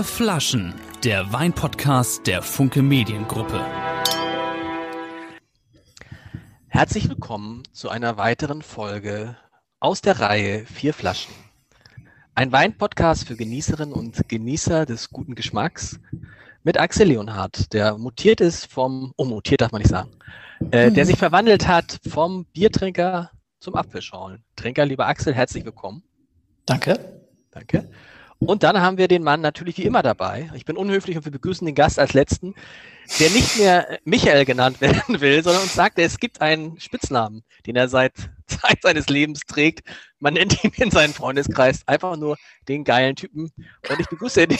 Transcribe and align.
Vier 0.00 0.04
Flaschen, 0.04 0.74
der 1.04 1.30
Weinpodcast 1.30 2.26
der 2.26 2.40
Funke 2.40 2.80
Mediengruppe. 2.80 3.62
Herzlich 6.68 7.10
willkommen 7.10 7.64
zu 7.72 7.90
einer 7.90 8.16
weiteren 8.16 8.62
Folge 8.62 9.36
aus 9.78 10.00
der 10.00 10.18
Reihe 10.18 10.64
Vier 10.64 10.94
Flaschen. 10.94 11.34
Ein 12.34 12.50
Weinpodcast 12.50 13.28
für 13.28 13.36
Genießerinnen 13.36 13.92
und 13.92 14.26
Genießer 14.26 14.86
des 14.86 15.10
guten 15.10 15.34
Geschmacks 15.34 16.00
mit 16.62 16.80
Axel 16.80 17.08
Leonhardt, 17.08 17.74
der 17.74 17.98
mutiert 17.98 18.40
ist 18.40 18.72
vom, 18.72 19.12
oh, 19.18 19.26
mutiert 19.26 19.60
darf 19.60 19.72
man 19.72 19.82
nicht 19.82 19.90
sagen, 19.90 20.12
äh, 20.70 20.90
der 20.90 21.04
sich 21.04 21.18
verwandelt 21.18 21.68
hat 21.68 22.00
vom 22.08 22.46
Biertrinker 22.46 23.32
zum 23.58 23.74
Apfelschorlen-Trinker. 23.74 24.86
Lieber 24.86 25.08
Axel, 25.08 25.34
herzlich 25.34 25.66
willkommen. 25.66 26.02
Danke. 26.64 27.20
Danke. 27.50 27.90
Und 28.40 28.62
dann 28.62 28.80
haben 28.80 28.96
wir 28.96 29.06
den 29.06 29.22
Mann 29.22 29.42
natürlich 29.42 29.76
wie 29.76 29.84
immer 29.84 30.02
dabei. 30.02 30.50
Ich 30.54 30.64
bin 30.64 30.78
unhöflich 30.78 31.16
und 31.16 31.26
wir 31.26 31.32
begrüßen 31.32 31.66
den 31.66 31.74
Gast 31.74 31.98
als 31.98 32.14
letzten, 32.14 32.54
der 33.18 33.28
nicht 33.30 33.58
mehr 33.58 33.98
Michael 34.04 34.46
genannt 34.46 34.76
werden 34.80 35.20
will, 35.20 35.44
sondern 35.44 35.62
uns 35.62 35.74
sagt, 35.74 35.98
es 35.98 36.18
gibt 36.18 36.40
einen 36.40 36.80
Spitznamen, 36.80 37.42
den 37.66 37.76
er 37.76 37.88
seit 37.88 38.14
Zeit 38.46 38.80
seines 38.82 39.08
Lebens 39.08 39.40
trägt. 39.46 39.86
Man 40.20 40.34
nennt 40.34 40.64
ihn 40.64 40.72
in 40.76 40.90
seinem 40.90 41.12
Freundeskreis 41.12 41.86
einfach 41.86 42.16
nur 42.16 42.36
den 42.66 42.84
geilen 42.84 43.14
Typen. 43.14 43.52
Und 43.88 44.00
ich 44.00 44.08
begrüße 44.08 44.46
den, 44.46 44.58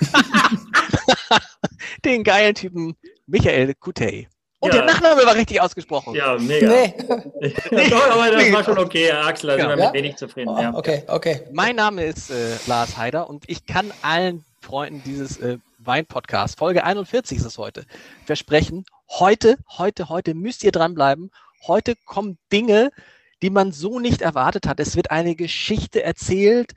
den 2.06 2.24
geilen 2.24 2.54
Typen 2.54 2.96
Michael 3.26 3.74
Kutey. 3.74 4.26
Und 4.62 4.72
ja. 4.72 4.80
der 4.80 4.94
Nachname 4.94 5.26
war 5.26 5.34
richtig 5.34 5.60
ausgesprochen. 5.60 6.14
Ja, 6.14 6.38
mega. 6.38 6.68
Nee. 6.68 6.94
Doch, 7.90 8.10
aber 8.10 8.30
das 8.30 8.52
war 8.52 8.62
schon 8.62 8.78
okay, 8.78 9.10
Axel. 9.10 9.48
Da 9.48 9.56
ja. 9.56 9.68
sind 9.68 9.76
wir 9.76 9.84
mit 9.86 9.94
wenig 9.94 10.16
zufrieden. 10.16 10.50
Oh, 10.50 10.60
ja. 10.60 10.72
Okay, 10.72 11.02
okay. 11.08 11.40
Mein 11.50 11.74
Name 11.74 12.04
ist 12.04 12.30
äh, 12.30 12.34
Lars 12.68 12.96
Heider 12.96 13.28
und 13.28 13.42
ich 13.48 13.66
kann 13.66 13.92
allen 14.02 14.44
Freunden 14.60 15.02
dieses 15.04 15.38
äh, 15.38 15.58
Wein-Podcast, 15.80 16.60
Folge 16.60 16.84
41 16.84 17.38
ist 17.38 17.44
es 17.44 17.58
heute, 17.58 17.86
versprechen, 18.24 18.84
heute, 19.10 19.56
heute, 19.78 20.08
heute 20.08 20.32
müsst 20.32 20.62
ihr 20.62 20.70
dranbleiben. 20.70 21.32
Heute 21.66 21.96
kommen 22.04 22.38
Dinge, 22.52 22.92
die 23.42 23.50
man 23.50 23.72
so 23.72 23.98
nicht 23.98 24.22
erwartet 24.22 24.68
hat. 24.68 24.78
Es 24.78 24.94
wird 24.94 25.10
eine 25.10 25.34
Geschichte 25.34 26.04
erzählt, 26.04 26.74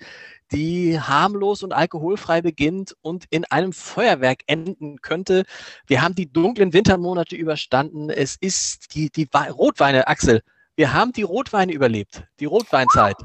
die 0.51 0.99
harmlos 0.99 1.63
und 1.63 1.73
alkoholfrei 1.73 2.41
beginnt 2.41 2.95
und 3.01 3.25
in 3.29 3.45
einem 3.45 3.73
Feuerwerk 3.73 4.41
enden 4.47 5.01
könnte. 5.01 5.43
Wir 5.87 6.01
haben 6.01 6.15
die 6.15 6.31
dunklen 6.31 6.73
Wintermonate 6.73 7.35
überstanden. 7.35 8.09
Es 8.09 8.35
ist 8.39 8.93
die, 8.95 9.09
die 9.09 9.27
Rotweine, 9.33 10.07
Axel. 10.07 10.41
Wir 10.75 10.93
haben 10.93 11.13
die 11.13 11.23
Rotweine 11.23 11.73
überlebt, 11.73 12.23
die 12.39 12.45
Rotweinzeit. 12.45 13.15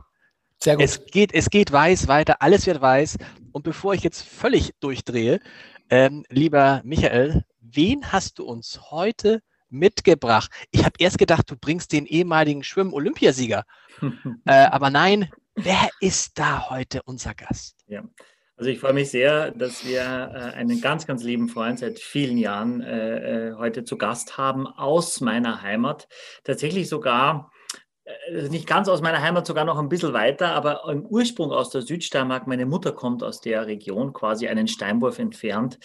Sehr 0.63 0.77
gut. 0.77 0.85
Es 0.85 1.07
geht, 1.07 1.33
es 1.35 1.51
geht 1.51 1.73
weiß 1.73 2.07
weiter, 2.09 2.37
alles 2.41 2.67
wird 2.67 2.81
weiß. 2.81 3.17
Und 3.53 3.63
bevor 3.63 3.95
ich 3.95 4.03
jetzt 4.03 4.23
völlig 4.23 4.73
durchdrehe, 4.81 5.41
ähm, 5.89 6.25
lieber 6.29 6.83
Michael, 6.85 7.45
wen 7.61 8.13
hast 8.13 8.39
du 8.39 8.45
uns 8.45 8.91
heute 8.91 9.43
mitgebracht? 9.69 10.51
Ich 10.71 10.85
habe 10.85 10.95
erst 10.98 11.19
gedacht, 11.19 11.51
du 11.51 11.57
bringst 11.57 11.93
den 11.93 12.07
ehemaligen 12.07 12.63
Schwimm-Olympiasieger. 12.63 13.65
äh, 14.47 14.53
aber 14.53 14.91
nein, 14.91 15.31
Wer 15.62 15.91
ist 16.00 16.39
da 16.39 16.70
heute 16.70 17.03
unser 17.05 17.34
Gast? 17.34 17.84
Ja. 17.86 18.03
Also 18.56 18.70
ich 18.70 18.80
freue 18.80 18.94
mich 18.94 19.11
sehr, 19.11 19.50
dass 19.50 19.84
wir 19.84 20.00
äh, 20.00 20.56
einen 20.56 20.80
ganz, 20.80 21.06
ganz 21.06 21.22
lieben 21.22 21.48
Freund 21.48 21.78
seit 21.78 21.98
vielen 21.98 22.39
Jahren 22.39 22.80
äh, 22.80 23.48
äh 23.48 23.55
heute 23.56 23.84
zu 23.84 23.98
Gast 23.98 24.39
haben 24.39 24.67
aus 24.67 25.20
meiner 25.20 25.61
Heimat. 25.61 26.08
Tatsächlich 26.44 26.89
sogar 26.89 27.52
äh, 28.05 28.48
nicht 28.48 28.67
ganz 28.67 28.89
aus 28.89 29.02
meiner 29.02 29.20
Heimat, 29.20 29.47
sogar 29.47 29.67
noch 29.67 29.78
ein 29.78 29.91
bisschen 29.91 30.14
weiter, 30.14 30.55
aber 30.55 30.91
im 30.91 31.05
Ursprung 31.05 31.52
aus 31.52 31.69
der 31.69 31.83
Südsteiermark. 31.83 32.47
Meine 32.47 32.64
Mutter 32.64 32.92
kommt 32.92 33.22
aus 33.22 33.42
der 33.42 33.67
Region, 33.67 34.14
quasi 34.14 34.48
einen 34.48 34.67
Steinwurf 34.67 35.19
entfernt. 35.19 35.78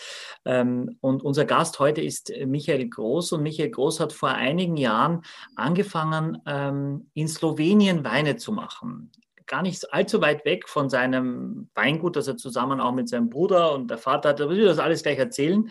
Ähm, 0.45 0.97
und 1.01 1.21
unser 1.21 1.43
Gast 1.43 1.79
heute 1.79 1.99
ist 2.01 2.31
Michael 2.45 2.87
Groß. 2.87 3.33
Und 3.33 3.43
Michael 3.43 3.71
Groß 3.71 3.99
hat 3.99 4.13
vor 4.13 4.29
einigen 4.29 4.77
Jahren 4.77 5.23
angefangen, 5.57 6.41
ähm, 6.45 7.09
in 7.13 7.27
Slowenien 7.27 8.05
Weine 8.05 8.37
zu 8.37 8.53
machen 8.53 9.11
gar 9.47 9.61
nicht 9.61 9.93
allzu 9.93 10.21
weit 10.21 10.45
weg 10.45 10.67
von 10.67 10.89
seinem 10.89 11.69
Weingut, 11.75 12.15
das 12.15 12.27
er 12.27 12.37
zusammen 12.37 12.79
auch 12.79 12.93
mit 12.93 13.09
seinem 13.09 13.29
Bruder 13.29 13.73
und 13.73 13.89
der 13.89 13.97
Vater 13.97 14.29
hat. 14.29 14.39
Da 14.39 14.49
will 14.49 14.59
ich 14.59 14.65
das 14.65 14.79
alles 14.79 15.03
gleich 15.03 15.17
erzählen. 15.17 15.69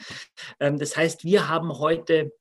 Ähm, 0.61 0.79
das 0.79 0.97
heißt, 0.97 1.25
wir 1.25 1.49
haben 1.49 1.79
heute 1.79 2.33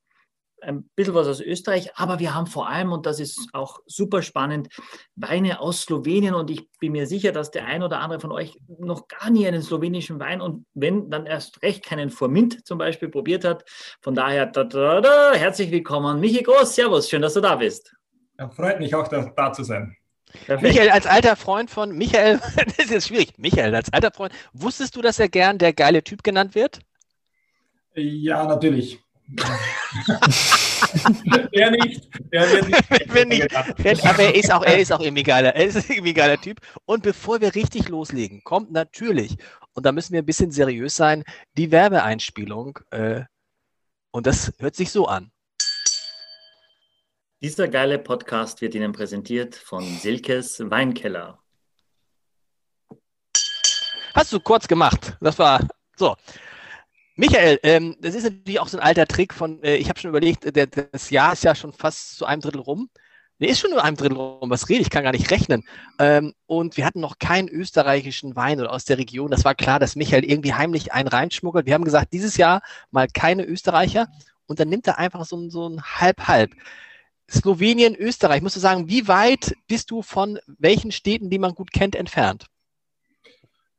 ein 0.64 0.90
bisschen 0.96 1.14
was 1.14 1.28
aus 1.28 1.42
Österreich, 1.42 1.92
aber 1.96 2.20
wir 2.20 2.34
haben 2.34 2.48
vor 2.48 2.70
allem, 2.70 2.92
und 2.92 3.06
das 3.06 3.20
ist 3.20 3.50
auch 3.54 3.80
super 3.86 4.22
spannend, 4.22 4.70
Weine 5.16 5.60
aus 5.60 5.82
Slowenien. 5.82 6.34
Und 6.34 6.50
ich 6.50 6.68
bin 6.80 6.94
mir 6.94 7.06
sicher, 7.06 7.32
dass 7.32 7.52
der 7.52 7.66
ein 7.66 7.84
oder 7.84 8.00
andere 8.00 8.20
von 8.20 8.32
euch 8.32 8.58
noch 8.68 9.08
gar 9.08 9.30
nie 9.30 9.48
einen 9.48 9.62
slowenischen 9.62 10.20
Wein 10.20 10.42
und 10.42 10.66
wenn, 10.74 11.10
dann 11.10 11.26
erst 11.26 11.62
recht 11.62 11.86
keinen 11.86 12.10
Formint 12.10 12.66
zum 12.66 12.78
Beispiel 12.78 13.10
probiert 13.10 13.44
hat. 13.44 13.66
Von 14.02 14.16
daher, 14.16 14.46
da, 14.46 14.64
da, 14.64 15.02
da, 15.02 15.34
herzlich 15.34 15.72
willkommen. 15.72 16.20
Michi 16.20 16.44
Groß, 16.44 16.76
Servus, 16.76 17.10
schön, 17.10 17.22
dass 17.22 17.34
du 17.34 17.42
da 17.42 17.56
bist. 17.56 17.94
Ja, 18.40 18.50
freut 18.50 18.80
mich 18.80 18.96
auch, 18.96 19.08
da, 19.08 19.32
da 19.36 19.54
zu 19.54 19.64
sein. 19.64 19.96
Perfekt. 20.46 20.62
Michael, 20.62 20.90
als 20.90 21.06
alter 21.06 21.36
Freund 21.36 21.70
von 21.70 21.92
Michael, 21.92 22.40
das 22.56 22.78
ist 22.78 22.92
jetzt 22.92 23.08
schwierig. 23.08 23.38
Michael, 23.38 23.76
als 23.76 23.92
alter 23.94 24.12
Freund, 24.12 24.34
wusstest 24.54 24.96
du, 24.96 25.02
dass 25.02 25.20
er 25.20 25.30
gern 25.30 25.58
der 25.58 25.74
geile 25.74 26.04
Typ 26.04 26.24
genannt 26.24 26.56
wird? 26.56 26.80
Ja, 27.96 28.46
natürlich. 28.46 29.00
er 31.52 31.72
nicht. 31.72 32.10
Er 32.32 32.52
wird 32.52 32.68
nicht. 33.30 33.80
nicht. 33.80 34.06
Aber 34.06 34.24
er 34.24 34.36
ist 34.36 34.52
auch, 34.52 34.64
er 34.64 34.80
ist 34.80 34.92
auch 34.92 35.00
irgendwie 35.00 35.24
geiler. 35.24 35.56
Er 35.56 35.66
ist 35.66 35.90
irgendwie 35.90 36.14
geiler 36.14 36.40
Typ. 36.40 36.60
Und 36.86 37.04
bevor 37.04 37.42
wir 37.42 37.56
richtig 37.56 37.90
loslegen, 37.90 38.44
kommt 38.44 38.72
natürlich, 38.72 39.38
und 39.74 39.86
da 39.86 39.92
müssen 39.92 40.14
wir 40.14 40.22
ein 40.22 40.26
bisschen 40.26 40.52
seriös 40.52 40.96
sein, 40.96 41.24
die 41.58 41.72
Werbeeinspielung. 41.72 42.80
Äh, 42.92 43.24
und 44.12 44.28
das 44.28 44.54
hört 44.60 44.76
sich 44.76 44.92
so 44.92 45.08
an. 45.08 45.33
Dieser 47.44 47.68
geile 47.68 48.00
Podcast 48.00 48.62
wird 48.62 48.74
Ihnen 48.74 48.94
präsentiert 48.94 49.54
von 49.54 49.84
Silkes 49.84 50.62
Weinkeller. 50.62 51.40
Hast 54.16 54.32
du 54.32 54.40
kurz 54.40 54.66
gemacht. 54.66 55.18
Das 55.20 55.38
war 55.38 55.60
so. 55.98 56.16
Michael, 57.18 57.60
ähm, 57.64 57.98
das 58.00 58.16
ist 58.16 58.24
natürlich 58.24 58.62
auch 58.62 58.70
so 58.70 58.78
ein 58.78 58.84
alter 58.84 59.06
Trick 59.08 59.34
von, 59.34 59.62
äh, 59.62 59.76
ich 59.76 59.90
habe 59.90 60.00
schon 60.00 60.08
überlegt, 60.08 60.56
der, 60.56 60.68
das 60.68 61.10
Jahr 61.10 61.34
ist 61.34 61.44
ja 61.44 61.54
schon 61.54 61.74
fast 61.74 62.16
zu 62.16 62.26
einem 62.26 62.42
Drittel 62.42 62.62
rum. 62.62 62.90
Nee, 63.40 63.48
ist 63.48 63.60
schon 63.60 63.72
nur 63.72 63.84
einem 63.84 63.98
Drittel 63.98 64.16
rum. 64.16 64.50
Was 64.50 64.70
rede 64.70 64.82
ich? 64.82 64.90
kann 64.90 65.04
gar 65.04 65.12
nicht 65.12 65.30
rechnen. 65.30 65.66
Ähm, 66.00 66.34
und 66.46 66.78
wir 66.78 66.86
hatten 66.86 67.02
noch 67.02 67.20
keinen 67.20 67.50
österreichischen 67.50 68.38
Wein 68.38 68.62
oder 68.62 68.72
aus 68.72 68.86
der 68.86 68.98
Region. 68.98 69.30
Das 69.30 69.44
war 69.44 69.54
klar, 69.54 69.80
dass 69.80 69.98
Michael 69.98 70.24
irgendwie 70.24 70.54
heimlich 70.54 70.94
einen 70.94 71.10
reinschmuggelt. 71.10 71.66
Wir 71.66 71.74
haben 71.74 71.84
gesagt, 71.84 72.14
dieses 72.14 72.38
Jahr 72.38 72.62
mal 72.90 73.10
keine 73.14 73.44
Österreicher. 73.44 74.08
Und 74.46 74.62
dann 74.62 74.70
nimmt 74.70 74.88
er 74.88 74.98
einfach 74.98 75.26
so, 75.26 75.50
so 75.50 75.68
ein 75.68 75.84
Halb-Halb. 75.84 76.52
Slowenien, 77.30 77.96
Österreich. 77.96 78.42
Musst 78.42 78.56
du 78.56 78.60
sagen, 78.60 78.90
wie 78.90 79.08
weit 79.08 79.56
bist 79.68 79.92
du 79.92 80.02
von 80.02 80.40
welchen 80.46 80.92
Städten, 80.92 81.30
die 81.30 81.40
man 81.40 81.56
gut 81.56 81.72
kennt, 81.72 81.96
entfernt? 81.96 82.48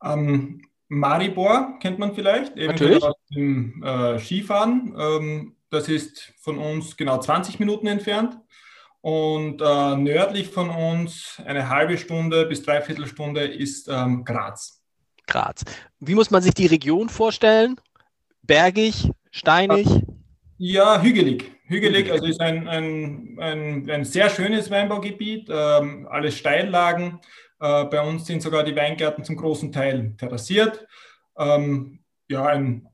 Ähm, 0.02 0.62
Maribor 0.88 1.78
kennt 1.80 1.98
man 1.98 2.14
vielleicht, 2.14 2.56
Natürlich. 2.56 3.02
aus 3.02 3.14
dem 3.34 3.82
äh, 3.82 4.18
Skifahren. 4.18 4.94
Ähm, 4.98 5.56
das 5.70 5.88
ist 5.88 6.32
von 6.40 6.58
uns 6.58 6.96
genau 6.96 7.18
20 7.18 7.58
Minuten 7.58 7.86
entfernt. 7.86 8.38
Und 9.00 9.60
äh, 9.60 9.96
nördlich 9.96 10.48
von 10.48 10.70
uns 10.70 11.38
eine 11.44 11.68
halbe 11.68 11.98
Stunde 11.98 12.46
bis 12.46 12.62
dreiviertel 12.62 13.06
Stunde 13.06 13.44
ist 13.44 13.88
ähm, 13.88 14.24
Graz. 14.24 14.82
Graz. 15.26 15.64
Wie 16.00 16.14
muss 16.14 16.30
man 16.30 16.42
sich 16.42 16.54
die 16.54 16.66
Region 16.66 17.08
vorstellen? 17.08 17.76
Bergig, 18.42 19.10
steinig? 19.30 19.86
Ja, 20.58 21.02
hügelig. 21.02 21.50
Hügelig, 21.66 22.12
also 22.12 22.26
ist 22.26 22.40
ein, 22.40 22.68
ein, 22.68 23.38
ein, 23.40 23.90
ein 23.90 24.04
sehr 24.04 24.28
schönes 24.30 24.70
Weinbaugebiet, 24.70 25.48
ähm, 25.50 26.06
alles 26.10 26.36
Steillagen. 26.36 27.20
Äh, 27.58 27.84
bei 27.86 28.00
uns 28.00 28.26
sind 28.26 28.42
sogar 28.42 28.62
die 28.64 28.76
Weingärten 28.76 29.24
zum 29.24 29.36
großen 29.36 29.72
Teil 29.72 30.14
terrassiert. 30.18 30.86
Ähm, 31.38 32.00
ja, 32.28 32.46
ein 32.46 32.86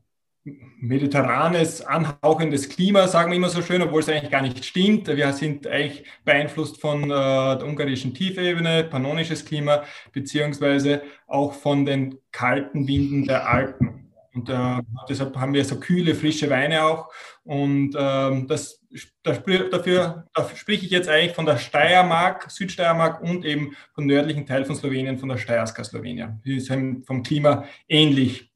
mediterranes, 0.80 1.82
anhauchendes 1.82 2.68
Klima, 2.68 3.06
sagen 3.08 3.30
wir 3.30 3.36
immer 3.36 3.50
so 3.50 3.60
schön, 3.60 3.82
obwohl 3.82 4.00
es 4.00 4.08
eigentlich 4.08 4.30
gar 4.30 4.42
nicht 4.42 4.64
stimmt. 4.64 5.08
Wir 5.08 5.32
sind 5.32 5.66
eigentlich 5.66 6.04
beeinflusst 6.24 6.80
von 6.80 7.04
äh, 7.04 7.08
der 7.08 7.64
ungarischen 7.64 8.14
Tiefebene, 8.14 8.84
pannonisches 8.84 9.44
Klima, 9.44 9.82
beziehungsweise 10.12 11.02
auch 11.26 11.52
von 11.52 11.84
den 11.84 12.18
kalten 12.32 12.88
Winden 12.88 13.26
der 13.26 13.48
Alpen. 13.48 14.09
Und 14.34 14.48
äh, 14.48 14.82
deshalb 15.08 15.36
haben 15.36 15.52
wir 15.54 15.64
so 15.64 15.80
kühle, 15.80 16.14
frische 16.14 16.48
Weine 16.50 16.84
auch. 16.84 17.12
Und 17.42 17.94
ähm, 17.98 18.46
das, 18.46 18.80
dafür, 19.22 19.70
dafür 19.70 20.26
spreche 20.54 20.84
ich 20.84 20.90
jetzt 20.90 21.08
eigentlich 21.08 21.34
von 21.34 21.46
der 21.46 21.58
Steiermark, 21.58 22.50
Südsteiermark 22.50 23.22
und 23.22 23.44
eben 23.44 23.74
vom 23.92 24.06
nördlichen 24.06 24.46
Teil 24.46 24.64
von 24.64 24.76
Slowenien, 24.76 25.18
von 25.18 25.28
der 25.28 25.38
Steierska 25.38 25.82
Slowenien. 25.82 26.40
Die 26.44 26.56
ist 26.56 26.68
vom 26.68 27.22
Klima 27.22 27.64
ähnlich. 27.88 28.50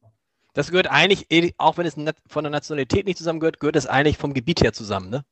Das 0.53 0.71
gehört 0.71 0.89
eigentlich, 0.89 1.25
eh, 1.29 1.51
auch 1.57 1.77
wenn 1.77 1.85
es 1.85 1.95
von 2.27 2.43
der 2.45 2.51
Nationalität 2.51 3.05
nicht 3.05 3.17
zusammengehört, 3.17 3.59
gehört 3.59 3.75
es 3.75 3.87
eigentlich 3.87 4.17
vom 4.17 4.33
Gebiet 4.33 4.61
her 4.61 4.71
zusammen, 4.71 5.09
ne? 5.09 5.25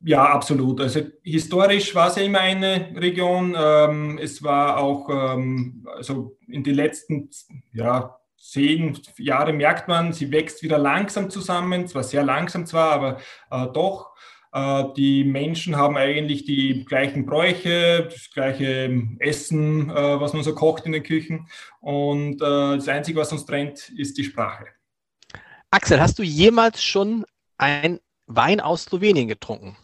Ja, 0.00 0.24
absolut. 0.24 0.80
Also 0.80 1.00
historisch 1.22 1.94
war 1.94 2.08
es 2.08 2.16
ja 2.16 2.22
immer 2.22 2.40
eine 2.40 2.92
Region. 2.96 3.54
Ähm, 3.56 4.18
es 4.18 4.42
war 4.42 4.78
auch 4.78 5.08
ähm, 5.08 5.86
also 5.94 6.36
in 6.48 6.64
den 6.64 6.74
letzten 6.74 7.30
ja, 7.72 8.19
zehn 8.40 8.98
Jahre 9.18 9.52
merkt 9.52 9.86
man, 9.86 10.12
sie 10.12 10.32
wächst 10.32 10.62
wieder 10.62 10.78
langsam 10.78 11.30
zusammen, 11.30 11.86
zwar 11.86 12.02
sehr 12.02 12.24
langsam 12.24 12.66
zwar, 12.66 12.92
aber 12.92 13.20
äh, 13.50 13.66
doch. 13.72 14.10
Äh, 14.52 14.84
die 14.96 15.24
Menschen 15.24 15.76
haben 15.76 15.96
eigentlich 15.96 16.44
die 16.44 16.84
gleichen 16.84 17.26
Bräuche, 17.26 18.08
das 18.10 18.30
gleiche 18.32 19.06
Essen, 19.18 19.90
äh, 19.90 20.20
was 20.20 20.32
man 20.32 20.42
so 20.42 20.54
kocht 20.54 20.86
in 20.86 20.92
den 20.92 21.02
Küchen. 21.02 21.48
Und 21.80 22.36
äh, 22.36 22.76
das 22.76 22.88
Einzige, 22.88 23.20
was 23.20 23.30
uns 23.30 23.46
trennt, 23.46 23.90
ist 23.90 24.18
die 24.18 24.24
Sprache. 24.24 24.66
Axel, 25.70 26.00
hast 26.00 26.18
du 26.18 26.24
jemals 26.24 26.82
schon 26.82 27.24
ein 27.58 28.00
Wein 28.26 28.60
aus 28.60 28.84
Slowenien 28.84 29.28
getrunken? 29.28 29.76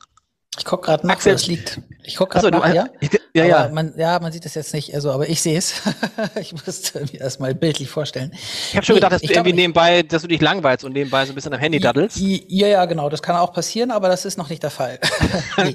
Ich 0.58 0.64
gucke 0.64 0.86
gerade 0.86 1.06
nach, 1.06 1.24
wo 1.24 1.30
es 1.30 1.46
liegt. 1.46 1.80
Ich 2.02 2.16
gucke 2.16 2.38
gerade 2.38 2.50
nach, 2.50 2.72
ja. 2.72 2.86
Ja, 3.34 3.44
ja. 3.44 3.68
Man, 3.68 3.92
ja, 3.98 4.18
man 4.18 4.32
sieht 4.32 4.46
das 4.46 4.54
jetzt 4.54 4.72
nicht, 4.72 4.94
also, 4.94 5.10
aber 5.10 5.28
ich 5.28 5.42
sehe 5.42 5.58
es. 5.58 5.82
ich 6.40 6.52
musste 6.52 7.00
mir 7.00 7.18
das 7.18 7.38
mal 7.38 7.54
bildlich 7.54 7.90
vorstellen. 7.90 8.32
Ich 8.32 8.74
habe 8.74 8.86
schon 8.86 8.94
nee, 8.94 9.00
gedacht, 9.00 9.12
dass 9.12 9.20
du 9.20 9.28
irgendwie 9.28 9.50
glaub, 9.50 9.56
nebenbei, 9.56 10.02
dass 10.02 10.22
du 10.22 10.28
dich 10.28 10.40
langweilst 10.40 10.84
und 10.84 10.92
nebenbei 10.92 11.26
so 11.26 11.32
ein 11.32 11.34
bisschen 11.34 11.52
am 11.52 11.60
Handy 11.60 11.78
daddelst. 11.78 12.16
Ja, 12.18 12.68
ja, 12.68 12.84
genau, 12.86 13.10
das 13.10 13.22
kann 13.22 13.36
auch 13.36 13.52
passieren, 13.52 13.90
aber 13.90 14.08
das 14.08 14.24
ist 14.24 14.38
noch 14.38 14.48
nicht 14.48 14.62
der 14.62 14.70
Fall. 14.70 14.98
nee. 15.58 15.74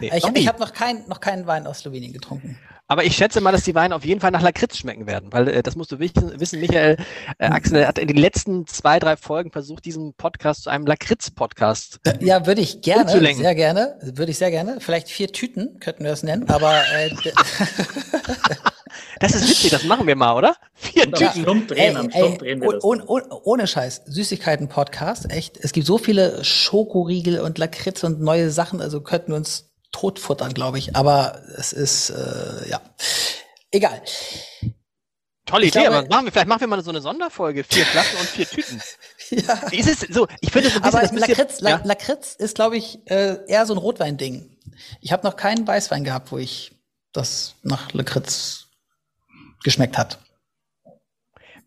nee, 0.00 0.12
ich 0.14 0.24
ich 0.24 0.48
habe 0.48 0.60
noch, 0.60 0.72
kein, 0.72 1.06
noch 1.08 1.20
keinen 1.20 1.46
Wein 1.46 1.66
aus 1.66 1.78
Slowenien 1.78 2.12
getrunken. 2.12 2.58
Aber 2.90 3.04
ich 3.04 3.14
schätze 3.14 3.42
mal, 3.42 3.52
dass 3.52 3.64
die 3.64 3.74
Weine 3.74 3.94
auf 3.94 4.04
jeden 4.04 4.20
Fall 4.20 4.30
nach 4.30 4.40
Lakritz 4.40 4.78
schmecken 4.78 5.06
werden, 5.06 5.30
weil 5.30 5.46
äh, 5.48 5.62
das 5.62 5.76
musst 5.76 5.92
du 5.92 5.98
wissen, 5.98 6.40
wissen 6.40 6.58
Michael. 6.58 6.96
Äh, 7.36 7.46
Axel 7.46 7.86
hat 7.86 7.98
in 7.98 8.08
den 8.08 8.16
letzten 8.16 8.66
zwei, 8.66 8.98
drei 8.98 9.18
Folgen 9.18 9.52
versucht, 9.52 9.84
diesen 9.84 10.14
Podcast 10.14 10.62
zu 10.62 10.70
einem 10.70 10.86
Lakritz-Podcast. 10.86 12.00
Äh, 12.04 12.24
ja, 12.24 12.46
würde 12.46 12.62
ich 12.62 12.80
gerne, 12.80 13.10
sehr 13.10 13.54
gerne, 13.54 13.98
würde 14.00 14.30
ich 14.30 14.38
sehr 14.38 14.50
gerne. 14.50 14.78
Vielleicht 14.80 15.10
vier 15.10 15.30
Tüten 15.30 15.78
könnten 15.80 16.04
wir 16.04 16.10
das 16.10 16.22
nennen, 16.22 16.48
aber 16.48 16.80
äh, 16.94 17.10
Das 19.20 19.34
ist 19.34 19.48
witzig, 19.48 19.70
das 19.70 19.84
machen 19.84 20.06
wir 20.06 20.16
mal, 20.16 20.34
oder? 20.34 20.56
Vier 20.74 21.10
Tüten. 21.10 21.42
Stumpf 21.42 21.66
drehen, 21.66 21.96
am 21.96 22.10
Stumpf 22.10 22.38
drehen 22.38 22.60
wir 22.60 22.72
das. 22.72 22.84
Ohne, 22.84 23.04
ohne, 23.06 23.24
ohne 23.28 23.66
Scheiß, 23.66 24.02
Süßigkeiten-Podcast, 24.06 25.30
echt. 25.30 25.58
Es 25.62 25.72
gibt 25.72 25.86
so 25.86 25.98
viele 25.98 26.42
Schokoriegel 26.44 27.40
und 27.40 27.58
Lakritz 27.58 28.04
und 28.04 28.20
neue 28.20 28.50
Sachen, 28.50 28.80
also 28.80 29.00
könnten 29.00 29.32
wir 29.32 29.36
uns 29.36 29.67
totfuttern, 29.92 30.54
glaube 30.54 30.78
ich. 30.78 30.96
Aber 30.96 31.40
es 31.56 31.72
ist, 31.72 32.10
äh, 32.10 32.68
ja, 32.68 32.80
egal. 33.70 34.02
Tolle 35.48 35.66
Idee, 35.66 35.80
glaube, 35.80 35.96
aber 35.96 36.08
machen 36.08 36.26
wir, 36.26 36.32
vielleicht 36.32 36.48
machen 36.48 36.60
wir 36.60 36.68
mal 36.68 36.82
so 36.82 36.90
eine 36.90 37.00
Sonderfolge. 37.00 37.64
Vier 37.64 37.86
Flaschen 37.86 38.18
und 38.18 38.28
vier 38.28 38.46
Tüten. 38.46 38.82
ja. 39.30 39.54
Ist 39.70 39.88
es 39.88 40.14
so? 40.14 40.28
Ich 40.40 40.52
finde 40.52 40.68
so 40.68 40.76
ein 40.76 40.82
bisschen, 40.82 41.18
aber 41.18 41.26
Lakritz, 41.26 41.60
ja? 41.60 41.80
Lakritz 41.84 42.34
ist, 42.34 42.54
glaube 42.54 42.76
ich, 42.76 42.98
äh, 43.06 43.38
eher 43.46 43.64
so 43.64 43.72
ein 43.72 43.78
Rotwein-Ding. 43.78 44.56
Ich 45.00 45.12
habe 45.12 45.26
noch 45.26 45.36
keinen 45.36 45.66
Weißwein 45.66 46.04
gehabt, 46.04 46.32
wo 46.32 46.38
ich 46.38 46.72
das 47.12 47.54
nach 47.62 47.92
Lakritz 47.94 48.66
geschmeckt 49.64 49.96
hat. 49.96 50.18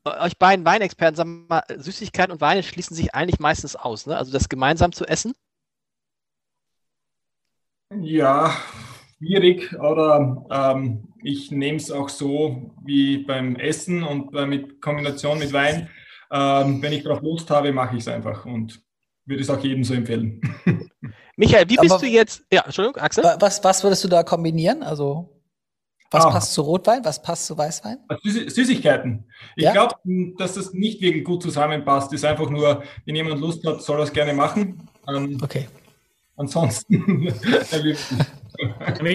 Euch 0.03 0.37
beiden 0.37 0.63
Weinexperten, 0.63 1.15
sagen 1.15 1.47
wir 1.47 1.55
mal, 1.55 1.63
Süßigkeiten 1.75 2.31
und 2.31 2.41
Weine 2.41 2.61
schließen 2.61 2.95
sich 2.95 3.15
eigentlich 3.15 3.39
meistens 3.39 3.75
aus, 3.75 4.05
ne? 4.05 4.15
Also 4.15 4.31
das 4.31 4.47
gemeinsam 4.47 4.91
zu 4.91 5.05
essen. 5.05 5.33
Ja, 7.99 8.55
schwierig 9.17 9.73
oder 9.79 10.45
ähm, 10.49 11.13
ich 11.23 11.51
nehme 11.51 11.77
es 11.77 11.91
auch 11.91 12.09
so 12.09 12.73
wie 12.83 13.19
beim 13.19 13.55
Essen 13.55 14.03
und 14.03 14.33
äh, 14.35 14.45
mit 14.45 14.81
Kombination 14.81 15.39
mit 15.39 15.51
Wein. 15.51 15.89
Ähm, 16.31 16.81
wenn 16.81 16.93
ich 16.93 17.03
darauf 17.03 17.21
Lust 17.21 17.49
habe, 17.49 17.73
mache 17.73 17.95
ich 17.95 18.01
es 18.01 18.07
einfach 18.07 18.45
und 18.45 18.81
würde 19.25 19.41
es 19.41 19.49
auch 19.49 19.59
jedem 19.59 19.83
so 19.83 19.93
empfehlen. 19.93 20.41
Michael, 21.35 21.69
wie 21.69 21.75
bist 21.77 21.91
Aber, 21.91 22.01
du 22.01 22.07
jetzt? 22.07 22.43
Ja, 22.51 22.63
Entschuldigung, 22.63 23.01
Axel. 23.01 23.23
Was, 23.39 23.63
was 23.63 23.83
würdest 23.83 24.03
du 24.03 24.07
da 24.07 24.23
kombinieren? 24.23 24.83
Also 24.83 25.41
was 26.11 26.25
ah. 26.25 26.29
passt 26.29 26.53
zu 26.53 26.61
Rotwein? 26.61 27.03
Was 27.05 27.21
passt 27.21 27.45
zu 27.45 27.57
Weißwein? 27.57 27.97
Süßigkeiten. 28.23 29.25
Ich 29.55 29.63
ja? 29.63 29.71
glaube, 29.71 29.95
dass 30.37 30.55
das 30.55 30.73
nicht 30.73 31.01
wirklich 31.01 31.23
gut 31.23 31.41
zusammenpasst. 31.41 32.11
Ist 32.11 32.25
einfach 32.25 32.49
nur, 32.49 32.83
wenn 33.05 33.15
jemand 33.15 33.39
Lust 33.39 33.65
hat, 33.65 33.81
soll 33.81 33.99
er 33.99 34.03
es 34.03 34.13
gerne 34.13 34.33
machen. 34.33 34.87
Ähm, 35.07 35.37
okay. 35.41 35.67
Ansonsten. 36.41 37.31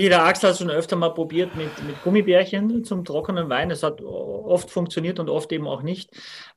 der 0.09 0.25
Axel 0.25 0.51
hat 0.51 0.59
schon 0.59 0.71
öfter 0.71 0.95
mal 0.95 1.11
probiert 1.11 1.57
mit, 1.57 1.71
mit 1.85 2.01
Gummibärchen 2.05 2.85
zum 2.85 3.05
trockenen 3.05 3.49
Wein. 3.49 3.73
Es 3.73 3.83
hat 3.83 4.01
oft 4.01 4.71
funktioniert 4.71 5.19
und 5.19 5.29
oft 5.29 5.51
eben 5.51 5.67
auch 5.67 5.83
nicht. 5.83 6.11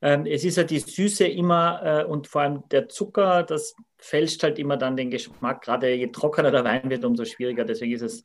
Ähm, 0.04 0.28
es 0.28 0.44
ist 0.44 0.58
ja 0.58 0.64
die 0.64 0.78
Süße 0.78 1.26
immer 1.26 1.82
äh, 1.84 2.06
und 2.06 2.28
vor 2.28 2.42
allem 2.42 2.64
der 2.70 2.88
Zucker, 2.88 3.42
das 3.42 3.76
fälscht 3.98 4.44
halt 4.44 4.60
immer 4.60 4.78
dann 4.78 4.96
den 4.96 5.10
Geschmack. 5.10 5.64
Gerade 5.64 5.92
je 5.92 6.08
trockener 6.08 6.52
der 6.52 6.64
Wein 6.64 6.88
wird, 6.88 7.04
umso 7.04 7.26
schwieriger. 7.26 7.66
Deswegen 7.66 7.94
ist 7.94 8.04
es 8.04 8.22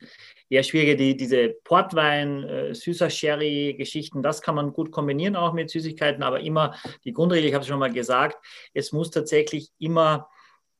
eher 0.47 0.61
schwieriger. 0.61 0.95
Die, 0.95 1.17
diese 1.17 1.49
Portwein, 1.63 2.43
äh, 2.43 2.75
süßer 2.75 3.09
Sherry-Geschichten, 3.09 4.21
das 4.21 4.43
kann 4.43 4.53
man 4.53 4.71
gut 4.71 4.91
kombinieren 4.91 5.35
auch 5.35 5.53
mit 5.53 5.71
Süßigkeiten, 5.71 6.21
aber 6.21 6.41
immer 6.41 6.75
die 7.05 7.11
Grundregel, 7.11 7.47
ich 7.47 7.55
habe 7.55 7.63
es 7.63 7.67
schon 7.67 7.79
mal 7.79 7.91
gesagt, 7.91 8.37
es 8.75 8.91
muss 8.91 9.09
tatsächlich 9.09 9.71
immer 9.79 10.29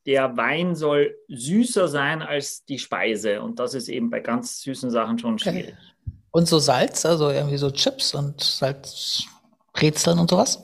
der 0.06 0.36
Wein 0.36 0.74
soll 0.74 1.16
süßer 1.28 1.88
sein 1.88 2.22
als 2.22 2.64
die 2.64 2.78
Speise. 2.78 3.42
Und 3.42 3.58
das 3.58 3.74
ist 3.74 3.88
eben 3.88 4.08
bei 4.08 4.20
ganz 4.20 4.60
süßen 4.62 4.90
Sachen 4.90 5.18
schon 5.18 5.38
schwierig. 5.38 5.74
Okay. 5.74 6.12
Und 6.30 6.46
so 6.46 6.58
Salz, 6.58 7.04
also 7.04 7.30
irgendwie 7.30 7.56
so 7.56 7.70
Chips 7.70 8.14
und 8.14 8.40
Salzbrezeln 8.42 10.18
und 10.18 10.30
sowas? 10.30 10.62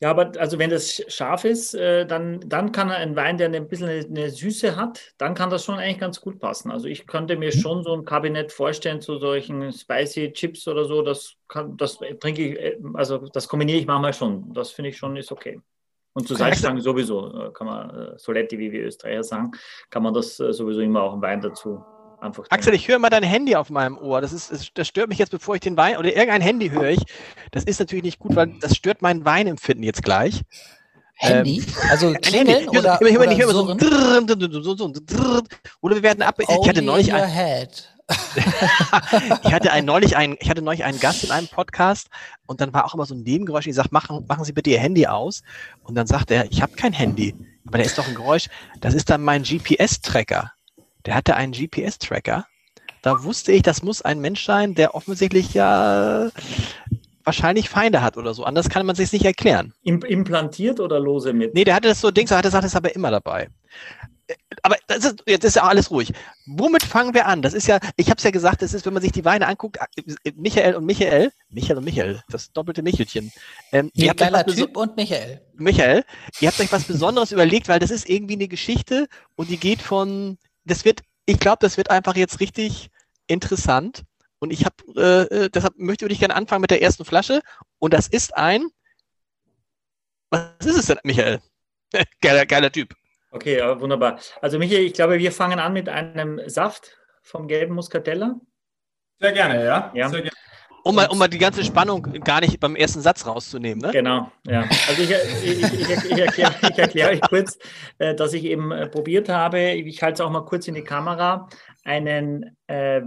Ja, 0.00 0.10
aber 0.10 0.32
also 0.40 0.58
wenn 0.58 0.70
das 0.70 1.00
scharf 1.06 1.44
ist, 1.44 1.74
äh, 1.74 2.04
dann, 2.04 2.40
dann 2.48 2.72
kann 2.72 2.90
ein 2.90 3.14
Wein, 3.14 3.38
der 3.38 3.50
ein 3.50 3.68
bisschen 3.68 3.88
eine, 3.88 4.30
Süße 4.30 4.74
hat, 4.74 5.00
dann 5.16 5.34
kann 5.34 5.48
das 5.48 5.64
schon 5.64 5.78
eigentlich 5.78 6.00
ganz 6.00 6.20
gut 6.20 6.40
passen. 6.40 6.72
Also 6.72 6.88
ich 6.88 7.06
könnte 7.06 7.36
mir 7.36 7.54
mhm. 7.54 7.60
schon 7.60 7.84
so 7.84 7.94
ein 7.94 8.04
Kabinett 8.04 8.50
vorstellen 8.50 9.00
zu 9.00 9.18
solchen 9.18 9.72
spicy 9.72 10.32
Chips 10.32 10.66
oder 10.66 10.86
so. 10.86 11.02
Das 11.02 11.34
kann, 11.46 11.76
das 11.76 11.98
trinke 12.18 12.48
ich, 12.48 12.58
äh, 12.58 12.78
also 12.94 13.18
das 13.18 13.46
kombiniere 13.46 13.78
ich 13.78 13.86
manchmal 13.86 14.12
schon. 14.12 14.52
Das 14.52 14.72
finde 14.72 14.90
ich 14.90 14.96
schon 14.96 15.16
ist 15.16 15.30
okay. 15.30 15.60
Und 16.14 16.28
zu 16.28 16.34
Salzstangen 16.34 16.82
sowieso, 16.82 17.32
äh, 17.32 17.52
kann 17.52 17.66
man, 17.66 17.90
äh, 17.90 18.18
Soletti, 18.18 18.58
wie 18.58 18.70
wir 18.70 18.84
Österreicher 18.84 19.24
sagen, 19.24 19.52
kann 19.90 20.02
man 20.02 20.12
das 20.12 20.38
äh, 20.40 20.52
sowieso 20.52 20.80
immer 20.80 21.02
auch 21.02 21.14
im 21.14 21.22
Wein 21.22 21.40
dazu 21.40 21.82
einfach. 22.20 22.44
Axel, 22.50 22.74
ich 22.74 22.86
höre 22.88 22.98
mal 22.98 23.10
dein 23.10 23.22
Handy 23.22 23.56
auf 23.56 23.70
meinem 23.70 23.98
Ohr. 23.98 24.20
Das, 24.20 24.32
ist, 24.32 24.72
das 24.74 24.86
stört 24.86 25.08
mich 25.08 25.18
jetzt, 25.18 25.30
bevor 25.30 25.54
ich 25.54 25.60
den 25.60 25.76
Wein 25.76 25.96
oder 25.96 26.10
irgendein 26.10 26.42
Handy 26.42 26.70
höre 26.70 26.90
ich. 26.90 27.02
Das 27.50 27.64
ist 27.64 27.80
natürlich 27.80 28.04
nicht 28.04 28.18
gut, 28.18 28.36
weil 28.36 28.54
das 28.60 28.76
stört 28.76 29.02
mein 29.02 29.24
Weinempfinden 29.24 29.84
jetzt 29.84 30.02
gleich. 30.02 30.42
Handy? 31.14 31.58
Ähm, 31.58 31.66
also 31.90 32.12
klingeln 32.12 32.48
Handy. 32.48 32.78
oder, 32.78 32.98
ich 33.00 33.14
höre, 33.14 33.22
oder, 33.22 33.32
ich 33.32 33.38
höre 33.38 33.52
so, 33.52 34.76
so, 34.76 34.92
oder 35.80 35.94
wir 35.96 36.02
werden 36.02 36.22
ab. 36.22 36.36
Ich 36.38 36.68
hatte 36.68 36.82
neulich 36.82 37.12
ein, 37.12 37.68
ich 39.44 39.52
hatte 39.52 39.72
ein, 39.72 39.84
neulich 39.84 40.16
einen, 40.16 40.36
ich 40.40 40.50
hatte 40.50 40.62
neulich 40.62 40.84
einen 40.84 41.00
Gast 41.00 41.24
in 41.24 41.30
einem 41.30 41.48
Podcast 41.48 42.08
und 42.46 42.60
dann 42.60 42.72
war 42.72 42.84
auch 42.84 42.94
immer 42.94 43.06
so 43.06 43.14
ein 43.14 43.22
Nebengeräusch, 43.22 43.66
ich 43.66 43.74
sage, 43.74 43.88
machen, 43.92 44.24
machen 44.28 44.44
Sie 44.44 44.52
bitte 44.52 44.70
Ihr 44.70 44.80
Handy 44.80 45.06
aus. 45.06 45.42
Und 45.82 45.94
dann 45.94 46.06
sagt 46.06 46.30
er, 46.30 46.50
ich 46.50 46.62
habe 46.62 46.72
kein 46.72 46.92
Handy. 46.92 47.34
Aber 47.66 47.78
da 47.78 47.84
ist 47.84 47.98
doch 47.98 48.06
ein 48.06 48.14
Geräusch, 48.14 48.48
das 48.80 48.94
ist 48.94 49.10
dann 49.10 49.22
mein 49.22 49.42
GPS-Tracker. 49.42 50.52
Der 51.06 51.14
hatte 51.14 51.36
einen 51.36 51.52
GPS-Tracker. 51.52 52.46
Da 53.02 53.24
wusste 53.24 53.52
ich, 53.52 53.62
das 53.62 53.82
muss 53.82 54.02
ein 54.02 54.20
Mensch 54.20 54.44
sein, 54.44 54.74
der 54.74 54.94
offensichtlich 54.94 55.54
ja 55.54 56.30
wahrscheinlich 57.24 57.68
Feinde 57.68 58.02
hat 58.02 58.16
oder 58.16 58.34
so. 58.34 58.44
Anders 58.44 58.68
kann 58.68 58.86
man 58.86 58.96
sich 58.96 59.12
nicht 59.12 59.24
erklären. 59.24 59.72
Implantiert 59.82 60.80
oder 60.80 61.00
lose 61.00 61.32
mit? 61.32 61.54
Nee, 61.54 61.64
der 61.64 61.74
hatte 61.74 61.88
das 61.88 62.00
so 62.00 62.10
Dings, 62.10 62.30
er 62.30 62.38
hatte 62.38 62.50
das 62.50 62.64
ist 62.64 62.76
aber 62.76 62.94
immer 62.94 63.10
dabei 63.10 63.48
aber 64.62 64.76
das 64.86 65.04
ist, 65.04 65.22
jetzt 65.26 65.44
ist 65.44 65.56
ja 65.56 65.62
alles 65.62 65.90
ruhig. 65.90 66.12
Womit 66.46 66.82
fangen 66.82 67.14
wir 67.14 67.26
an? 67.26 67.42
Das 67.42 67.54
ist 67.54 67.66
ja, 67.66 67.78
ich 67.96 68.08
habe 68.08 68.18
es 68.18 68.24
ja 68.24 68.30
gesagt, 68.30 68.62
das 68.62 68.74
ist, 68.74 68.86
wenn 68.86 68.92
man 68.92 69.02
sich 69.02 69.12
die 69.12 69.24
Weine 69.24 69.46
anguckt, 69.46 69.78
äh, 69.96 70.32
Michael 70.36 70.76
und 70.76 70.84
Michael, 70.84 71.32
Michael 71.48 71.78
und 71.78 71.84
Michael, 71.84 72.22
das 72.28 72.52
doppelte 72.52 72.82
Michelchen. 72.82 73.32
Ähm, 73.72 73.90
ihr 73.94 74.14
geiler 74.14 74.44
Typ 74.44 74.76
und 74.76 74.96
Michael. 74.96 75.40
Michael, 75.54 76.04
ihr 76.40 76.48
habt 76.48 76.60
euch 76.60 76.72
was 76.72 76.84
Besonderes 76.84 77.32
überlegt, 77.32 77.68
weil 77.68 77.78
das 77.78 77.90
ist 77.90 78.08
irgendwie 78.08 78.34
eine 78.34 78.48
Geschichte 78.48 79.08
und 79.36 79.50
die 79.50 79.58
geht 79.58 79.82
von, 79.82 80.38
das 80.64 80.84
wird, 80.84 81.02
ich 81.26 81.38
glaube, 81.38 81.58
das 81.60 81.76
wird 81.76 81.90
einfach 81.90 82.16
jetzt 82.16 82.40
richtig 82.40 82.90
interessant. 83.26 84.04
Und 84.38 84.52
ich 84.52 84.64
habe, 84.64 84.74
äh, 84.96 85.44
äh, 85.44 85.50
deshalb 85.50 85.78
möchte 85.78 86.06
ich 86.06 86.18
gerne 86.18 86.34
anfangen 86.34 86.62
mit 86.62 86.72
der 86.72 86.82
ersten 86.82 87.04
Flasche. 87.04 87.42
Und 87.78 87.94
das 87.94 88.08
ist 88.08 88.36
ein, 88.36 88.66
was 90.30 90.66
ist 90.66 90.78
es 90.78 90.86
denn, 90.86 90.98
Michael? 91.04 91.40
geiler, 92.20 92.46
geiler 92.46 92.72
Typ. 92.72 92.94
Okay, 93.32 93.58
ja, 93.58 93.80
wunderbar. 93.80 94.18
Also 94.42 94.58
Michael, 94.58 94.84
ich 94.84 94.92
glaube, 94.92 95.18
wir 95.18 95.32
fangen 95.32 95.58
an 95.58 95.72
mit 95.72 95.88
einem 95.88 96.40
Saft 96.46 96.98
vom 97.22 97.48
gelben 97.48 97.74
Muscatella. 97.74 98.38
Sehr 99.18 99.32
gerne, 99.32 99.64
ja. 99.64 99.90
ja. 99.94 100.08
Sehr 100.10 100.20
gerne. 100.20 100.36
Um 100.84 100.96
mal, 100.96 101.06
um 101.06 101.16
mal 101.16 101.28
die 101.28 101.38
ganze 101.38 101.64
Spannung 101.64 102.02
gar 102.24 102.40
nicht 102.40 102.60
beim 102.60 102.76
ersten 102.76 103.00
Satz 103.00 103.24
rauszunehmen. 103.24 103.78
Ne? 103.78 103.92
Genau, 103.92 104.30
ja. 104.46 104.68
Also 104.88 105.02
ich, 105.02 105.10
ich, 105.44 105.62
ich, 105.62 106.10
ich 106.10 106.18
erkläre 106.18 106.54
erklär 106.76 107.08
euch 107.10 107.20
kurz, 107.22 107.56
äh, 107.98 108.14
dass 108.14 108.34
ich 108.34 108.44
eben 108.44 108.70
äh, 108.70 108.88
probiert 108.88 109.28
habe, 109.28 109.60
ich 109.60 110.02
halte 110.02 110.14
es 110.14 110.20
auch 110.20 110.30
mal 110.30 110.44
kurz 110.44 110.68
in 110.68 110.74
die 110.74 110.82
Kamera, 110.82 111.48
einen, 111.84 112.56
äh, 112.66 113.00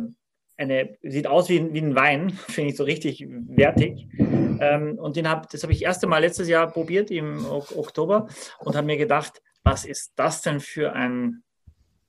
eine, 0.57 0.97
sieht 1.03 1.27
aus 1.27 1.49
wie, 1.49 1.71
wie 1.73 1.81
ein 1.81 1.95
Wein, 1.95 2.29
finde 2.47 2.71
ich 2.71 2.77
so 2.77 2.85
richtig 2.85 3.27
wertig. 3.27 4.07
Ähm, 4.17 4.97
und 4.97 5.17
den 5.17 5.29
hab, 5.29 5.49
das 5.49 5.61
habe 5.61 5.73
ich 5.73 5.79
das 5.79 5.87
erste 5.87 6.07
Mal 6.07 6.19
letztes 6.19 6.47
Jahr 6.47 6.67
probiert 6.67 7.11
im 7.11 7.45
Oktober 7.45 8.27
und 8.59 8.75
habe 8.75 8.87
mir 8.87 8.97
gedacht, 8.97 9.41
was 9.65 9.83
ist 9.83 10.13
das 10.15 10.41
denn 10.41 10.59
für 10.61 10.93
ein 10.93 11.43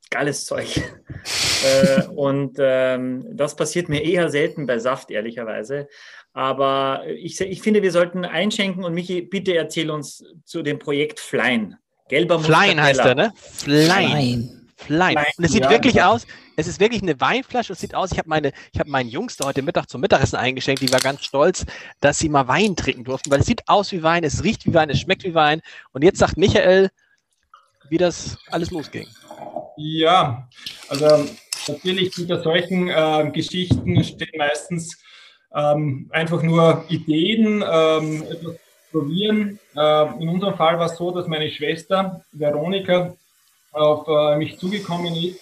geiles 0.09 0.45
Zeug. 0.45 0.67
äh, 1.65 2.03
und 2.07 2.57
ähm, 2.59 3.25
das 3.33 3.55
passiert 3.55 3.89
mir 3.89 4.03
eher 4.03 4.29
selten 4.29 4.65
bei 4.65 4.79
Saft, 4.79 5.11
ehrlicherweise. 5.11 5.89
Aber 6.33 7.03
ich, 7.07 7.41
ich 7.41 7.61
finde, 7.61 7.81
wir 7.81 7.91
sollten 7.91 8.23
einschenken 8.23 8.83
und 8.83 8.93
Michi, 8.93 9.21
bitte 9.23 9.55
erzähl 9.55 9.89
uns 9.89 10.23
zu 10.45 10.61
dem 10.61 10.79
Projekt 10.79 11.19
Flein. 11.19 11.77
Gelber 12.09 12.39
Flein 12.39 12.81
heißt 12.81 12.99
er, 13.01 13.15
ne? 13.15 13.33
Flein. 13.35 14.67
Flein. 14.77 15.17
Und 15.37 15.43
es 15.43 15.51
sieht 15.51 15.63
ja, 15.63 15.71
wirklich 15.71 15.95
ja. 15.95 16.11
aus, 16.11 16.27
es 16.55 16.67
ist 16.67 16.79
wirklich 16.79 17.01
eine 17.01 17.19
Weinflasche. 17.19 17.73
Es 17.73 17.79
sieht 17.79 17.95
aus, 17.95 18.11
ich 18.11 18.19
habe 18.19 18.29
meine, 18.29 18.51
ich 18.71 18.79
habe 18.79 18.89
meinen 18.89 19.09
Jungs 19.09 19.35
da 19.35 19.45
heute 19.45 19.63
Mittag 19.63 19.89
zum 19.89 20.01
Mittagessen 20.01 20.35
eingeschenkt. 20.35 20.83
Die 20.83 20.91
war 20.91 20.99
ganz 20.99 21.23
stolz, 21.23 21.65
dass 21.99 22.19
sie 22.19 22.29
mal 22.29 22.47
Wein 22.47 22.75
trinken 22.75 23.03
durften, 23.03 23.31
weil 23.31 23.39
es 23.39 23.47
sieht 23.47 23.67
aus 23.67 23.91
wie 23.91 24.03
Wein, 24.03 24.23
es 24.23 24.43
riecht 24.43 24.67
wie 24.67 24.73
Wein, 24.75 24.91
es 24.91 24.99
schmeckt 24.99 25.23
wie 25.23 25.33
Wein. 25.33 25.61
Und 25.91 26.03
jetzt 26.03 26.19
sagt 26.19 26.37
Michael, 26.37 26.91
wie 27.89 27.97
das 27.97 28.37
alles 28.49 28.71
losging. 28.71 29.07
Ja, 29.77 30.47
also 30.89 31.25
natürlich 31.67 32.15
hinter 32.15 32.41
solchen 32.41 32.89
äh, 32.89 33.31
Geschichten 33.33 34.03
stehen 34.03 34.37
meistens 34.37 34.97
ähm, 35.53 36.09
einfach 36.11 36.41
nur 36.41 36.85
Ideen, 36.89 37.63
ähm, 37.69 38.23
etwas 38.23 38.55
probieren. 38.91 39.59
Äh, 39.75 40.21
in 40.21 40.29
unserem 40.29 40.55
Fall 40.55 40.79
war 40.79 40.87
es 40.87 40.97
so, 40.97 41.11
dass 41.11 41.27
meine 41.27 41.49
Schwester 41.49 42.23
Veronika 42.31 43.15
auf 43.71 44.07
äh, 44.07 44.37
mich 44.37 44.57
zugekommen 44.57 45.13
ist 45.15 45.39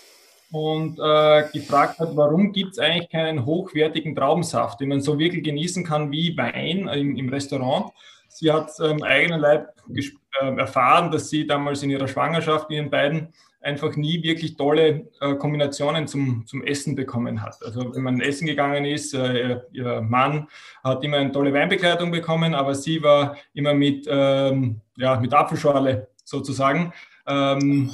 und 0.52 1.00
äh, 1.00 1.44
gefragt 1.54 2.00
hat, 2.00 2.16
warum 2.16 2.52
gibt 2.52 2.74
es 2.74 2.80
eigentlich 2.80 3.10
keinen 3.10 3.46
hochwertigen 3.46 4.16
Traubensaft, 4.16 4.80
den 4.80 4.90
man 4.90 5.02
so 5.02 5.18
wirklich 5.20 5.44
genießen 5.44 5.84
kann 5.84 6.12
wie 6.12 6.38
Wein 6.38 6.88
im, 6.88 7.16
im 7.16 7.30
Restaurant. 7.30 7.92
Sie 8.36 8.52
hat 8.52 8.70
ähm, 8.82 9.02
eigenen 9.02 9.40
Leib 9.40 9.70
äh, 9.88 10.58
erfahren, 10.58 11.10
dass 11.10 11.30
sie 11.30 11.48
damals 11.48 11.84
in 11.84 11.90
ihrer 11.90 12.10
Schwangerschaft 12.10 12.70
ihren 12.70 12.90
beiden 12.90 13.34
einfach 13.62 13.96
nie 13.96 14.22
wirklich 14.24 14.58
tolle 14.58 15.10
äh, 15.22 15.36
Kombinationen 15.36 16.06
zum, 16.06 16.46
zum 16.46 16.62
Essen 16.62 16.96
bekommen 16.96 17.42
hat. 17.42 17.56
Also 17.64 17.96
wenn 17.96 18.04
man 18.04 18.20
essen 18.20 18.46
gegangen 18.46 18.84
ist, 18.84 19.14
äh, 19.14 19.62
ihr 19.72 20.02
Mann 20.02 20.50
hat 20.84 21.02
immer 21.06 21.16
eine 21.18 21.32
tolle 21.32 21.54
Weinbegleitung 21.54 22.12
bekommen, 22.12 22.54
aber 22.54 22.76
sie 22.76 23.02
war 23.02 23.38
immer 23.54 23.74
mit, 23.74 24.06
ähm, 24.10 24.82
ja, 24.98 25.18
mit 25.18 25.34
Apfelschorle 25.34 26.10
sozusagen. 26.26 26.92
Ähm, 27.26 27.90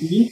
äh, 0.00 0.30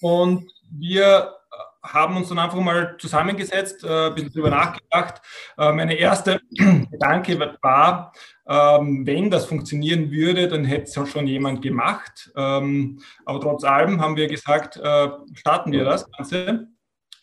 und 0.00 0.48
wir 0.70 1.34
haben 1.84 2.16
uns 2.16 2.28
dann 2.28 2.38
einfach 2.38 2.60
mal 2.60 2.96
zusammengesetzt, 2.98 3.84
äh, 3.84 4.06
ein 4.06 4.14
bisschen 4.14 4.32
drüber 4.32 4.50
nachgedacht. 4.50 5.20
Äh, 5.58 5.72
meine 5.72 5.94
erste 5.94 6.40
Gedanke 6.90 7.38
war, 7.62 8.12
ähm, 8.48 9.06
wenn 9.06 9.30
das 9.30 9.46
funktionieren 9.46 10.10
würde, 10.10 10.48
dann 10.48 10.64
hätte 10.64 10.84
es 10.84 11.10
schon 11.10 11.26
jemand 11.26 11.62
gemacht. 11.62 12.32
Ähm, 12.36 13.00
aber 13.24 13.40
trotz 13.40 13.64
allem 13.64 14.00
haben 14.00 14.16
wir 14.16 14.26
gesagt, 14.26 14.76
äh, 14.76 15.08
starten 15.34 15.72
wir 15.72 15.84
das 15.84 16.10
Ganze. 16.10 16.68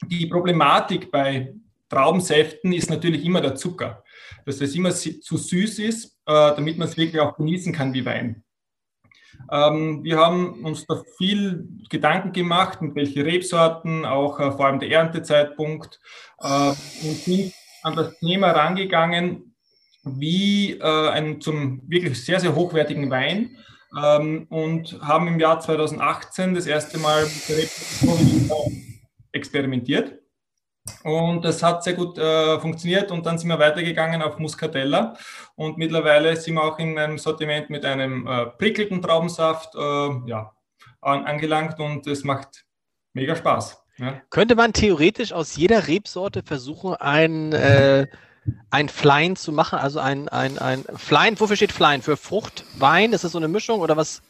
Die 0.05 0.27
Problematik 0.27 1.11
bei 1.11 1.53
Traubensäften 1.89 2.71
ist 2.71 2.89
natürlich 2.89 3.25
immer 3.25 3.41
der 3.41 3.55
Zucker, 3.55 4.03
dass 4.45 4.61
es 4.61 4.75
immer 4.75 4.91
zu 4.91 5.37
süß 5.37 5.79
ist, 5.79 6.17
äh, 6.25 6.55
damit 6.55 6.77
man 6.77 6.87
es 6.87 6.97
wirklich 6.97 7.19
auch 7.19 7.35
genießen 7.35 7.73
kann 7.73 7.93
wie 7.93 8.05
Wein. 8.05 8.43
Ähm, 9.51 10.03
wir 10.03 10.17
haben 10.17 10.65
uns 10.65 10.86
da 10.86 11.01
viel 11.17 11.67
Gedanken 11.89 12.33
gemacht, 12.33 12.81
mit 12.81 12.95
welchen 12.95 13.21
Rebsorten, 13.21 14.05
auch 14.05 14.39
äh, 14.39 14.51
vor 14.51 14.65
allem 14.65 14.79
der 14.79 14.91
Erntezeitpunkt, 14.91 16.00
äh, 16.39 16.69
und 16.69 17.17
sind 17.17 17.53
an 17.83 17.95
das 17.95 18.17
Thema 18.19 18.51
rangegangen, 18.51 19.55
wie 20.03 20.74
äh, 20.74 21.10
ein 21.10 21.41
zum 21.41 21.81
wirklich 21.88 22.24
sehr, 22.24 22.39
sehr 22.39 22.55
hochwertigen 22.55 23.10
Wein 23.10 23.57
ähm, 24.01 24.48
und 24.50 25.00
haben 25.01 25.27
im 25.27 25.39
Jahr 25.39 25.60
2018 25.60 26.55
das 26.55 26.65
erste 26.65 26.98
Mal 26.98 27.24
mit 27.24 27.50
der 27.50 27.57
Rebsorten 27.57 29.01
experimentiert. 29.31 30.20
Und 31.03 31.45
das 31.45 31.61
hat 31.61 31.83
sehr 31.83 31.93
gut 31.93 32.17
äh, 32.17 32.59
funktioniert 32.59 33.11
und 33.11 33.25
dann 33.25 33.38
sind 33.38 33.50
wir 33.50 33.59
weitergegangen 33.59 34.21
auf 34.21 34.39
Muscatella 34.39 35.15
und 35.55 35.77
mittlerweile 35.77 36.35
sind 36.35 36.55
wir 36.55 36.63
auch 36.63 36.79
in 36.79 36.97
einem 36.97 37.19
Sortiment 37.19 37.69
mit 37.69 37.85
einem 37.85 38.25
äh, 38.25 38.47
prickelten 38.47 39.01
Traubensaft 39.01 39.75
äh, 39.75 40.09
ja, 40.25 40.51
an, 41.01 41.25
angelangt 41.25 41.79
und 41.79 42.07
es 42.07 42.23
macht 42.23 42.65
mega 43.13 43.35
Spaß. 43.35 43.81
Ja. 43.97 44.21
Könnte 44.31 44.55
man 44.55 44.73
theoretisch 44.73 45.33
aus 45.33 45.55
jeder 45.55 45.88
Rebsorte 45.88 46.41
versuchen, 46.41 46.95
ein, 46.95 47.53
äh, 47.53 48.07
ein 48.71 48.89
Flein 48.89 49.35
zu 49.35 49.51
machen? 49.51 49.77
Also 49.77 50.00
ein, 50.00 50.29
ein, 50.29 50.57
ein 50.57 50.83
Flein, 50.95 51.39
wofür 51.39 51.55
steht 51.55 51.71
Flein? 51.71 52.01
Für 52.01 52.17
Frucht, 52.17 52.65
Wein? 52.79 53.13
Ist 53.13 53.23
das 53.23 53.33
so 53.33 53.38
eine 53.38 53.47
Mischung 53.47 53.81
oder 53.81 53.97
was? 53.97 54.23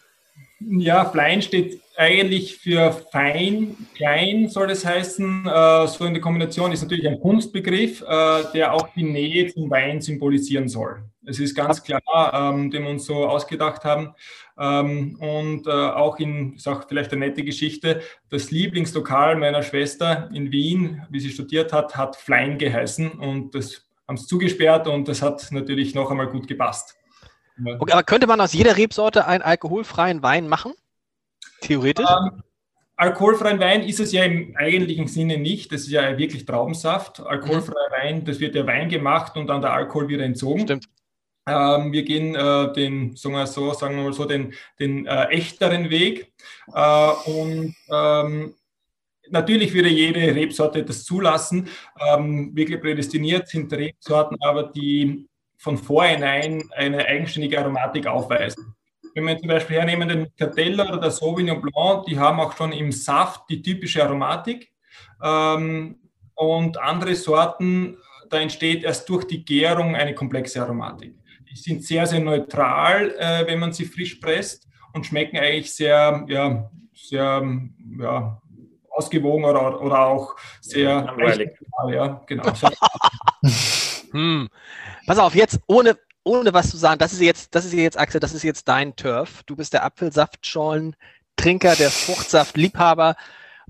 Ja, 0.69 1.05
Flein 1.05 1.41
steht 1.41 1.81
eigentlich 1.97 2.57
für 2.57 2.91
fein, 3.11 3.75
klein 3.95 4.49
soll 4.49 4.71
es 4.71 4.85
heißen. 4.85 5.45
Äh, 5.45 5.87
so 5.87 6.05
in 6.05 6.13
der 6.13 6.21
Kombination 6.21 6.71
ist 6.71 6.81
natürlich 6.81 7.07
ein 7.07 7.19
Kunstbegriff, 7.19 8.01
äh, 8.01 8.43
der 8.53 8.73
auch 8.73 8.89
die 8.95 9.03
Nähe 9.03 9.47
zum 9.53 9.69
Wein 9.69 10.01
symbolisieren 10.01 10.67
soll. 10.67 11.03
Es 11.25 11.39
ist 11.39 11.55
ganz 11.55 11.83
klar, 11.83 12.01
ähm, 12.33 12.71
den 12.71 12.83
wir 12.83 12.89
uns 12.89 13.05
so 13.05 13.25
ausgedacht 13.27 13.83
haben. 13.83 14.13
Ähm, 14.59 15.15
und 15.19 15.67
äh, 15.67 15.71
auch 15.71 16.19
in, 16.19 16.55
ist 16.55 16.67
auch 16.67 16.87
vielleicht 16.87 17.11
eine 17.11 17.27
nette 17.27 17.43
Geschichte, 17.43 18.01
das 18.29 18.51
Lieblingslokal 18.51 19.35
meiner 19.35 19.63
Schwester 19.63 20.29
in 20.33 20.51
Wien, 20.51 21.03
wie 21.09 21.19
sie 21.19 21.29
studiert 21.29 21.73
hat, 21.73 21.95
hat 21.95 22.15
Flein 22.15 22.57
geheißen 22.57 23.11
und 23.11 23.55
das 23.55 23.87
haben 24.07 24.17
sie 24.17 24.27
zugesperrt 24.27 24.87
und 24.87 25.07
das 25.07 25.21
hat 25.21 25.47
natürlich 25.51 25.95
noch 25.95 26.11
einmal 26.11 26.27
gut 26.27 26.47
gepasst. 26.47 26.97
Okay, 27.57 27.91
aber 27.91 28.03
könnte 28.03 28.27
man 28.27 28.41
aus 28.41 28.53
jeder 28.53 28.77
Rebsorte 28.77 29.27
einen 29.27 29.43
alkoholfreien 29.43 30.23
Wein 30.23 30.47
machen? 30.47 30.73
Theoretisch? 31.61 32.05
Ähm, 32.09 32.43
alkoholfreien 32.95 33.59
Wein 33.59 33.83
ist 33.83 33.99
es 33.99 34.11
ja 34.11 34.23
im 34.23 34.55
eigentlichen 34.55 35.07
Sinne 35.07 35.37
nicht. 35.37 35.71
Das 35.71 35.81
ist 35.81 35.91
ja 35.91 36.17
wirklich 36.17 36.45
Traubensaft. 36.45 37.19
Alkoholfreier 37.19 37.89
mhm. 37.89 38.03
Wein, 38.03 38.25
das 38.25 38.39
wird 38.39 38.55
ja 38.55 38.65
Wein 38.65 38.89
gemacht 38.89 39.37
und 39.37 39.47
dann 39.47 39.61
der 39.61 39.73
Alkohol 39.73 40.07
wieder 40.07 40.23
entzogen. 40.23 40.61
Stimmt. 40.61 40.87
Ähm, 41.47 41.91
wir 41.91 42.03
gehen 42.03 42.35
äh, 42.35 42.71
den, 42.73 43.15
sagen 43.15 43.35
wir 43.35 43.47
so, 43.47 43.73
sagen 43.73 43.95
wir 43.95 44.03
mal 44.03 44.13
so, 44.13 44.25
den, 44.25 44.53
den 44.79 45.07
äh, 45.07 45.25
echteren 45.25 45.89
Weg. 45.89 46.33
Äh, 46.73 47.11
und 47.25 47.75
ähm, 47.91 48.55
natürlich 49.29 49.73
würde 49.73 49.89
jede 49.89 50.35
Rebsorte 50.35 50.83
das 50.83 51.03
zulassen. 51.03 51.67
Ähm, 51.99 52.55
wirklich 52.55 52.79
prädestiniert 52.79 53.47
sind 53.47 53.73
Rebsorten, 53.73 54.37
aber 54.41 54.63
die 54.63 55.27
von 55.61 55.77
vornherein 55.77 56.63
eine 56.75 57.05
eigenständige 57.05 57.59
Aromatik 57.59 58.07
aufweisen. 58.07 58.73
Wenn 59.13 59.27
wir 59.27 59.37
zum 59.37 59.47
Beispiel 59.47 59.75
hernehmen 59.75 60.09
den 60.09 60.35
Catella 60.35 60.87
oder 60.87 60.99
der 60.99 61.11
Sauvignon 61.11 61.61
Blanc, 61.61 62.05
die 62.07 62.17
haben 62.17 62.39
auch 62.39 62.57
schon 62.57 62.71
im 62.71 62.91
Saft 62.91 63.43
die 63.47 63.61
typische 63.61 64.03
Aromatik. 64.03 64.71
Ähm, 65.23 65.99
und 66.33 66.79
andere 66.79 67.13
Sorten, 67.13 67.97
da 68.31 68.39
entsteht 68.39 68.83
erst 68.83 69.07
durch 69.07 69.25
die 69.25 69.45
Gärung 69.45 69.95
eine 69.95 70.15
komplexe 70.15 70.63
Aromatik. 70.63 71.13
Die 71.51 71.55
sind 71.55 71.83
sehr, 71.83 72.07
sehr 72.07 72.21
neutral, 72.21 73.13
äh, 73.19 73.45
wenn 73.45 73.59
man 73.59 73.71
sie 73.71 73.85
frisch 73.85 74.15
presst 74.15 74.67
und 74.93 75.05
schmecken 75.05 75.37
eigentlich 75.37 75.75
sehr, 75.75 76.25
ja, 76.27 76.71
sehr 76.95 77.51
ja, 77.99 78.41
ausgewogen 78.89 79.45
oder, 79.45 79.79
oder 79.79 79.99
auch 80.07 80.35
sehr 80.59 81.03
langweilig. 81.03 81.51
Ja, 81.91 82.23
genau. 82.25 82.51
hm. 84.11 84.49
Pass 85.05 85.17
auf, 85.17 85.35
jetzt 85.35 85.59
ohne, 85.67 85.97
ohne 86.23 86.53
was 86.53 86.69
zu 86.69 86.77
sagen, 86.77 86.99
das 86.99 87.13
ist 87.13 87.21
jetzt, 87.21 87.55
das 87.55 87.65
ist 87.65 87.73
jetzt, 87.73 87.97
Axel, 87.97 88.19
das 88.19 88.33
ist 88.33 88.43
jetzt 88.43 88.67
dein 88.67 88.95
Turf. 88.95 89.43
Du 89.45 89.55
bist 89.55 89.73
der 89.73 89.83
Apfelsaftschollen-Trinker, 89.83 91.75
der 91.75 91.91
Fruchtsaft-Liebhaber. 91.91 93.15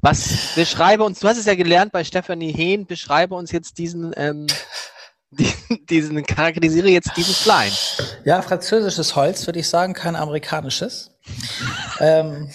Was 0.01 0.55
beschreibe 0.55 1.03
uns, 1.03 1.19
du 1.19 1.27
hast 1.27 1.37
es 1.37 1.45
ja 1.45 1.55
gelernt 1.55 1.91
bei 1.91 2.03
Stephanie 2.03 2.51
Hehn, 2.51 2.87
beschreibe 2.87 3.35
uns 3.35 3.51
jetzt 3.51 3.77
diesen, 3.77 4.13
ähm, 4.17 4.47
diesen, 5.31 5.85
diesen 5.85 6.23
charakterisiere 6.25 6.89
jetzt 6.89 7.15
diesen 7.15 7.35
Flein. 7.35 7.71
Ja, 8.25 8.41
französisches 8.41 9.15
Holz, 9.15 9.45
würde 9.45 9.59
ich 9.59 9.69
sagen, 9.69 9.93
kein 9.93 10.15
amerikanisches. 10.15 11.11
ähm, 11.99 12.49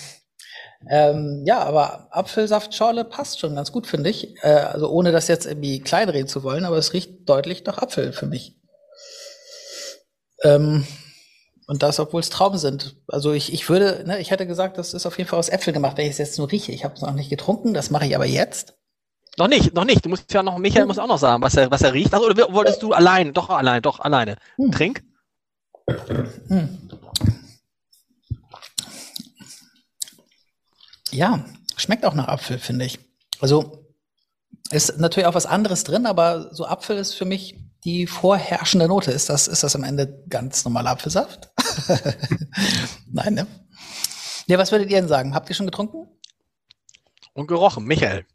ähm, 0.89 1.43
ja, 1.47 1.61
aber 1.63 2.09
Apfelsaftschorle 2.11 3.05
passt 3.05 3.41
schon 3.41 3.55
ganz 3.55 3.73
gut, 3.73 3.87
finde 3.87 4.11
ich. 4.11 4.37
Äh, 4.43 4.49
also 4.49 4.89
ohne 4.89 5.13
das 5.13 5.29
jetzt 5.29 5.47
irgendwie 5.47 5.81
kleinreden 5.81 6.29
zu 6.29 6.43
wollen, 6.43 6.65
aber 6.65 6.77
es 6.77 6.93
riecht 6.93 7.29
deutlich 7.29 7.65
nach 7.65 7.79
Apfel 7.79 8.13
für 8.13 8.27
mich. 8.27 8.57
Ähm, 10.43 10.87
und 11.67 11.83
das, 11.83 11.99
obwohl 11.99 12.21
es 12.21 12.31
Trauben 12.31 12.59
sind. 12.59 12.97
Also 13.09 13.33
ich, 13.33 13.53
ich 13.53 13.69
würde, 13.69 14.05
ne, 14.07 14.21
ich 14.21 14.31
hätte 14.31 14.47
gesagt, 14.47 14.79
das 14.79 14.95
ist 14.95 15.07
auf 15.07 15.19
jeden 15.19 15.29
Fall 15.29 15.39
aus 15.39 15.49
Äpfel 15.49 15.73
gemacht, 15.73 15.97
wenn 15.97 16.05
ich 16.05 16.13
es 16.13 16.19
jetzt 16.19 16.39
nur 16.39 16.51
rieche. 16.51 16.73
Ich 16.73 16.85
habe 16.85 16.95
es 16.95 17.03
noch 17.03 17.13
nicht 17.13 17.31
getrunken, 17.31 17.75
das 17.75 17.91
mache 17.91 18.07
ich 18.07 18.15
aber 18.15 18.27
jetzt. 18.27 18.75
Noch 19.39 19.49
nicht, 19.49 19.75
noch 19.75 19.85
nicht. 19.85 20.05
Du 20.05 20.09
musst 20.09 20.33
ja 20.33 20.43
noch, 20.43 20.57
Michael 20.59 20.87
muss 20.87 20.99
auch 20.99 21.09
noch 21.09 21.19
sagen, 21.19 21.43
was 21.43 21.57
er, 21.57 21.71
was 21.71 21.83
er 21.83 21.93
riecht. 21.93 22.15
Also, 22.15 22.27
oder 22.27 22.53
wolltest 22.53 22.83
du 22.83 22.93
allein? 22.93 23.33
Doch, 23.33 23.51
allein, 23.51 23.83
doch, 23.83 24.01
alleine. 24.01 24.37
Hm. 24.57 24.73
Trink. 24.73 25.03
Hm. 26.49 26.89
Ja, 31.17 31.43
schmeckt 31.79 32.05
auch 32.05 32.13
nach 32.13 32.29
Apfel, 32.29 32.59
finde 32.59 32.85
ich. 32.85 32.99
Also 33.41 33.87
ist 34.71 34.99
natürlich 34.99 35.27
auch 35.27 35.35
was 35.35 35.47
anderes 35.47 35.83
drin, 35.83 36.05
aber 36.05 36.55
so 36.55 36.67
Apfel 36.67 36.99
ist 36.99 37.15
für 37.15 37.25
mich 37.25 37.57
die 37.85 38.07
vorherrschende 38.07 38.87
Note. 38.87 39.13
Ist 39.13 39.31
das, 39.31 39.49
ist 39.49 39.63
das 39.63 39.75
am 39.75 39.85
Ende 39.85 40.23
ganz 40.29 40.65
normaler 40.67 40.91
Apfelsaft? 40.91 41.51
Nein, 43.11 43.35
ne? 43.35 43.47
Ja, 44.47 44.59
was 44.59 44.73
würdet 44.73 44.91
ihr 44.91 44.97
denn 44.97 45.09
sagen? 45.09 45.35
Habt 45.35 45.49
ihr 45.49 45.55
schon 45.55 45.67
getrunken? 45.67 46.07
Und 47.33 47.47
gerochen, 47.47 47.85
Michael. 47.85 48.27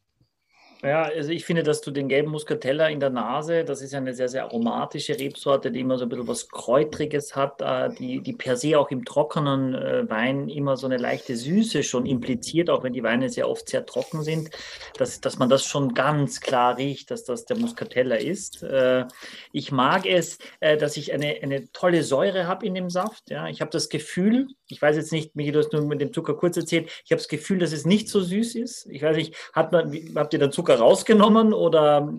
Ja, 0.83 1.03
also 1.03 1.29
ich 1.29 1.45
finde, 1.45 1.61
dass 1.61 1.81
du 1.81 1.91
den 1.91 2.09
gelben 2.09 2.31
Muscatella 2.31 2.87
in 2.87 2.99
der 2.99 3.11
Nase, 3.11 3.63
das 3.63 3.81
ist 3.81 3.93
eine 3.93 4.15
sehr, 4.15 4.29
sehr 4.29 4.45
aromatische 4.45 5.17
Rebsorte, 5.19 5.71
die 5.71 5.81
immer 5.81 5.99
so 5.99 6.05
ein 6.05 6.09
bisschen 6.09 6.27
was 6.27 6.49
Kräutriges 6.49 7.35
hat, 7.35 7.61
äh, 7.61 7.93
die, 7.93 8.21
die 8.21 8.33
per 8.33 8.57
se 8.57 8.79
auch 8.79 8.89
im 8.89 9.05
trockenen 9.05 9.75
äh, 9.75 10.09
Wein 10.09 10.49
immer 10.49 10.77
so 10.77 10.87
eine 10.87 10.97
leichte 10.97 11.35
Süße 11.35 11.83
schon 11.83 12.07
impliziert, 12.07 12.71
auch 12.71 12.83
wenn 12.83 12.93
die 12.93 13.03
Weine 13.03 13.29
sehr 13.29 13.47
oft 13.47 13.69
sehr 13.69 13.85
trocken 13.85 14.23
sind, 14.23 14.49
dass, 14.97 15.21
dass 15.21 15.37
man 15.37 15.49
das 15.49 15.65
schon 15.65 15.93
ganz 15.93 16.41
klar 16.41 16.77
riecht, 16.77 17.11
dass 17.11 17.25
das 17.25 17.45
der 17.45 17.57
Muscatella 17.57 18.15
ist. 18.15 18.63
Äh, 18.63 19.05
ich 19.51 19.71
mag 19.71 20.07
es, 20.07 20.39
dass 20.59 20.97
ich 20.97 21.13
eine, 21.13 21.37
eine 21.43 21.71
tolle 21.71 22.03
Säure 22.03 22.47
habe 22.47 22.65
in 22.65 22.73
dem 22.73 22.89
Saft. 22.89 23.29
Ja. 23.29 23.47
Ich 23.47 23.61
habe 23.61 23.71
das 23.71 23.89
Gefühl, 23.89 24.47
ich 24.71 24.81
weiß 24.81 24.95
jetzt 24.95 25.11
nicht, 25.11 25.35
Michi, 25.35 25.51
du 25.51 25.59
hast 25.59 25.73
nur 25.73 25.85
mit 25.85 26.01
dem 26.01 26.13
Zucker 26.13 26.33
kurz 26.33 26.57
erzählt, 26.57 26.89
ich 27.05 27.11
habe 27.11 27.19
das 27.19 27.27
Gefühl, 27.27 27.59
dass 27.59 27.71
es 27.71 27.85
nicht 27.85 28.09
so 28.09 28.21
süß 28.21 28.55
ist. 28.55 28.87
Ich 28.89 29.01
weiß 29.01 29.15
nicht, 29.15 29.35
hat 29.53 29.71
man, 29.71 29.93
habt 30.15 30.33
ihr 30.33 30.39
dann 30.39 30.51
Zucker 30.51 30.79
rausgenommen 30.79 31.53
oder 31.53 32.13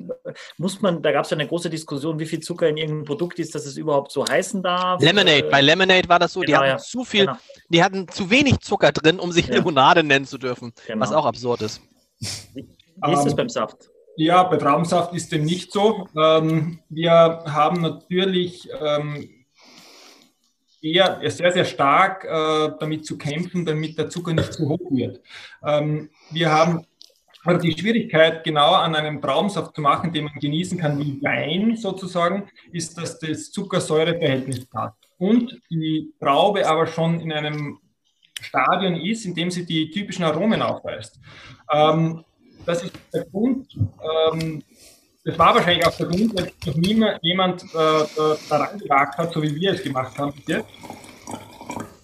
muss 0.58 0.80
man, 0.80 1.02
da 1.02 1.12
gab 1.12 1.24
es 1.24 1.30
ja 1.30 1.36
eine 1.36 1.46
große 1.46 1.70
Diskussion, 1.70 2.18
wie 2.18 2.26
viel 2.26 2.40
Zucker 2.40 2.68
in 2.68 2.76
irgendeinem 2.76 3.04
Produkt 3.04 3.38
ist, 3.38 3.54
dass 3.54 3.66
es 3.66 3.76
überhaupt 3.76 4.12
so 4.12 4.26
heißen 4.26 4.62
darf? 4.62 5.02
Lemonade, 5.02 5.48
bei 5.50 5.60
Lemonade 5.60 6.08
war 6.08 6.18
das 6.18 6.32
so, 6.32 6.40
genau, 6.40 6.50
die 6.50 6.56
hatten 6.56 6.68
ja. 6.68 6.78
zu 6.78 7.04
viel, 7.04 7.26
genau. 7.26 7.38
die 7.68 7.82
hatten 7.82 8.08
zu 8.08 8.30
wenig 8.30 8.60
Zucker 8.60 8.92
drin, 8.92 9.18
um 9.18 9.32
sich 9.32 9.46
ja. 9.46 9.54
Limonade 9.54 10.02
nennen 10.02 10.26
zu 10.26 10.38
dürfen, 10.38 10.72
genau. 10.86 11.00
was 11.00 11.12
auch 11.12 11.26
absurd 11.26 11.62
ist. 11.62 11.80
Wie, 12.20 12.28
wie 12.54 13.12
ist 13.12 13.18
um, 13.18 13.24
das 13.24 13.26
ähm, 13.26 13.36
beim 13.36 13.48
Saft? 13.48 13.90
Ja, 14.16 14.42
bei 14.42 14.58
Traubensaft 14.58 15.14
ist 15.14 15.32
dem 15.32 15.44
nicht 15.44 15.72
so. 15.72 16.06
Ähm, 16.16 16.80
wir 16.90 17.12
haben 17.46 17.80
natürlich 17.80 18.68
ähm, 18.78 19.41
eher 20.82 21.20
sehr, 21.30 21.52
sehr 21.52 21.64
stark 21.64 22.24
äh, 22.24 22.76
damit 22.78 23.06
zu 23.06 23.16
kämpfen, 23.16 23.64
damit 23.64 23.96
der 23.96 24.10
Zucker 24.10 24.34
nicht 24.34 24.52
zu 24.52 24.68
hoch 24.68 24.90
wird. 24.90 25.20
Ähm, 25.64 26.10
wir 26.30 26.50
haben 26.50 26.84
aber 27.44 27.58
die 27.58 27.72
Schwierigkeit, 27.72 28.44
genau 28.44 28.72
an 28.74 28.94
einem 28.94 29.20
Traubensaft 29.20 29.74
zu 29.74 29.80
machen, 29.80 30.12
den 30.12 30.24
man 30.24 30.34
genießen 30.34 30.78
kann 30.78 30.98
wie 30.98 31.20
Wein 31.22 31.76
sozusagen, 31.76 32.48
ist, 32.70 32.96
dass 32.96 33.18
das 33.18 33.50
Zuckersäureverhältnis 33.50 34.64
passt. 34.66 34.96
Und 35.18 35.60
die 35.70 36.12
Traube 36.20 36.66
aber 36.68 36.86
schon 36.86 37.20
in 37.20 37.32
einem 37.32 37.78
Stadion 38.40 38.96
ist, 38.96 39.24
in 39.24 39.34
dem 39.34 39.50
sie 39.50 39.64
die 39.64 39.90
typischen 39.90 40.24
Aromen 40.24 40.62
aufweist. 40.62 41.20
Ähm, 41.72 42.24
das 42.64 42.84
ist 42.84 42.92
der 43.12 43.24
Grund, 43.24 43.76
ähm, 44.32 44.62
das 45.24 45.38
war 45.38 45.54
wahrscheinlich 45.54 45.86
auch 45.86 45.96
der 45.96 46.06
Grund, 46.06 46.38
dass 46.38 46.48
noch 46.66 46.74
niemand 46.74 47.18
jemand 47.22 47.62
äh, 47.62 47.66
da 47.74 48.56
reingewagt 48.56 49.18
hat, 49.18 49.32
so 49.32 49.42
wie 49.42 49.54
wir 49.54 49.72
es 49.72 49.82
gemacht 49.82 50.18
haben 50.18 50.32
bis 50.32 50.46
jetzt. 50.46 50.68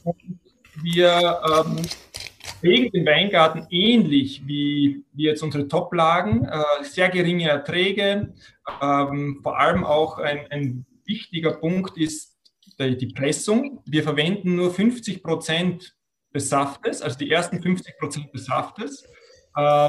Und 0.05 0.39
wir 0.83 1.41
ähm, 1.51 1.77
pflegen 2.61 2.91
den 2.93 3.07
Weingarten 3.07 3.67
ähnlich 3.71 4.47
wie, 4.47 5.05
wie 5.13 5.25
jetzt 5.25 5.43
unsere 5.43 5.67
Toplagen, 5.67 6.45
äh, 6.45 6.63
sehr 6.83 7.09
geringe 7.09 7.49
Erträge. 7.49 8.33
Ähm, 8.81 9.41
vor 9.43 9.59
allem 9.59 9.85
auch 9.85 10.19
ein, 10.19 10.47
ein 10.51 10.87
wichtiger 11.05 11.53
Punkt 11.53 11.97
ist 11.99 12.37
die, 12.79 12.97
die 12.97 13.09
Pressung. 13.09 13.83
Wir 13.87 14.05
verwenden 14.05 14.55
nur 14.55 14.73
50 14.73 15.23
Prozent 15.25 15.97
des 16.33 16.49
Saftes, 16.49 17.03
also 17.03 17.19
die 17.19 17.31
ersten 17.31 17.61
50 17.61 17.99
Prozent 17.99 18.33
des 18.33 18.45
Saftes. 18.45 19.05
Äh, 19.57 19.89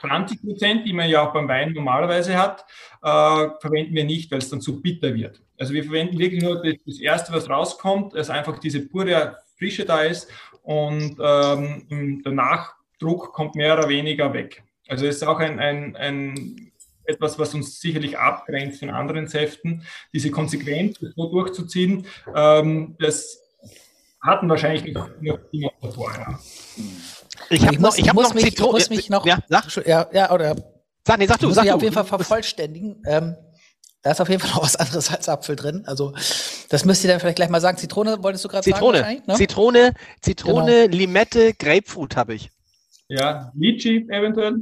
20 0.00 0.42
Prozent, 0.42 0.86
die 0.86 0.92
man 0.92 1.08
ja 1.08 1.26
auch 1.26 1.32
beim 1.32 1.48
Wein 1.48 1.72
normalerweise 1.72 2.36
hat, 2.36 2.64
äh, 3.02 3.48
verwenden 3.60 3.94
wir 3.94 4.04
nicht, 4.04 4.30
weil 4.30 4.38
es 4.38 4.50
dann 4.50 4.60
zu 4.60 4.80
bitter 4.80 5.14
wird. 5.14 5.40
Also 5.58 5.72
wir 5.72 5.84
verwenden 5.84 6.18
wirklich 6.18 6.42
nur 6.42 6.62
das, 6.62 6.74
das 6.84 7.00
Erste, 7.00 7.32
was 7.32 7.48
rauskommt, 7.48 8.14
dass 8.14 8.30
einfach 8.30 8.58
diese 8.58 8.86
pure 8.86 9.38
Frische 9.58 9.84
da 9.84 10.02
ist 10.02 10.30
und 10.62 11.16
ähm, 11.20 12.22
der 12.24 12.32
Nachdruck 12.32 13.32
kommt 13.32 13.54
mehr 13.54 13.78
oder 13.78 13.88
weniger 13.88 14.32
weg. 14.32 14.62
Also 14.88 15.06
es 15.06 15.16
ist 15.16 15.22
auch 15.22 15.38
ein, 15.38 15.58
ein, 15.58 15.96
ein 15.96 16.72
etwas, 17.04 17.38
was 17.38 17.54
uns 17.54 17.80
sicherlich 17.80 18.18
abgrenzt 18.18 18.80
von 18.80 18.90
anderen 18.90 19.28
Säften. 19.28 19.84
Diese 20.12 20.30
Konsequenz, 20.30 20.98
so 20.98 21.30
durchzuziehen, 21.30 22.06
ähm, 22.34 22.96
das 22.98 23.40
hatten 24.20 24.48
wahrscheinlich 24.48 24.92
noch, 24.92 25.08
noch 25.20 25.38
immer 25.52 25.70
davor. 25.80 26.40
Ich, 27.50 27.62
ich, 27.62 27.78
muss, 27.78 27.98
ich, 27.98 28.08
hab 28.08 28.14
muss, 28.14 28.34
mich, 28.34 28.46
ich 28.46 28.58
muss 28.58 28.90
mich 28.90 29.10
noch. 29.10 29.26
Ja, 29.26 29.38
sag. 29.48 29.86
Ja, 29.86 30.08
ja, 30.12 30.30
oder. 30.32 30.56
Sag, 31.06 31.18
nee, 31.18 31.26
sag 31.26 31.38
du, 31.38 31.46
muss 31.46 31.54
sag 31.54 31.64
ich 31.64 31.70
du. 31.70 31.76
auf 31.76 31.82
jeden 31.82 31.94
Fall 31.94 32.04
vervollständigen. 32.04 33.02
Ähm, 33.06 33.36
da 34.02 34.12
ist 34.12 34.20
auf 34.20 34.28
jeden 34.28 34.40
Fall 34.40 34.50
noch 34.50 34.62
was 34.62 34.76
anderes 34.76 35.10
als 35.10 35.28
Apfel 35.28 35.56
drin. 35.56 35.82
Also, 35.86 36.12
das 36.68 36.84
müsst 36.84 37.04
ihr 37.04 37.10
dann 37.10 37.20
vielleicht 37.20 37.36
gleich 37.36 37.48
mal 37.48 37.60
sagen. 37.60 37.78
Zitrone 37.78 38.22
wolltest 38.22 38.44
du 38.44 38.48
gerade 38.48 38.64
sagen? 38.64 38.76
Zitrone. 38.76 39.22
Ne? 39.26 39.34
Zitrone, 39.34 39.92
Zitrone, 40.20 40.82
genau. 40.82 40.96
Limette, 40.96 41.54
Grapefruit 41.54 42.16
habe 42.16 42.34
ich. 42.34 42.50
Ja, 43.08 43.52
Litchi 43.54 44.06
eventuell. 44.08 44.56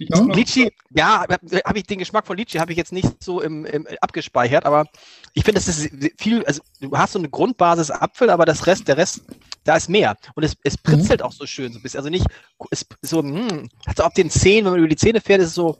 Hm? 0.00 0.30
Litchi, 0.30 0.72
ja, 0.90 1.24
habe 1.26 1.78
ich 1.78 1.84
den 1.84 1.98
Geschmack 1.98 2.26
von 2.26 2.36
Litchi 2.36 2.58
habe 2.58 2.70
ich 2.72 2.78
jetzt 2.78 2.92
nicht 2.92 3.22
so 3.22 3.40
im, 3.40 3.66
im 3.66 3.86
abgespeichert, 4.00 4.64
aber 4.64 4.86
ich 5.34 5.44
finde, 5.44 5.60
das 5.60 5.68
ist 5.68 5.90
viel, 6.18 6.44
also 6.44 6.62
du 6.80 6.96
hast 6.96 7.12
so 7.12 7.18
eine 7.18 7.28
Grundbasis 7.28 7.90
Apfel, 7.90 8.30
aber 8.30 8.44
das 8.44 8.66
Rest, 8.66 8.86
der 8.86 8.96
Rest 8.96 9.22
da 9.64 9.76
ist 9.76 9.88
mehr. 9.88 10.16
Und 10.34 10.44
es, 10.44 10.56
es 10.64 10.76
pritzelt 10.76 11.20
mhm. 11.20 11.26
auch 11.26 11.32
so 11.32 11.46
schön 11.46 11.72
so 11.72 11.78
ein 11.78 11.82
bisschen. 11.82 11.98
Also 11.98 12.10
nicht 12.10 12.26
es, 12.70 12.86
so, 13.02 13.22
mh, 13.22 13.50
hm, 13.50 13.68
also 13.86 14.04
auf 14.04 14.14
den 14.14 14.30
Zähnen, 14.30 14.64
wenn 14.64 14.72
man 14.72 14.80
über 14.80 14.88
die 14.88 14.96
Zähne 14.96 15.20
fährt, 15.20 15.40
ist 15.40 15.48
es 15.48 15.54
so, 15.54 15.78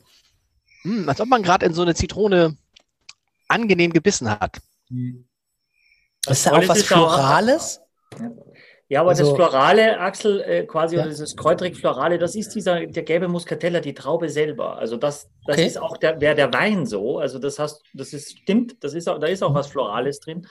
mh, 0.85 0.97
hm, 0.97 1.09
als 1.09 1.21
ob 1.21 1.29
man 1.29 1.43
gerade 1.43 1.67
in 1.67 1.75
so 1.75 1.83
eine 1.83 1.95
Zitrone 1.95 2.57
angenehm 3.49 3.93
gebissen 3.93 4.31
hat. 4.31 4.59
Das 6.25 6.38
ist 6.38 6.45
ja 6.47 6.53
auch 6.53 6.69
was 6.69 6.83
Florales. 6.83 7.81
Ja, 8.91 9.01
aber 9.01 9.11
also, 9.11 9.25
das 9.25 9.35
Florale, 9.35 10.01
Axel, 10.01 10.41
äh, 10.41 10.64
quasi, 10.64 10.97
ja. 10.97 11.03
oder 11.03 11.11
dieses 11.11 11.37
Kräutrig-Florale, 11.37 12.19
das 12.19 12.35
ist 12.35 12.55
dieser, 12.55 12.87
der 12.87 13.03
gelbe 13.03 13.29
Muscatella, 13.29 13.81
die 13.81 13.93
Traube 13.93 14.31
selber. 14.31 14.79
Also 14.79 14.97
das, 14.97 15.29
das 15.47 15.57
okay. 15.57 15.67
ist 15.67 15.79
auch 15.79 15.99
der, 15.99 16.14
der, 16.14 16.35
der 16.35 16.53
Wein 16.55 16.87
so. 16.87 17.19
Also 17.19 17.38
das 17.38 17.59
hast, 17.59 17.83
das 17.93 18.14
ist, 18.14 18.38
stimmt, 18.38 18.83
das 18.83 18.95
ist 18.95 19.07
auch, 19.07 19.19
da 19.19 19.27
ist 19.27 19.43
auch 19.43 19.53
was 19.53 19.67
Florales 19.67 20.21
drin. 20.21 20.47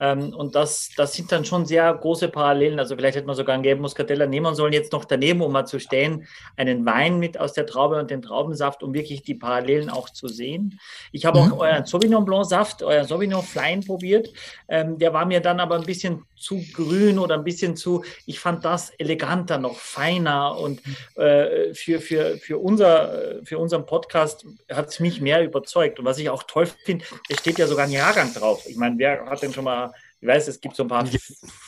Ähm, 0.00 0.34
und 0.34 0.54
das, 0.54 0.90
das 0.96 1.14
sind 1.14 1.30
dann 1.32 1.44
schon 1.44 1.66
sehr 1.66 1.92
große 1.92 2.28
Parallelen. 2.28 2.78
Also 2.78 2.96
vielleicht 2.96 3.16
hätte 3.16 3.26
man 3.26 3.36
sogar 3.36 3.54
einen 3.54 3.62
gelben 3.62 3.82
Muscatella 3.82 4.26
nehmen 4.26 4.54
sollen, 4.54 4.72
jetzt 4.72 4.92
noch 4.92 5.04
daneben, 5.04 5.40
um 5.40 5.52
mal 5.52 5.66
zu 5.66 5.78
stehen, 5.78 6.26
einen 6.56 6.84
Wein 6.84 7.18
mit 7.18 7.38
aus 7.38 7.52
der 7.52 7.66
Traube 7.66 7.98
und 7.98 8.10
den 8.10 8.22
Traubensaft, 8.22 8.82
um 8.82 8.94
wirklich 8.94 9.22
die 9.22 9.34
Parallelen 9.34 9.90
auch 9.90 10.10
zu 10.10 10.28
sehen. 10.28 10.78
Ich 11.12 11.24
habe 11.24 11.40
mhm. 11.40 11.52
auch 11.52 11.58
euren 11.60 11.86
Sauvignon 11.86 12.24
Blanc 12.24 12.46
Saft, 12.46 12.82
euren 12.82 13.06
Sauvignon 13.06 13.42
Flein 13.42 13.84
probiert. 13.84 14.32
Ähm, 14.68 14.98
der 14.98 15.12
war 15.12 15.24
mir 15.24 15.40
dann 15.40 15.60
aber 15.60 15.76
ein 15.76 15.84
bisschen 15.84 16.24
zu 16.42 16.60
grün 16.72 17.18
oder 17.18 17.36
ein 17.36 17.44
bisschen 17.44 17.76
zu, 17.76 18.04
ich 18.26 18.40
fand 18.40 18.64
das 18.64 18.90
eleganter, 18.90 19.58
noch 19.58 19.76
feiner 19.76 20.58
und 20.58 20.82
äh, 21.14 21.72
für, 21.72 22.00
für, 22.00 22.36
für, 22.38 22.58
unser, 22.58 23.44
für 23.44 23.58
unseren 23.58 23.86
Podcast 23.86 24.44
hat 24.70 24.88
es 24.88 24.98
mich 24.98 25.20
mehr 25.20 25.44
überzeugt. 25.44 26.00
Und 26.00 26.04
was 26.04 26.18
ich 26.18 26.28
auch 26.28 26.42
toll 26.42 26.66
finde, 26.84 27.04
es 27.28 27.38
steht 27.38 27.58
ja 27.58 27.66
sogar 27.66 27.86
ein 27.86 27.92
Jahrgang 27.92 28.34
drauf. 28.34 28.64
Ich 28.66 28.76
meine, 28.76 28.98
wer 28.98 29.24
hat 29.26 29.42
denn 29.42 29.52
schon 29.52 29.64
mal 29.64 29.91
ich 30.22 30.28
weiß, 30.28 30.46
es 30.46 30.60
gibt 30.60 30.76
so 30.76 30.84
ein 30.84 30.88
paar 30.88 31.04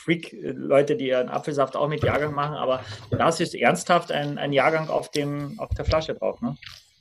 Freak-Leute, 0.05 0.95
die 0.95 1.09
ihren 1.09 1.27
Apfelsaft 1.27 1.75
auch 1.75 1.89
mit 1.89 2.03
Jahrgang 2.03 2.33
machen, 2.33 2.55
aber 2.55 2.79
das 3.11 3.41
ist 3.41 3.53
ernsthaft 3.53 4.13
ein, 4.13 4.37
ein 4.37 4.53
Jahrgang 4.53 4.87
auf, 4.87 5.11
dem, 5.11 5.59
auf 5.59 5.69
der 5.75 5.83
Flasche 5.83 6.15
drauf. 6.15 6.41
Ne? 6.41 6.55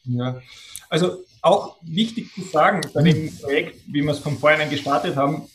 Ja, 0.05 0.40
also 0.88 1.23
auch 1.43 1.77
wichtig 1.83 2.35
zu 2.35 2.43
sagen 2.43 2.81
bei 2.93 3.03
dem 3.03 3.33
Projekt, 3.38 3.77
wie 3.87 4.03
wir 4.03 4.11
es 4.11 4.19
von 4.19 4.37
vornherein 4.37 4.69
gestartet 4.69 5.14
haben, 5.14 5.49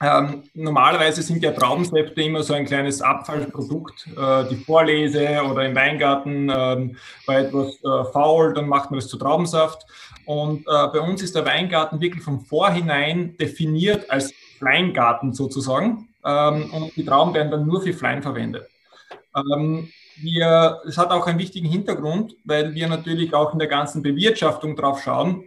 ähm, 0.00 0.44
normalerweise 0.54 1.22
sind 1.22 1.42
ja 1.42 1.50
Traubensäfte 1.50 2.22
immer 2.22 2.42
so 2.42 2.52
ein 2.54 2.66
kleines 2.66 3.00
Abfallprodukt. 3.00 4.06
Äh, 4.16 4.48
die 4.50 4.56
Vorlese 4.56 5.42
oder 5.42 5.64
im 5.64 5.74
Weingarten 5.74 6.52
ähm, 6.54 6.96
bei 7.26 7.40
etwas 7.40 7.74
äh, 7.82 8.12
faul, 8.12 8.54
dann 8.54 8.68
macht 8.68 8.90
man 8.90 9.00
das 9.00 9.08
zu 9.08 9.16
Traubensaft. 9.16 9.86
Und 10.24 10.60
äh, 10.60 10.86
bei 10.92 11.00
uns 11.00 11.22
ist 11.22 11.34
der 11.34 11.46
Weingarten 11.46 12.00
wirklich 12.00 12.22
von 12.22 12.40
vorhinein 12.42 13.36
definiert 13.38 14.08
als 14.10 14.32
Fleingarten 14.58 15.32
sozusagen. 15.32 16.08
Ähm, 16.24 16.70
und 16.72 16.96
die 16.96 17.04
Trauben 17.04 17.34
werden 17.34 17.50
dann 17.50 17.66
nur 17.66 17.80
für 17.82 17.92
Flein 17.92 18.22
verwendet. 18.22 18.68
Ähm, 19.34 19.88
wir, 20.20 20.80
es 20.86 20.98
hat 20.98 21.10
auch 21.10 21.26
einen 21.26 21.38
wichtigen 21.38 21.68
Hintergrund, 21.68 22.34
weil 22.44 22.74
wir 22.74 22.88
natürlich 22.88 23.34
auch 23.34 23.52
in 23.52 23.58
der 23.58 23.68
ganzen 23.68 24.02
Bewirtschaftung 24.02 24.76
drauf 24.76 25.02
schauen, 25.02 25.44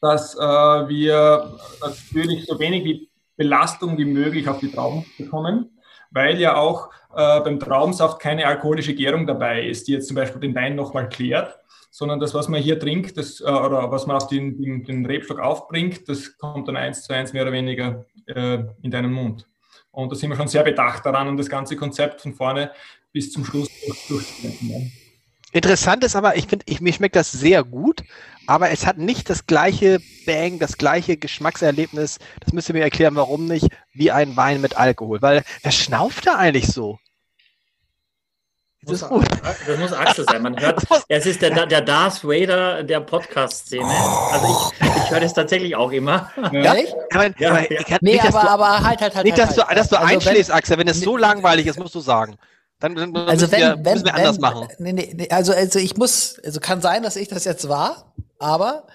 dass 0.00 0.34
äh, 0.34 0.38
wir 0.40 1.58
natürlich 1.80 2.46
so 2.46 2.58
wenig 2.58 2.84
wie 2.84 3.08
Belastung 3.36 3.96
wie 3.98 4.04
möglich 4.04 4.48
auf 4.48 4.58
die 4.58 4.70
Trauben 4.70 5.04
bekommen, 5.18 5.78
weil 6.10 6.38
ja 6.38 6.56
auch 6.56 6.90
äh, 7.14 7.40
beim 7.40 7.60
Traubensaft 7.60 8.20
keine 8.20 8.46
alkoholische 8.46 8.94
Gärung 8.94 9.26
dabei 9.26 9.66
ist, 9.66 9.86
die 9.86 9.92
jetzt 9.92 10.08
zum 10.08 10.16
Beispiel 10.16 10.40
den 10.40 10.54
Wein 10.54 10.74
nochmal 10.74 11.08
klärt, 11.08 11.58
sondern 11.92 12.20
das, 12.20 12.32
was 12.32 12.48
man 12.48 12.60
hier 12.60 12.80
trinkt, 12.80 13.18
das, 13.18 13.40
äh, 13.40 13.44
oder 13.44 13.92
was 13.92 14.06
man 14.06 14.16
auf 14.16 14.26
den, 14.26 14.56
den, 14.56 14.82
den, 14.82 15.04
Rebstock 15.04 15.38
aufbringt, 15.38 16.08
das 16.08 16.38
kommt 16.38 16.66
dann 16.66 16.76
eins 16.76 17.02
zu 17.04 17.12
eins 17.12 17.34
mehr 17.34 17.42
oder 17.42 17.52
weniger 17.52 18.06
äh, 18.26 18.64
in 18.80 18.90
deinen 18.90 19.12
Mund. 19.12 19.46
Und 19.90 20.10
da 20.10 20.16
sind 20.16 20.30
wir 20.30 20.36
schon 20.36 20.48
sehr 20.48 20.64
bedacht 20.64 21.04
daran, 21.04 21.28
um 21.28 21.36
das 21.36 21.50
ganze 21.50 21.76
Konzept 21.76 22.22
von 22.22 22.32
vorne 22.32 22.72
bis 23.12 23.30
zum 23.30 23.44
Schluss 23.44 23.68
durchzuführen. 24.08 24.90
Interessant 25.52 26.02
ist 26.02 26.16
aber, 26.16 26.34
ich 26.36 26.46
finde, 26.46 26.64
ich, 26.66 26.80
mir 26.80 26.94
schmeckt 26.94 27.14
das 27.14 27.30
sehr 27.30 27.62
gut, 27.62 28.02
aber 28.46 28.70
es 28.70 28.86
hat 28.86 28.96
nicht 28.96 29.28
das 29.28 29.46
gleiche 29.46 30.00
Bang, 30.24 30.58
das 30.58 30.78
gleiche 30.78 31.18
Geschmackserlebnis, 31.18 32.18
das 32.40 32.54
müsst 32.54 32.70
ihr 32.70 32.74
mir 32.74 32.80
erklären, 32.80 33.16
warum 33.16 33.44
nicht, 33.44 33.68
wie 33.92 34.10
ein 34.10 34.34
Wein 34.34 34.62
mit 34.62 34.78
Alkohol. 34.78 35.20
Weil 35.20 35.44
wer 35.62 35.72
schnauft 35.72 36.26
da 36.26 36.36
eigentlich 36.36 36.68
so? 36.68 36.98
Das, 38.84 38.98
das, 38.98 39.10
muss, 39.10 39.24
das 39.66 39.78
muss 39.78 39.92
Axel 39.92 40.24
sein. 40.24 40.42
Man 40.42 40.58
hört, 40.58 40.82
es 41.08 41.26
ist 41.26 41.40
der, 41.40 41.66
der 41.66 41.80
Darth 41.82 42.24
Vader 42.24 42.82
der 42.82 43.00
Podcast-Szene. 43.00 43.86
Also 44.32 44.72
ich, 44.80 44.88
ich 45.04 45.10
höre 45.10 45.20
das 45.20 45.34
tatsächlich 45.34 45.76
auch 45.76 45.92
immer. 45.92 46.32
Ja? 46.50 46.74
ja, 46.74 46.74
aber, 47.12 47.38
ja, 47.38 47.50
aber, 47.50 47.72
ja. 47.72 47.98
Nee, 48.00 48.18
aber, 48.18 48.30
du, 48.30 48.48
aber 48.48 48.82
halt, 48.82 49.00
halt, 49.00 49.14
halt. 49.14 49.24
Nicht, 49.24 49.38
dass 49.38 49.56
halt, 49.56 49.70
du, 49.70 49.74
dass 49.76 49.88
du 49.88 49.96
also 49.96 50.12
einschläfst, 50.12 50.48
wenn, 50.48 50.56
Axel. 50.56 50.78
Wenn 50.78 50.88
es 50.88 51.00
so 51.00 51.16
langweilig 51.16 51.66
ist, 51.68 51.78
musst 51.78 51.94
du 51.94 52.00
sagen. 52.00 52.36
Dann, 52.80 52.96
dann 52.96 53.16
also 53.16 53.46
müssen, 53.46 53.52
wenn, 53.52 53.60
wir, 53.60 53.84
wenn, 53.84 53.92
müssen 53.92 54.06
wir 54.06 54.14
anders 54.14 54.36
wenn, 54.36 54.40
machen. 54.40 54.68
Nee, 54.78 54.92
nee, 54.92 55.28
also, 55.30 55.52
also 55.52 55.78
ich 55.78 55.96
muss, 55.96 56.40
also 56.44 56.58
kann 56.58 56.80
sein, 56.80 57.04
dass 57.04 57.14
ich 57.14 57.28
das 57.28 57.44
jetzt 57.44 57.68
war, 57.68 58.12
aber 58.40 58.88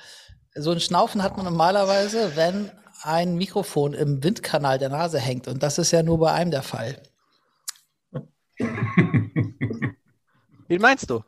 so 0.53 0.71
ein 0.71 0.81
Schnaufen 0.81 1.23
hat 1.23 1.37
man 1.37 1.45
normalerweise, 1.45 2.35
wenn 2.35 2.71
ein 3.03 3.35
Mikrofon 3.35 3.93
im 3.93 4.21
Windkanal 4.21 4.79
der 4.79 4.89
Nase 4.89 5.19
hängt. 5.19 5.47
Und 5.47 5.63
das 5.63 5.77
ist 5.77 5.91
ja 5.91 6.03
nur 6.03 6.19
bei 6.19 6.33
einem 6.33 6.51
der 6.51 6.63
Fall. 6.63 7.01
Wen 10.67 10.81
meinst 10.81 11.09
du? 11.09 11.23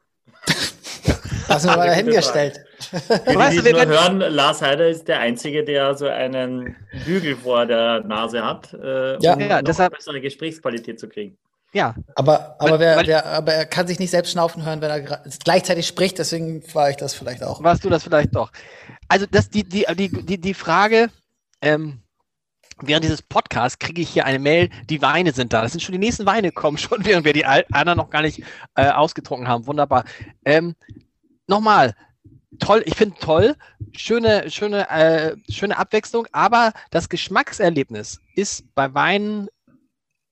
Haben 1.47 1.63
wir 1.63 1.77
mal 1.77 1.87
dahingestellt. 1.87 2.59
weißt 2.91 3.57
du, 3.57 3.65
wir 3.65 3.73
nur 3.73 3.85
hören, 3.87 4.19
Lars 4.19 4.61
Heider 4.61 4.87
ist 4.87 5.07
der 5.07 5.19
Einzige, 5.19 5.63
der 5.63 5.95
so 5.95 6.07
einen 6.07 6.75
Bügel 7.05 7.35
vor 7.35 7.65
der 7.65 8.01
Nase 8.01 8.43
hat, 8.43 8.73
äh, 8.73 9.17
ja. 9.19 9.33
um 9.33 9.39
ja, 9.39 9.61
deshalb, 9.61 9.93
bessere 9.93 10.21
Gesprächsqualität 10.21 10.99
zu 10.99 11.09
kriegen. 11.09 11.37
Ja. 11.73 11.95
Aber, 12.15 12.55
aber, 12.59 12.71
weil, 12.71 12.79
wer, 12.79 12.97
weil, 12.97 13.07
wer, 13.07 13.25
aber 13.25 13.53
er 13.53 13.65
kann 13.65 13.87
sich 13.87 13.99
nicht 13.99 14.11
selbst 14.11 14.31
schnaufen 14.31 14.65
hören, 14.65 14.81
wenn 14.81 14.89
er 14.89 15.21
gleichzeitig 15.43 15.87
spricht, 15.87 16.19
deswegen 16.19 16.63
war 16.73 16.89
ich 16.89 16.97
das 16.97 17.13
vielleicht 17.13 17.43
auch. 17.43 17.63
Warst 17.63 17.83
du 17.83 17.89
das 17.89 18.03
vielleicht 18.03 18.35
doch? 18.35 18.51
Also 19.07 19.25
das, 19.29 19.49
die, 19.49 19.63
die, 19.63 19.85
die, 19.95 20.09
die, 20.09 20.39
die 20.39 20.53
Frage, 20.53 21.09
ähm, 21.61 22.01
während 22.87 23.03
dieses 23.03 23.21
Podcasts 23.21 23.79
kriege 23.79 24.01
ich 24.01 24.09
hier 24.09 24.25
eine 24.25 24.39
Mail, 24.39 24.69
die 24.89 25.01
Weine 25.01 25.31
sind 25.31 25.53
da. 25.53 25.61
Das 25.61 25.71
sind 25.71 25.81
schon 25.81 25.93
die 25.93 25.99
nächsten 25.99 26.25
Weine 26.25 26.51
kommen 26.51 26.77
schon, 26.77 27.05
während 27.05 27.25
wir 27.25 27.33
die 27.33 27.45
anderen 27.45 27.97
noch 27.97 28.09
gar 28.09 28.21
nicht 28.21 28.43
äh, 28.75 28.89
ausgetrunken 28.89 29.47
haben. 29.47 29.67
Wunderbar. 29.67 30.05
Ähm, 30.45 30.75
Nochmal, 31.49 31.95
toll, 32.59 32.83
ich 32.85 32.93
finde 32.93 33.15
toll, 33.19 33.55
schöne, 33.91 34.51
schöne, 34.51 34.87
äh, 34.91 35.35
schöne 35.51 35.79
Abwechslung, 35.79 36.27
aber 36.31 36.73
das 36.91 37.09
Geschmackserlebnis 37.09 38.21
ist 38.35 38.63
bei 38.75 38.93
Weinen 38.93 39.47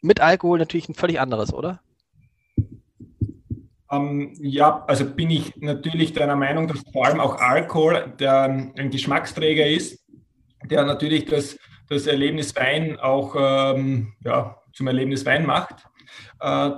mit 0.04 0.22
Alkohol 0.22 0.60
natürlich 0.60 0.88
ein 0.90 0.94
völlig 0.94 1.20
anderes, 1.20 1.52
oder? 1.52 1.82
Ähm, 3.92 4.32
ja, 4.40 4.86
also 4.86 5.06
bin 5.06 5.32
ich 5.32 5.56
natürlich 5.56 6.14
deiner 6.14 6.36
Meinung, 6.36 6.68
dass 6.68 6.84
vor 6.94 7.08
allem 7.08 7.20
auch 7.20 7.40
Alkohol 7.40 8.14
der, 8.20 8.44
ein 8.44 8.92
Geschmacksträger 8.92 9.66
ist, 9.66 10.06
der 10.70 10.86
natürlich 10.86 11.26
das, 11.26 11.58
das 11.90 12.08
Erlebnis 12.08 12.56
Wein 12.56 13.00
auch 13.00 13.36
ähm, 13.38 14.14
ja, 14.24 14.62
zum 14.74 14.88
Erlebnis 14.88 15.26
Wein 15.26 15.46
macht. 15.46 15.88
Äh, 16.40 16.72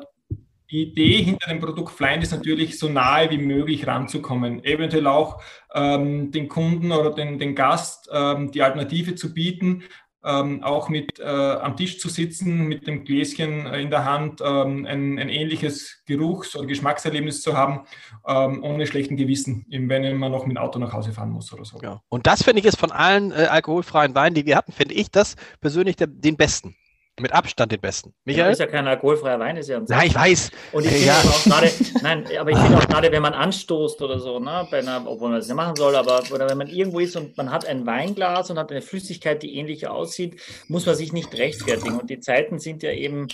die 0.71 0.83
Idee 0.83 1.23
hinter 1.23 1.49
dem 1.49 1.59
Produkt 1.59 1.91
Flying 1.91 2.21
ist 2.21 2.31
natürlich, 2.31 2.77
so 2.77 2.89
nahe 2.89 3.31
wie 3.31 3.39
möglich 3.39 3.87
ranzukommen. 3.87 4.63
Eventuell 4.63 5.07
auch 5.07 5.41
ähm, 5.73 6.31
den 6.31 6.47
Kunden 6.47 6.91
oder 6.91 7.11
den, 7.11 7.39
den 7.39 7.55
Gast 7.55 8.07
ähm, 8.13 8.51
die 8.51 8.61
Alternative 8.61 9.15
zu 9.15 9.33
bieten, 9.33 9.83
ähm, 10.23 10.63
auch 10.63 10.89
mit 10.89 11.19
äh, 11.19 11.23
am 11.23 11.77
Tisch 11.77 11.99
zu 11.99 12.09
sitzen, 12.09 12.67
mit 12.67 12.87
dem 12.87 13.05
Gläschen 13.05 13.65
äh, 13.65 13.81
in 13.81 13.89
der 13.89 14.05
Hand, 14.05 14.41
ähm, 14.41 14.85
ein, 14.85 15.17
ein, 15.17 15.29
ähnliches 15.29 16.03
Geruchs- 16.05 16.55
oder 16.55 16.67
Geschmackserlebnis 16.67 17.41
zu 17.41 17.55
haben, 17.55 17.85
ähm, 18.27 18.63
ohne 18.63 18.85
schlechten 18.85 19.15
Gewissen, 19.15 19.65
wenn 19.69 20.17
man 20.17 20.31
noch 20.31 20.45
mit 20.45 20.57
dem 20.57 20.61
Auto 20.61 20.79
nach 20.79 20.93
Hause 20.93 21.13
fahren 21.13 21.31
muss 21.31 21.53
oder 21.53 21.65
so. 21.65 21.79
Ja. 21.81 22.01
Und 22.09 22.27
das 22.27 22.43
finde 22.43 22.59
ich 22.59 22.65
ist 22.65 22.77
von 22.77 22.91
allen 22.91 23.31
äh, 23.31 23.47
alkoholfreien 23.49 24.13
Weinen, 24.15 24.35
die 24.35 24.45
wir 24.45 24.57
hatten, 24.57 24.71
finde 24.71 24.95
ich 24.95 25.09
das 25.09 25.35
persönlich 25.61 25.95
der, 25.95 26.07
den 26.07 26.35
besten. 26.35 26.75
Mit 27.19 27.33
Abstand 27.33 27.71
den 27.71 27.81
besten. 27.81 28.13
Michael? 28.25 28.45
Ja, 28.45 28.51
ist 28.51 28.59
ja 28.59 28.67
kein 28.67 28.87
alkoholfreier 28.87 29.39
Wein, 29.39 29.57
ist 29.57 29.69
ja 29.69 29.77
ein 29.77 29.85
Nein, 29.87 30.07
ich 30.07 30.15
weiß. 30.15 30.51
Und 30.71 30.85
ich 30.85 30.91
finde 30.91 31.07
ja. 31.07 31.19
auch 31.19 31.43
gerade, 31.43 31.71
nein, 32.01 32.25
aber 32.39 32.51
ich 32.51 32.57
finde 32.57 32.77
auch 32.77 32.87
gerade, 32.87 33.11
wenn 33.11 33.21
man 33.21 33.33
anstoßt 33.33 34.01
oder 34.01 34.19
so, 34.19 34.39
ne, 34.39 34.67
bei 34.71 34.79
einer, 34.79 35.03
obwohl 35.05 35.29
man 35.29 35.39
das 35.39 35.47
nicht 35.47 35.55
machen 35.55 35.75
soll, 35.75 35.95
aber 35.95 36.23
oder 36.31 36.49
wenn 36.49 36.57
man 36.57 36.67
irgendwo 36.67 36.99
ist 36.99 37.15
und 37.15 37.37
man 37.37 37.51
hat 37.51 37.65
ein 37.65 37.85
Weinglas 37.85 38.49
und 38.49 38.57
hat 38.57 38.71
eine 38.71 38.81
Flüssigkeit, 38.81 39.43
die 39.43 39.55
ähnlich 39.55 39.87
aussieht, 39.87 40.39
muss 40.67 40.85
man 40.85 40.95
sich 40.95 41.13
nicht 41.13 41.33
rechtfertigen. 41.37 41.99
Und 41.99 42.09
die 42.09 42.19
Zeiten 42.19 42.59
sind 42.59 42.83
ja 42.83 42.91
eben 42.91 43.27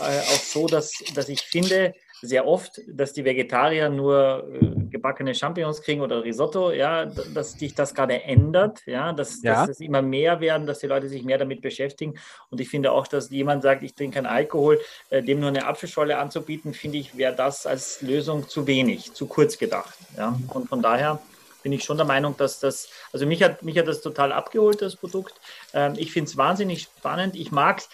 äh, 0.00 0.20
auch 0.20 0.42
so, 0.42 0.66
dass, 0.66 0.92
dass 1.14 1.28
ich 1.28 1.40
finde, 1.40 1.94
sehr 2.24 2.46
oft, 2.46 2.80
dass 2.88 3.12
die 3.12 3.24
Vegetarier 3.24 3.88
nur 3.88 4.48
äh, 4.52 4.90
gebackene 4.90 5.34
Champignons 5.34 5.82
kriegen 5.82 6.00
oder 6.00 6.24
Risotto, 6.24 6.72
ja, 6.72 7.06
dass 7.06 7.52
sich 7.52 7.74
das 7.74 7.94
gerade 7.94 8.22
ändert, 8.22 8.80
ja, 8.86 9.12
dass, 9.12 9.42
ja. 9.42 9.60
dass 9.60 9.70
es 9.70 9.80
immer 9.80 10.02
mehr 10.02 10.40
werden, 10.40 10.66
dass 10.66 10.78
die 10.78 10.86
Leute 10.86 11.08
sich 11.08 11.24
mehr 11.24 11.38
damit 11.38 11.60
beschäftigen. 11.60 12.14
Und 12.50 12.60
ich 12.60 12.68
finde 12.68 12.92
auch, 12.92 13.06
dass 13.06 13.30
jemand 13.30 13.62
sagt, 13.62 13.82
ich 13.82 13.94
trinke 13.94 14.14
keinen 14.14 14.26
Alkohol, 14.26 14.80
äh, 15.10 15.22
dem 15.22 15.40
nur 15.40 15.48
eine 15.48 15.66
Apfelschorle 15.66 16.18
anzubieten, 16.18 16.74
finde 16.74 16.98
ich, 16.98 17.16
wäre 17.16 17.34
das 17.34 17.66
als 17.66 18.00
Lösung 18.02 18.48
zu 18.48 18.66
wenig, 18.66 19.12
zu 19.12 19.26
kurz 19.26 19.58
gedacht. 19.58 19.94
Ja. 20.16 20.38
Und 20.48 20.68
von 20.68 20.82
daher 20.82 21.20
bin 21.62 21.72
ich 21.72 21.84
schon 21.84 21.96
der 21.96 22.06
Meinung, 22.06 22.36
dass 22.36 22.60
das, 22.60 22.88
also 23.12 23.26
mich 23.26 23.42
hat, 23.42 23.62
mich 23.62 23.78
hat 23.78 23.88
das 23.88 24.00
total 24.02 24.32
abgeholt, 24.32 24.82
das 24.82 24.96
Produkt. 24.96 25.34
Ähm, 25.72 25.94
ich 25.96 26.12
finde 26.12 26.30
es 26.30 26.36
wahnsinnig 26.36 26.82
spannend. 26.82 27.36
Ich 27.36 27.52
mag 27.52 27.78
es 27.78 27.88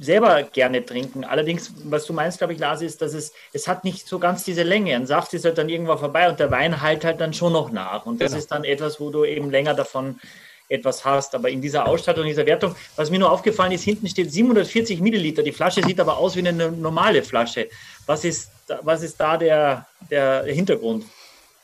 selber 0.00 0.42
gerne 0.42 0.84
trinken. 0.84 1.24
Allerdings, 1.24 1.72
was 1.84 2.04
du 2.06 2.12
meinst, 2.12 2.38
glaube 2.38 2.52
ich, 2.52 2.58
Lars, 2.58 2.82
ist, 2.82 3.02
dass 3.02 3.14
es, 3.14 3.32
es 3.52 3.66
hat 3.66 3.84
nicht 3.84 4.06
so 4.06 4.18
ganz 4.18 4.44
diese 4.44 4.62
Länge. 4.62 4.94
Ein 4.94 5.06
Saft 5.06 5.32
ist 5.34 5.44
halt 5.44 5.58
dann 5.58 5.68
irgendwann 5.68 5.98
vorbei 5.98 6.28
und 6.28 6.38
der 6.38 6.50
Wein 6.50 6.80
halt 6.80 7.04
halt 7.04 7.20
dann 7.20 7.32
schon 7.32 7.52
noch 7.52 7.70
nach. 7.70 8.06
Und 8.06 8.20
das 8.20 8.32
genau. 8.32 8.38
ist 8.38 8.50
dann 8.50 8.64
etwas, 8.64 9.00
wo 9.00 9.10
du 9.10 9.24
eben 9.24 9.50
länger 9.50 9.74
davon 9.74 10.20
etwas 10.68 11.04
hast. 11.04 11.34
Aber 11.34 11.48
in 11.48 11.60
dieser 11.60 11.86
Ausstattung, 11.86 12.24
in 12.24 12.30
dieser 12.30 12.46
Wertung, 12.46 12.74
was 12.96 13.10
mir 13.10 13.18
nur 13.18 13.30
aufgefallen 13.30 13.72
ist, 13.72 13.84
hinten 13.84 14.08
steht 14.08 14.32
740 14.32 15.00
Milliliter. 15.00 15.42
Die 15.42 15.52
Flasche 15.52 15.82
sieht 15.82 16.00
aber 16.00 16.18
aus 16.18 16.36
wie 16.36 16.46
eine 16.46 16.70
normale 16.70 17.22
Flasche. 17.22 17.68
Was 18.06 18.24
ist, 18.24 18.50
was 18.82 19.02
ist 19.02 19.18
da 19.18 19.36
der, 19.36 19.86
der 20.10 20.44
Hintergrund? 20.44 21.04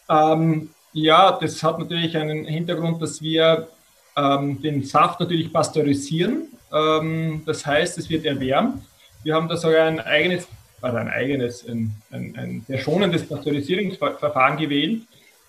Ähm, 0.08 0.70
ja, 0.92 1.38
das 1.40 1.62
hat 1.62 1.78
natürlich 1.78 2.16
einen 2.16 2.44
Hintergrund, 2.44 3.00
dass 3.02 3.20
wir 3.22 3.68
ähm, 4.16 4.60
den 4.62 4.84
Saft 4.84 5.20
natürlich 5.20 5.52
pasteurisieren 5.52 6.52
ähm, 6.72 7.42
das 7.44 7.64
heißt, 7.66 7.98
es 7.98 8.08
wird 8.08 8.24
erwärmt. 8.24 8.82
Wir 9.22 9.34
haben 9.34 9.48
da 9.48 9.56
sogar 9.56 9.86
ein 9.86 10.00
eigenes, 10.00 10.48
also 10.80 10.96
ein 10.96 11.08
eigenes, 11.08 11.68
ein, 11.68 11.94
ein, 12.10 12.34
ein 12.36 12.64
sehr 12.66 12.78
schonendes 12.78 13.28
Pasteurisierungsverfahren 13.28 14.56
gewählt. 14.56 15.02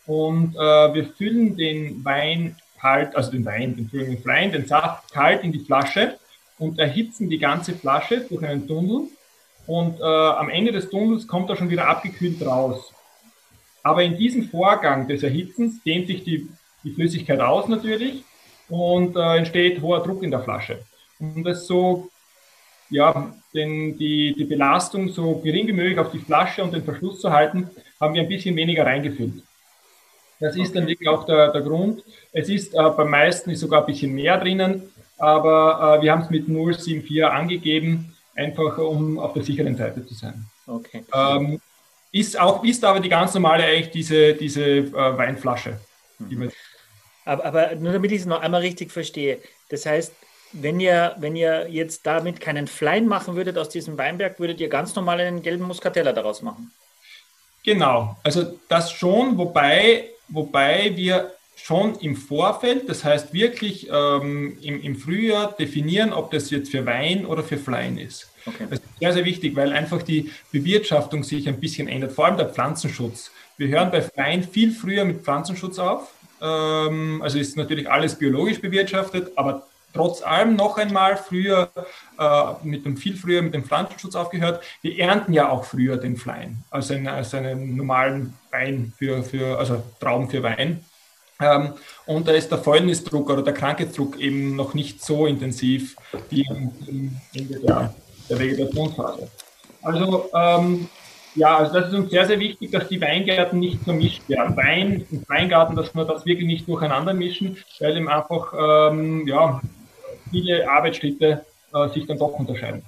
Und 0.06 0.56
äh, 0.56 0.60
wir 0.60 1.06
füllen 1.18 1.56
den 1.56 2.04
Wein 2.04 2.58
kalt, 2.80 3.16
also 3.16 3.32
den 3.32 3.46
Wein, 3.46 3.76
den, 3.76 3.90
den 3.90 4.22
Freien, 4.22 4.52
den 4.52 4.68
Saft 4.68 5.14
kalt 5.14 5.44
in 5.44 5.54
die 5.54 5.60
Flasche 5.60 6.18
und 6.60 6.78
erhitzen 6.78 7.30
die 7.30 7.40
ganze 7.40 7.74
Flasche 7.74 8.26
durch 8.30 8.44
einen 8.46 8.68
Tunnel. 8.68 9.08
Und 9.66 10.02
äh, 10.02 10.04
am 10.04 10.50
Ende 10.50 10.74
des 10.74 10.90
Tunnels 10.90 11.26
kommt 11.26 11.50
er 11.50 11.56
schon 11.56 11.70
wieder 11.70 11.88
abgekühlt 11.88 12.46
raus. 12.46 12.92
Aber 13.82 14.04
in 14.04 14.18
diesem 14.18 14.50
Vorgang 14.50 15.08
des 15.08 15.24
Erhitzens 15.24 15.82
dehnt 15.84 16.08
sich 16.08 16.26
die, 16.26 16.50
die 16.84 16.92
Flüssigkeit 16.92 17.40
aus 17.40 17.70
natürlich 17.70 18.26
und 18.74 19.16
äh, 19.16 19.38
entsteht 19.38 19.82
hoher 19.82 20.02
Druck 20.04 20.24
in 20.24 20.32
der 20.32 20.42
Flasche 20.42 20.80
um 21.20 21.44
das 21.44 21.66
so, 21.68 22.10
ja, 22.90 23.34
den, 23.54 23.98
die, 23.98 24.34
die 24.34 24.46
Belastung 24.46 25.10
so 25.10 25.36
gering 25.40 25.68
wie 25.68 25.74
möglich 25.74 25.98
auf 25.98 26.12
die 26.12 26.20
Flasche 26.20 26.64
und 26.64 26.74
den 26.74 26.84
Verschluss 26.84 27.20
zu 27.20 27.32
halten, 27.32 27.70
haben 28.00 28.14
wir 28.14 28.22
ein 28.22 28.28
bisschen 28.28 28.56
weniger 28.56 28.86
reingefüllt. 28.86 29.44
Das 30.40 30.56
ist 30.58 30.76
dann 30.76 30.88
wirklich 30.88 31.08
auch 31.08 31.26
der, 31.26 31.52
der 31.52 31.62
Grund. 31.62 32.04
Es 32.34 32.50
ist 32.50 32.74
äh, 32.74 32.90
beim 32.98 33.10
meisten 33.10 33.52
ist 33.52 33.62
sogar 33.62 33.82
ein 33.82 33.86
bisschen 33.86 34.14
mehr 34.14 34.38
drinnen, 34.38 34.90
aber 35.18 36.00
äh, 36.00 36.04
wir 36.04 36.12
haben 36.12 36.24
es 36.24 36.30
mit 36.30 36.48
0,74 36.48 37.24
angegeben, 37.24 38.14
einfach 38.36 38.78
um 38.80 39.20
auf 39.20 39.34
der 39.34 39.44
sicheren 39.44 39.78
Seite 39.78 40.06
zu 40.06 40.14
sein. 40.14 40.46
Okay. 40.68 41.06
Ähm, 41.14 41.62
ist 42.12 42.38
auch 42.40 42.64
ist 42.64 42.84
aber 42.84 43.00
die 43.00 43.10
ganz 43.10 43.34
normale 43.34 43.64
eigentlich 43.64 43.92
diese, 43.92 44.34
diese 44.34 44.64
äh, 44.64 44.94
Weinflasche. 44.94 45.80
Mhm. 46.20 46.52
Aber, 47.26 47.46
aber, 47.46 47.76
nur 47.76 47.94
damit 47.94 48.12
ich 48.12 48.22
es 48.22 48.26
noch 48.26 48.42
einmal 48.42 48.62
richtig 48.62 48.92
verstehe, 48.92 49.40
das 49.70 49.86
heißt, 49.86 50.14
wenn 50.54 50.80
ihr, 50.80 51.16
wenn 51.18 51.36
ihr 51.36 51.68
jetzt 51.70 52.06
damit 52.06 52.40
keinen 52.40 52.68
Flein 52.68 53.08
machen 53.08 53.36
würdet 53.36 53.58
aus 53.58 53.70
diesem 53.70 53.98
Weinberg, 53.98 54.40
würdet 54.40 54.62
ihr 54.62 54.70
ganz 54.70 54.96
normal 54.96 55.20
einen 55.20 55.42
gelben 55.42 55.66
Muscatella 55.66 56.14
daraus 56.14 56.42
machen? 56.42 56.72
Genau, 57.64 58.18
also 58.24 58.60
das 58.68 58.92
schon, 58.92 59.38
wobei, 59.38 60.10
wobei 60.28 60.96
wir 60.96 61.32
schon 61.56 61.96
im 62.00 62.16
Vorfeld, 62.16 62.90
das 62.90 63.04
heißt 63.04 63.34
wirklich 63.34 63.88
ähm, 63.92 64.58
im, 64.62 64.82
im 64.82 64.96
Frühjahr 64.96 65.54
definieren, 65.54 66.12
ob 66.12 66.32
das 66.32 66.50
jetzt 66.50 66.72
für 66.72 66.86
Wein 66.86 67.26
oder 67.26 67.44
für 67.44 67.58
Flein 67.58 67.98
ist. 67.98 68.30
Okay. 68.46 68.68
Das 68.70 68.80
ist 68.80 69.00
sehr, 69.00 69.14
sehr 69.14 69.26
wichtig, 69.26 69.56
weil 69.56 69.72
einfach 69.72 70.04
die 70.04 70.32
Bewirtschaftung 70.52 71.24
sich 71.24 71.48
ein 71.48 71.60
bisschen 71.60 71.88
ändert, 71.88 72.12
vor 72.12 72.26
allem 72.26 72.38
der 72.38 72.50
Pflanzenschutz. 72.50 73.32
Wir 73.58 73.68
hören 73.68 73.92
bei 73.92 74.02
Flein 74.02 74.44
viel 74.44 74.72
früher 74.72 75.06
mit 75.06 75.24
Pflanzenschutz 75.24 75.80
auf. 75.80 76.12
Ähm, 76.44 77.22
also 77.24 77.40
ist 77.40 77.56
natürlich 77.56 77.90
alles 77.90 78.16
biologisch 78.16 78.60
bewirtschaftet, 78.60 79.32
aber 79.38 79.66
trotz 79.94 80.22
allem 80.22 80.56
noch 80.56 80.78
einmal 80.78 81.16
früher, 81.16 81.70
äh, 82.20 82.54
mit 82.64 82.86
dem 82.86 82.98
viel 82.98 83.16
früher 83.16 83.42
mit 83.42 83.54
dem 83.54 83.64
Pflanzenschutz 83.64 84.16
aufgehört. 84.16 84.62
Wir 84.82 85.00
ernten 85.00 85.32
ja 85.32 85.50
auch 85.50 85.64
früher 85.64 85.98
den 85.98 86.18
Flein 86.18 86.64
als, 86.70 86.92
ein, 86.92 87.08
als 87.08 87.34
einen 87.34 87.78
normalen 87.78 88.34
Wein 88.52 88.92
für, 88.98 89.24
für 89.24 89.58
also 89.58 89.82
Trauben 90.00 90.30
für 90.30 90.44
Wein. 90.44 90.84
Ähm, 91.40 91.74
und 92.06 92.28
da 92.28 92.34
ist 92.34 92.50
der 92.52 92.58
Fäulnisdruck 92.58 93.30
oder 93.30 93.42
der 93.42 93.54
Krankheitsdruck 93.54 94.20
eben 94.20 94.56
noch 94.56 94.74
nicht 94.74 95.04
so 95.04 95.26
intensiv 95.26 95.96
wie 96.30 96.46
am 96.50 96.72
Ende 97.34 97.60
der, 97.60 97.94
der 98.30 98.40
Vegetationsphase. 98.40 99.30
Also 99.82 100.30
ähm, 100.34 100.90
Ja, 101.36 101.58
also 101.58 101.74
das 101.74 101.88
ist 101.88 101.96
uns 101.96 102.12
sehr, 102.12 102.26
sehr 102.26 102.40
wichtig, 102.40 102.72
dass 102.72 102.88
die 102.88 103.02
Weingärten 103.02 103.60
nicht 103.60 103.82
vermischt 103.84 104.28
werden. 104.30 104.56
Wein 104.56 105.06
und 105.10 105.28
Weingarten, 105.30 105.76
dass 105.76 105.96
wir 105.96 106.06
das 106.06 106.26
wirklich 106.26 106.46
nicht 106.48 106.68
durcheinander 106.68 107.14
mischen, 107.14 107.58
weil 107.80 107.98
eben 107.98 108.08
einfach 108.08 108.54
ähm, 108.92 109.28
ja, 109.28 109.60
viele 110.30 110.70
Arbeitsschritte 110.70 111.46
äh, 111.74 111.90
sich 111.90 112.06
dann 112.06 112.20
doch 112.20 112.34
unterscheiden. 112.38 112.84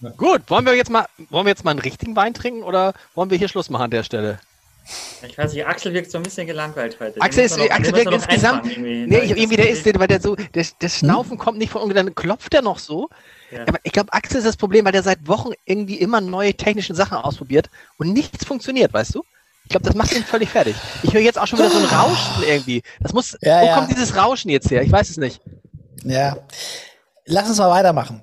Ja. 0.00 0.10
Gut, 0.10 0.42
wollen 0.48 0.64
wir 0.64 0.74
jetzt 0.74 0.90
mal, 0.90 1.06
wollen 1.30 1.46
wir 1.46 1.50
jetzt 1.50 1.64
mal 1.64 1.72
einen 1.72 1.80
richtigen 1.80 2.16
Wein 2.16 2.32
trinken 2.32 2.62
oder 2.62 2.94
wollen 3.14 3.30
wir 3.30 3.38
hier 3.38 3.48
Schluss 3.48 3.68
machen 3.68 3.84
an 3.84 3.90
der 3.90 4.04
Stelle? 4.04 4.38
Ich 5.26 5.36
weiß 5.36 5.52
nicht, 5.52 5.66
Axel 5.66 5.92
wirkt 5.92 6.10
so 6.10 6.18
ein 6.18 6.22
bisschen 6.22 6.46
gelangweilt 6.46 6.98
heute. 7.00 7.20
Axel 7.20 7.44
ist, 7.44 7.58
noch, 7.58 7.70
Axel 7.70 7.94
wirkt 7.94 8.12
insgesamt, 8.12 8.66
irgendwie, 8.66 9.06
nee, 9.06 9.18
irgendwie 9.18 9.56
der 9.56 9.70
ist, 9.70 9.84
weil 9.98 10.06
der 10.06 10.20
so, 10.20 10.36
der, 10.36 10.64
das 10.78 10.98
Schnaufen 10.98 11.32
hm? 11.32 11.38
kommt 11.38 11.58
nicht 11.58 11.70
von 11.70 11.82
irgendwie, 11.82 11.96
dann 11.96 12.14
klopft 12.14 12.54
er 12.54 12.62
noch 12.62 12.78
so. 12.78 13.08
Ja. 13.50 13.62
Aber 13.66 13.78
ich 13.82 13.92
glaube, 13.92 14.12
Axel 14.12 14.38
ist 14.38 14.46
das 14.46 14.56
Problem, 14.56 14.84
weil 14.84 14.92
der 14.92 15.02
seit 15.02 15.26
Wochen 15.26 15.52
irgendwie 15.64 15.96
immer 15.96 16.20
neue 16.20 16.54
technische 16.54 16.94
Sachen 16.94 17.18
ausprobiert 17.18 17.68
und 17.98 18.12
nichts 18.12 18.44
funktioniert, 18.44 18.92
weißt 18.92 19.14
du? 19.14 19.24
Ich 19.64 19.70
glaube, 19.70 19.84
das 19.84 19.94
macht 19.94 20.14
ihn 20.14 20.24
völlig 20.24 20.48
fertig. 20.48 20.74
Ich 21.02 21.12
höre 21.12 21.20
jetzt 21.20 21.38
auch 21.38 21.46
schon 21.46 21.58
wieder 21.58 21.68
so 21.68 21.78
ein 21.78 21.84
Rauschen 21.84 22.42
irgendwie. 22.46 22.82
Das 23.00 23.12
muss, 23.12 23.36
ja, 23.42 23.60
wo 23.60 23.66
ja. 23.66 23.74
kommt 23.74 23.90
dieses 23.90 24.16
Rauschen 24.16 24.50
jetzt 24.50 24.70
her? 24.70 24.82
Ich 24.82 24.90
weiß 24.90 25.10
es 25.10 25.18
nicht. 25.18 25.42
Ja. 26.04 26.38
Lass 27.26 27.48
uns 27.48 27.58
mal 27.58 27.68
weitermachen. 27.68 28.22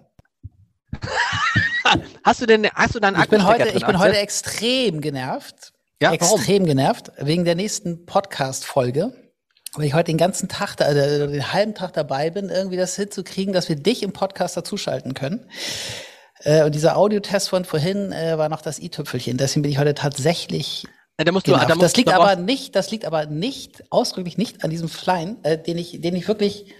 hast 2.24 2.42
du 2.42 2.48
denn, 2.48 2.68
hast 2.74 2.96
du 2.96 3.00
deinen 3.00 3.22
Ich 3.22 3.30
bin 3.30 3.46
heute, 3.46 3.66
drin, 3.66 3.78
ich 3.78 3.86
bin 3.86 4.00
heute 4.00 4.18
extrem 4.18 5.02
genervt. 5.02 5.74
Ja, 6.02 6.14
extrem 6.14 6.64
warum? 6.64 6.66
genervt 6.66 7.12
wegen 7.18 7.46
der 7.46 7.56
nächsten 7.56 8.06
Podcast-Folge 8.06 9.14
weil 9.78 9.86
ich 9.86 9.94
heute 9.94 10.06
den 10.06 10.18
ganzen 10.18 10.48
Tag, 10.48 10.80
also 10.82 11.28
den 11.28 11.54
halben 11.54 11.76
Tag 11.76 11.94
dabei 11.94 12.30
bin, 12.30 12.50
irgendwie 12.50 12.78
das 12.78 12.96
hinzukriegen, 12.96 13.54
dass 13.54 13.70
wir 13.70 13.76
dich 13.76 14.04
im 14.04 14.14
Podcast 14.14 14.56
dazuschalten 14.56 15.14
können. 15.14 15.50
Äh, 16.44 16.64
und 16.64 16.76
dieser 16.76 16.98
Audiotest 16.98 17.50
von 17.50 17.66
vorhin 17.66 18.12
äh, 18.12 18.38
war 18.38 18.50
noch 18.50 18.62
das 18.62 18.80
i-Tüpfelchen. 18.80 19.38
Deswegen 19.38 19.64
bin 19.64 19.72
ich 19.72 19.78
heute 19.78 19.94
tatsächlich. 19.94 20.86
Ja, 21.18 21.26
da 21.26 21.32
musst 21.32 21.48
du, 21.48 21.52
da 21.52 21.68
musst, 21.68 21.82
das 21.82 21.96
liegt 21.96 22.14
aber 22.14 22.36
nicht, 22.36 22.76
das 22.76 22.92
liegt 22.92 23.06
aber 23.06 23.26
nicht, 23.26 23.84
ausdrücklich 23.92 24.38
nicht 24.38 24.64
an 24.64 24.70
diesem 24.70 24.90
Flying, 24.90 25.38
äh, 25.44 25.58
den 25.58 25.78
ich, 25.78 26.02
den 26.02 26.16
ich 26.16 26.28
wirklich 26.28 26.74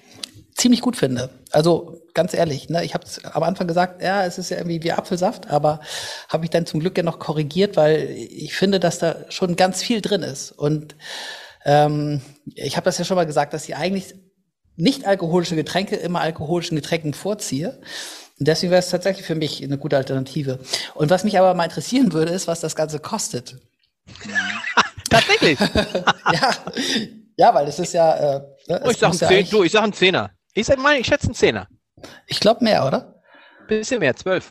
ziemlich 0.56 0.82
gut 0.82 0.96
finde. 0.96 1.30
Also 1.52 2.00
ganz 2.16 2.34
ehrlich, 2.34 2.70
ne, 2.70 2.84
ich 2.84 2.96
habe 2.96 3.06
am 3.32 3.44
Anfang 3.44 3.68
gesagt, 3.68 4.02
ja, 4.02 4.26
es 4.26 4.40
ist 4.40 4.50
ja 4.50 4.58
irgendwie 4.58 4.82
wie 4.82 4.92
Apfelsaft, 4.92 5.52
aber 5.52 5.80
habe 6.30 6.46
ich 6.46 6.50
dann 6.50 6.66
zum 6.66 6.80
Glück 6.80 6.98
ja 6.98 7.04
noch 7.04 7.20
korrigiert, 7.20 7.78
weil 7.78 8.10
ich 8.10 8.56
finde, 8.56 8.80
dass 8.80 8.98
da 8.98 9.18
schon 9.30 9.56
ganz 9.56 9.84
viel 9.84 10.02
drin 10.02 10.24
ist 10.24 10.52
und 10.52 10.96
ähm, 11.66 12.22
ich 12.56 12.78
habe 12.78 12.86
das 12.86 12.98
ja 12.98 13.06
schon 13.06 13.16
mal 13.16 13.26
gesagt, 13.26 13.54
dass 13.54 13.68
ich 13.68 13.76
eigentlich 13.76 14.16
nicht 14.76 15.06
alkoholische 15.06 15.56
Getränke 15.56 15.96
immer 15.96 16.22
alkoholischen 16.22 16.76
Getränken 16.76 17.14
vorziehe. 17.14 17.80
Und 18.38 18.48
deswegen 18.48 18.72
wäre 18.72 18.80
es 18.80 18.90
tatsächlich 18.90 19.26
für 19.26 19.36
mich 19.36 19.64
eine 19.64 19.78
gute 19.78 19.98
Alternative. 19.98 20.60
Und 20.94 21.10
was 21.10 21.24
mich 21.24 21.40
aber 21.40 21.54
mal 21.54 21.64
interessieren 21.64 22.12
würde, 22.14 22.34
ist, 22.34 22.48
was 22.48 22.60
das 22.60 22.76
Ganze 22.76 23.00
kostet. 23.00 23.58
Tatsächlich? 25.10 25.60
ja. 26.34 26.52
ja, 27.38 27.54
weil 27.54 27.68
es 27.68 27.80
ist 27.80 27.94
ja. 27.94 28.36
Äh, 28.36 28.42
ne, 28.68 28.82
oh, 28.84 28.90
ich 28.90 28.98
sag, 28.98 29.14
ja 29.22 29.42
du, 29.44 29.64
ich 29.64 29.72
sag 29.72 29.84
einen 29.84 29.94
Zehner. 29.94 30.32
Ich, 30.54 30.68
sag 30.68 30.80
mal, 30.80 30.98
ich 30.98 31.08
schätze 31.08 31.28
einen 31.28 31.36
Zehner. 31.36 31.68
Ich 32.28 32.40
glaube 32.40 32.64
mehr, 32.64 32.86
oder? 32.86 33.22
Bisschen 33.68 34.00
mehr, 34.00 34.16
zwölf. 34.16 34.50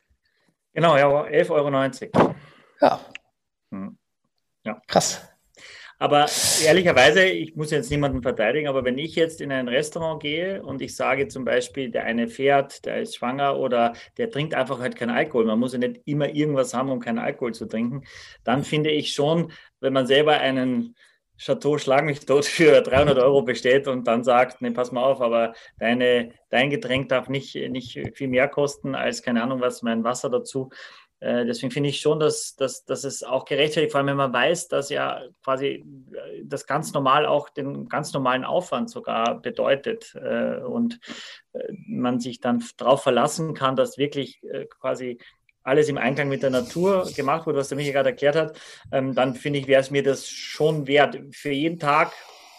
Genau, 0.73 0.97
ja, 0.97 1.07
11,90 1.07 2.15
Euro. 2.15 2.35
Ja. 2.81 3.01
Hm. 3.71 3.97
ja. 4.65 4.81
Krass. 4.89 5.23
Aber 5.99 6.27
ehrlicherweise, 6.65 7.25
ich 7.25 7.55
muss 7.55 7.71
jetzt 7.71 7.91
niemanden 7.91 8.21
verteidigen, 8.21 8.69
aber 8.69 8.85
wenn 8.85 8.99
ich 8.99 9.15
jetzt 9.15 9.41
in 9.41 9.53
ein 9.53 9.69
Restaurant 9.69 10.21
gehe 10.21 10.63
und 10.63 10.83
ich 10.83 10.97
sage 10.97 11.29
zum 11.29 11.45
Beispiel, 11.45 11.91
der 11.91 12.05
eine 12.05 12.27
fährt, 12.27 12.85
der 12.85 13.01
ist 13.01 13.17
schwanger 13.17 13.57
oder 13.57 13.95
der 14.19 14.29
trinkt 14.29 14.55
einfach 14.55 14.81
halt 14.81 14.97
keinen 14.97 15.17
Alkohol, 15.17 15.45
man 15.45 15.59
muss 15.59 15.73
ja 15.73 15.79
nicht 15.79 16.01
immer 16.05 16.29
irgendwas 16.29 16.75
haben, 16.75 16.91
um 16.91 16.99
keinen 16.99 17.21
Alkohol 17.21 17.55
zu 17.55 17.67
trinken, 17.67 18.03
dann 18.43 18.65
finde 18.65 18.91
ich 18.91 19.15
schon, 19.15 19.53
wenn 19.81 19.93
man 19.93 20.07
selber 20.07 20.33
einen 20.39 20.97
Chateau 21.37 21.79
Schlag 21.79 22.05
mich 22.05 22.21
tot 22.21 22.45
für 22.45 22.81
300 22.81 23.19
Euro 23.19 23.43
bestellt 23.43 23.89
und 23.89 24.07
dann 24.07 24.23
sagt, 24.25 24.61
ne, 24.61 24.71
pass 24.71 24.93
mal 24.93 25.03
auf, 25.03 25.21
aber 25.21 25.55
deine, 25.79 26.33
dein 26.51 26.71
Getränk 26.71 27.09
darf 27.09 27.29
nicht, 27.29 27.55
nicht 27.55 28.01
viel 28.15 28.29
mehr 28.29 28.49
kosten 28.49 28.95
als, 28.95 29.23
keine 29.23 29.43
Ahnung 29.43 29.61
was, 29.61 29.83
mein 29.83 30.05
Wasser 30.05 30.31
dazu, 30.31 30.71
äh, 31.25 31.47
deswegen 31.47 31.71
finde 31.71 31.89
ich 31.89 32.01
schon, 32.01 32.21
dass, 32.21 32.55
dass, 32.55 32.85
dass 32.85 33.05
es 33.05 33.23
auch 33.23 33.47
gerechtfertigt, 33.47 33.93
vor 33.93 33.99
allem 34.01 34.09
wenn 34.09 34.17
man 34.17 34.33
weiß, 34.35 34.69
dass 34.69 34.91
ja 34.91 35.23
quasi 35.43 35.83
äh, 36.13 36.43
das 36.45 36.67
ganz 36.67 36.93
normal 36.93 37.25
auch 37.25 37.49
den 37.49 37.89
ganz 37.89 38.13
normalen 38.13 38.45
Aufwand 38.45 38.91
sogar 38.91 39.41
bedeutet 39.41 40.15
äh, 40.17 40.59
und 40.59 41.01
man 41.87 42.21
sich 42.21 42.41
dann 42.41 42.63
darauf 42.77 43.03
verlassen 43.03 43.55
kann, 43.55 43.77
dass 43.77 43.97
wirklich 43.97 44.43
quasi 44.81 45.19
alles 45.65 45.89
im 45.89 45.99
Einklang 45.99 46.29
mit 46.29 46.43
der 46.43 46.51
Natur 46.51 47.11
gemacht 47.17 47.47
wurde, 47.47 47.59
was 47.59 47.69
der 47.69 47.77
Michael 47.77 47.95
gerade 47.95 48.11
erklärt 48.11 48.37
hat, 48.37 48.57
ähm, 48.93 49.15
dann 49.15 49.35
finde 49.35 49.59
ich, 49.59 49.67
wäre 49.67 49.81
es 49.81 49.91
mir 49.91 50.03
das 50.03 50.29
schon 50.29 50.87
wert. 50.87 51.19
Für 51.33 51.51
jeden 51.51 51.79
Tag 51.79 52.13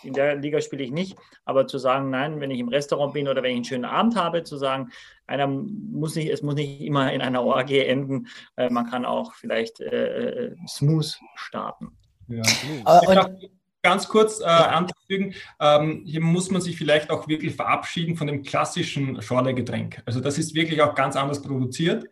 in 0.04 0.14
der 0.14 0.36
Liga 0.36 0.62
spiele 0.62 0.84
ich 0.84 0.92
nicht, 0.92 1.16
aber 1.46 1.68
zu 1.68 1.78
sagen, 1.78 2.10
nein, 2.10 2.40
wenn 2.40 2.52
ich 2.52 2.60
im 2.60 2.68
Restaurant 2.68 3.14
bin 3.14 3.28
oder 3.28 3.42
wenn 3.42 3.52
ich 3.52 3.56
einen 3.56 3.66
schönen 3.66 3.86
Abend 3.86 4.16
habe, 4.16 4.44
zu 4.44 4.58
sagen, 4.58 4.92
einer 5.28 5.48
muss 5.48 6.16
nicht, 6.16 6.30
es 6.30 6.42
muss 6.42 6.56
nicht 6.56 6.82
immer 6.82 7.12
in 7.12 7.22
einer 7.22 7.44
Orgie 7.44 7.80
enden, 7.80 8.28
äh, 8.58 8.70
man 8.70 8.90
kann 8.90 9.06
auch 9.06 9.34
vielleicht 9.34 9.80
äh, 9.80 10.48
äh 10.48 10.56
smooth 10.68 11.20
starten. 11.36 11.98
Ja. 12.28 12.44
Und 12.86 13.50
ganz 13.86 14.08
kurz 14.08 14.40
äh, 14.40 14.46
anzufügen, 14.46 15.36
ähm, 15.60 16.02
hier 16.06 16.22
muss 16.22 16.50
man 16.50 16.60
sich 16.60 16.76
vielleicht 16.76 17.12
auch 17.12 17.28
wirklich 17.28 17.56
verabschieden 17.56 18.16
von 18.16 18.26
dem 18.26 18.42
klassischen 18.42 19.22
Schorle-Getränk. 19.22 20.02
Also 20.08 20.20
das 20.22 20.40
ist 20.40 20.56
wirklich 20.56 20.82
auch 20.82 20.96
ganz 20.96 21.16
anders 21.16 21.44
produziert. 21.44 22.06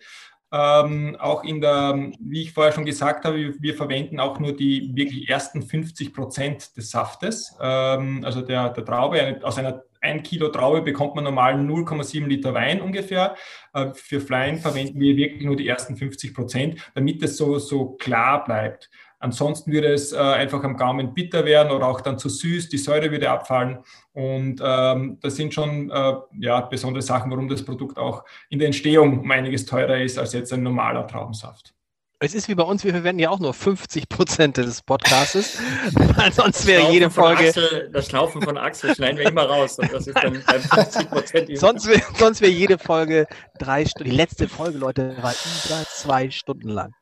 Ähm, 0.55 1.17
auch 1.19 1.43
in 1.43 1.61
der, 1.61 2.11
wie 2.19 2.43
ich 2.43 2.53
vorher 2.53 2.71
schon 2.71 2.85
gesagt 2.85 3.25
habe, 3.25 3.37
wir, 3.37 3.55
wir 3.59 3.73
verwenden 3.73 4.19
auch 4.19 4.39
nur 4.39 4.55
die 4.55 4.91
wirklich 4.95 5.27
ersten 5.27 5.63
50 5.63 6.13
Prozent 6.13 6.77
des 6.77 6.91
Saftes, 6.91 7.57
ähm, 7.59 8.21
also 8.23 8.41
der, 8.41 8.69
der 8.69 8.85
Traube. 8.85 9.39
Aus 9.41 9.57
einer 9.57 9.81
1 10.01 10.21
Kilo 10.21 10.49
Traube 10.49 10.83
bekommt 10.83 11.15
man 11.15 11.23
normal 11.23 11.55
0,7 11.55 12.27
Liter 12.27 12.53
Wein 12.53 12.81
ungefähr. 12.81 13.35
Äh, 13.73 13.93
für 13.95 14.21
Flying 14.21 14.59
verwenden 14.59 14.99
wir 14.99 15.17
wirklich 15.17 15.43
nur 15.43 15.55
die 15.55 15.67
ersten 15.67 15.95
50 15.95 16.35
Prozent, 16.35 16.91
damit 16.93 17.23
es 17.23 17.35
so, 17.35 17.57
so 17.57 17.93
klar 17.93 18.43
bleibt. 18.43 18.91
Ansonsten 19.23 19.71
würde 19.71 19.93
es 19.93 20.12
äh, 20.12 20.17
einfach 20.17 20.65
am 20.65 20.75
Gaumen 20.75 21.13
bitter 21.13 21.45
werden 21.45 21.71
oder 21.71 21.88
auch 21.88 22.01
dann 22.01 22.19
zu 22.19 22.27
süß, 22.27 22.67
die 22.67 22.77
Säure 22.77 23.09
würde 23.09 23.29
abfallen. 23.29 23.77
Und 24.12 24.62
ähm, 24.62 25.17
das 25.21 25.38
sind 25.38 25.53
schon 25.53 25.89
äh, 25.89 26.13
ja, 26.41 26.59
besondere 26.59 27.01
Sachen, 27.01 27.31
warum 27.31 27.47
das 27.47 27.63
Produkt 27.63 27.97
auch 27.97 28.25
in 28.49 28.59
der 28.59 28.65
Entstehung 28.65 29.21
um 29.21 29.31
einiges 29.31 29.65
teurer 29.65 29.97
ist 30.01 30.19
als 30.19 30.33
jetzt 30.33 30.51
ein 30.51 30.62
normaler 30.62 31.07
Traubensaft. 31.07 31.73
Es 32.19 32.36
ist 32.36 32.49
wie 32.49 32.55
bei 32.55 32.63
uns, 32.63 32.83
wir 32.83 32.91
verwenden 32.91 33.21
ja 33.21 33.29
auch 33.29 33.39
nur 33.39 33.53
50 33.53 34.09
Prozent 34.09 34.57
des 34.57 34.81
Podcastes, 34.81 35.57
sonst 36.33 36.67
wäre 36.67 36.91
jede 36.91 37.09
Folge. 37.09 37.47
Axel, 37.47 37.89
das 37.93 38.07
Schnaufen 38.09 38.41
von 38.41 38.57
Axel 38.57 38.93
schneiden 38.93 39.19
wir 39.19 39.27
immer 39.27 39.45
raus 39.45 39.79
und 39.79 39.91
das 39.93 40.07
ist 40.07 40.21
dann 40.21 40.36
50 40.36 41.09
Prozent. 41.09 41.57
sonst 41.57 41.88
wäre 41.88 42.01
sonst 42.17 42.41
wär 42.41 42.51
jede 42.51 42.77
Folge 42.77 43.25
drei 43.57 43.86
Stunden. 43.86 44.09
Die 44.09 44.15
letzte 44.17 44.49
Folge, 44.49 44.77
Leute, 44.77 45.15
war 45.21 45.31
über 45.31 45.86
zwei 45.88 46.29
Stunden 46.29 46.67
lang. 46.67 46.93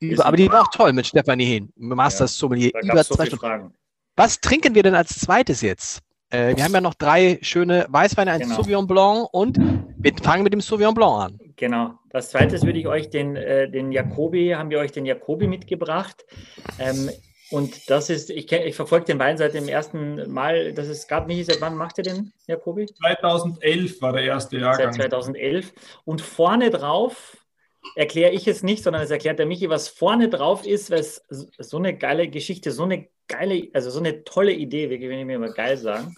Über, 0.00 0.26
aber 0.26 0.36
die 0.36 0.50
war 0.50 0.62
auch 0.62 0.70
toll 0.70 0.92
mit 0.92 1.06
Stefanie 1.06 1.46
Hehn, 1.46 1.72
Masters 1.76 2.36
ja, 2.36 2.40
Sommelier. 2.40 2.72
Über 2.82 3.02
so 3.02 3.14
zwei 3.14 3.26
Stunden. 3.26 3.44
Fragen. 3.44 3.74
Was 4.16 4.40
trinken 4.40 4.74
wir 4.74 4.82
denn 4.82 4.94
als 4.94 5.18
zweites 5.18 5.62
jetzt? 5.62 6.02
Äh, 6.30 6.56
wir 6.56 6.64
haben 6.64 6.72
ja 6.72 6.80
noch 6.80 6.94
drei 6.94 7.38
schöne 7.42 7.86
Weißweine, 7.88 8.32
ein 8.32 8.40
genau. 8.40 8.56
Sauvignon 8.56 8.86
Blanc 8.86 9.28
und 9.32 9.58
wir 9.58 10.12
fangen 10.22 10.42
mit 10.42 10.52
dem 10.52 10.60
Sauvignon 10.60 10.94
Blanc 10.94 11.24
an. 11.24 11.38
Genau. 11.56 11.94
Als 12.12 12.30
zweites 12.30 12.64
würde 12.64 12.78
ich 12.78 12.88
euch 12.88 13.10
den, 13.10 13.36
äh, 13.36 13.70
den 13.70 13.92
Jacobi, 13.92 14.54
haben 14.54 14.70
wir 14.70 14.78
euch 14.78 14.90
den 14.90 15.06
Jacobi 15.06 15.46
mitgebracht. 15.46 16.24
Ähm, 16.78 17.10
und 17.50 17.88
das 17.88 18.10
ist, 18.10 18.30
ich, 18.30 18.50
ich 18.50 18.74
verfolge 18.74 19.04
den 19.04 19.18
Wein 19.18 19.36
seit 19.38 19.54
dem 19.54 19.68
ersten 19.68 20.30
Mal, 20.32 20.72
das 20.72 20.88
ist 20.88 21.08
gab 21.08 21.28
nicht, 21.28 21.46
seit 21.46 21.60
wann 21.60 21.76
macht 21.76 21.98
ihr 21.98 22.04
den, 22.04 22.32
Jacobi? 22.46 22.86
2011 22.86 24.02
war 24.02 24.12
der 24.12 24.22
erste 24.22 24.58
Jahrgang. 24.58 24.92
Seit 24.92 25.10
2011. 25.10 25.72
Und 26.04 26.22
vorne 26.22 26.70
drauf 26.70 27.36
erkläre 27.94 28.32
ich 28.32 28.48
es 28.48 28.62
nicht, 28.62 28.82
sondern 28.82 29.02
es 29.02 29.10
erklärt 29.10 29.38
der 29.38 29.46
Michi, 29.46 29.68
was 29.68 29.88
vorne 29.88 30.28
drauf 30.28 30.66
ist, 30.66 30.90
weil 30.90 31.00
es 31.00 31.22
so 31.28 31.78
eine 31.78 31.96
geile 31.96 32.28
Geschichte, 32.28 32.72
so 32.72 32.84
eine 32.84 33.08
geile, 33.28 33.68
also 33.72 33.90
so 33.90 33.98
eine 33.98 34.24
tolle 34.24 34.52
Idee, 34.52 34.90
wie 34.90 35.00
will 35.00 35.18
ich 35.18 35.24
mir 35.24 35.36
immer 35.36 35.52
geil 35.52 35.76
sagen. 35.76 36.14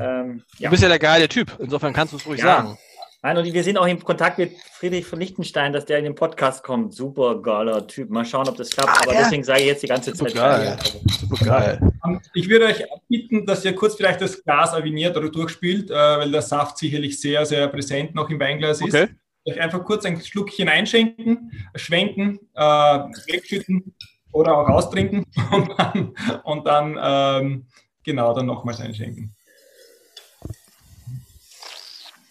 Ähm, 0.00 0.42
ja. 0.58 0.68
Du 0.68 0.70
bist 0.70 0.82
ja 0.82 0.88
der 0.88 0.98
geile 0.98 1.28
Typ, 1.28 1.56
insofern 1.58 1.92
kannst 1.92 2.12
du 2.12 2.16
es 2.16 2.26
ruhig 2.26 2.40
ja. 2.40 2.46
sagen. 2.46 2.78
Nein, 3.22 3.38
und 3.38 3.52
wir 3.52 3.64
sind 3.64 3.76
auch 3.76 3.86
in 3.86 3.98
Kontakt 3.98 4.38
mit 4.38 4.52
Friedrich 4.72 5.04
von 5.04 5.18
Lichtenstein, 5.18 5.72
dass 5.72 5.84
der 5.84 5.98
in 5.98 6.04
den 6.04 6.14
Podcast 6.14 6.62
kommt. 6.62 6.94
Super 6.94 7.42
geiler 7.42 7.84
Typ. 7.86 8.08
Mal 8.08 8.24
schauen, 8.24 8.48
ob 8.48 8.56
das 8.56 8.70
klappt. 8.70 8.90
Ah, 8.90 9.00
Aber 9.02 9.14
ja. 9.14 9.20
deswegen 9.20 9.42
sage 9.42 9.62
ich 9.62 9.66
jetzt 9.66 9.82
die 9.82 9.88
ganze 9.88 10.14
Super 10.14 10.30
Zeit. 10.30 10.34
Geil. 10.34 10.78
Super 11.20 11.44
geil. 11.44 11.80
Ich 12.34 12.48
würde 12.48 12.66
euch 12.66 12.84
bitten, 13.08 13.44
dass 13.44 13.64
ihr 13.64 13.74
kurz 13.74 13.96
vielleicht 13.96 14.20
das 14.20 14.44
Glas 14.44 14.72
aviniert 14.74 15.16
oder 15.16 15.28
durchspielt, 15.28 15.90
äh, 15.90 15.94
weil 15.94 16.30
der 16.30 16.42
Saft 16.42 16.78
sicherlich 16.78 17.20
sehr, 17.20 17.44
sehr 17.44 17.66
präsent 17.66 18.14
noch 18.14 18.30
im 18.30 18.38
Weinglas 18.38 18.80
ist. 18.80 18.94
Okay 18.94 19.08
euch 19.46 19.60
einfach 19.60 19.84
kurz 19.84 20.04
ein 20.04 20.20
Schluckchen 20.20 20.68
einschenken, 20.68 21.52
schwenken, 21.74 22.40
äh, 22.54 22.60
wegschütten 22.60 23.94
oder 24.32 24.56
auch 24.58 24.68
austrinken 24.68 25.24
und 25.52 25.78
dann, 25.78 26.14
und 26.44 26.66
dann 26.66 26.98
ähm, 27.00 27.66
genau, 28.02 28.34
dann 28.34 28.46
nochmals 28.46 28.80
einschenken. 28.80 29.34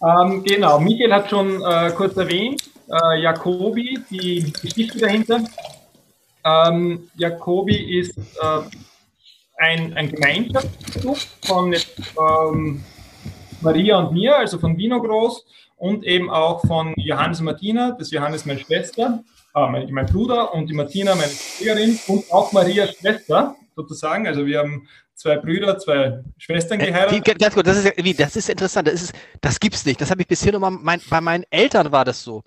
Ähm, 0.01 0.43
genau, 0.43 0.80
Michael 0.80 1.13
hat 1.13 1.30
schon 1.30 1.63
äh, 1.63 1.91
kurz 1.95 2.15
erwähnt, 2.17 2.69
äh, 2.89 3.21
Jacobi, 3.21 3.99
die 4.10 4.51
Geschichte 4.62 4.99
dahinter. 4.99 5.43
Ähm, 6.43 7.10
Jacobi 7.15 7.99
ist 7.99 8.17
äh, 8.17 8.62
ein, 9.58 9.93
ein 9.93 10.12
Gemeinschaftsbuch 10.12 11.17
von 11.45 11.73
ähm, 11.73 12.84
Maria 13.62 13.97
und 13.99 14.13
mir, 14.13 14.38
also 14.38 14.60
von 14.60 14.78
Vino 14.78 15.01
Groß 15.01 15.43
und 15.75 16.03
eben 16.03 16.29
auch 16.29 16.65
von 16.65 16.93
Johannes 16.97 17.39
und 17.39 17.45
Martina. 17.45 17.91
Das 17.91 18.11
Johannes 18.11 18.45
meine 18.45 18.59
Schwester, 18.59 19.23
äh, 19.53 19.67
mein, 19.69 19.91
mein, 19.91 20.05
Bruder 20.05 20.53
und 20.53 20.67
die 20.67 20.73
Martina 20.73 21.15
meine 21.15 21.31
Schwägerin 21.31 21.99
und 22.07 22.31
auch 22.31 22.51
Marias 22.51 22.95
Schwester 22.95 23.55
sozusagen. 23.75 24.27
Also 24.27 24.45
wir 24.45 24.59
haben 24.59 24.88
zwei 25.15 25.38
Brüder, 25.38 25.77
zwei 25.77 26.23
Schwestern 26.38 26.79
äh, 26.79 26.88
geheiratet. 26.88 27.27
Wie, 27.27 27.33
ganz 27.33 27.55
gut, 27.55 27.67
das 27.67 27.83
ist, 27.83 28.19
das 28.19 28.35
ist 28.35 28.49
interessant. 28.49 28.88
Das, 28.88 29.01
ist, 29.01 29.13
das 29.41 29.59
gibt's 29.59 29.85
nicht. 29.85 29.99
Das 29.99 30.11
habe 30.11 30.21
ich 30.21 30.27
bisher 30.27 30.51
nur 30.51 30.61
mal, 30.61 30.71
mein, 30.71 31.01
bei 31.09 31.21
meinen 31.21 31.43
Eltern 31.49 31.91
war 31.91 32.05
das 32.05 32.21
so. 32.23 32.43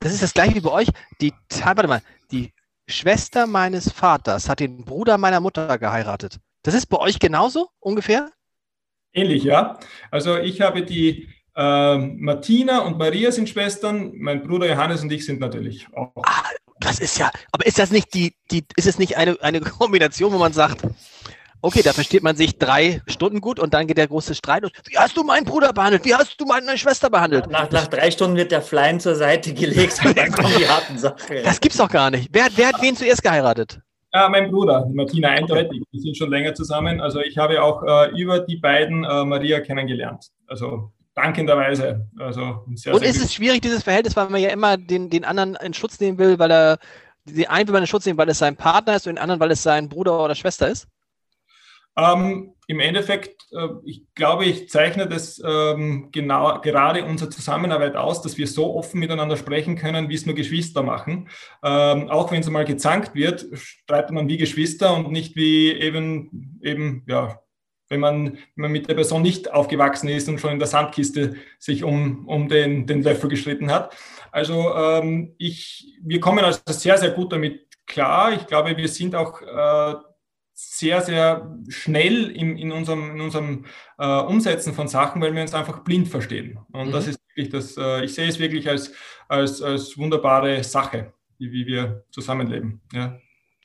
Das 0.00 0.12
ist 0.12 0.22
das 0.22 0.34
gleiche 0.34 0.54
wie 0.54 0.60
bei 0.60 0.70
euch. 0.70 0.88
Die, 1.20 1.32
warte 1.62 1.86
mal, 1.86 2.02
die 2.30 2.52
Schwester 2.88 3.46
meines 3.46 3.90
Vaters 3.90 4.48
hat 4.48 4.60
den 4.60 4.84
Bruder 4.84 5.16
meiner 5.16 5.40
Mutter 5.40 5.78
geheiratet. 5.78 6.38
Das 6.62 6.74
ist 6.74 6.86
bei 6.86 6.98
euch 6.98 7.18
genauso 7.18 7.68
ungefähr? 7.80 8.30
Ähnlich, 9.12 9.44
ja. 9.44 9.78
Also 10.10 10.38
ich 10.38 10.60
habe 10.60 10.82
die 10.82 11.28
äh, 11.56 11.98
Martina 11.98 12.80
und 12.80 12.98
Maria 12.98 13.30
sind 13.32 13.48
Schwestern, 13.48 14.12
mein 14.16 14.42
Bruder 14.42 14.68
Johannes 14.68 15.02
und 15.02 15.12
ich 15.12 15.24
sind 15.24 15.40
natürlich 15.40 15.86
auch. 15.94 16.12
Ah, 16.24 16.44
das 16.80 16.98
ist 16.98 17.18
ja, 17.18 17.30
aber 17.52 17.66
ist 17.66 17.78
das 17.78 17.90
nicht 17.90 18.12
die, 18.14 18.34
die 18.50 18.64
ist 18.76 18.86
es 18.86 18.98
nicht 18.98 19.16
eine, 19.16 19.36
eine 19.40 19.60
Kombination, 19.78 20.32
wo 20.32 20.38
man 20.38 20.52
sagt, 20.52 20.82
Okay, 21.64 21.82
da 21.84 21.92
versteht 21.92 22.24
man 22.24 22.34
sich 22.34 22.58
drei 22.58 23.00
Stunden 23.06 23.40
gut 23.40 23.60
und 23.60 23.72
dann 23.72 23.86
geht 23.86 23.96
der 23.96 24.08
große 24.08 24.34
Streit. 24.34 24.64
Und, 24.64 24.72
wie 24.88 24.98
hast 24.98 25.16
du 25.16 25.22
meinen 25.22 25.44
Bruder 25.44 25.72
behandelt? 25.72 26.04
Wie 26.04 26.12
hast 26.12 26.40
du 26.40 26.44
meine 26.44 26.76
Schwester 26.76 27.08
behandelt? 27.08 27.48
Nach, 27.48 27.70
nach 27.70 27.86
drei 27.86 28.10
Stunden 28.10 28.36
wird 28.36 28.50
der 28.50 28.62
Flein 28.62 28.98
zur 28.98 29.14
Seite 29.14 29.54
gelegt 29.54 30.04
und 30.04 30.18
dann 30.18 30.32
kommen 30.32 30.52
die 30.58 30.66
harten 30.66 30.98
Sachen. 30.98 31.36
Das 31.44 31.60
gibt's 31.60 31.78
doch 31.78 31.88
gar 31.88 32.10
nicht. 32.10 32.30
Wer, 32.32 32.48
wer 32.56 32.66
hat 32.66 32.82
wen 32.82 32.96
zuerst 32.96 33.22
geheiratet? 33.22 33.80
Ja, 34.12 34.28
mein 34.28 34.50
Bruder, 34.50 34.86
Martina, 34.92 35.28
eindeutig. 35.28 35.84
Wir 35.92 36.00
sind 36.00 36.16
schon 36.16 36.30
länger 36.30 36.52
zusammen. 36.52 37.00
Also 37.00 37.20
ich 37.20 37.38
habe 37.38 37.62
auch 37.62 37.84
äh, 37.84 38.10
über 38.20 38.40
die 38.40 38.56
beiden 38.56 39.04
äh, 39.04 39.24
Maria 39.24 39.60
kennengelernt. 39.60 40.26
Also 40.48 40.90
dankenderweise. 41.14 42.08
Also 42.18 42.64
sehr, 42.74 42.94
und 42.94 43.00
sehr 43.00 43.10
ist 43.10 43.18
gut. 43.18 43.26
es 43.26 43.34
schwierig, 43.34 43.62
dieses 43.62 43.82
Verhältnis, 43.82 44.16
weil 44.16 44.28
man 44.28 44.40
ja 44.40 44.50
immer 44.50 44.76
den, 44.76 45.10
den 45.10 45.24
anderen 45.24 45.56
in 45.56 45.74
Schutz 45.74 46.00
nehmen 46.00 46.18
will, 46.18 46.38
weil 46.38 46.50
er 46.50 46.78
den 47.24 47.46
einen 47.48 47.68
will 47.68 47.74
man 47.74 47.82
in 47.82 47.86
Schutz 47.86 48.06
nehmen, 48.06 48.18
weil 48.18 48.28
es 48.28 48.38
sein 48.38 48.56
Partner 48.56 48.96
ist 48.96 49.06
und 49.06 49.14
den 49.14 49.22
anderen, 49.22 49.40
weil 49.40 49.50
es 49.50 49.62
sein 49.62 49.88
Bruder 49.88 50.24
oder 50.24 50.34
Schwester 50.34 50.68
ist? 50.68 50.88
Ähm, 51.96 52.54
Im 52.66 52.80
Endeffekt, 52.80 53.42
äh, 53.52 53.68
ich 53.84 54.02
glaube, 54.14 54.46
ich 54.46 54.70
zeichne 54.70 55.06
das 55.06 55.40
ähm, 55.44 56.08
genau 56.10 56.58
gerade 56.60 57.04
unsere 57.04 57.28
Zusammenarbeit 57.28 57.96
aus, 57.96 58.22
dass 58.22 58.38
wir 58.38 58.46
so 58.46 58.74
offen 58.74 58.98
miteinander 58.98 59.36
sprechen 59.36 59.76
können, 59.76 60.08
wie 60.08 60.14
es 60.14 60.24
nur 60.24 60.34
Geschwister 60.34 60.82
machen. 60.82 61.28
Ähm, 61.62 62.08
auch 62.08 62.32
wenn 62.32 62.40
es 62.40 62.48
mal 62.48 62.64
gezankt 62.64 63.14
wird, 63.14 63.46
streitet 63.52 64.12
man 64.12 64.28
wie 64.28 64.38
Geschwister 64.38 64.96
und 64.96 65.12
nicht 65.12 65.36
wie 65.36 65.70
eben, 65.70 66.58
eben 66.62 67.04
ja, 67.06 67.38
wenn 67.92 68.00
man, 68.00 68.32
wenn 68.32 68.62
man 68.62 68.72
mit 68.72 68.88
der 68.88 68.94
Person 68.94 69.22
nicht 69.22 69.52
aufgewachsen 69.52 70.08
ist 70.08 70.28
und 70.28 70.40
schon 70.40 70.52
in 70.52 70.58
der 70.58 70.66
Sandkiste 70.66 71.36
sich 71.60 71.84
um, 71.84 72.26
um 72.26 72.48
den, 72.48 72.86
den 72.86 73.02
Löffel 73.02 73.30
gestritten 73.30 73.70
hat. 73.70 73.94
Also 74.32 74.74
ähm, 74.74 75.34
ich, 75.38 75.98
wir 76.02 76.18
kommen 76.18 76.44
also 76.44 76.60
sehr, 76.66 76.98
sehr 76.98 77.10
gut 77.10 77.32
damit 77.32 77.68
klar. 77.86 78.32
Ich 78.32 78.46
glaube, 78.46 78.76
wir 78.76 78.88
sind 78.88 79.14
auch 79.14 79.40
äh, 79.42 79.94
sehr, 80.54 81.02
sehr 81.02 81.58
schnell 81.68 82.30
in, 82.30 82.56
in 82.56 82.72
unserem, 82.72 83.10
in 83.12 83.20
unserem 83.20 83.64
äh, 83.98 84.20
Umsetzen 84.20 84.74
von 84.74 84.88
Sachen, 84.88 85.20
weil 85.20 85.34
wir 85.34 85.42
uns 85.42 85.54
einfach 85.54 85.80
blind 85.80 86.08
verstehen. 86.08 86.58
Und 86.72 86.88
mhm. 86.88 86.92
das 86.92 87.06
ist 87.08 87.20
wirklich 87.28 87.50
das, 87.50 87.76
äh, 87.76 88.04
ich 88.04 88.14
sehe 88.14 88.28
es 88.28 88.38
wirklich 88.38 88.68
als, 88.68 88.92
als, 89.28 89.60
als 89.62 89.96
wunderbare 89.98 90.64
Sache, 90.64 91.12
wie, 91.38 91.52
wie 91.52 91.66
wir 91.66 92.04
zusammenleben. 92.10 92.80
Ja. 92.92 93.18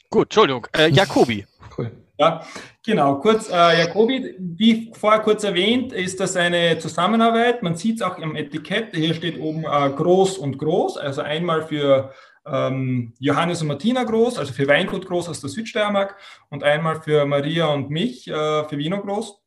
Gut, 0.10 0.28
Entschuldigung. 0.28 0.68
Äh, 0.74 0.90
Jakobi. 0.90 1.46
Cool. 1.78 1.92
Ja, 2.20 2.42
genau. 2.84 3.16
Kurz, 3.20 3.50
äh, 3.50 3.80
Jakobi, 3.80 4.36
wie 4.40 4.92
vorher 4.94 5.22
kurz 5.22 5.44
erwähnt, 5.44 5.94
ist 5.94 6.20
das 6.20 6.36
eine 6.36 6.80
Zusammenarbeit. 6.80 7.62
Man 7.62 7.76
sieht 7.76 7.98
es 7.98 8.02
auch 8.02 8.18
im 8.18 8.36
Etikett. 8.36 8.96
Hier 8.96 9.14
steht 9.14 9.40
oben 9.40 9.66
äh, 9.66 9.90
groß 9.92 10.40
und 10.40 10.58
groß. 10.58 10.98
Also 10.98 11.22
einmal 11.22 11.68
für 11.68 12.12
ähm, 12.48 13.14
Johannes 13.20 13.62
und 13.62 13.68
Martina 13.68 14.04
Groß, 14.04 14.40
also 14.40 14.54
für 14.54 14.68
Weingut 14.68 15.06
Groß 15.06 15.30
aus 15.30 15.42
der 15.42 15.50
Südsteiermark 15.50 16.16
und 16.50 16.64
einmal 16.64 17.02
für 17.02 17.26
Maria 17.26 17.68
und 17.68 17.90
mich 17.90 18.28
äh, 18.28 18.64
für 18.64 18.78
Wiener 18.78 19.00
Groß. 19.00 19.42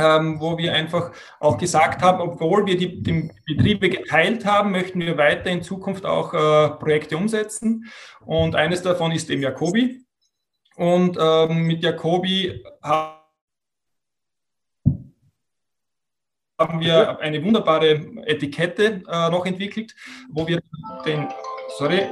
Ähm, 0.00 0.40
wo 0.40 0.56
wir 0.56 0.74
einfach 0.74 1.10
auch 1.40 1.58
gesagt 1.58 2.02
haben, 2.02 2.20
obwohl 2.20 2.64
wir 2.66 2.76
die, 2.76 3.02
die, 3.02 3.32
Betriebe 3.44 3.88
geteilt 3.90 4.44
haben, 4.46 4.70
möchten 4.70 5.00
wir 5.00 5.18
weiter 5.18 5.50
in 5.50 5.60
Zukunft 5.60 6.06
auch 6.06 6.32
äh, 6.34 6.68
Projekte 6.78 7.16
umsetzen. 7.16 7.90
Und 8.24 8.54
eines 8.54 8.82
davon 8.82 9.10
ist 9.10 9.28
eben 9.28 9.42
Jacobi. 9.42 10.06
Und 10.78 11.18
ähm, 11.20 11.62
mit 11.64 11.82
Jacobi 11.82 12.62
haben 12.82 13.18
wir 16.78 17.18
eine 17.18 17.42
wunderbare 17.42 18.00
Etikette 18.26 19.02
äh, 19.08 19.30
noch 19.30 19.44
entwickelt, 19.44 19.92
wo 20.30 20.46
wir 20.46 20.60
den 21.04 21.26
sorry. 21.76 22.02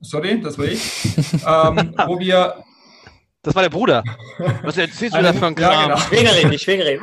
Sorry, 0.00 0.38
das 0.42 0.58
war 0.58 0.66
ich. 0.66 1.04
ähm, 1.34 1.94
wo 2.06 2.18
wir. 2.18 2.62
Das 3.46 3.54
war 3.54 3.62
der 3.62 3.70
Bruder. 3.70 4.02
Was 4.64 4.76
erzählst 4.76 5.14
du 5.16 5.22
da 5.22 5.30
ein 5.30 5.54
Kram? 5.54 5.56
Ja, 5.56 5.84
genau. 5.84 5.96
Schwägerin, 5.98 6.50
die 6.50 6.58
Schwägerin. 6.58 7.00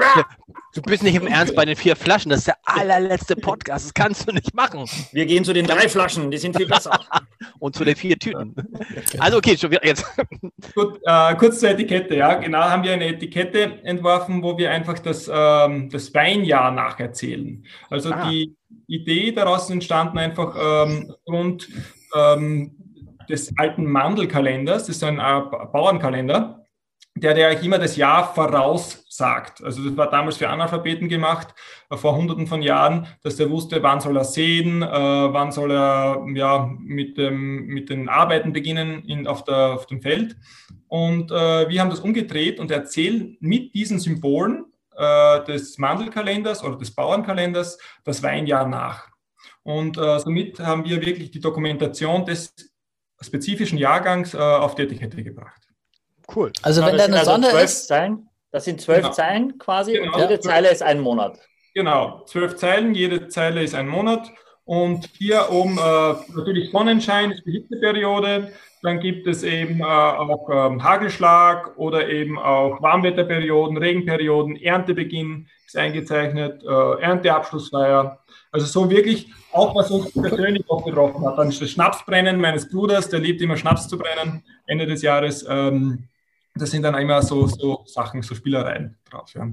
Du 0.76 0.82
bist 0.82 1.02
nicht 1.02 1.16
im 1.16 1.26
Ernst 1.26 1.56
bei 1.56 1.64
den 1.64 1.78
vier 1.78 1.96
Flaschen. 1.96 2.32
Das 2.32 2.40
ist 2.40 2.48
der 2.48 2.58
allerletzte 2.66 3.38
Podcast. 3.38 3.86
Das 3.86 3.94
kannst 3.94 4.28
du 4.28 4.34
nicht 4.34 4.54
machen. 4.54 4.84
Wir 5.14 5.26
gehen 5.26 5.46
zu 5.46 5.54
den 5.54 5.66
drei 5.66 5.88
Flaschen. 5.88 6.32
Die 6.32 6.38
sind 6.38 6.58
viel 6.58 6.68
besser. 6.68 7.00
Und 7.60 7.78
zu 7.78 7.86
den 7.86 7.96
vier 7.96 8.20
Tüten. 8.20 8.54
Also, 9.20 9.38
okay, 9.38 9.56
schon 9.56 9.72
wieder 9.72 9.86
jetzt. 9.86 10.06
Gut, 10.76 11.00
äh, 11.06 11.34
kurz 11.36 11.62
zur 11.62 11.70
Etikette. 11.70 12.18
Ja, 12.18 12.34
genau 12.34 12.60
haben 12.60 12.84
wir 12.84 12.92
eine 12.92 13.08
Etikette 13.08 13.80
entworfen, 13.86 14.44
wo 14.44 14.58
wir 14.58 14.70
einfach 14.70 15.00
das, 15.00 15.32
ähm, 15.34 15.90
das 15.90 16.14
Weinjahr 16.14 16.72
nacherzählen. 16.72 17.64
Also, 17.90 18.12
ah. 18.12 18.30
die 18.30 18.54
Idee 18.88 19.32
daraus 19.32 19.70
entstanden 19.70 20.18
einfach 20.18 20.58
ähm, 20.60 21.10
aufgrund 21.10 21.70
ähm, 22.14 22.83
des 23.30 23.58
alten 23.58 23.86
Mandelkalenders. 23.86 24.88
Das 24.88 24.96
ist 24.98 25.04
ein 25.04 25.20
äh, 25.20 25.42
Bauernkalender 25.72 26.64
der, 27.16 27.34
der 27.34 27.50
eigentlich 27.50 27.66
immer 27.66 27.78
das 27.78 27.96
Jahr 27.96 28.34
voraussagt. 28.34 29.64
Also 29.64 29.84
das 29.88 29.96
war 29.96 30.10
damals 30.10 30.38
für 30.38 30.50
Analphabeten 30.50 31.08
gemacht, 31.10 31.54
äh, 31.90 31.98
vor 31.98 32.16
hunderten 32.16 32.48
von 32.48 32.62
Jahren, 32.62 33.08
dass 33.22 33.36
der 33.36 33.50
wusste, 33.50 33.84
wann 33.84 34.02
soll 34.02 34.18
er 34.18 34.24
sehen, 34.24 34.82
äh, 34.82 34.88
wann 34.88 35.52
soll 35.52 35.72
er 35.72 36.26
ja, 36.34 36.74
mit, 36.80 37.18
dem, 37.18 37.68
mit 37.68 37.90
den 37.90 38.10
Arbeiten 38.10 38.52
beginnen 38.52 39.04
in, 39.06 39.28
auf, 39.28 39.44
der, 39.44 39.74
auf 39.74 39.86
dem 39.86 40.02
Feld. 40.02 40.36
Und 40.88 41.32
äh, 41.32 41.70
wir 41.70 41.82
haben 41.82 41.90
das 41.90 42.00
umgedreht 42.00 42.60
und 42.60 42.72
erzählen 42.72 43.38
mit 43.40 43.74
diesen 43.76 44.00
Symbolen 44.00 44.66
äh, 44.96 45.44
des 45.44 45.78
Mandelkalenders 45.78 46.64
oder 46.64 46.78
des 46.78 46.92
Bauernkalenders 46.92 47.78
das 48.04 48.24
Weinjahr 48.24 48.68
nach. 48.68 49.08
Und 49.62 49.98
äh, 49.98 50.20
somit 50.20 50.60
haben 50.60 50.84
wir 50.84 51.02
wirklich 51.06 51.32
die 51.32 51.40
Dokumentation 51.40 52.26
des 52.26 52.73
spezifischen 53.24 53.78
Jahrgangs 53.78 54.34
äh, 54.34 54.38
auf 54.38 54.76
die 54.76 54.84
Etikette 54.84 55.24
gebracht. 55.24 55.62
Cool. 56.34 56.52
Also 56.62 56.82
genau, 56.82 56.92
wenn 56.92 56.98
da 56.98 57.06
eine 57.06 57.20
also 57.20 57.32
Sonne 57.32 57.48
ist. 57.62 57.88
Zeilen. 57.88 58.30
Das 58.52 58.66
sind 58.66 58.82
zwölf 58.82 59.02
genau. 59.02 59.14
Zeilen 59.14 59.58
quasi 59.58 59.94
genau. 59.94 60.14
und 60.14 60.22
jede 60.22 60.40
Zeile 60.40 60.70
ist 60.70 60.84
ein 60.84 61.00
Monat. 61.00 61.40
Genau, 61.74 62.24
zwölf 62.26 62.56
Zeilen, 62.56 62.94
jede 62.94 63.28
Zeile 63.28 63.64
ist 63.64 63.74
ein 63.74 63.88
Monat. 63.88 64.30
Und 64.64 65.10
hier 65.18 65.48
oben 65.52 65.78
äh, 65.78 66.14
natürlich 66.36 66.72
Sonnenschein 66.72 67.32
ist 67.32 67.44
die 67.46 67.52
Hitzeperiode. 67.52 68.54
Dann 68.84 69.00
gibt 69.00 69.28
es 69.28 69.44
eben 69.44 69.80
äh, 69.80 69.84
auch 69.84 70.50
ähm, 70.52 70.84
Hagelschlag 70.84 71.78
oder 71.78 72.08
eben 72.10 72.38
auch 72.38 72.82
Warmwetterperioden, 72.82 73.78
Regenperioden, 73.78 74.56
Erntebeginn 74.56 75.48
ist 75.66 75.78
eingezeichnet, 75.78 76.64
äh, 76.64 77.02
Ernteabschlussfeier. 77.02 78.20
Also 78.54 78.68
so 78.68 78.88
wirklich 78.88 79.34
auch, 79.52 79.74
was 79.74 79.89
uns 79.89 80.12
persönlich 80.13 80.63
auch 80.70 80.86
betroffen 80.86 81.26
hat. 81.26 81.39
Dann 81.39 81.50
das 81.50 81.72
Schnapsbrennen 81.72 82.39
meines 82.39 82.70
Bruders, 82.70 83.10
der 83.10 83.20
liebt 83.20 83.41
immer 83.41 83.58
Schnaps 83.58 83.88
zu 83.88 83.97
brennen, 83.97 84.43
Ende 84.68 84.86
des 84.86 85.01
Jahres. 85.01 85.43
Ähm, 85.49 86.08
das 86.54 86.70
sind 86.70 86.84
dann 86.84 86.93
immer 86.93 87.24
so, 87.24 87.47
so 87.47 87.84
Sachen, 87.88 88.22
so 88.22 88.36
Spielereien 88.36 88.95
drauf. 89.10 89.34
Ja. 89.34 89.49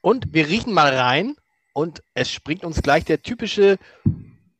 Und 0.00 0.32
wir 0.32 0.46
riechen 0.46 0.72
mal 0.72 0.94
rein 0.94 1.34
und 1.72 2.04
es 2.14 2.30
springt 2.30 2.64
uns 2.64 2.80
gleich 2.82 3.04
der 3.04 3.20
typische, 3.20 3.78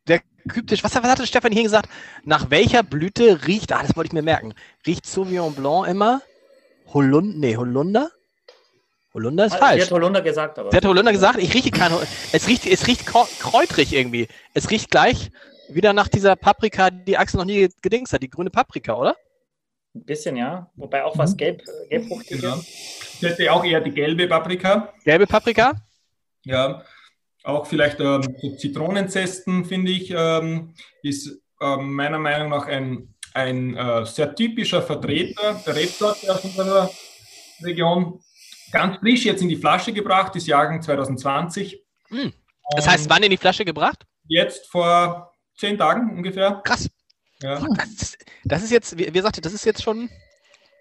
der 0.08 0.20
kryptisch, 0.48 0.82
was, 0.82 0.96
was 0.96 1.04
hatte 1.04 1.28
Stefan 1.28 1.52
hier 1.52 1.62
gesagt? 1.62 1.88
Nach 2.24 2.50
welcher 2.50 2.82
Blüte 2.82 3.46
riecht, 3.46 3.72
ah, 3.72 3.82
das 3.82 3.94
wollte 3.94 4.08
ich 4.08 4.14
mir 4.14 4.22
merken, 4.22 4.52
riecht 4.84 5.06
Sauvignon 5.06 5.54
Blanc 5.54 5.86
immer? 5.86 6.22
Holund, 6.92 7.38
nee, 7.38 7.56
Holunder? 7.56 8.10
Holunder 9.14 9.46
ist 9.46 9.54
ah, 9.54 9.58
falsch. 9.58 9.82
Sie 9.82 9.86
hat 9.86 9.92
Holunder 9.92 10.22
gesagt, 10.22 10.58
aber. 10.58 10.70
Sie 10.70 10.76
hat 10.76 10.84
Holunder 10.84 11.12
gesagt, 11.12 11.38
ich 11.38 11.52
rieche 11.52 11.70
kein 11.70 11.92
Es 12.32 12.48
riecht, 12.48 12.66
es 12.66 12.86
riecht 12.86 13.06
kräutrig 13.06 13.92
irgendwie. 13.92 14.28
Es 14.54 14.70
riecht 14.70 14.90
gleich 14.90 15.30
wieder 15.68 15.92
nach 15.92 16.08
dieser 16.08 16.36
Paprika, 16.36 16.90
die 16.90 17.16
Axel 17.16 17.38
noch 17.38 17.44
nie 17.44 17.68
gedingst 17.82 18.12
hat, 18.12 18.22
die 18.22 18.30
grüne 18.30 18.50
Paprika, 18.50 18.94
oder? 18.94 19.16
Ein 19.94 20.04
bisschen, 20.04 20.36
ja. 20.36 20.70
Wobei 20.76 21.04
auch 21.04 21.16
was 21.18 21.32
mhm. 21.32 21.36
gelb, 21.36 21.62
gelbfruchtiges. 21.90 22.40
Genau. 22.40 22.56
Ich 22.56 23.22
hätte 23.22 23.52
auch 23.52 23.64
eher 23.64 23.80
die 23.80 23.90
gelbe 23.90 24.26
Paprika. 24.26 24.92
Gelbe 25.04 25.26
Paprika? 25.26 25.72
Ja. 26.44 26.82
Auch 27.44 27.66
vielleicht 27.66 28.00
ähm, 28.00 28.22
so 28.40 28.56
Zitronenzesten, 28.56 29.64
finde 29.64 29.90
ich, 29.90 30.12
ähm, 30.16 30.74
ist 31.02 31.40
äh, 31.60 31.76
meiner 31.76 32.18
Meinung 32.18 32.50
nach 32.50 32.66
ein, 32.66 33.14
ein 33.34 33.76
äh, 33.76 34.06
sehr 34.06 34.34
typischer 34.34 34.80
Vertreter 34.80 35.60
der 35.66 35.76
Rebsorte 35.76 36.32
aus 36.32 36.44
unserer 36.44 36.90
Region. 37.62 38.20
Ganz 38.72 38.96
frisch 38.98 39.24
jetzt 39.24 39.42
in 39.42 39.48
die 39.48 39.56
Flasche 39.56 39.92
gebracht, 39.92 40.34
ist 40.34 40.46
Jahrgang 40.46 40.82
2020. 40.82 41.80
Hm. 42.08 42.32
Das 42.74 42.88
heißt, 42.88 43.10
wann 43.10 43.22
in 43.22 43.30
die 43.30 43.36
Flasche 43.36 43.64
gebracht? 43.64 44.06
Jetzt 44.26 44.70
vor 44.70 45.32
zehn 45.56 45.78
Tagen 45.78 46.16
ungefähr. 46.16 46.60
Krass. 46.64 46.88
Ja. 47.42 47.60
Das, 47.76 48.16
das, 48.44 48.62
ist 48.62 48.70
jetzt, 48.70 48.98
wie, 48.98 49.06
wie 49.06 49.12
gesagt, 49.12 49.44
das 49.44 49.52
ist 49.52 49.64
jetzt 49.64 49.82
schon. 49.82 50.08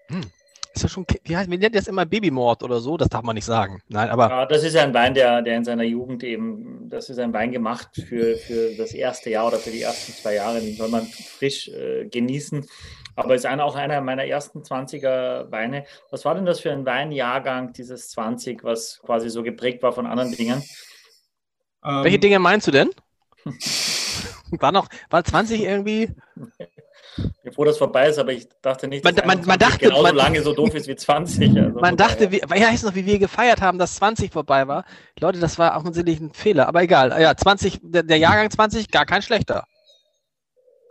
Hm 0.08 0.30
ist 0.74 0.82
ja 0.82 0.88
schon, 0.88 1.06
wie 1.24 1.36
heißt, 1.36 1.50
wir 1.50 1.58
nennen 1.58 1.74
das 1.74 1.88
immer 1.88 2.06
Babymord 2.06 2.62
oder 2.62 2.80
so, 2.80 2.96
das 2.96 3.08
darf 3.08 3.22
man 3.22 3.34
nicht 3.34 3.44
sagen. 3.44 3.82
Nein, 3.88 4.08
aber. 4.08 4.28
Ja, 4.28 4.46
das 4.46 4.64
ist 4.64 4.76
ein 4.76 4.94
Wein, 4.94 5.14
der, 5.14 5.42
der 5.42 5.56
in 5.56 5.64
seiner 5.64 5.82
Jugend 5.82 6.24
eben, 6.24 6.88
das 6.88 7.10
ist 7.10 7.18
ein 7.18 7.32
Wein 7.32 7.52
gemacht 7.52 7.88
für, 8.08 8.36
für 8.36 8.74
das 8.76 8.92
erste 8.92 9.30
Jahr 9.30 9.48
oder 9.48 9.58
für 9.58 9.70
die 9.70 9.82
ersten 9.82 10.12
zwei 10.12 10.34
Jahre, 10.34 10.60
den 10.60 10.76
soll 10.76 10.88
man 10.88 11.06
frisch 11.06 11.68
äh, 11.68 12.06
genießen. 12.06 12.66
Aber 13.14 13.34
ist 13.34 13.46
einer, 13.46 13.64
auch 13.64 13.76
einer 13.76 14.00
meiner 14.00 14.24
ersten 14.24 14.60
20er 14.60 15.50
Weine. 15.50 15.84
Was 16.10 16.24
war 16.24 16.34
denn 16.34 16.46
das 16.46 16.60
für 16.60 16.72
ein 16.72 16.86
Weinjahrgang, 16.86 17.72
dieses 17.72 18.10
20, 18.10 18.64
was 18.64 19.00
quasi 19.04 19.28
so 19.28 19.42
geprägt 19.42 19.82
war 19.82 19.92
von 19.92 20.06
anderen 20.06 20.32
Dingen? 20.32 20.62
Ähm, 21.84 22.04
Welche 22.04 22.18
Dinge 22.18 22.38
meinst 22.38 22.66
du 22.66 22.70
denn? 22.70 22.90
war 24.60 24.72
noch, 24.72 24.88
war 25.10 25.24
20 25.24 25.62
irgendwie? 25.62 26.10
bevor 27.42 27.66
das 27.66 27.78
vorbei 27.78 28.08
ist, 28.08 28.18
aber 28.18 28.32
ich 28.32 28.48
dachte 28.62 28.88
nicht, 28.88 29.04
dass 29.04 29.16
man, 29.16 29.26
man, 29.26 29.46
man 29.46 29.58
dachte, 29.58 29.78
genauso 29.78 30.02
man, 30.02 30.16
lange 30.16 30.42
so 30.42 30.54
doof 30.54 30.74
ist 30.74 30.88
wie 30.88 30.96
20. 30.96 31.58
Also 31.58 31.80
man 31.80 31.96
dachte, 31.96 32.30
wie, 32.30 32.40
ja, 32.40 32.68
heißt 32.68 32.84
noch, 32.84 32.94
wie 32.94 33.04
wir 33.04 33.18
gefeiert 33.18 33.60
haben, 33.60 33.78
dass 33.78 33.96
20 33.96 34.32
vorbei 34.32 34.66
war. 34.68 34.84
Leute, 35.20 35.38
das 35.38 35.58
war 35.58 35.76
offensichtlich 35.76 36.20
ein 36.20 36.32
Fehler, 36.32 36.68
aber 36.68 36.82
egal. 36.82 37.20
Ja, 37.20 37.36
20, 37.36 37.80
der, 37.82 38.02
der 38.02 38.18
Jahrgang 38.18 38.50
20, 38.50 38.90
gar 38.90 39.06
kein 39.06 39.22
schlechter. 39.22 39.66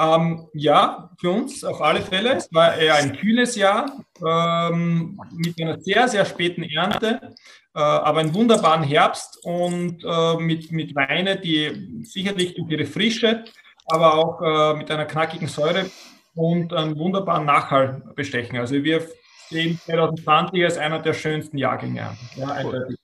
Ähm, 0.02 0.48
ja, 0.54 1.12
für 1.20 1.30
uns 1.30 1.64
auf 1.64 1.80
alle 1.80 2.02
Fälle. 2.02 2.34
Es 2.36 2.52
war 2.52 2.76
eher 2.76 2.96
ein 2.96 3.16
kühles 3.16 3.56
Jahr 3.56 4.04
ähm, 4.26 5.22
mit 5.32 5.62
einer 5.62 5.80
sehr, 5.80 6.08
sehr 6.08 6.26
späten 6.26 6.64
Ernte, 6.64 7.36
äh, 7.76 7.80
aber 7.80 8.22
einen 8.22 8.34
wunderbaren 8.34 8.82
Herbst 8.84 9.38
und 9.44 10.04
äh, 10.04 10.38
mit, 10.38 10.72
mit 10.72 10.96
Weine, 10.96 11.40
die 11.40 12.04
sicherlich 12.04 12.56
durch 12.56 12.72
ihre 12.72 12.86
Frische, 12.86 13.44
aber 13.86 14.16
auch 14.16 14.42
äh, 14.42 14.78
mit 14.78 14.90
einer 14.90 15.06
knackigen 15.06 15.48
Säure 15.48 15.86
und 16.34 16.74
einen 16.74 16.98
wunderbaren 16.98 17.46
Nachhall 17.46 18.02
bestechen. 18.16 18.58
Also 18.58 18.84
wir 18.84 19.08
sehen 19.50 19.80
2020 19.86 20.64
als 20.64 20.78
einer 20.80 20.98
der 21.00 21.14
schönsten 21.14 21.60
Jahrgänge 21.60 22.08
an. 22.08 22.18
Ja, 22.36 22.58
cool. 22.64 22.96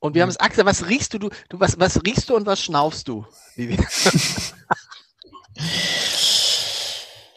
Und 0.00 0.14
wir 0.14 0.20
haben 0.20 0.28
es, 0.28 0.38
Axel, 0.38 0.66
was 0.66 0.86
riechst 0.86 1.14
du, 1.14 1.18
du, 1.18 1.30
du 1.48 1.60
was, 1.60 1.80
was 1.80 2.04
riechst 2.04 2.28
du 2.28 2.36
und 2.36 2.44
was 2.44 2.62
schnaufst 2.62 3.08
du? 3.08 3.24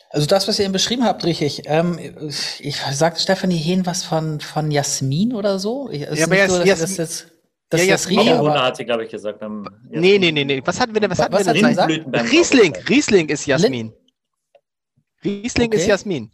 Also 0.10 0.26
das, 0.26 0.47
was 0.47 0.57
ihr 0.57 0.66
eben 0.66 0.74
beschrieben 0.74 1.03
habt, 1.05 1.24
rieche 1.24 1.45
ich. 1.45 1.64
Ähm, 1.66 1.99
ich 2.60 2.78
sagte 2.91 3.22
Stefanie 3.22 3.57
Hehn 3.57 3.86
was 3.86 4.03
von, 4.03 4.39
von 4.39 4.72
Jasmin 4.72 5.34
oder 5.34 5.60
so. 5.60 5.89
Es 5.89 6.18
ja, 6.18 6.26
aber 6.26 6.36
nicht 6.36 6.49
so, 6.49 6.57
dass 6.57 6.68
Jasmin, 6.68 6.97
das 6.97 6.97
jetzt, 6.97 7.28
ja, 7.74 7.93
das 7.93 8.10
rieche, 8.10 8.39
aber 8.39 8.64
hat 8.64 8.78
sie, 8.78 8.86
glaube 8.86 9.05
ich, 9.05 9.12
gesagt. 9.12 9.39
nee, 9.89 10.18
nee, 10.18 10.32
nee, 10.32 10.43
nee. 10.43 10.62
Was 10.66 10.80
hatten 10.80 10.95
wir 10.95 11.01
denn? 11.01 11.12
Was, 11.12 11.20
was 11.20 11.47
hatten 11.47 11.62
wir 11.62 11.97
denn? 11.97 12.26
Riesling, 12.26 12.76
Riesling 12.88 13.30
ist 13.30 13.45
Jasmin. 13.45 13.93
Riesling 15.24 15.68
okay. 15.68 15.78
ist 15.78 15.88
Jasmin. 15.88 16.32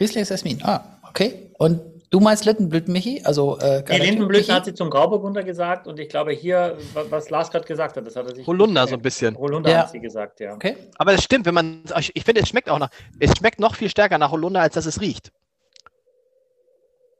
Riesling 0.00 0.22
ist 0.22 0.30
Jasmin. 0.30 0.60
Ah, 0.62 0.98
okay. 1.08 1.50
Und 1.58 1.82
du 2.10 2.20
meinst 2.20 2.44
Lindenblüten, 2.44 2.92
Michi? 2.92 3.22
Also, 3.24 3.58
äh, 3.58 3.82
nee, 3.88 3.98
Lindenblüten 3.98 4.54
hat 4.54 4.64
sie 4.64 4.74
zum 4.74 4.90
Grauburgunder 4.90 5.42
gesagt 5.42 5.86
und 5.86 5.98
ich 5.98 6.08
glaube 6.08 6.32
hier, 6.32 6.76
was 7.10 7.30
Lars 7.30 7.50
gerade 7.50 7.66
gesagt 7.66 7.96
hat, 7.96 8.06
das 8.06 8.16
hat 8.16 8.26
er 8.26 8.34
sich. 8.34 8.46
Holunder 8.46 8.86
so 8.86 8.94
ein 8.94 9.02
bisschen. 9.02 9.36
Holunder 9.36 9.70
ja. 9.70 9.78
hat 9.78 9.90
sie 9.90 10.00
gesagt, 10.00 10.40
ja. 10.40 10.54
Okay. 10.54 10.76
Aber 10.96 11.12
das 11.12 11.24
stimmt, 11.24 11.46
wenn 11.46 11.54
man, 11.54 11.82
ich 12.14 12.24
finde, 12.24 12.42
es 12.42 12.48
schmeckt 12.48 12.70
auch 12.70 12.78
nach, 12.78 12.90
es 13.18 13.36
schmeckt 13.36 13.60
noch 13.60 13.74
viel 13.74 13.90
stärker 13.90 14.18
nach 14.18 14.30
Holunder, 14.30 14.60
als 14.60 14.74
dass 14.74 14.86
es 14.86 15.00
riecht. 15.00 15.32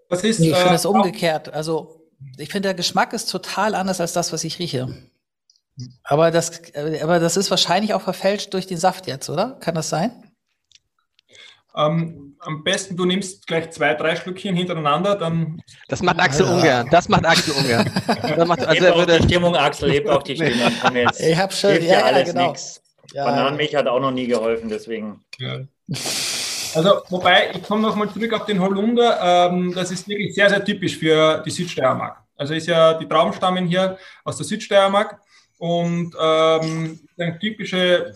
Was 0.08 0.22
ist, 0.22 0.40
nee, 0.40 0.50
ich 0.50 0.56
finde 0.56 0.74
es 0.74 0.84
äh, 0.84 0.88
umgekehrt. 0.88 1.52
Also, 1.52 2.00
ich 2.38 2.50
finde, 2.50 2.68
der 2.68 2.74
Geschmack 2.74 3.12
ist 3.12 3.26
total 3.26 3.74
anders 3.74 4.00
als 4.00 4.12
das, 4.12 4.32
was 4.32 4.44
ich 4.44 4.58
rieche. 4.58 4.88
Aber 6.04 6.30
das, 6.30 6.60
äh, 6.74 7.00
aber 7.02 7.18
das 7.18 7.36
ist 7.36 7.50
wahrscheinlich 7.50 7.92
auch 7.94 8.02
verfälscht 8.02 8.54
durch 8.54 8.66
den 8.66 8.78
Saft 8.78 9.06
jetzt, 9.06 9.28
oder? 9.28 9.56
Kann 9.60 9.74
das 9.74 9.88
sein? 9.88 10.25
Ähm, 11.76 12.36
am 12.40 12.62
besten, 12.62 12.96
du 12.96 13.04
nimmst 13.04 13.46
gleich 13.46 13.70
zwei, 13.70 13.94
drei 13.94 14.16
Schlückchen 14.16 14.54
hintereinander, 14.54 15.14
dann. 15.14 15.60
Das 15.88 16.02
macht 16.02 16.18
Axel 16.18 16.46
ungern. 16.46 16.88
Das 16.90 17.08
macht 17.08 17.26
Axel 17.26 17.54
ungern. 17.54 17.90
das 18.06 18.48
macht, 18.48 18.66
also 18.66 18.84
hebt 18.84 18.96
auch 18.96 19.06
die 19.06 19.22
Stimmung, 19.24 19.56
Axel, 19.56 19.92
hebt 19.92 20.08
auch 20.08 20.22
die 20.22 20.36
Stimmung. 20.36 20.72
ich 21.18 21.36
habe 21.36 21.52
schon, 21.52 21.72
ja, 21.74 21.80
ja, 21.80 22.04
alles 22.04 22.30
genau. 22.30 22.48
nichts. 22.48 22.82
Ja, 23.12 23.24
Bananenmilch 23.24 23.74
hat 23.74 23.86
auch 23.86 24.00
noch 24.00 24.10
nie 24.10 24.26
geholfen, 24.26 24.68
deswegen. 24.68 25.24
Ja. 25.38 25.60
Also, 26.74 27.00
wobei, 27.08 27.50
ich 27.54 27.62
komme 27.62 27.82
nochmal 27.82 28.10
zurück 28.10 28.32
auf 28.32 28.44
den 28.46 28.60
Holunder. 28.60 29.48
Ähm, 29.50 29.72
das 29.74 29.90
ist 29.90 30.08
wirklich 30.08 30.34
sehr, 30.34 30.50
sehr 30.50 30.64
typisch 30.64 30.98
für 30.98 31.42
die 31.44 31.50
Südsteiermark. 31.50 32.18
Also 32.36 32.54
ist 32.54 32.66
ja, 32.66 32.94
die 32.94 33.08
Trauben 33.08 33.32
stammen 33.32 33.66
hier 33.66 33.96
aus 34.24 34.36
der 34.36 34.44
Südsteiermark 34.44 35.20
und 35.58 36.14
ähm, 36.20 37.00
eine 37.18 37.38
typische 37.38 38.12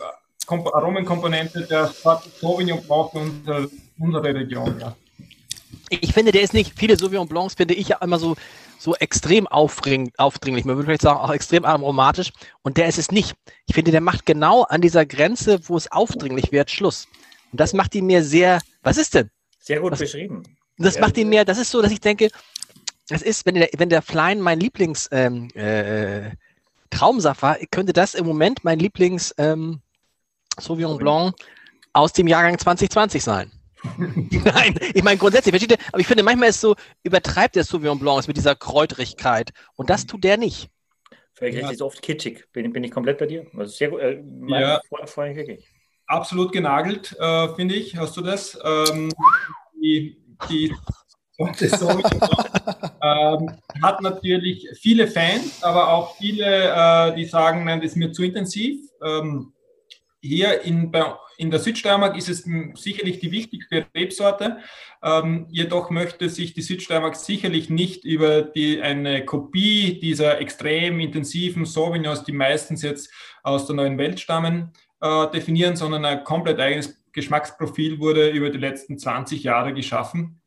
Aromenkomponente 0.50 1.62
der 1.62 1.86
Sauvignon 1.86 2.82
Blanc 2.82 3.12
für 3.12 3.18
unsere, 3.18 3.70
unsere 3.98 4.34
Region. 4.34 4.76
Ja. 4.80 4.96
Ich 5.88 6.12
finde, 6.12 6.32
der 6.32 6.42
ist 6.42 6.54
nicht, 6.54 6.78
viele 6.78 6.96
Sauvignon 6.96 7.28
Blancs 7.28 7.54
finde 7.54 7.74
ich 7.74 7.88
ja 7.88 7.98
immer 8.00 8.18
so, 8.18 8.36
so 8.78 8.94
extrem 8.96 9.46
aufdringlich, 9.46 10.64
man 10.64 10.76
würde 10.76 10.86
vielleicht 10.86 11.02
sagen 11.02 11.20
auch 11.20 11.32
extrem 11.32 11.64
aromatisch 11.64 12.32
und 12.62 12.76
der 12.76 12.86
ist 12.86 12.98
es 12.98 13.10
nicht. 13.10 13.34
Ich 13.66 13.74
finde, 13.74 13.90
der 13.90 14.00
macht 14.00 14.24
genau 14.24 14.62
an 14.62 14.80
dieser 14.80 15.04
Grenze, 15.04 15.60
wo 15.68 15.76
es 15.76 15.90
aufdringlich 15.92 16.52
wird, 16.52 16.70
Schluss. 16.70 17.06
Und 17.52 17.60
das 17.60 17.72
macht 17.72 17.94
ihn 17.94 18.06
mir 18.06 18.22
sehr, 18.22 18.60
was 18.82 18.96
ist 18.96 19.14
denn? 19.14 19.30
Sehr 19.58 19.80
gut 19.80 19.92
was, 19.92 19.98
beschrieben. 19.98 20.42
Das 20.78 20.94
ja, 20.94 21.00
macht 21.02 21.18
ihn 21.18 21.28
mir, 21.28 21.44
das 21.44 21.58
ist 21.58 21.70
so, 21.70 21.82
dass 21.82 21.92
ich 21.92 22.00
denke, 22.00 22.30
das 23.08 23.22
ist, 23.22 23.44
wenn 23.44 23.56
der, 23.56 23.68
wenn 23.76 23.88
der 23.88 24.02
Flying 24.02 24.40
mein 24.40 24.60
Lieblings 24.60 25.08
ähm, 25.10 25.48
äh, 25.54 26.30
Traumsaft 26.90 27.42
war, 27.42 27.56
könnte 27.70 27.92
das 27.92 28.14
im 28.14 28.26
Moment 28.26 28.64
mein 28.64 28.78
Lieblings 28.78 29.34
ähm, 29.36 29.80
Sauvignon 30.60 30.98
Blanc 30.98 31.34
aus 31.92 32.12
dem 32.12 32.26
Jahrgang 32.26 32.58
2020 32.58 33.22
sein. 33.22 33.52
Nein, 33.96 34.78
ich 34.94 35.02
meine 35.02 35.16
grundsätzlich, 35.16 35.52
versteht 35.52 35.72
ihr? 35.72 35.78
Aber 35.88 36.00
ich 36.00 36.06
finde, 36.06 36.22
manchmal 36.22 36.50
ist 36.50 36.60
so, 36.60 36.76
übertreibt 37.02 37.56
der 37.56 37.64
Sauvignon 37.64 37.98
Blanc 37.98 38.28
mit 38.28 38.36
dieser 38.36 38.54
Kräutrigkeit. 38.54 39.50
Und 39.76 39.90
das 39.90 40.06
tut 40.06 40.24
der 40.24 40.36
nicht. 40.36 40.68
Vielleicht 41.34 41.58
ja. 41.58 41.70
ist 41.70 41.80
oft 41.80 42.02
kitschig. 42.02 42.46
Bin, 42.52 42.72
bin 42.72 42.84
ich 42.84 42.90
komplett 42.90 43.18
bei 43.18 43.26
dir? 43.26 43.46
Also 43.56 43.72
sehr 43.72 43.88
gut. 43.88 44.00
Äh, 44.00 44.22
ja. 44.48 44.80
Vorhin 45.06 45.36
wirklich. 45.36 45.66
Absolut 46.06 46.52
genagelt, 46.52 47.16
äh, 47.18 47.48
finde 47.54 47.76
ich. 47.76 47.96
Hast 47.96 48.16
du 48.16 48.20
das? 48.20 48.58
Ähm, 48.62 49.10
die, 49.80 50.18
die 50.50 50.74
ähm, 51.40 51.48
hat 53.82 54.02
natürlich 54.02 54.68
viele 54.78 55.08
Fans, 55.08 55.62
aber 55.62 55.88
auch 55.88 56.16
viele, 56.16 56.44
äh, 56.44 57.14
die 57.14 57.24
sagen, 57.24 57.64
nein, 57.64 57.80
das 57.80 57.92
ist 57.92 57.96
mir 57.96 58.12
zu 58.12 58.22
intensiv. 58.22 58.78
Ähm, 59.02 59.54
hier 60.20 60.62
in, 60.62 60.92
in 61.38 61.50
der 61.50 61.60
Südsteiermark 61.60 62.16
ist 62.16 62.28
es 62.28 62.48
sicherlich 62.74 63.18
die 63.20 63.32
wichtigste 63.32 63.86
Rebsorte. 63.94 64.58
Ähm, 65.02 65.46
jedoch 65.50 65.90
möchte 65.90 66.28
sich 66.28 66.52
die 66.52 66.62
Südsteiermark 66.62 67.16
sicherlich 67.16 67.70
nicht 67.70 68.04
über 68.04 68.42
die, 68.42 68.82
eine 68.82 69.24
Kopie 69.24 69.98
dieser 69.98 70.40
extrem 70.40 71.00
intensiven 71.00 71.64
Sauvignons, 71.64 72.24
die 72.24 72.32
meistens 72.32 72.82
jetzt 72.82 73.10
aus 73.42 73.66
der 73.66 73.76
neuen 73.76 73.96
Welt 73.96 74.20
stammen, 74.20 74.72
äh, 75.00 75.30
definieren, 75.30 75.76
sondern 75.76 76.04
ein 76.04 76.24
komplett 76.24 76.60
eigenes 76.60 77.00
Geschmacksprofil 77.12 77.98
wurde 77.98 78.28
über 78.28 78.50
die 78.50 78.58
letzten 78.58 78.98
20 78.98 79.42
Jahre 79.42 79.72
geschaffen. 79.72 80.39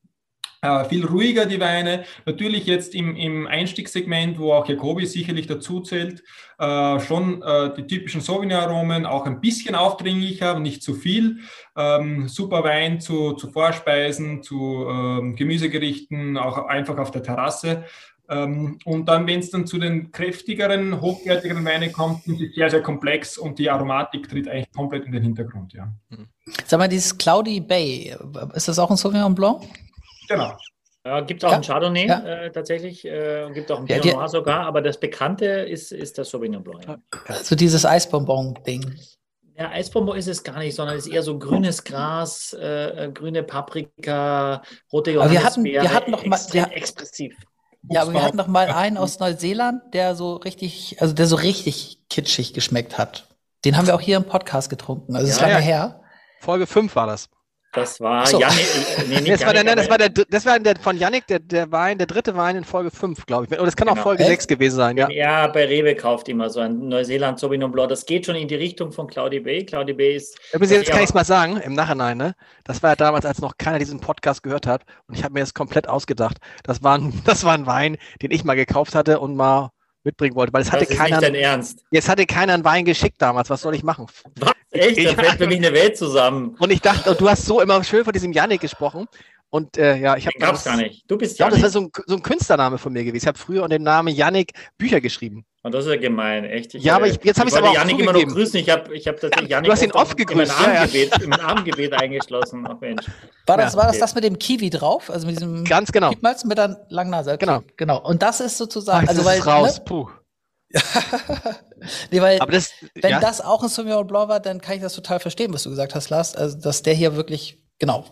Äh, 0.63 0.85
viel 0.85 1.05
ruhiger 1.05 1.45
die 1.45 1.59
Weine. 1.59 2.05
Natürlich 2.25 2.65
jetzt 2.65 2.95
im, 2.95 3.17
im 3.17 3.47
Einstiegssegment, 3.47 4.39
wo 4.39 4.53
auch 4.53 4.65
Jacobi 4.65 5.05
sicherlich 5.05 5.45
dazu 5.45 5.81
zählt, 5.81 6.23
äh, 6.57 6.99
schon 7.01 7.41
äh, 7.41 7.73
die 7.75 7.85
typischen 7.85 8.21
Sauvignon-Aromen, 8.21 9.05
auch 9.05 9.25
ein 9.25 9.41
bisschen 9.41 9.75
aufdringlicher, 9.75 10.57
nicht 10.59 10.81
zu 10.81 10.93
viel. 10.93 11.39
Ähm, 11.75 12.29
super 12.29 12.63
Wein 12.63 13.01
zu, 13.01 13.33
zu 13.33 13.51
Vorspeisen, 13.51 14.41
zu 14.41 14.87
ähm, 14.89 15.35
Gemüsegerichten, 15.35 16.37
auch 16.37 16.57
einfach 16.67 16.97
auf 16.97 17.11
der 17.11 17.23
Terrasse. 17.23 17.83
Ähm, 18.29 18.79
und 18.85 19.09
dann, 19.09 19.27
wenn 19.27 19.41
es 19.41 19.51
dann 19.51 19.67
zu 19.67 19.77
den 19.77 20.13
kräftigeren, 20.13 21.01
hochwertigeren 21.01 21.65
Weinen 21.65 21.91
kommt, 21.91 22.23
sind 22.23 22.37
sie 22.37 22.53
sehr, 22.55 22.69
sehr 22.69 22.81
komplex 22.81 23.37
und 23.37 23.59
die 23.59 23.69
Aromatik 23.69 24.29
tritt 24.29 24.47
eigentlich 24.47 24.71
komplett 24.71 25.05
in 25.05 25.11
den 25.11 25.23
Hintergrund. 25.23 25.73
Ja. 25.73 25.91
Sag 26.65 26.79
mal, 26.79 26.87
dieses 26.87 27.17
Cloudy 27.17 27.59
Bay, 27.59 28.15
ist 28.53 28.69
das 28.69 28.79
auch 28.79 28.89
ein 28.89 28.95
Sauvignon 28.95 29.35
Blanc? 29.35 29.61
Genau. 30.27 30.57
Ja, 31.05 31.19
gibt 31.19 31.43
auch 31.43 31.51
ja, 31.51 31.57
ein 31.57 31.63
Chardonnay 31.63 32.07
ja. 32.07 32.19
äh, 32.23 32.51
tatsächlich, 32.51 33.03
äh, 33.05 33.49
gibt 33.53 33.69
auch 33.71 33.79
ein 33.79 33.85
Pinot 33.85 34.05
Noir 34.05 34.29
sogar, 34.29 34.65
aber 34.65 34.81
das 34.81 34.97
Bekannte 34.97 35.45
ist, 35.45 35.91
ist 35.91 36.17
das 36.17 36.29
Sauvignon 36.29 36.63
Blanc. 36.63 36.87
Ja. 36.87 36.97
Also 37.27 37.55
dieses 37.55 37.85
Eisbonbon-Ding. 37.85 38.95
Ja, 39.57 39.69
Eisbonbon 39.69 40.17
ist 40.17 40.27
es 40.27 40.43
gar 40.43 40.59
nicht, 40.59 40.75
sondern 40.75 40.95
es 40.95 41.05
ist 41.05 41.13
eher 41.13 41.21
so 41.21 41.37
grünes 41.37 41.83
Gras, 41.83 42.55
äh, 42.57 43.05
äh 43.05 43.11
grüne 43.11 43.43
Paprika, 43.43 44.61
rote 44.93 45.11
Johannisbeere. 45.11 45.21
Aber 45.21 45.31
wir 45.31 45.43
hatten, 45.43 45.63
wir 45.65 45.93
hatten 45.93 46.11
noch 46.11 46.25
mal, 46.25 46.39
wir, 46.51 46.71
expressiv. 46.71 47.35
Ja, 47.89 48.03
aber 48.03 48.13
wir 48.13 48.23
hatten 48.23 48.37
noch 48.37 48.47
mal 48.47 48.69
einen 48.69 48.97
aus 48.97 49.19
Neuseeland, 49.19 49.93
der 49.93 50.15
so 50.15 50.37
richtig, 50.37 51.01
also 51.01 51.13
der 51.13 51.27
so 51.27 51.35
richtig 51.35 51.99
kitschig 52.09 52.53
geschmeckt 52.53 52.97
hat. 52.97 53.27
Den 53.65 53.75
haben 53.77 53.87
wir 53.87 53.95
auch 53.95 54.01
hier 54.01 54.15
im 54.15 54.23
Podcast 54.23 54.69
getrunken. 54.69 55.15
Also 55.15 55.27
ja, 55.27 55.33
ist 55.33 55.41
lange 55.41 55.53
ja. 55.53 55.59
her. 55.59 56.01
Folge 56.39 56.65
5 56.65 56.95
war 56.95 57.07
das. 57.07 57.29
Das 57.73 57.99
war 57.99 58.25
so. 58.27 58.39
Janik. 58.39 58.67
Nee, 59.07 59.21
nee, 59.21 59.29
das, 59.31 59.45
war 59.45 59.53
der, 59.53 59.63
das 59.63 59.89
war 59.89 59.97
der, 59.97 60.09
das 60.09 60.45
war 60.45 60.59
der 60.59 60.75
von 60.77 60.95
Janik, 60.95 61.25
der, 61.25 61.39
der 61.39 61.71
Wein, 61.71 61.97
der 61.97 62.05
dritte 62.05 62.35
Wein 62.35 62.55
in 62.55 62.63
Folge 62.63 62.91
5, 62.91 63.25
glaube 63.25 63.45
ich. 63.45 63.51
Oder 63.51 63.65
das 63.65 63.75
kann 63.75 63.87
genau. 63.87 63.99
auch 63.99 64.03
Folge 64.03 64.21
Echt? 64.23 64.31
6 64.43 64.47
gewesen 64.47 64.75
sein, 64.75 64.97
ja. 64.97 65.09
Ja, 65.09 65.47
bei 65.47 65.65
Rewe 65.65 65.95
kauft 65.95 66.29
immer 66.29 66.49
so 66.51 66.59
ein 66.59 66.87
Neuseeland 66.87 67.39
Sauvignon 67.39 67.71
Blanc. 67.71 67.89
Das 67.89 68.05
geht 68.05 68.27
schon 68.27 68.35
in 68.35 68.47
die 68.47 68.55
Richtung 68.55 68.91
von 68.91 69.07
Cloudy 69.07 69.39
Bay. 69.39 69.65
Cloudy 69.65 69.93
Bay 69.93 70.15
ist. 70.15 70.37
Übrigens, 70.53 70.71
jetzt 70.71 70.91
kann 70.91 70.99
ich 70.99 71.09
es 71.09 71.13
mal 71.15 71.25
sagen, 71.25 71.57
im 71.57 71.73
Nachhinein, 71.73 72.17
ne? 72.17 72.35
Das 72.63 72.83
war 72.83 72.91
ja 72.91 72.95
damals, 72.95 73.25
als 73.25 73.41
noch 73.41 73.57
keiner 73.57 73.79
diesen 73.79 73.99
Podcast 73.99 74.43
gehört 74.43 74.67
hat. 74.67 74.83
Und 75.07 75.17
ich 75.17 75.23
habe 75.23 75.33
mir 75.33 75.39
das 75.39 75.55
komplett 75.55 75.89
ausgedacht. 75.89 76.37
Das 76.63 76.83
war, 76.83 76.97
ein, 76.97 77.21
das 77.25 77.43
war 77.43 77.53
ein 77.53 77.65
Wein, 77.65 77.97
den 78.21 78.29
ich 78.29 78.43
mal 78.43 78.55
gekauft 78.55 78.93
hatte 78.93 79.19
und 79.19 79.35
mal 79.35 79.71
mitbringen 80.03 80.35
wollte, 80.35 80.53
weil 80.53 80.61
es 80.61 80.71
hatte 80.71 80.85
keiner. 80.85 81.17
Nicht 81.17 81.23
dein 81.23 81.35
Ernst. 81.35 81.83
Jetzt 81.89 82.07
hatte 82.07 82.25
keiner 82.25 82.53
einen 82.53 82.65
Wein 82.65 82.85
geschickt 82.85 83.19
damals. 83.19 83.49
Was 83.49 83.61
soll 83.61 83.73
ich 83.73 83.83
machen? 83.83 84.05
Was? 84.39 84.51
Echt? 84.73 85.05
Da 85.05 85.23
fällt 85.23 85.37
für 85.37 85.47
mich 85.47 85.57
eine 85.57 85.73
Welt 85.73 85.97
zusammen. 85.97 86.55
Und 86.59 86.71
ich 86.71 86.81
dachte, 86.81 87.15
du 87.15 87.29
hast 87.29 87.45
so 87.45 87.61
immer 87.61 87.83
schön 87.83 88.03
von 88.03 88.13
diesem 88.13 88.31
Janik 88.31 88.61
gesprochen. 88.61 89.07
Und 89.53 89.77
äh, 89.77 89.97
ja, 89.97 90.17
ich 90.17 90.25
habe. 90.25 90.35
Gab's 90.39 90.63
gar 90.63 90.77
nicht. 90.77 91.03
Du 91.07 91.15
bist 91.15 91.37
Janik. 91.37 91.57
Ja, 91.57 91.61
das 91.61 91.75
war 91.75 91.81
so 91.81 91.87
ein, 91.87 91.91
so 92.07 92.15
ein 92.15 92.23
Künstlername 92.23 92.79
von 92.79 92.91
mir 92.91 93.03
gewesen. 93.03 93.25
Ich 93.25 93.27
habe 93.27 93.37
früher 93.37 93.61
unter 93.61 93.77
dem 93.77 93.83
Namen 93.83 94.13
Janik 94.13 94.53
Bücher 94.79 94.99
geschrieben. 94.99 95.45
Und 95.61 95.75
das 95.75 95.85
ist 95.85 95.91
ja 95.91 95.97
gemein, 95.97 96.43
echt. 96.43 96.73
Ich, 96.73 96.83
ja, 96.83 96.95
aber 96.95 97.05
ich, 97.05 97.19
jetzt 97.23 97.39
habe 97.39 97.49
ich 97.49 97.53
es 97.53 97.59
aber 97.59 97.69
auch 97.69 97.73
Janik 97.75 97.99
immer 97.99 98.13
noch 98.13 98.25
grüßen. 98.25 98.59
Ich 98.59 98.69
habe 98.71 98.93
ich 98.95 99.07
hab 99.07 99.19
tatsächlich 99.19 99.51
ja, 99.51 99.57
Janik 99.57 99.67
Du 99.67 99.71
hast 99.71 99.83
ihn 99.83 99.91
oft 99.91 100.17
gegrüßt. 100.17 100.51
Mein 100.59 100.75
Armgebet, 100.75 101.11
ja, 101.11 101.27
ja. 101.27 101.39
Armgebet 101.43 101.93
eingeschlossen. 101.93 102.65
Ach, 102.67 102.81
Mensch. 102.81 103.05
War 103.45 103.57
das, 103.57 103.77
war 103.77 103.85
das 103.85 103.99
das 103.99 104.15
mit 104.15 104.23
dem 104.23 104.39
Kiwi 104.39 104.71
drauf? 104.71 105.11
Also 105.11 105.27
mit 105.27 105.35
diesem 105.35 105.63
Ganz 105.65 105.91
genau. 105.91 106.09
Kiepmalz 106.09 106.43
mit 106.45 106.57
der 106.57 106.87
langen 106.89 107.11
Nase. 107.11 107.37
Genau. 107.37 107.61
Genau. 107.77 108.01
Und 108.01 108.23
das 108.23 108.39
ist 108.39 108.57
sozusagen. 108.57 109.05
Ach, 109.05 109.09
also, 109.09 109.23
weil, 109.23 109.39
raus. 109.39 109.77
Ne? 109.77 109.83
Puh. 109.85 110.09
nee, 112.11 112.21
weil 112.21 112.39
das, 112.39 112.71
wenn 112.95 113.11
ja. 113.11 113.19
das 113.19 113.41
auch 113.41 113.61
ein 113.63 113.69
Sauvignon 113.69 114.07
Blanc 114.07 114.29
war, 114.29 114.39
dann 114.39 114.59
kann 114.59 114.75
ich 114.75 114.81
das 114.81 114.93
total 114.93 115.19
verstehen, 115.19 115.53
was 115.53 115.63
du 115.63 115.69
gesagt 115.69 115.95
hast, 115.95 116.09
Lars. 116.09 116.35
Also, 116.35 116.57
dass 116.57 116.81
der 116.81 116.93
hier 116.93 117.15
wirklich, 117.15 117.61
genau, 117.79 118.05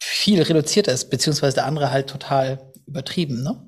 viel 0.00 0.40
reduzierter 0.40 0.92
ist, 0.92 1.10
beziehungsweise 1.10 1.56
der 1.56 1.66
andere 1.66 1.90
halt 1.90 2.08
total 2.08 2.72
übertrieben, 2.86 3.42
ne? 3.42 3.64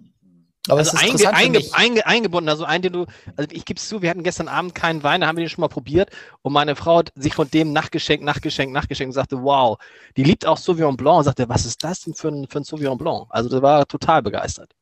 Aber 0.69 0.79
also 0.81 0.95
es 0.95 1.03
ist 1.03 1.27
einge, 1.27 1.35
einge, 1.35 1.65
einge, 1.73 2.07
eingebunden, 2.07 2.51
also 2.51 2.65
ein, 2.65 2.83
den 2.83 2.93
du, 2.93 3.07
also 3.35 3.49
ich 3.51 3.65
gebe 3.65 3.79
es 3.79 3.89
zu, 3.89 4.03
wir 4.03 4.11
hatten 4.11 4.23
gestern 4.23 4.47
Abend 4.47 4.75
keinen 4.75 5.03
Wein, 5.03 5.23
da 5.23 5.27
haben 5.27 5.37
wir 5.37 5.45
den 5.45 5.49
schon 5.49 5.63
mal 5.63 5.69
probiert 5.69 6.11
und 6.43 6.53
meine 6.53 6.77
Frau 6.77 6.99
hat 6.99 7.13
sich 7.17 7.35
von 7.35 7.51
dem 7.51 7.73
nachgeschenkt, 7.73 8.25
nachgeschenkt, 8.25 8.75
nachgeschenkt 8.75 9.09
und 9.09 9.15
sagte, 9.15 9.43
wow, 9.43 9.79
die 10.19 10.23
liebt 10.23 10.45
auch 10.45 10.59
Sauvignon 10.59 10.99
Blanc 10.99 11.19
und 11.19 11.25
sagte, 11.25 11.49
was 11.49 11.65
ist 11.65 11.83
das 11.83 12.01
denn 12.01 12.15
für 12.15 12.29
ein, 12.29 12.47
für 12.47 12.59
ein 12.59 12.65
Sauvignon 12.65 12.99
Blanc? 12.99 13.27
Also 13.31 13.49
der 13.49 13.63
war 13.63 13.87
total 13.87 14.23
begeistert. 14.23 14.75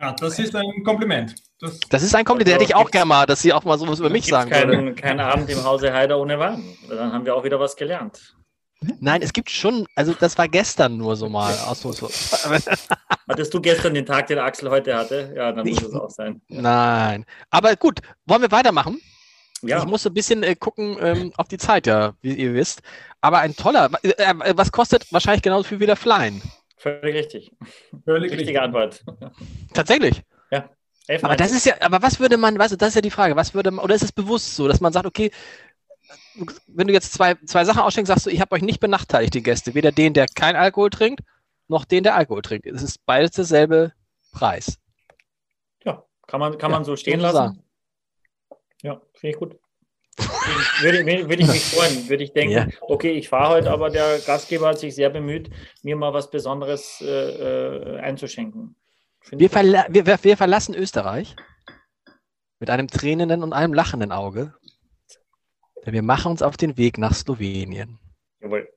Ja, 0.00 0.12
das 0.12 0.38
ist 0.38 0.54
ein 0.54 0.84
Kompliment. 0.84 1.34
Das, 1.60 1.80
das 1.80 2.02
ist 2.02 2.14
ein 2.14 2.24
Kompliment, 2.24 2.54
also, 2.54 2.64
hätte 2.64 2.72
ich 2.72 2.76
auch 2.76 2.90
gerne 2.90 3.06
mal, 3.06 3.26
dass 3.26 3.42
Sie 3.42 3.52
auch 3.52 3.64
mal 3.64 3.78
sowas 3.78 3.98
über 3.98 4.10
mich 4.10 4.26
sagen 4.26 4.50
keinen, 4.50 4.94
Kein 4.94 5.18
Abend 5.18 5.50
im 5.50 5.64
Hause 5.64 5.92
Heider 5.92 6.18
ohne 6.18 6.38
Wein. 6.38 6.62
Dann 6.88 7.12
haben 7.12 7.24
wir 7.24 7.34
auch 7.34 7.42
wieder 7.42 7.58
was 7.58 7.74
gelernt. 7.74 8.36
Nein, 9.00 9.22
es 9.22 9.32
gibt 9.32 9.50
schon, 9.50 9.86
also 9.96 10.14
das 10.14 10.38
war 10.38 10.46
gestern 10.46 10.96
nur 10.96 11.16
so 11.16 11.28
mal. 11.28 11.52
Hattest 13.28 13.52
du 13.52 13.60
gestern 13.60 13.94
den 13.94 14.06
Tag, 14.06 14.28
den 14.28 14.38
Axel 14.38 14.70
heute 14.70 14.96
hatte? 14.96 15.32
Ja, 15.34 15.50
dann 15.50 15.66
muss 15.66 15.82
es 15.82 15.92
auch 15.94 16.10
sein. 16.10 16.40
Nein. 16.46 17.26
Aber 17.50 17.74
gut, 17.74 17.98
wollen 18.26 18.42
wir 18.42 18.52
weitermachen? 18.52 19.00
Ja. 19.62 19.80
Ich 19.80 19.86
muss 19.86 20.06
ein 20.06 20.14
bisschen 20.14 20.44
äh, 20.44 20.54
gucken 20.54 20.96
ähm, 21.00 21.32
auf 21.36 21.48
die 21.48 21.58
Zeit, 21.58 21.88
ja, 21.88 22.12
wie 22.20 22.34
ihr 22.34 22.54
wisst. 22.54 22.82
Aber 23.20 23.38
ein 23.38 23.56
toller, 23.56 23.90
äh, 24.02 24.10
äh 24.10 24.56
was 24.56 24.70
kostet 24.70 25.12
wahrscheinlich 25.12 25.42
genauso 25.42 25.64
viel 25.64 25.80
wie 25.80 25.86
der 25.86 25.96
Flyen? 25.96 26.40
Völlig 26.78 27.14
richtig. 27.14 27.52
Völlig 28.04 28.32
richtige 28.32 28.60
richtig. 28.60 28.60
Antwort. 28.60 29.04
Tatsächlich. 29.74 30.22
Ja. 30.50 30.70
Aber 31.22 31.36
das 31.36 31.52
ist 31.52 31.64
ja, 31.64 31.74
aber 31.80 32.02
was 32.02 32.20
würde 32.20 32.36
man, 32.36 32.58
weißt 32.58 32.72
du, 32.72 32.76
das 32.76 32.90
ist 32.90 32.94
ja 32.96 33.00
die 33.00 33.10
Frage, 33.10 33.34
was 33.34 33.54
würde 33.54 33.70
man, 33.70 33.84
oder 33.84 33.94
ist 33.94 34.02
es 34.02 34.12
bewusst 34.12 34.54
so, 34.54 34.68
dass 34.68 34.80
man 34.80 34.92
sagt, 34.92 35.06
okay, 35.06 35.30
wenn 36.66 36.86
du 36.86 36.92
jetzt 36.92 37.12
zwei, 37.12 37.34
zwei 37.46 37.64
Sachen 37.64 37.80
ausschenkst, 37.80 38.08
sagst 38.08 38.26
du, 38.26 38.30
ich 38.30 38.40
habe 38.40 38.54
euch 38.54 38.62
nicht 38.62 38.80
benachteiligt, 38.80 39.34
die 39.34 39.42
Gäste. 39.42 39.74
Weder 39.74 39.90
den, 39.90 40.14
der 40.14 40.26
kein 40.26 40.54
Alkohol 40.54 40.90
trinkt, 40.90 41.22
noch 41.66 41.84
den, 41.84 42.04
der 42.04 42.14
Alkohol 42.14 42.42
trinkt. 42.42 42.66
Es 42.66 42.82
ist 42.82 43.04
beides 43.06 43.32
derselbe 43.32 43.92
Preis. 44.32 44.78
Ja, 45.84 46.04
kann 46.26 46.40
man, 46.40 46.58
kann 46.58 46.70
ja, 46.70 46.76
man 46.76 46.84
so 46.84 46.96
stehen 46.96 47.20
lassen. 47.20 47.36
Sagen. 47.36 47.62
Ja, 48.82 49.00
finde 49.14 49.34
ich 49.34 49.38
gut. 49.38 49.58
Würde, 50.80 51.06
würde 51.28 51.42
ich 51.42 51.48
mich 51.48 51.64
freuen, 51.74 52.08
würde 52.08 52.24
ich 52.24 52.32
denken, 52.32 52.52
ja. 52.52 52.66
okay, 52.80 53.12
ich 53.12 53.28
fahre 53.28 53.54
heute, 53.54 53.70
aber 53.70 53.90
der 53.90 54.18
Gastgeber 54.18 54.68
hat 54.68 54.78
sich 54.78 54.94
sehr 54.94 55.10
bemüht, 55.10 55.50
mir 55.82 55.96
mal 55.96 56.12
was 56.12 56.30
Besonderes 56.30 57.00
äh, 57.00 57.06
äh 57.06 58.00
einzuschenken. 58.00 58.74
Wir, 59.30 59.50
verla 59.50 59.86
wir, 59.88 60.06
wir, 60.06 60.36
verlassen 60.36 60.74
Österreich 60.74 61.36
mit 62.60 62.70
einem 62.70 62.88
tränenden 62.88 63.42
und 63.42 63.52
einem 63.52 63.74
lachenden 63.74 64.12
Auge, 64.12 64.54
denn 65.84 65.92
wir 65.92 66.02
machen 66.02 66.32
uns 66.32 66.42
auf 66.42 66.56
den 66.56 66.76
Weg 66.76 66.98
nach 66.98 67.14
Slowenien. 67.14 67.98
Jawohl. 68.40 68.68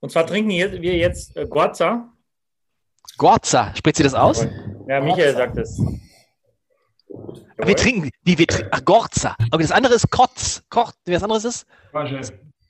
Und 0.00 0.12
zwar 0.12 0.26
trinken 0.26 0.50
wir 0.50 0.96
jetzt 0.96 1.36
äh, 1.36 1.46
Gorza. 1.46 2.12
Gorza, 3.16 3.74
spricht 3.74 3.96
sie 3.96 4.02
das 4.02 4.14
aus? 4.14 4.46
Ja, 4.86 5.00
Michael 5.00 5.34
sagt 5.34 5.56
es. 5.56 5.80
Aber 7.58 7.68
wir 7.68 7.76
trinken, 7.76 8.10
wie 8.24 8.38
wir 8.38 8.46
trinken, 8.46 8.70
ach, 8.72 8.84
Gorza. 8.84 9.36
Okay, 9.50 9.62
das 9.62 9.72
andere 9.72 9.94
ist 9.94 10.10
Kotz. 10.10 10.62
Koch, 10.68 10.92
was 11.06 11.22
anderes 11.22 11.44
ist? 11.44 11.66
Korge. 11.92 12.20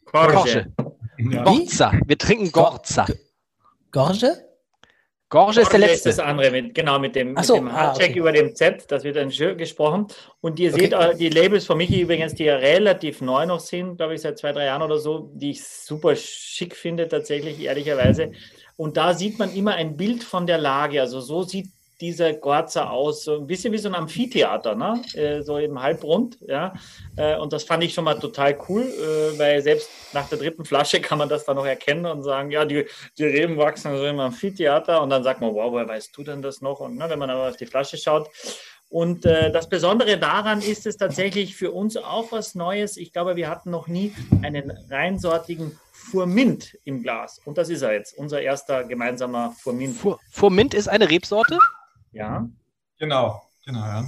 Korge. 0.05 0.72
Ja. 1.18 1.42
Gorza. 1.42 1.92
Wir 2.07 2.18
trinken 2.18 2.53
Gorza. 2.53 3.07
Gorge? 3.90 4.47
Gorge 5.28 5.61
ist 5.61 5.72
der 5.72 5.80
letzte. 5.80 6.11
ist 6.11 6.18
das 6.18 6.24
andere, 6.24 6.53
mit, 6.53 6.72
genau, 6.72 7.01
mit 7.01 7.16
dem, 7.16 7.36
so, 7.42 7.55
mit 7.55 7.72
dem 7.72 7.76
ah, 7.76 7.92
okay. 7.92 8.12
über 8.12 8.30
dem 8.30 8.55
Z, 8.55 8.84
das 8.88 9.03
wird 9.03 9.16
dann 9.16 9.32
schön 9.32 9.59
gesprochen. 9.59 10.07
Und 10.40 10.61
ihr 10.61 10.72
seht 10.72 10.94
okay. 10.94 11.16
die 11.18 11.30
Labels 11.30 11.66
von 11.66 11.78
Michi 11.78 12.01
übrigens, 12.01 12.34
die 12.34 12.44
ja 12.44 12.57
relativ 12.57 13.20
neu 13.22 13.44
noch 13.44 13.59
sind, 13.59 13.97
glaube 13.97 14.14
ich, 14.14 14.20
seit 14.20 14.38
zwei, 14.38 14.53
drei 14.53 14.66
Jahren 14.66 14.82
oder 14.82 14.99
so, 14.99 15.32
die 15.34 15.51
ich 15.51 15.64
super 15.64 16.14
schick 16.14 16.76
finde, 16.76 17.09
tatsächlich, 17.09 17.61
ehrlicherweise. 17.61 18.30
Und 18.76 18.97
da 18.97 19.14
sieht 19.14 19.40
man 19.40 19.53
immer 19.53 19.74
ein 19.74 19.97
Bild 19.97 20.22
von 20.22 20.47
der 20.47 20.59
Lage. 20.59 21.01
Also 21.01 21.20
so 21.20 21.42
sieht 21.42 21.70
dieser 22.01 22.34
Gorza 22.34 22.90
aus, 22.90 23.24
so 23.24 23.36
ein 23.36 23.47
bisschen 23.47 23.72
wie 23.72 23.78
so 23.78 23.88
ein 23.88 23.94
Amphitheater, 23.94 24.74
ne? 24.74 25.03
Äh, 25.14 25.42
so 25.42 25.57
im 25.59 25.80
Halbrund, 25.80 26.38
ja. 26.47 26.74
Äh, 27.16 27.36
und 27.38 27.53
das 27.53 27.64
fand 27.64 27.84
ich 27.84 27.94
schon 27.94 28.05
mal 28.05 28.18
total 28.18 28.59
cool, 28.68 28.82
äh, 28.82 29.38
weil 29.38 29.62
selbst 29.62 29.88
nach 30.12 30.28
der 30.28 30.38
dritten 30.38 30.64
Flasche 30.64 31.01
kann 31.03 31.18
man 31.18 31.28
das 31.28 31.44
dann 31.44 31.57
noch 31.57 31.66
erkennen 31.66 32.07
und 32.07 32.22
sagen, 32.22 32.51
ja, 32.51 32.64
die, 32.64 32.86
die 33.16 33.24
Reben 33.24 33.57
wachsen 33.57 33.97
so 33.97 34.05
im 34.05 34.20
Amphitheater 34.20 35.03
und 35.03 35.11
dann 35.11 35.22
sagt 35.22 35.40
man, 35.40 35.55
wow, 35.55 35.72
woher 35.72 35.88
weißt 35.88 36.16
du 36.16 36.22
denn 36.22 36.42
das 36.42 36.61
noch? 36.61 36.80
Und 36.80 36.97
ne, 36.97 37.09
wenn 37.09 37.18
man 37.18 37.30
aber 37.30 37.49
auf 37.49 37.57
die 37.57 37.66
Flasche 37.66 37.97
schaut. 37.97 38.28
Und 38.88 39.26
äh, 39.26 39.51
das 39.51 39.68
Besondere 39.68 40.16
daran 40.16 40.62
ist 40.62 40.86
es 40.86 40.97
tatsächlich 40.97 41.57
für 41.57 41.72
uns 41.72 41.97
auch 41.97 42.30
was 42.30 42.55
Neues. 42.55 42.97
Ich 42.97 43.12
glaube, 43.12 43.34
wir 43.34 43.49
hatten 43.49 43.70
noch 43.70 43.88
nie 43.88 44.14
einen 44.42 44.70
reinsortigen 44.88 45.78
Furmint 45.90 46.78
im 46.84 47.03
Glas. 47.03 47.40
Und 47.44 47.59
das 47.59 47.68
ist 47.68 47.82
er 47.82 47.94
jetzt, 47.94 48.16
unser 48.16 48.40
erster 48.40 48.84
gemeinsamer 48.84 49.55
Furmint. 49.59 49.97
Furmint 50.30 50.72
ist 50.72 50.88
eine 50.88 51.11
Rebsorte? 51.11 51.59
Ja. 52.17 52.49
Genau, 52.99 53.43
genau, 53.67 53.81
ja. 53.81 54.05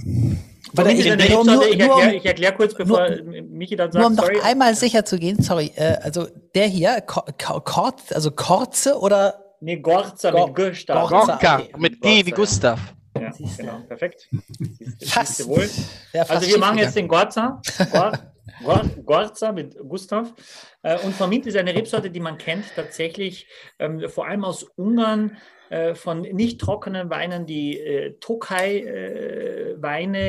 Weil 0.73 0.99
ich, 0.99 1.05
nur, 1.05 1.45
nur, 1.45 1.63
ich 1.63 1.79
erkläre 1.79 2.25
erklär 2.25 2.51
kurz, 2.53 2.73
bevor 2.73 3.09
nur, 3.09 3.41
Michi 3.43 3.75
dann 3.75 3.91
sagt, 3.91 4.01
Nur 4.01 4.09
um 4.09 4.15
sorry. 4.15 4.37
noch 4.37 4.43
einmal 4.45 4.75
sicher 4.75 5.05
zu 5.05 5.19
gehen, 5.19 5.41
sorry, 5.41 5.71
äh, 5.75 5.97
also 6.01 6.27
der 6.55 6.65
hier, 6.65 7.01
Kort, 7.01 8.13
also 8.13 8.31
Korze 8.31 8.99
oder? 8.99 9.45
Nee, 9.61 9.77
Gorza 9.77 10.31
Gor 10.31 10.47
mit 10.47 10.55
Gustav. 10.55 11.09
Gorka, 11.09 11.61
mit 11.77 12.01
G 12.01 12.25
wie 12.25 12.31
Gustav. 12.31 12.79
Ja, 13.19 13.31
genau, 13.57 13.79
perfekt. 13.87 14.29
Fast. 15.05 15.47
Wohl. 15.47 15.69
Ja, 16.13 16.23
fast 16.25 16.43
also 16.43 16.47
wir 16.47 16.59
machen 16.59 16.77
jetzt 16.77 16.95
den 16.95 17.07
Gorza. 17.07 17.61
Gorza 19.05 19.51
mit 19.51 19.77
Gustav. 19.87 20.33
Äh, 20.81 20.97
und 20.99 21.13
Vermint 21.13 21.45
ist 21.45 21.57
eine 21.57 21.73
Rebsorte, 21.75 22.09
die 22.09 22.19
man 22.19 22.37
kennt 22.37 22.65
tatsächlich 22.75 23.47
ähm, 23.79 24.07
vor 24.09 24.27
allem 24.27 24.45
aus 24.45 24.63
Ungarn 24.75 25.37
äh, 25.69 25.95
von 25.95 26.21
nicht 26.21 26.59
trockenen 26.59 27.09
Weinen, 27.09 27.45
die 27.45 27.79
äh, 27.79 28.13
Tokai-Weine, 28.19 29.77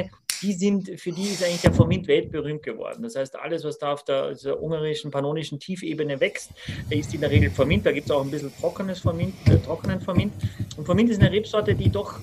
äh, 0.05 0.09
die 0.43 0.53
sind, 0.55 0.91
für 0.99 1.13
die 1.13 1.25
ist 1.25 1.45
eigentlich 1.45 1.61
der 1.63 1.73
Vermint 1.73 2.09
weltberühmt 2.09 2.63
geworden. 2.63 3.03
Das 3.03 3.17
heißt, 3.17 3.37
alles, 3.37 3.65
was 3.65 3.79
da 3.79 3.93
auf 3.93 4.05
der, 4.05 4.35
der 4.35 4.63
ungarischen, 4.63 5.11
pannonischen 5.11 5.61
Tiefebene 5.61 6.21
wächst, 6.21 6.53
ist 6.89 7.13
in 7.15 7.21
der 7.21 7.31
Regel 7.31 7.51
Vermint. 7.51 7.85
Da 7.85 7.93
gibt 7.93 8.07
es 8.07 8.11
auch 8.11 8.25
ein 8.25 8.31
bisschen 8.31 8.53
trockenes 8.59 9.01
Vermint, 9.01 9.35
äh, 9.47 9.59
trockenen 9.59 10.01
Vermint. 10.01 10.33
Und 10.77 10.87
Vermint 10.87 11.11
ist 11.11 11.21
eine 11.21 11.31
Rebsorte, 11.31 11.75
die 11.75 11.91
doch 11.91 12.19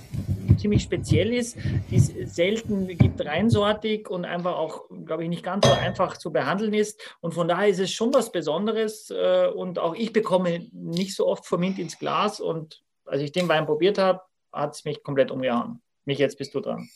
ziemlich 0.58 0.82
speziell 0.82 1.34
ist, 1.34 1.56
die 1.92 1.98
es 1.98 2.36
selten 2.36 2.88
gibt, 2.88 3.24
reinsortig 3.24 4.10
und 4.10 4.26
einfach 4.26 4.56
auch, 4.56 4.86
glaube 5.06 5.24
ich, 5.24 5.30
nicht 5.30 5.44
ganz 5.44 5.68
so 5.68 5.74
einfach 5.74 6.18
zu 6.18 6.32
behandeln 6.32 6.74
ist. 6.74 7.00
Und 7.22 7.36
von 7.36 7.48
daher 7.48 7.68
ist 7.68 7.80
es 7.80 7.92
schon 7.92 8.14
was 8.14 8.32
Besonderes. 8.32 9.12
Äh, 9.12 9.48
und 9.48 9.80
auch 9.80 9.94
ich 9.94 10.14
bekomme 10.14 10.68
nicht 10.72 11.16
so 11.16 11.28
oft 11.28 11.46
Vermint 11.46 11.78
ins 11.78 12.00
Glas 12.00 12.40
und 12.40 12.82
als 13.08 13.22
ich 13.22 13.32
den 13.32 13.48
Wein 13.48 13.66
probiert 13.66 13.98
habe, 13.98 14.22
hat 14.52 14.76
es 14.76 14.86
mich 14.86 15.04
komplett 15.04 15.32
umgehauen. 15.32 15.82
Mich, 16.06 16.20
jetzt 16.20 16.38
bist 16.38 16.54
du 16.56 16.60
dran. 16.60 16.90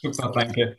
Super, 0.00 0.32
danke. 0.34 0.76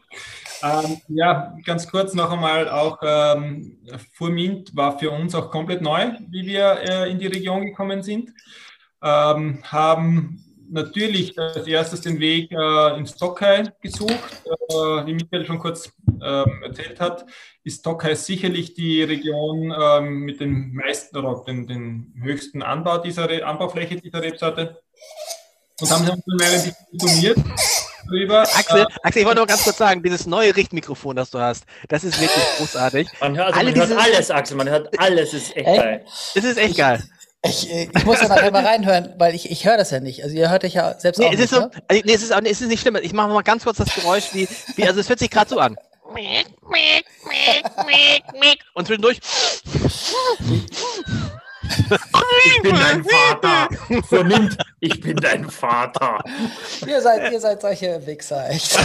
Ähm, 0.62 1.02
ja, 1.08 1.56
ganz 1.66 1.90
kurz 1.90 2.14
noch 2.14 2.32
einmal, 2.32 2.70
auch 2.70 3.00
ähm, 3.02 3.80
Furmint 4.14 4.76
war 4.76 5.00
für 5.00 5.12
uns 5.12 5.34
auch 5.34 5.50
komplett 5.50 5.82
neu, 5.82 6.12
wie 6.30 6.46
wir 6.46 6.80
äh, 6.82 7.12
in 7.12 7.20
die 7.20 7.28
Region 7.28 7.66
gekommen 7.66 8.04
sind. 8.04 8.32
Ähm, 9.02 9.64
haben 9.64 10.45
natürlich 10.70 11.38
als 11.38 11.68
erstes 11.68 12.02
den 12.02 12.20
Weg 12.20 12.52
äh, 12.52 12.98
ins 12.98 13.12
Stockheim 13.12 13.70
gesucht, 13.82 14.44
äh, 14.46 14.74
wie 15.06 15.14
Michael 15.14 15.46
schon 15.46 15.60
kurz 15.60 15.92
ähm, 16.08 16.64
erzählt 16.64 17.00
hat, 17.00 17.26
ist 17.64 17.84
Tokai 17.84 18.16
sicherlich 18.16 18.74
die 18.74 19.04
Region 19.04 19.74
ähm, 19.78 20.20
mit 20.20 20.40
den 20.40 20.74
meisten 20.74 21.18
oder 21.18 21.44
den, 21.46 21.68
den 21.68 22.14
höchsten 22.22 22.62
Anbau 22.62 22.98
dieser 23.00 23.30
Anbaufläche 23.46 23.96
dieser 23.98 24.22
Rebsorte. 24.22 24.82
Und 25.82 25.92
haben 25.92 26.06
sie 26.06 26.12
uns 26.12 26.24
ein 26.28 26.38
bisschen 26.38 26.76
informiert 26.92 27.38
drüber. 28.08 28.42
Axel, 28.42 28.82
äh, 28.82 28.86
Axel, 29.04 29.22
ich 29.22 29.26
wollte 29.26 29.40
nur 29.40 29.48
ganz 29.48 29.64
kurz 29.64 29.78
sagen, 29.78 30.02
dieses 30.04 30.26
neue 30.26 30.56
Richtmikrofon, 30.56 31.16
das 31.16 31.32
du 31.32 31.40
hast, 31.40 31.66
das 31.90 32.04
ist 32.04 32.20
wirklich 32.20 32.44
großartig. 32.58 33.08
Man 33.20 33.36
hört, 33.36 33.54
also 33.54 33.66
man 33.66 33.76
hört 33.76 33.92
alles, 33.92 34.32
Axel, 34.32 34.58
man 34.58 34.70
hört 34.70 35.00
alles, 35.00 35.34
ist 35.34 35.56
echt 35.56 35.66
geil. 35.66 36.06
Das 36.36 36.44
ist 36.44 36.58
echt 36.58 36.78
geil. 36.78 37.04
Ich, 37.46 37.70
ich 37.70 38.06
muss 38.06 38.22
ja 38.22 38.28
nachher 38.28 38.52
mal 38.52 38.66
reinhören, 38.66 39.14
weil 39.18 39.36
ich, 39.36 39.52
ich 39.52 39.66
höre 39.66 39.78
das 39.78 39.92
ja 39.92 40.00
nicht. 40.00 40.24
Also 40.24 40.36
ihr 40.36 40.50
hört 40.50 40.64
euch 40.64 40.74
ja 40.74 40.98
selbst 41.00 41.20
nee, 41.20 41.26
auch 41.26 41.32
es 41.34 41.40
nicht, 41.40 41.52
ist 41.52 41.56
so, 41.56 41.62
ne? 41.62 41.72
nee, 41.92 42.14
es 42.14 42.24
ist, 42.24 42.32
es 42.32 42.62
ist 42.62 42.68
nicht 42.68 42.82
schlimm. 42.82 42.98
Ich 43.02 43.14
mache 43.14 43.30
mal 43.30 43.42
ganz 43.44 43.64
kurz 43.64 43.78
das 43.78 43.94
Geräusch, 43.94 44.34
wie, 44.34 44.48
wie 44.76 44.88
also 44.88 45.00
es 45.00 45.10
hört 45.10 45.20
sich 45.20 45.30
gerade 45.30 45.50
so 45.50 45.60
an. 45.60 45.76
Und 48.74 48.88
zwischendurch. 48.88 49.20
Ich 52.46 52.62
bin 52.62 52.76
dein 52.76 53.04
Vater. 53.04 53.68
Vernimmt, 54.08 54.58
ich 54.80 55.00
bin 55.02 55.18
dein 55.18 55.50
Vater. 55.50 56.24
Ihr 56.86 57.02
seid, 57.02 57.32
ihr 57.32 57.40
seid 57.40 57.62
solche 57.62 58.06
Wichser, 58.06 58.50
echt. 58.50 58.78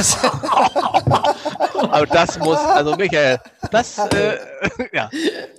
Aber 1.90 2.06
das 2.06 2.38
muss, 2.38 2.58
also 2.58 2.96
Michael, 2.96 3.38
das, 3.70 3.98
äh, 3.98 4.38
ja. 4.92 5.10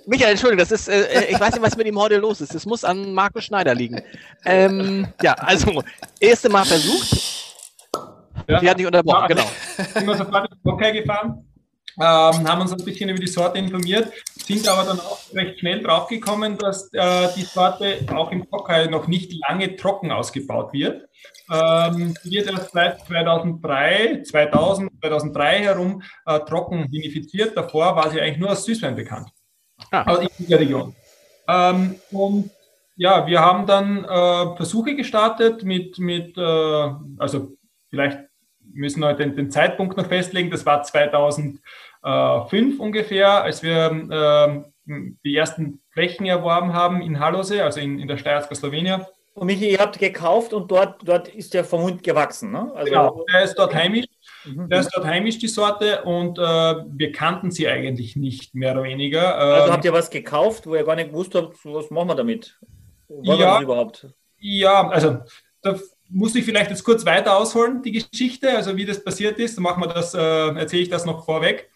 Michael, 0.06 0.32
Entschuldigung, 0.32 0.58
das 0.58 0.72
ist, 0.72 0.88
äh, 0.88 1.26
ich 1.26 1.38
weiß 1.38 1.52
nicht, 1.52 1.62
was 1.62 1.76
mit 1.76 1.86
ihm 1.86 1.98
heute 1.98 2.16
los 2.16 2.40
ist. 2.40 2.54
Das 2.54 2.66
muss 2.66 2.84
an 2.84 3.12
Markus 3.12 3.44
Schneider 3.44 3.74
liegen. 3.74 4.00
Ähm, 4.44 5.08
ja, 5.22 5.34
also, 5.34 5.82
erste 6.20 6.48
Mal 6.48 6.64
versucht. 6.64 7.42
Ja. 8.48 8.60
Die 8.60 8.70
hat 8.70 8.76
nicht 8.76 8.86
unterbrochen, 8.86 9.28
genau. 9.28 9.46
Sind 9.94 10.06
wir 10.06 10.16
sofort 10.16 10.50
ins 10.50 10.64
Hockey 10.64 10.92
gefahren? 10.92 11.44
Ähm, 11.98 12.48
haben 12.48 12.60
uns 12.60 12.72
ein 12.72 12.84
bisschen 12.84 13.08
über 13.08 13.18
die 13.18 13.26
Sorte 13.26 13.58
informiert, 13.58 14.12
sind 14.36 14.66
aber 14.68 14.84
dann 14.84 15.00
auch 15.00 15.20
recht 15.34 15.60
schnell 15.60 15.82
draufgekommen, 15.82 16.58
dass 16.58 16.92
äh, 16.92 17.28
die 17.36 17.42
Sorte 17.42 18.06
auch 18.14 18.30
im 18.32 18.48
Tokai 18.50 18.86
noch 18.86 19.06
nicht 19.06 19.32
lange 19.48 19.76
trocken 19.76 20.10
ausgebaut 20.10 20.72
wird. 20.72 21.08
Ähm, 21.50 22.14
wird 22.24 22.48
erst 22.48 22.72
seit 22.72 23.06
2003, 23.06 24.22
2000, 24.24 24.90
2003 25.00 25.58
herum 25.60 26.02
äh, 26.26 26.40
trocken 26.40 26.90
vinifiziert. 26.90 27.56
Davor 27.56 27.96
war 27.96 28.10
sie 28.10 28.20
eigentlich 28.20 28.38
nur 28.38 28.50
als 28.50 28.64
Süßwein 28.64 28.96
bekannt. 28.96 29.28
Ah. 29.90 30.02
Also 30.02 30.28
in 30.38 30.46
der 30.46 30.60
Region. 30.60 30.94
Ähm, 31.48 31.96
und 32.10 32.50
ja, 32.96 33.26
wir 33.26 33.40
haben 33.40 33.66
dann 33.66 34.04
äh, 34.04 34.56
Versuche 34.56 34.94
gestartet 34.94 35.64
mit, 35.64 35.98
mit 35.98 36.36
äh, 36.36 36.90
also 37.18 37.56
vielleicht 37.90 38.18
müssen 38.74 39.00
wir 39.00 39.14
den, 39.14 39.36
den 39.36 39.50
Zeitpunkt 39.50 39.96
noch 39.96 40.06
festlegen. 40.06 40.50
Das 40.50 40.66
war 40.66 40.82
2005 40.82 41.60
ungefähr, 42.78 43.42
als 43.42 43.62
wir 43.62 44.64
äh, 44.86 45.12
die 45.24 45.36
ersten 45.36 45.80
Flächen 45.90 46.26
erworben 46.26 46.72
haben 46.72 47.02
in 47.02 47.20
Hallose, 47.20 47.64
also 47.64 47.80
in, 47.80 47.98
in 47.98 48.08
der 48.08 48.16
Steierska 48.16 48.54
Slowenien. 48.54 49.04
Und 49.34 49.46
Michi, 49.46 49.70
ihr 49.70 49.78
habt 49.78 49.98
gekauft 49.98 50.52
und 50.52 50.70
dort, 50.70 51.00
dort 51.04 51.28
ist 51.28 51.54
der 51.54 51.64
vom 51.64 51.82
Hund 51.82 52.02
gewachsen, 52.02 52.52
ne? 52.52 52.70
Also 52.74 52.90
genau, 52.90 53.24
der 53.32 53.44
ist 53.44 53.54
dort 53.54 53.74
heimisch. 53.74 54.04
Mhm. 54.44 54.68
Der 54.68 54.80
ist 54.80 54.90
dort 54.94 55.06
heimisch, 55.06 55.38
die 55.38 55.48
Sorte, 55.48 56.02
und 56.02 56.38
äh, 56.38 56.42
wir 56.42 57.12
kannten 57.12 57.50
sie 57.50 57.66
eigentlich 57.66 58.14
nicht, 58.14 58.54
mehr 58.54 58.72
oder 58.72 58.82
weniger. 58.82 59.36
Also 59.36 59.66
ähm, 59.66 59.72
habt 59.72 59.84
ihr 59.86 59.92
was 59.94 60.10
gekauft, 60.10 60.66
wo 60.66 60.74
ihr 60.74 60.84
gar 60.84 60.96
nicht 60.96 61.10
gewusst 61.10 61.34
habt, 61.34 61.64
was 61.64 61.90
machen 61.90 62.08
wir 62.08 62.14
damit? 62.14 62.58
Was 63.08 63.38
ja, 63.38 63.62
überhaupt? 63.62 64.08
Ja, 64.38 64.88
also 64.88 65.18
da 65.62 65.78
muss 66.12 66.34
ich 66.34 66.44
vielleicht 66.44 66.70
jetzt 66.70 66.84
kurz 66.84 67.04
weiter 67.06 67.36
ausholen, 67.36 67.82
die 67.82 67.92
Geschichte, 67.92 68.54
also 68.54 68.76
wie 68.76 68.84
das 68.84 69.02
passiert 69.02 69.38
ist. 69.38 69.56
Dann 69.56 69.62
machen 69.64 69.82
wir 69.82 69.88
das, 69.88 70.14
äh, 70.14 70.18
erzähle 70.18 70.82
ich 70.82 70.90
das 70.90 71.06
noch 71.06 71.24
vorweg. 71.24 71.70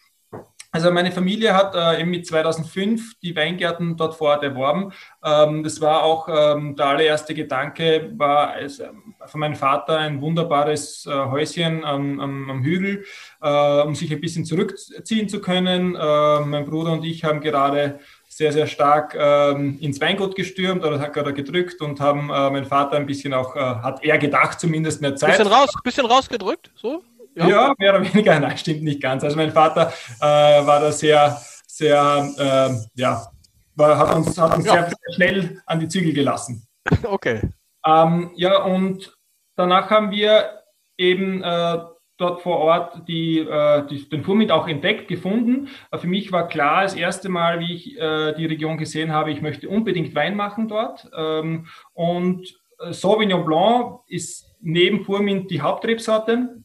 Also 0.77 0.91
meine 0.91 1.11
Familie 1.11 1.55
hat 1.55 1.75
äh, 1.75 2.03
eben 2.03 2.11
mit 2.11 2.27
2005 2.27 3.19
die 3.21 3.35
Weingärten 3.35 3.97
dort 3.97 4.15
vor 4.15 4.33
Ort 4.33 4.43
erworben. 4.43 4.93
Ähm, 5.25 5.63
das 5.63 5.81
war 5.81 6.03
auch 6.03 6.29
ähm, 6.29 6.77
der 6.77 6.87
allererste 6.89 7.33
Gedanke, 7.33 8.13
war 8.17 8.61
es, 8.61 8.81
ähm, 8.81 9.15
von 9.25 9.41
meinem 9.41 9.55
Vater 9.55 9.97
ein 9.97 10.21
wunderbares 10.21 11.07
äh, 11.07 11.11
Häuschen 11.11 11.83
am, 11.83 12.21
am, 12.21 12.51
am 12.51 12.63
Hügel, 12.63 13.05
äh, 13.41 13.81
um 13.83 13.95
sich 13.95 14.13
ein 14.13 14.21
bisschen 14.21 14.45
zurückziehen 14.45 15.31
zu 15.31 15.41
können. 15.41 15.95
Äh, 15.95 16.41
mein 16.41 16.67
Bruder 16.67 16.93
und 16.93 17.07
ich 17.07 17.25
haben 17.25 17.41
gerade 17.41 17.99
sehr, 18.37 18.53
sehr 18.53 18.67
stark 18.67 19.17
ähm, 19.19 19.79
ins 19.81 19.99
Weingut 19.99 20.37
gestürmt 20.37 20.85
oder 20.85 21.01
hat 21.01 21.15
gerade 21.15 21.33
gedrückt 21.33 21.81
und 21.81 22.01
haben 22.01 22.29
äh, 22.29 22.51
mein 22.51 22.67
Vater 22.67 22.99
ein 22.99 23.07
bisschen 23.07 23.33
auch, 23.33 23.57
äh, 23.57 23.61
hat 23.61 24.05
er 24.05 24.19
gedacht, 24.19 24.61
zumindest 24.61 25.01
mehr 25.01 25.17
Zeit. 25.17 25.39
Bisschen, 25.39 25.53
raus, 25.53 25.71
bisschen 25.83 26.05
rausgedrückt, 26.05 26.71
so? 26.75 27.03
Ja. 27.35 27.49
ja, 27.49 27.75
mehr 27.79 27.95
oder 27.95 28.05
weniger, 28.13 28.39
nein, 28.41 28.59
stimmt 28.59 28.83
nicht 28.83 29.01
ganz. 29.01 29.25
Also 29.25 29.37
mein 29.37 29.53
Vater 29.53 29.91
äh, 30.21 30.23
war 30.67 30.81
da 30.81 30.93
sehr, 30.93 31.41
sehr, 31.67 32.29
ähm, 32.39 32.85
ja, 32.95 33.27
war, 33.75 33.97
hat 33.97 34.15
uns, 34.15 34.37
hat 34.37 34.55
uns 34.55 34.67
ja. 34.67 34.73
sehr, 34.73 34.83
sehr, 34.89 35.15
schnell 35.15 35.63
an 35.65 35.81
die 35.81 35.89
Zügel 35.89 36.13
gelassen. 36.13 36.67
Okay. 37.05 37.41
Ähm, 37.87 38.33
ja, 38.37 38.63
und 38.63 39.17
danach 39.57 39.91
haben 39.91 40.11
wir 40.11 40.63
eben 40.99 41.43
äh, 41.43 41.79
dort 42.17 42.43
vor 42.43 42.59
Ort 42.59 43.09
die, 43.09 43.39
äh, 43.39 43.87
die, 43.87 44.09
den 44.09 44.23
Furmit 44.23 44.51
auch 44.51 44.69
entdeckt, 44.69 45.09
gefunden. 45.09 45.69
Äh, 45.91 45.99
für 45.99 46.07
mich 46.07 46.33
war 46.33 46.49
klar, 46.49 46.83
das 46.83 46.95
erste 46.95 47.29
Mal, 47.29 47.61
wie 47.61 47.75
ich 47.75 47.99
äh, 47.99 48.35
die 48.35 48.47
Region 48.47 48.79
gesehen 48.79 49.13
habe, 49.13 49.31
ich 49.31 49.43
möchte 49.43 49.69
unbedingt 49.69 50.15
Wein 50.15 50.37
machen 50.37 50.69
dort. 50.69 51.09
Ähm, 51.17 51.67
und 51.93 52.59
äh, 52.79 52.93
Sauvignon 52.93 53.45
Blanc 53.45 54.01
ist 54.09 54.55
neben 54.61 55.05
Furmint 55.05 55.51
die 55.51 55.61
Hauptrebsorte. 55.61 56.63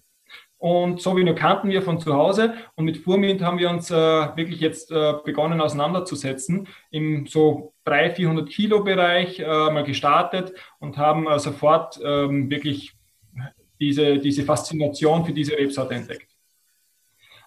Und 0.57 1.01
Sauvignon 1.01 1.33
kannten 1.33 1.69
wir 1.69 1.81
von 1.81 1.99
zu 1.99 2.13
Hause. 2.13 2.53
Und 2.75 2.85
mit 2.85 2.97
Furmint 2.97 3.41
haben 3.41 3.57
wir 3.57 3.69
uns 3.69 3.89
äh, 3.89 3.95
wirklich 3.95 4.59
jetzt 4.59 4.91
äh, 4.91 5.13
begonnen 5.25 5.59
auseinanderzusetzen. 5.59 6.67
Im 6.91 7.25
so 7.25 7.73
300, 7.85 8.15
400 8.15 8.49
Kilo 8.49 8.83
Bereich 8.83 9.39
mal 9.39 9.83
gestartet 9.83 10.53
und 10.79 10.97
haben 10.97 11.27
sofort 11.39 11.99
ähm, 12.05 12.51
wirklich 12.51 12.93
diese, 13.81 14.19
diese 14.19 14.43
Faszination 14.43 15.25
für 15.25 15.33
diese 15.33 15.57
Rebsorte 15.57 15.95
entdeckt. 15.95 16.27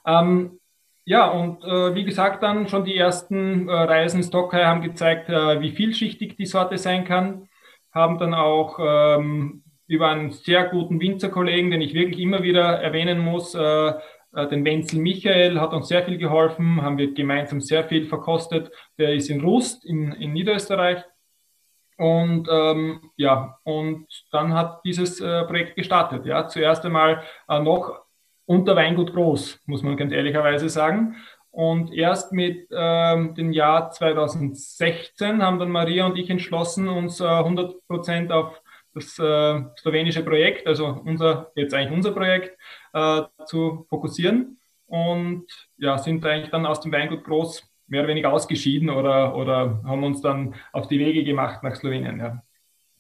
Ähm, 0.05 0.59
ja, 1.07 1.31
und 1.31 1.63
äh, 1.65 1.95
wie 1.95 2.05
gesagt, 2.05 2.43
dann 2.43 2.69
schon 2.69 2.85
die 2.85 2.97
ersten 2.97 3.69
äh, 3.69 3.73
Reisen 3.73 4.19
in 4.19 4.27
Stockholm 4.27 4.67
haben 4.67 4.83
gezeigt, 4.83 5.29
äh, 5.29 5.61
wie 5.61 5.71
vielschichtig 5.71 6.37
die 6.37 6.47
Sorte 6.47 6.77
sein 6.77 7.05
kann. 7.05 7.49
Haben 7.93 8.19
dann 8.19 8.35
auch 8.35 8.79
ähm, 8.81 9.63
über 9.87 10.09
einen 10.09 10.33
sehr 10.33 10.65
guten 10.69 11.01
Winzerkollegen, 11.01 11.71
den 11.71 11.81
ich 11.81 11.95
wirklich 11.95 12.21
immer 12.21 12.43
wieder 12.43 12.81
erwähnen 12.81 13.19
muss, 13.19 13.55
äh, 13.55 13.93
äh, 14.35 14.49
den 14.49 14.65
Wenzel 14.65 14.99
Michael, 14.99 15.61
hat 15.61 15.73
uns 15.73 15.89
sehr 15.89 16.05
viel 16.05 16.19
geholfen, 16.19 16.83
haben 16.83 16.99
wir 16.99 17.15
gemeinsam 17.15 17.61
sehr 17.61 17.85
viel 17.85 18.07
verkostet. 18.07 18.73
Der 18.99 19.15
ist 19.15 19.31
in 19.31 19.43
Rust 19.43 19.85
in, 19.85 20.13
in 20.13 20.33
Niederösterreich 20.33 21.05
und 21.97 22.49
ähm, 22.51 23.11
ja, 23.17 23.59
und 23.65 24.07
dann 24.33 24.53
hat 24.53 24.81
dieses 24.85 25.21
äh, 25.21 25.45
Projekt 25.45 25.77
gestartet. 25.77 26.27
Ja, 26.27 26.49
zuerst 26.49 26.85
einmal 26.85 27.23
äh, 27.49 27.61
noch 27.61 28.05
unter 28.47 28.77
Weingut 28.77 29.13
Groß, 29.13 29.61
muss 29.67 29.83
man 29.83 29.97
ganz 29.97 30.13
ehrlicherweise 30.13 30.69
sagen. 30.69 31.17
Und 31.51 31.95
erst 31.95 32.33
mit 32.33 32.69
ähm, 32.73 33.35
dem 33.37 33.53
Jahr 33.53 33.91
2016 33.91 35.41
haben 35.41 35.61
dann 35.61 35.71
Maria 35.71 36.05
und 36.05 36.19
ich 36.19 36.29
entschlossen, 36.29 36.89
uns 36.89 37.21
äh, 37.21 37.27
100 37.27 37.87
Prozent 37.87 38.33
auf 38.33 38.61
das 38.93 39.19
äh, 39.19 39.63
slowenische 39.79 40.25
Projekt, 40.25 40.67
also 40.67 41.01
unser, 41.05 41.53
jetzt 41.55 41.75
eigentlich 41.75 41.93
unser 41.93 42.13
Projekt, 42.13 42.59
äh, 42.93 43.23
zu 43.47 43.87
fokussieren. 43.89 44.59
Und 44.87 45.47
ja, 45.77 45.97
sind 45.99 46.25
eigentlich 46.27 46.51
dann 46.51 46.67
aus 46.67 46.81
dem 46.81 46.93
Weingut 46.93 47.25
Groß 47.25 47.63
mehr 47.87 48.01
oder 48.01 48.09
weniger 48.09 48.33
ausgeschieden 48.33 48.91
oder, 48.91 49.37
oder 49.37 49.81
haben 49.85 50.05
uns 50.05 50.21
dann 50.21 50.55
auf 50.73 50.89
die 50.89 50.99
Wege 50.99 51.25
gemacht 51.25 51.63
nach 51.63 51.77
Slowenien. 51.77 52.19
Ja. 52.19 52.43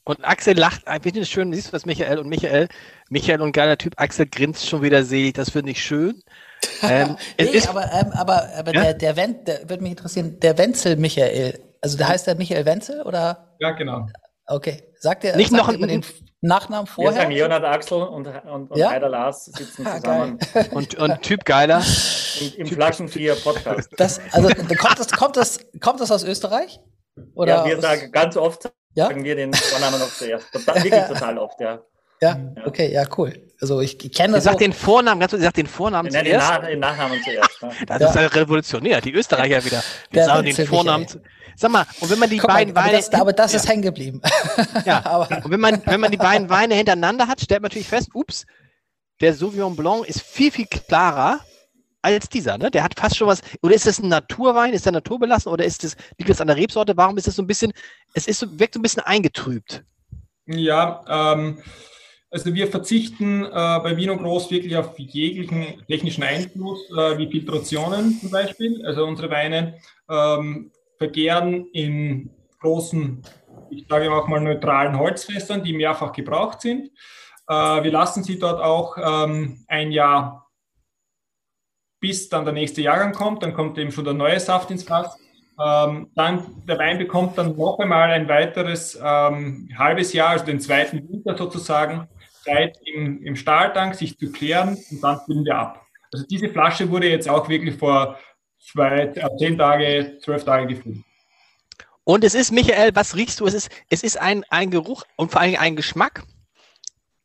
Und 0.05 0.22
Axel 0.22 0.57
lacht 0.59 0.87
ein 0.87 1.01
bisschen 1.01 1.24
schön, 1.24 1.53
siehst 1.53 1.68
du 1.68 1.72
was, 1.72 1.87
Michael 1.87 2.18
und 2.18 2.28
Michael, 2.28 2.68
Michael 3.09 3.41
und 3.41 3.53
geiler 3.53 3.78
Typ, 3.78 3.95
Axel 3.97 4.26
grinst 4.26 4.68
schon 4.68 4.82
wieder, 4.82 5.03
sehe 5.03 5.28
ich, 5.28 5.32
das 5.32 5.51
finde 5.51 5.72
ich 5.72 5.82
schön. 5.82 6.20
Ähm, 6.82 7.16
nee, 7.39 7.45
ist, 7.45 7.68
aber, 7.68 7.91
ähm, 7.93 8.11
aber, 8.12 8.49
aber 8.57 8.74
ja? 8.74 8.82
der, 8.85 8.95
der, 8.95 9.16
Wen, 9.16 9.45
der 9.45 9.68
würde 9.68 9.82
mich 9.82 9.93
interessieren, 9.93 10.41
der 10.41 10.57
Wenzel 10.57 10.97
Michael, 10.97 11.59
also 11.82 11.99
der 11.99 12.09
heißt 12.09 12.26
der 12.26 12.37
Michael 12.37 12.64
Wenzel 12.64 13.03
oder? 13.03 13.55
Ja, 13.59 13.72
genau. 13.72 14.07
Okay. 14.47 14.83
Sagt 14.99 15.25
er 15.25 15.37
nicht 15.37 15.51
sagt 15.51 15.63
noch 15.63 15.69
ein, 15.69 15.89
den 15.89 16.05
Nachnamen 16.41 16.87
vorher? 16.87 17.15
Wir 17.15 17.21
sagen 17.21 17.33
Jonathan 17.33 17.65
Axel 17.65 18.03
und, 18.03 18.27
und, 18.27 18.71
und 18.71 18.79
ja? 18.79 18.91
Heider 18.91 19.09
Lars 19.09 19.47
sitzen 19.47 19.87
ah, 19.87 20.01
zusammen. 20.01 20.39
und, 20.73 20.95
und 20.95 21.23
Typ 21.23 21.45
Geiler. 21.45 21.83
Im, 22.41 22.53
im 22.61 22.67
Flaschenvier 22.67 23.35
Podcast. 23.37 23.91
Das, 23.97 24.21
also 24.33 24.49
kommt 24.49 24.99
das, 24.99 25.13
kommt, 25.13 25.37
das, 25.37 25.59
kommt 25.81 26.01
das 26.01 26.11
aus 26.11 26.25
Österreich? 26.25 26.81
Oder 27.35 27.57
ja, 27.57 27.65
wir 27.65 27.81
sagen 27.81 28.11
ganz 28.13 28.37
oft, 28.37 28.73
ja? 28.95 29.07
sagen 29.07 29.25
wir 29.25 29.37
den 29.37 29.55
Vornamen 29.55 30.01
noch 30.01 30.13
zuerst. 30.13 30.53
Total, 30.53 30.83
wirklich 30.83 31.05
total 31.09 31.39
oft, 31.39 31.61
ja. 31.61 31.83
Ja, 32.21 32.39
okay, 32.65 32.93
ja, 32.93 33.05
cool. 33.17 33.33
Also 33.65 33.81
ich 33.81 33.99
kenne 33.99 34.35
das. 34.35 34.45
Ich 34.45 34.51
sag 34.51 34.59
den 34.59 34.75
Vornamen, 34.75 35.19
ganz 35.21 35.31
kurz, 35.31 35.41
ich 35.41 35.47
sag 35.47 35.55
den 35.55 35.67
Vornamen 35.67 36.12
Nein, 36.12 36.27
zuerst. 36.27 36.51
Den, 36.51 36.61
Na 36.61 36.69
den 36.69 36.81
Nachnamen 36.81 37.23
zuerst. 37.23 37.62
Ne? 37.62 37.71
Das 37.87 38.01
ja. 38.01 38.09
ist 38.09 38.15
ja 38.15 38.27
revolutionär, 38.27 39.01
die 39.01 39.12
Österreicher 39.12 39.65
wieder. 39.65 39.83
Wir 40.11 40.21
Der 40.21 40.25
sagen 40.27 40.45
den 40.45 40.67
Vornamen. 40.67 41.05
Michael. 41.05 41.23
Sag 41.57 41.71
mal, 41.71 41.87
und 42.01 42.11
wenn 42.11 42.19
man 42.19 42.29
die 42.29 42.37
Guck 42.37 42.49
beiden 42.49 42.75
mal, 42.75 42.85
Weine. 42.85 42.99
Das, 42.99 43.11
aber 43.15 43.33
das 43.33 43.53
ja. 43.53 43.61
ist 43.61 43.67
hängen 43.67 43.81
geblieben. 43.81 44.21
Ja, 44.85 45.03
aber. 45.07 45.45
und 45.45 45.51
wenn 45.51 45.61
man, 45.61 45.81
wenn 45.87 45.99
man 45.99 46.11
die 46.11 46.19
beiden 46.19 46.51
Weine 46.51 46.75
hintereinander 46.75 47.27
hat, 47.27 47.41
stellt 47.41 47.62
man 47.62 47.71
natürlich 47.71 47.89
fest, 47.89 48.11
ups, 48.12 48.45
der 49.23 49.33
Sauvignon 49.33 49.75
Blanc 49.77 50.07
ist 50.07 50.21
viel, 50.21 50.51
viel 50.51 50.67
klarer 50.67 51.41
als 52.03 52.29
dieser, 52.29 52.59
ne? 52.59 52.71
Der 52.71 52.85
hat 52.85 53.01
fast 53.01 53.17
schon 53.17 53.29
was. 53.29 53.41
Oder 53.62 53.75
ist 53.75 53.87
das 53.87 53.99
ein 53.99 54.09
Naturwein? 54.09 54.75
Ist 54.75 54.85
der 54.85 54.93
naturbelassen 54.93 55.51
oder 55.51 55.65
ist 55.65 55.85
das, 55.85 55.97
liegt 56.19 56.29
das 56.29 56.43
an 56.43 56.49
der 56.49 56.57
Rebsorte? 56.57 56.99
Warum 56.99 57.17
ist 57.17 57.27
das 57.27 57.37
so 57.37 57.43
ein 57.43 57.47
bisschen, 57.47 57.73
es 58.12 58.27
ist 58.27 58.41
so, 58.41 58.59
wirkt 58.59 58.75
so 58.75 58.81
ein 58.81 58.83
bisschen 58.83 59.05
eingetrübt? 59.05 59.85
Ja, 60.45 61.03
ähm, 61.09 61.62
also 62.35 62.53
wir 62.53 62.66
verzichten 62.66 63.45
äh, 63.45 63.49
bei 63.53 63.97
Vino 63.97 64.16
Groß 64.16 64.51
wirklich 64.51 64.76
auf 64.76 64.99
jeglichen 64.99 65.87
technischen 65.87 66.24
Einfluss, 66.24 66.80
äh, 66.91 67.16
wie 67.16 67.30
Filtrationen 67.30 68.18
zum 68.18 68.30
Beispiel. 68.32 68.85
Also 68.85 69.05
unsere 69.05 69.30
Weine 69.30 69.78
ähm, 70.11 70.72
vergären 70.99 71.66
in 71.72 72.30
großen, 72.61 73.22
ich 73.70 73.87
sage 73.89 74.12
auch 74.12 74.26
mal 74.26 74.41
neutralen 74.41 74.99
Holzfässern, 74.99 75.62
die 75.62 75.74
mehrfach 75.74 76.11
gebraucht 76.11 76.61
sind. 76.61 76.91
Äh, 77.49 77.85
wir 77.85 77.93
lassen 77.93 78.24
sie 78.24 78.37
dort 78.37 78.61
auch 78.61 78.97
ähm, 78.99 79.64
ein 79.68 79.93
Jahr, 79.93 80.51
bis 82.01 82.28
dann 82.28 82.45
der 82.45 82.55
nächste 82.55 82.82
Jahrgang 82.82 83.12
kommt. 83.12 83.45
Dann 83.45 83.55
kommt 83.55 83.78
eben 83.78 83.93
schon 83.93 84.07
der 84.07 84.14
neue 84.14 84.41
Saft 84.41 84.72
ins 84.72 84.82
Fass. 84.82 85.16
Ähm, 85.64 86.11
dann 86.16 86.64
der 86.66 86.78
Wein 86.78 86.99
bekommt 86.99 87.39
dann 87.39 87.57
noch 87.57 87.78
einmal 87.78 88.11
ein 88.11 88.28
weiteres 88.28 88.99
ähm, 89.01 89.68
halbes 89.78 90.12
Jahr, 90.12 90.30
also 90.30 90.45
den 90.45 90.59
zweiten 90.59 91.09
Winter 91.09 91.37
sozusagen, 91.37 92.09
Zeit 92.45 92.79
im, 92.85 93.23
im 93.23 93.37
Stahltank, 93.37 93.95
sich 93.95 94.19
zu 94.19 94.31
klären 94.31 94.77
und 94.91 95.03
dann 95.03 95.21
füllen 95.25 95.45
wir 95.45 95.57
ab. 95.57 95.87
Also 96.13 96.27
diese 96.27 96.49
Flasche 96.49 96.89
wurde 96.91 97.09
jetzt 97.09 97.29
auch 97.29 97.49
wirklich 97.49 97.75
vor 97.75 98.19
zwei, 98.61 99.13
äh, 99.15 99.37
zehn 99.39 99.59
Tage, 99.59 100.19
zwölf 100.23 100.45
Tage 100.45 100.67
gefüllt. 100.67 100.99
Und 102.05 102.23
es 102.23 102.35
ist, 102.35 102.53
Michael, 102.53 102.95
was 102.95 103.17
riechst 103.17 103.41
du? 103.41 103.47
Es 103.47 103.55
ist, 103.55 103.71
es 103.89 104.03
ist 104.03 104.21
ein, 104.21 104.45
ein 104.51 104.71
Geruch 104.71 105.05
und 105.17 105.33
vor 105.33 105.41
allem 105.41 105.57
ein 105.59 105.75
Geschmack, 105.75 106.23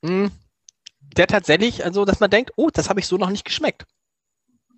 mh, 0.01 0.09
hm, 0.09 0.31
der 1.17 1.27
tatsächlich, 1.27 1.83
also 1.83 2.05
dass 2.05 2.19
man 2.19 2.29
denkt, 2.29 2.51
oh, 2.55 2.69
das 2.71 2.89
habe 2.89 2.99
ich 2.99 3.07
so 3.07 3.17
noch 3.17 3.29
nicht 3.29 3.45
geschmeckt. 3.45 3.85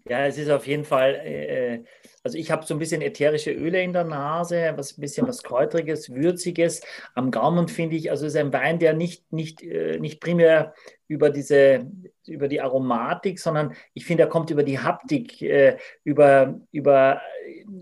Ja, 0.10 0.26
es 0.26 0.38
ist 0.38 0.50
auf 0.50 0.66
jeden 0.66 0.86
Fall 0.86 1.16
äh, 1.16 1.84
also 2.24 2.38
ich 2.38 2.52
habe 2.52 2.66
so 2.66 2.76
ein 2.76 2.80
bisschen 2.80 3.02
ätherische 3.02 3.52
Öle 3.52 3.82
in 3.82 3.94
der 3.94 4.04
Nase, 4.04 4.74
was 4.76 4.98
ein 4.98 5.02
bisschen 5.02 5.28
was 5.28 5.42
Kräutriges, 5.42 6.14
Würziges. 6.14 6.82
Am 7.16 7.32
Gaumen 7.32 7.68
finde 7.68 7.96
ich, 7.96 8.12
also 8.12 8.26
es 8.26 8.34
ist 8.34 8.40
ein 8.40 8.54
Wein, 8.54 8.78
der 8.78 8.94
nicht, 8.94 9.32
nicht, 9.32 9.64
äh, 9.64 9.98
nicht 10.00 10.20
primär 10.20 10.74
über 11.08 11.30
diese, 11.30 11.88
über 12.28 12.48
die 12.48 12.62
Aromatik, 12.62 13.40
sondern 13.40 13.74
ich 13.94 14.06
finde, 14.06 14.24
er 14.24 14.30
kommt 14.30 14.50
über 14.52 14.64
die 14.64 14.80
Haptik, 14.80 15.42
äh, 15.42 15.78
über, 16.04 16.60
über 16.72 17.22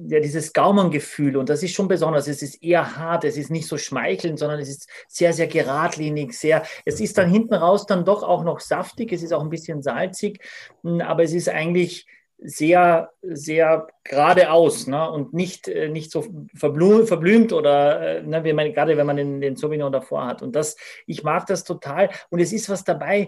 ja, 0.07 0.19
dieses 0.21 0.53
Gaumengefühl. 0.53 1.35
Und 1.35 1.49
das 1.49 1.61
ist 1.61 1.73
schon 1.73 1.89
besonders. 1.89 2.27
Es 2.27 2.41
ist 2.41 2.63
eher 2.63 2.95
hart, 2.95 3.25
es 3.25 3.37
ist 3.37 3.51
nicht 3.51 3.67
so 3.67 3.77
schmeichelnd, 3.77 4.39
sondern 4.39 4.59
es 4.59 4.69
ist 4.69 4.89
sehr, 5.07 5.33
sehr 5.33 5.47
geradlinig, 5.47 6.33
sehr, 6.33 6.63
es 6.85 7.01
ist 7.01 7.17
dann 7.17 7.29
hinten 7.29 7.55
raus 7.55 7.85
dann 7.85 8.05
doch 8.05 8.23
auch 8.23 8.43
noch 8.43 8.61
saftig, 8.61 9.11
es 9.11 9.21
ist 9.21 9.33
auch 9.33 9.43
ein 9.43 9.49
bisschen 9.49 9.81
salzig, 9.81 10.39
aber 10.83 11.23
es 11.23 11.33
ist 11.33 11.49
eigentlich, 11.49 12.07
sehr, 12.41 13.11
sehr 13.21 13.87
geradeaus 14.03 14.87
ne? 14.87 15.11
und 15.11 15.33
nicht, 15.33 15.67
äh, 15.67 15.89
nicht 15.89 16.11
so 16.11 16.25
verblümt 16.55 17.51
oder 17.51 18.19
äh, 18.19 18.23
ne, 18.23 18.43
wie 18.43 18.53
man, 18.53 18.71
gerade 18.73 18.95
wenn 18.95 19.05
man 19.05 19.17
den, 19.17 19.41
den 19.41 19.55
Sauvignon 19.55 19.91
davor 19.91 20.25
hat. 20.25 20.41
Und 20.41 20.55
das, 20.55 20.77
ich 21.05 21.23
mag 21.23 21.45
das 21.47 21.63
total. 21.63 22.09
Und 22.29 22.39
es 22.39 22.53
ist 22.53 22.69
was 22.69 22.83
dabei, 22.83 23.27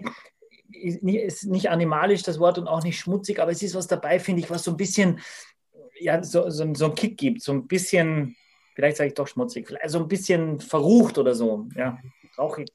ist 0.72 1.44
nicht 1.44 1.68
animalisch 1.68 2.22
das 2.22 2.38
Wort 2.38 2.58
und 2.58 2.68
auch 2.68 2.82
nicht 2.82 2.98
schmutzig, 2.98 3.40
aber 3.40 3.50
es 3.50 3.62
ist 3.62 3.74
was 3.74 3.86
dabei, 3.86 4.18
finde 4.18 4.40
ich, 4.40 4.50
was 4.50 4.64
so 4.64 4.70
ein 4.70 4.76
bisschen, 4.76 5.20
ja, 6.00 6.22
so, 6.22 6.48
so, 6.48 6.72
so 6.74 6.84
ein 6.86 6.94
Kick 6.94 7.18
gibt, 7.18 7.42
so 7.42 7.52
ein 7.52 7.66
bisschen, 7.66 8.36
vielleicht 8.74 8.96
sage 8.96 9.08
ich 9.08 9.14
doch 9.14 9.28
schmutzig, 9.28 9.66
vielleicht 9.66 9.90
so 9.90 9.98
ein 9.98 10.08
bisschen 10.08 10.60
verrucht 10.60 11.18
oder 11.18 11.34
so, 11.34 11.66
ja, 11.76 11.98
rauchig. 12.38 12.70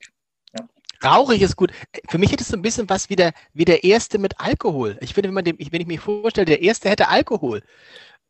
Rauchig 1.04 1.42
ist 1.42 1.56
gut. 1.56 1.72
Für 2.10 2.18
mich 2.18 2.32
hätte 2.32 2.44
es 2.44 2.50
so 2.50 2.58
ein 2.58 2.62
bisschen 2.62 2.90
was 2.90 3.10
wie 3.10 3.16
der, 3.16 3.34
wie 3.54 3.66
der 3.66 3.84
erste 3.84 4.18
mit 4.18 4.40
Alkohol. 4.40 4.98
Ich 5.02 5.14
finde, 5.14 5.30
wenn, 5.30 5.36
man 5.36 5.46
dem, 5.46 5.58
wenn 5.60 5.82
ich 5.82 5.88
mir 5.88 6.00
vorstelle, 6.00 6.46
der 6.46 6.62
erste 6.62 6.90
hätte 6.90 7.08
Alkohol, 7.08 7.62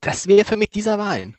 das 0.02 0.28
wäre 0.28 0.46
für 0.46 0.58
mich 0.58 0.70
dieser 0.70 1.00
Wein. 1.00 1.36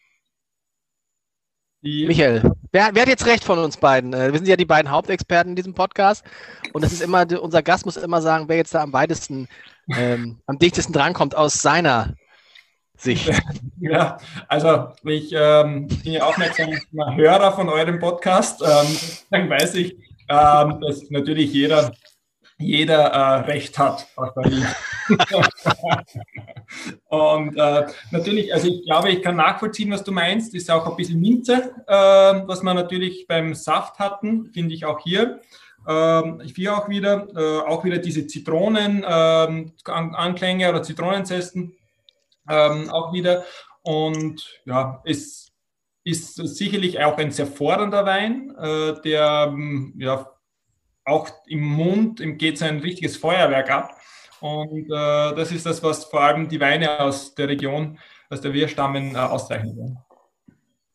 Die 1.83 2.07
Michael, 2.07 2.43
wer, 2.73 2.91
wer, 2.93 3.03
hat 3.03 3.09
jetzt 3.09 3.27
recht 3.27 3.45
von 3.45 3.59
uns 3.59 3.77
beiden? 3.77 4.13
Äh, 4.13 4.33
wir 4.33 4.39
sind 4.39 4.49
ja 4.49 4.57
die 4.57 4.65
beiden 4.65 4.91
Hauptexperten 4.91 5.53
in 5.53 5.57
diesem 5.57 5.75
Podcast. 5.75 6.25
Und 6.73 6.83
das 6.83 6.93
ist 6.93 7.03
immer, 7.03 7.25
unser 7.41 7.63
Gast 7.63 7.87
muss 7.87 7.97
immer 7.97 8.21
sagen, 8.21 8.49
wer 8.49 8.57
jetzt 8.57 8.75
da 8.75 8.83
am 8.83 8.93
weitesten, 8.93 9.47
ähm, 9.97 10.41
am 10.47 10.59
dichtesten 10.59 10.93
drankommt 10.93 11.37
aus 11.37 11.63
seiner 11.63 12.15
Sicht. 12.97 13.31
Ja, 13.81 14.19
also 14.49 14.89
ich 15.05 15.33
ähm, 15.33 15.87
bin 15.87 16.15
ja 16.15 16.25
aufmerksamer 16.25 17.15
Hörer 17.15 17.53
von 17.53 17.69
eurem 17.69 18.01
Podcast. 18.01 18.61
Ähm, 18.61 18.97
dann 19.31 19.49
weiß 19.49 19.77
ich, 19.77 19.97
ähm, 20.29 20.81
dass 20.81 21.11
natürlich 21.11 21.53
jeder, 21.53 21.93
jeder 22.59 23.07
äh, 23.07 23.41
Recht 23.41 23.77
hat. 23.79 24.07
und 27.09 27.57
äh, 27.57 27.87
natürlich, 28.11 28.53
also 28.53 28.69
ich 28.69 28.85
glaube, 28.85 29.09
ich 29.11 29.23
kann 29.23 29.37
nachvollziehen, 29.37 29.91
was 29.91 30.05
du 30.05 30.13
meinst. 30.13 30.55
Ist 30.55 30.71
auch 30.71 30.87
ein 30.87 30.97
bisschen 30.97 31.19
Minze, 31.21 31.73
äh, 31.87 32.43
was 32.47 32.63
wir 32.63 32.75
natürlich 32.75 33.27
beim 33.27 33.55
Saft 33.55 33.99
hatten, 33.99 34.51
finde 34.53 34.75
ich 34.75 34.85
auch 34.85 35.01
hier. 35.01 35.41
Ähm, 35.87 36.43
ich 36.45 36.53
finde 36.55 36.77
auch 36.77 36.89
wieder, 36.89 37.29
äh, 37.35 37.61
auch 37.67 37.85
wieder 37.85 37.99
diese 37.99 38.27
Zitronen-Anklänge 38.27 40.65
ähm, 40.65 40.71
oder 40.71 40.83
Zitronenzesten 40.83 41.77
ähm, 42.49 42.91
auch 42.91 43.13
wieder. 43.13 43.45
Und 43.83 44.61
ja, 44.65 45.01
es 45.05 45.48
ist 46.09 46.35
sicherlich 46.35 47.03
auch 47.03 47.19
ein 47.19 47.31
sehr 47.31 47.47
fordernder 47.47 48.05
Wein, 48.07 48.55
äh, 48.59 49.01
der 49.03 49.49
ähm, 49.49 49.95
ja 49.99 50.31
auch 51.05 51.29
im 51.47 51.61
Mund 51.61 52.21
im 52.21 52.39
geht 52.39 52.59
sein 52.59 52.81
richtiges 52.81 53.17
Feuerwerk 53.17 53.71
ab. 53.71 54.01
Und 54.41 54.87
äh, 54.87 55.35
das 55.35 55.51
ist 55.53 55.67
das, 55.67 55.83
was 55.83 56.05
vor 56.05 56.21
allem 56.21 56.49
die 56.49 56.61
Weine 56.61 57.01
aus 57.01 57.35
der 57.35 57.49
Region, 57.49 57.99
aus 58.31 58.41
der 58.41 58.53
wir 58.53 58.69
stammen, 58.69 59.15
äh, 59.15 59.19
auszeichnen. 59.19 59.99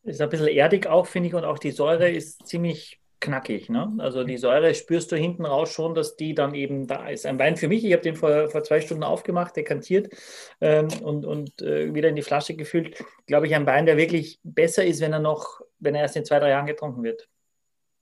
Ist 0.04 0.22
ein 0.22 0.30
bisschen 0.30 0.48
erdig 0.48 0.88
auch, 0.88 1.08
finde 1.08 1.30
ich, 1.30 1.36
und 1.36 1.46
auch 1.46 1.60
die 1.60 1.72
Säure 1.72 2.10
ist 2.10 2.46
ziemlich 2.48 3.03
knackig. 3.24 3.70
Ne? 3.70 3.92
Also 3.98 4.24
die 4.24 4.38
Säure 4.38 4.76
spürst 4.76 5.12
du 5.12 5.16
hinten 5.16 5.46
raus 5.46 5.72
schon, 5.72 5.96
dass 5.96 6.16
die 6.16 6.36
dann 6.36 6.54
eben 6.54 6.86
da 6.88 7.08
ist. 7.08 7.26
Ein 7.26 7.40
Wein 7.40 7.58
für 7.58 7.68
mich, 7.68 7.84
ich 7.84 7.94
habe 7.94 8.04
den 8.04 8.16
vor, 8.16 8.50
vor 8.50 8.64
zwei 8.64 8.82
Stunden 8.82 9.04
aufgemacht, 9.04 9.56
dekantiert 9.56 10.14
ähm, 10.62 10.88
und, 11.02 11.26
und 11.26 11.62
äh, 11.62 11.94
wieder 11.94 12.10
in 12.10 12.16
die 12.16 12.22
Flasche 12.22 12.56
gefüllt. 12.56 13.04
Glaube 13.26 13.48
ich, 13.48 13.56
ein 13.56 13.66
Wein, 13.66 13.86
der 13.86 13.98
wirklich 13.98 14.40
besser 14.44 14.86
ist, 14.86 15.02
wenn 15.02 15.14
er 15.14 15.20
noch, 15.20 15.62
wenn 15.80 15.96
er 15.96 16.02
erst 16.02 16.18
in 16.18 16.26
zwei, 16.26 16.40
drei 16.40 16.50
Jahren 16.50 16.68
getrunken 16.68 17.04
wird. 17.04 17.28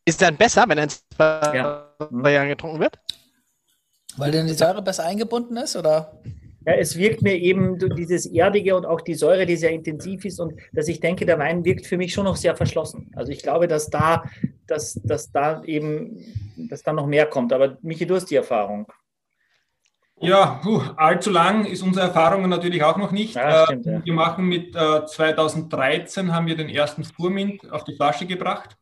Ist 0.03 0.21
er 0.21 0.31
besser, 0.31 0.65
wenn 0.67 0.79
er 0.79 0.85
in 0.85 0.89
zwei, 0.89 1.55
ja. 1.55 1.95
drei 1.99 2.33
Jahren 2.33 2.49
getrunken 2.49 2.79
wird? 2.79 2.99
Weil 4.17 4.31
denn 4.31 4.47
die 4.47 4.53
Säure 4.53 4.81
besser 4.81 5.05
eingebunden 5.05 5.55
ist, 5.57 5.75
oder? 5.75 6.19
Ja, 6.65 6.73
es 6.73 6.95
wirkt 6.95 7.23
mir 7.23 7.35
eben 7.35 7.79
dieses 7.95 8.27
Erdige 8.27 8.75
und 8.75 8.85
auch 8.85 9.01
die 9.01 9.15
Säure, 9.15 9.47
die 9.47 9.55
sehr 9.55 9.71
intensiv 9.71 10.25
ist 10.25 10.39
und 10.39 10.53
dass 10.73 10.87
ich 10.87 10.99
denke, 10.99 11.25
der 11.25 11.39
Wein 11.39 11.65
wirkt 11.65 11.87
für 11.87 11.97
mich 11.97 12.13
schon 12.13 12.25
noch 12.25 12.35
sehr 12.35 12.55
verschlossen. 12.55 13.11
Also 13.15 13.31
ich 13.31 13.41
glaube, 13.41 13.67
dass 13.67 13.89
da, 13.89 14.25
dass, 14.71 14.93
dass 15.03 15.31
da 15.31 15.63
eben, 15.63 16.17
dass 16.55 16.81
da 16.81 16.93
noch 16.93 17.07
mehr 17.07 17.25
kommt. 17.25 17.53
Aber 17.53 17.77
Michi, 17.81 18.05
du 18.05 18.15
hast 18.15 18.25
die 18.25 18.35
Erfahrung. 18.35 18.87
Ja, 20.23 20.59
puh, 20.61 20.79
allzu 20.97 21.31
lang 21.31 21.65
ist 21.65 21.81
unsere 21.81 22.05
Erfahrung 22.05 22.47
natürlich 22.47 22.83
auch 22.83 22.95
noch 22.95 23.11
nicht. 23.11 23.33
Ja, 23.33 23.65
stimmt, 23.65 23.87
ja. 23.87 24.05
Wir 24.05 24.13
machen 24.13 24.45
mit 24.45 24.75
äh, 24.75 25.03
2013 25.03 26.31
haben 26.31 26.45
wir 26.45 26.55
den 26.55 26.69
ersten 26.69 27.03
Spurmint 27.03 27.69
auf 27.71 27.83
die 27.85 27.95
Flasche 27.95 28.27
gebracht. 28.27 28.77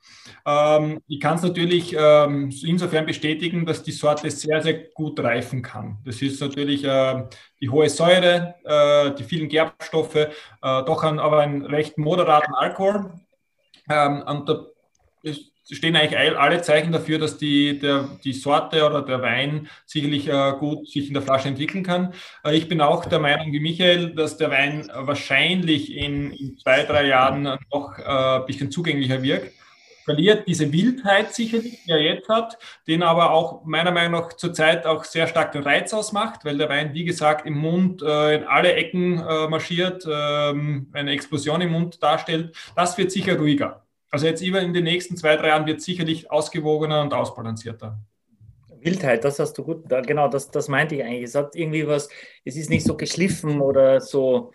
Ähm, 0.45 0.99
ich 1.07 1.21
kann 1.21 1.35
es 1.35 1.43
natürlich 1.43 1.95
ähm, 1.97 2.51
insofern 2.61 3.05
bestätigen, 3.05 3.65
dass 3.65 3.83
die 3.83 3.93
Sorte 3.93 4.29
sehr, 4.29 4.61
sehr 4.61 4.89
gut 4.93 5.17
reifen 5.21 5.61
kann. 5.61 5.99
Das 6.03 6.21
ist 6.21 6.41
natürlich 6.41 6.83
äh, 6.83 7.23
die 7.61 7.69
hohe 7.69 7.87
Säure, 7.87 8.55
äh, 8.65 9.15
die 9.15 9.23
vielen 9.23 9.47
Gerbstoffe, 9.47 10.15
äh, 10.15 10.27
doch 10.61 11.03
ein, 11.03 11.19
aber 11.19 11.39
einen 11.39 11.65
recht 11.65 11.97
moderaten 11.97 12.53
Alkohol. 12.53 13.13
Ähm, 13.89 14.23
und 14.27 14.49
da 14.49 14.65
ist 15.23 15.53
stehen 15.75 15.95
eigentlich 15.95 16.37
alle 16.37 16.61
Zeichen 16.61 16.91
dafür, 16.91 17.19
dass 17.19 17.37
die, 17.37 17.79
der, 17.79 18.09
die 18.23 18.33
Sorte 18.33 18.85
oder 18.85 19.01
der 19.01 19.21
Wein 19.21 19.67
sicherlich 19.85 20.27
äh, 20.27 20.53
gut 20.59 20.87
sich 20.87 21.07
in 21.07 21.13
der 21.13 21.23
Flasche 21.23 21.47
entwickeln 21.47 21.83
kann. 21.83 22.13
Äh, 22.43 22.55
ich 22.55 22.67
bin 22.67 22.81
auch 22.81 23.05
der 23.05 23.19
Meinung 23.19 23.51
wie 23.51 23.59
Michael, 23.59 24.15
dass 24.15 24.37
der 24.37 24.51
Wein 24.51 24.89
wahrscheinlich 24.93 25.95
in, 25.95 26.31
in 26.31 26.57
zwei, 26.57 26.83
drei 26.83 27.07
Jahren 27.07 27.43
noch 27.71 27.97
äh, 27.99 28.03
ein 28.03 28.45
bisschen 28.45 28.71
zugänglicher 28.71 29.21
wirkt. 29.21 29.53
Verliert 30.05 30.47
diese 30.47 30.73
Wildheit 30.73 31.35
sicherlich, 31.35 31.83
die 31.85 31.91
er 31.91 32.01
jetzt 32.01 32.29
hat, 32.29 32.57
den 32.87 33.03
aber 33.03 33.29
auch 33.29 33.63
meiner 33.65 33.91
Meinung 33.91 34.21
nach 34.21 34.33
zurzeit 34.33 34.87
auch 34.87 35.03
sehr 35.03 35.27
stark 35.27 35.51
den 35.51 35.61
Reiz 35.61 35.93
ausmacht, 35.93 36.45
weil 36.45 36.57
der 36.57 36.67
Wein, 36.67 36.95
wie 36.95 37.03
gesagt, 37.03 37.45
im 37.45 37.59
Mund 37.59 38.01
äh, 38.01 38.37
in 38.37 38.43
alle 38.45 38.73
Ecken 38.73 39.19
äh, 39.19 39.47
marschiert, 39.47 40.07
ähm, 40.11 40.89
eine 40.93 41.11
Explosion 41.11 41.61
im 41.61 41.73
Mund 41.73 42.01
darstellt. 42.01 42.55
Das 42.75 42.97
wird 42.97 43.11
sicher 43.11 43.37
ruhiger. 43.37 43.85
Also 44.11 44.25
jetzt 44.25 44.41
über 44.41 44.61
in 44.61 44.73
den 44.73 44.83
nächsten 44.83 45.17
zwei, 45.17 45.35
drei 45.35 45.49
Jahren 45.49 45.67
wird 45.67 45.81
sicherlich 45.81 46.31
ausgewogener 46.31 47.01
und 47.01 47.13
ausbalancierter. 47.13 47.99
Wildheit, 48.81 49.23
das 49.23 49.39
hast 49.39 49.57
du 49.57 49.63
gut, 49.63 49.89
genau, 50.07 50.27
das, 50.27 50.51
das 50.51 50.67
meinte 50.67 50.95
ich 50.95 51.03
eigentlich. 51.03 51.23
Es 51.23 51.35
hat 51.35 51.55
irgendwie 51.55 51.85
was, 51.85 52.09
es 52.45 52.55
ist 52.55 52.69
nicht 52.69 52.85
so 52.85 52.95
geschliffen 52.95 53.59
oder 53.61 53.99
so, 53.99 54.51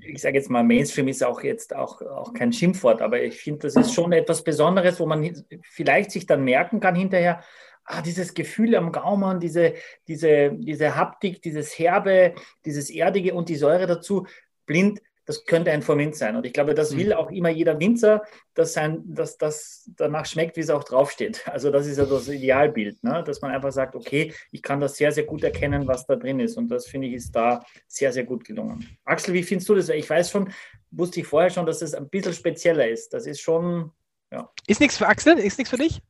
ich 0.00 0.20
sage 0.20 0.36
jetzt 0.36 0.50
mal, 0.50 0.64
Mainstream 0.64 1.08
ist 1.08 1.24
auch 1.24 1.42
jetzt 1.42 1.74
auch, 1.74 2.02
auch 2.02 2.34
kein 2.34 2.52
Schimpfwort, 2.52 3.00
aber 3.00 3.22
ich 3.22 3.40
finde, 3.40 3.60
das 3.60 3.76
ist 3.76 3.94
schon 3.94 4.12
etwas 4.12 4.42
Besonderes, 4.42 4.98
wo 4.98 5.06
man 5.06 5.44
vielleicht 5.62 6.10
sich 6.10 6.26
dann 6.26 6.44
merken 6.44 6.80
kann 6.80 6.94
hinterher, 6.94 7.42
ah, 7.84 8.02
dieses 8.02 8.34
Gefühl 8.34 8.74
am 8.74 8.92
Gaumen, 8.92 9.40
diese, 9.40 9.74
diese, 10.08 10.52
diese 10.54 10.96
Haptik, 10.96 11.42
dieses 11.42 11.78
Herbe, 11.78 12.34
dieses 12.64 12.90
Erdige 12.90 13.34
und 13.34 13.48
die 13.48 13.56
Säure 13.56 13.86
dazu, 13.86 14.26
blind, 14.66 15.00
das 15.24 15.44
könnte 15.44 15.70
ein 15.70 15.82
Formint 15.82 16.16
sein. 16.16 16.36
Und 16.36 16.44
ich 16.46 16.52
glaube, 16.52 16.74
das 16.74 16.96
will 16.96 17.08
mhm. 17.08 17.12
auch 17.12 17.30
immer 17.30 17.48
jeder 17.48 17.78
Winzer, 17.78 18.22
dass, 18.54 18.72
sein, 18.72 19.02
dass 19.04 19.38
das 19.38 19.88
danach 19.96 20.26
schmeckt, 20.26 20.56
wie 20.56 20.60
es 20.60 20.70
auch 20.70 20.84
draufsteht. 20.84 21.44
Also 21.52 21.70
das 21.70 21.86
ist 21.86 21.98
ja 21.98 22.06
das 22.06 22.28
Idealbild, 22.28 23.04
ne? 23.04 23.22
dass 23.24 23.40
man 23.42 23.50
einfach 23.50 23.72
sagt, 23.72 23.94
okay, 23.94 24.32
ich 24.50 24.62
kann 24.62 24.80
das 24.80 24.96
sehr, 24.96 25.12
sehr 25.12 25.24
gut 25.24 25.44
erkennen, 25.44 25.86
was 25.86 26.06
da 26.06 26.16
drin 26.16 26.40
ist. 26.40 26.56
Und 26.56 26.68
das 26.68 26.86
finde 26.86 27.08
ich 27.08 27.14
ist 27.14 27.32
da 27.32 27.62
sehr, 27.86 28.12
sehr 28.12 28.24
gut 28.24 28.44
gelungen. 28.44 28.88
Axel, 29.04 29.34
wie 29.34 29.42
findest 29.42 29.68
du 29.68 29.74
das? 29.74 29.88
Ich 29.90 30.08
weiß 30.08 30.30
schon, 30.30 30.50
wusste 30.90 31.20
ich 31.20 31.26
vorher 31.26 31.50
schon, 31.50 31.66
dass 31.66 31.82
es 31.82 31.94
ein 31.94 32.08
bisschen 32.08 32.32
spezieller 32.32 32.88
ist. 32.88 33.12
Das 33.12 33.26
ist 33.26 33.40
schon, 33.40 33.92
ja. 34.30 34.50
Ist 34.66 34.80
nichts 34.80 34.96
für 34.96 35.06
Axel? 35.06 35.38
Ist 35.38 35.58
nichts 35.58 35.70
für 35.70 35.76
dich? 35.76 36.00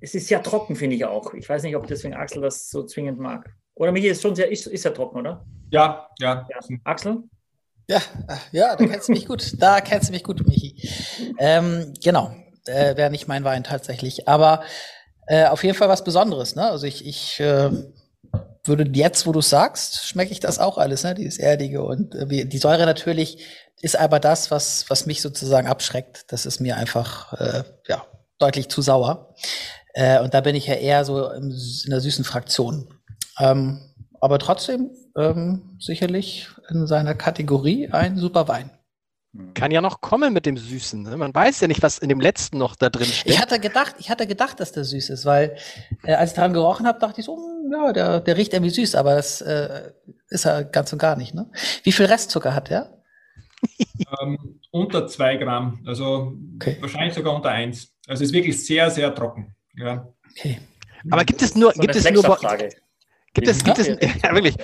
Es 0.00 0.14
ist 0.14 0.28
sehr 0.28 0.42
trocken, 0.42 0.76
finde 0.76 0.96
ich 0.96 1.04
auch. 1.04 1.32
Ich 1.34 1.48
weiß 1.48 1.62
nicht, 1.62 1.74
ob 1.74 1.86
deswegen 1.86 2.14
Axel 2.14 2.42
das 2.42 2.68
so 2.70 2.84
zwingend 2.84 3.18
mag. 3.18 3.50
Oder 3.74 3.92
Michi 3.92 4.08
ist 4.08 4.22
schon 4.22 4.36
sehr, 4.36 4.50
ist, 4.50 4.66
ist 4.66 4.84
ja 4.84 4.90
trocken, 4.90 5.18
oder? 5.18 5.44
Ja, 5.70 6.08
ja. 6.18 6.46
ja. 6.48 6.76
Axel? 6.84 7.24
Ja, 7.88 8.02
ja, 8.50 8.76
da 8.76 8.84
kennst 8.84 9.08
du 9.08 9.12
mich 9.12 9.26
gut. 9.26 9.54
Da 9.58 9.80
kennst 9.80 10.08
du 10.08 10.12
mich 10.12 10.24
gut, 10.24 10.46
Michi. 10.46 10.88
Ähm, 11.38 11.94
genau, 12.02 12.34
äh, 12.66 12.96
wäre 12.96 13.10
nicht 13.10 13.28
mein 13.28 13.44
Wein 13.44 13.62
tatsächlich. 13.62 14.28
Aber 14.28 14.62
äh, 15.26 15.46
auf 15.46 15.62
jeden 15.62 15.76
Fall 15.76 15.88
was 15.88 16.02
Besonderes. 16.02 16.56
Ne? 16.56 16.68
Also 16.68 16.86
ich, 16.86 17.06
ich 17.06 17.38
äh, 17.38 17.70
würde 18.64 18.90
jetzt, 18.92 19.26
wo 19.26 19.32
du 19.32 19.40
sagst, 19.40 20.06
schmecke 20.06 20.32
ich 20.32 20.40
das 20.40 20.58
auch 20.58 20.78
alles, 20.78 21.04
ne? 21.04 21.14
Dieses 21.14 21.38
Erdige 21.38 21.84
und 21.84 22.14
äh, 22.14 22.46
die 22.46 22.58
Säure 22.58 22.86
natürlich 22.86 23.44
ist 23.80 23.96
aber 23.96 24.18
das, 24.18 24.50
was, 24.50 24.88
was 24.88 25.06
mich 25.06 25.22
sozusagen 25.22 25.68
abschreckt. 25.68 26.32
Das 26.32 26.46
ist 26.46 26.60
mir 26.60 26.76
einfach 26.76 27.34
äh, 27.34 27.62
ja, 27.86 28.04
deutlich 28.38 28.68
zu 28.68 28.82
sauer. 28.82 29.34
Äh, 29.94 30.20
und 30.20 30.34
da 30.34 30.40
bin 30.40 30.56
ich 30.56 30.66
ja 30.66 30.74
eher 30.74 31.04
so 31.04 31.30
in 31.30 31.54
der 31.88 32.00
süßen 32.00 32.24
Fraktion. 32.24 32.88
Ähm, 33.38 33.80
aber 34.20 34.38
trotzdem 34.38 34.90
ähm, 35.16 35.76
sicherlich 35.78 36.48
in 36.70 36.86
seiner 36.86 37.14
Kategorie 37.14 37.88
ein 37.90 38.16
super 38.16 38.48
Wein. 38.48 38.70
Kann 39.54 39.70
ja 39.70 39.80
noch 39.80 40.00
kommen 40.00 40.32
mit 40.32 40.46
dem 40.46 40.56
Süßen. 40.56 41.02
Ne? 41.02 41.16
Man 41.16 41.34
weiß 41.34 41.60
ja 41.60 41.68
nicht, 41.68 41.82
was 41.82 41.98
in 41.98 42.08
dem 42.08 42.20
letzten 42.20 42.58
noch 42.58 42.74
da 42.74 42.88
drin 42.88 43.06
steht. 43.06 43.34
Ich 43.34 43.40
hatte 43.40 43.60
gedacht, 43.60 43.96
ich 43.98 44.10
hatte 44.10 44.26
gedacht, 44.26 44.60
dass 44.60 44.72
der 44.72 44.84
süß 44.84 45.10
ist, 45.10 45.26
weil 45.26 45.56
äh, 46.04 46.14
als 46.14 46.30
ich 46.30 46.36
dran 46.36 46.52
gerochen 46.52 46.86
habe, 46.86 46.98
dachte 46.98 47.20
ich 47.20 47.26
so, 47.26 47.36
hm, 47.36 47.72
ja, 47.72 47.92
der, 47.92 48.20
der 48.20 48.36
riecht 48.36 48.54
irgendwie 48.54 48.70
süß, 48.70 48.94
aber 48.94 49.14
das 49.14 49.40
äh, 49.42 49.92
ist 50.28 50.46
er 50.46 50.64
ganz 50.64 50.92
und 50.92 50.98
gar 50.98 51.16
nicht. 51.16 51.34
Ne? 51.34 51.50
Wie 51.82 51.92
viel 51.92 52.06
Restzucker 52.06 52.54
hat 52.54 52.70
der? 52.70 53.02
ähm, 54.22 54.60
unter 54.70 55.06
zwei 55.06 55.36
Gramm, 55.36 55.82
also 55.86 56.34
okay. 56.56 56.76
wahrscheinlich 56.80 57.14
sogar 57.14 57.34
unter 57.34 57.50
eins. 57.50 57.92
Also 58.06 58.24
ist 58.24 58.32
wirklich 58.32 58.64
sehr, 58.64 58.90
sehr 58.90 59.14
trocken. 59.14 59.54
Ja. 59.76 60.08
Okay. 60.30 60.60
Aber 61.10 61.24
gibt 61.24 61.42
es 61.42 61.54
nur, 61.54 61.72
so 61.72 61.80
gibt 61.80 61.94
es 61.94 62.10
nur 62.10 62.22
bei, 62.22 62.70
Gibt 63.36 63.48
es, 63.48 63.62
gibt 63.62 63.78
es, 63.78 63.88
ja, 63.88 63.98
wirklich, 64.34 64.56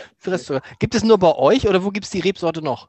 gibt 0.79 0.95
es 0.95 1.05
nur 1.05 1.19
bei 1.19 1.35
euch 1.35 1.69
oder 1.69 1.85
wo 1.85 1.91
gibt 1.91 2.07
es 2.07 2.11
die 2.11 2.21
Rebsorte 2.21 2.63
noch? 2.63 2.89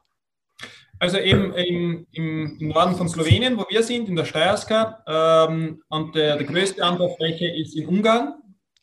Also 0.98 1.18
eben 1.18 1.52
im, 1.52 2.06
im, 2.12 2.68
Norden 2.68 2.96
von 2.96 3.06
Slowenien, 3.06 3.58
wo 3.58 3.66
wir 3.68 3.82
sind, 3.82 4.08
in 4.08 4.16
der 4.16 4.24
Steierska. 4.24 5.04
Ähm, 5.06 5.82
und 5.88 6.14
der, 6.14 6.38
der, 6.38 6.46
größte 6.46 6.82
Anbaufläche 6.82 7.46
ist 7.48 7.76
in 7.76 7.86
Ungarn 7.86 8.32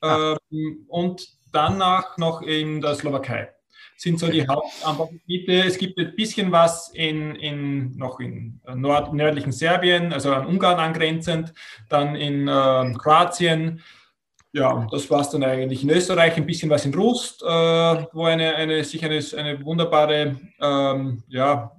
ah. 0.01 0.35
ähm, 0.51 0.85
und 0.89 1.27
danach 1.51 2.19
noch 2.19 2.43
in 2.43 2.81
der 2.81 2.93
Slowakei. 2.93 3.49
Sind 3.97 4.19
so 4.19 4.27
die 4.27 4.47
Hauptanbaugebiete. 4.47 5.63
Es 5.63 5.79
gibt 5.79 5.97
ein 5.97 6.15
bisschen 6.15 6.51
was 6.51 6.89
in, 6.89 7.33
in, 7.35 7.97
noch 7.97 8.19
in 8.19 8.61
Nord, 8.75 9.11
nördlichen 9.11 9.51
Serbien, 9.51 10.13
also 10.13 10.33
an 10.33 10.45
Ungarn 10.45 10.79
angrenzend, 10.79 11.51
dann 11.89 12.15
in 12.15 12.47
äh, 12.47 12.93
Kroatien, 12.99 13.81
ja, 14.53 14.87
das 14.91 15.09
war 15.09 15.21
es 15.21 15.29
dann 15.29 15.43
eigentlich. 15.43 15.83
In 15.83 15.89
Österreich 15.89 16.35
ein 16.35 16.45
bisschen 16.45 16.69
was 16.69 16.85
in 16.85 16.93
Rust, 16.93 17.41
äh, 17.41 17.45
wo 17.45 18.25
eine, 18.25 18.55
eine, 18.55 18.83
sich 18.83 19.03
eine, 19.03 19.19
eine 19.37 19.63
wunderbare 19.63 20.35
ähm, 20.59 21.23
ja, 21.27 21.71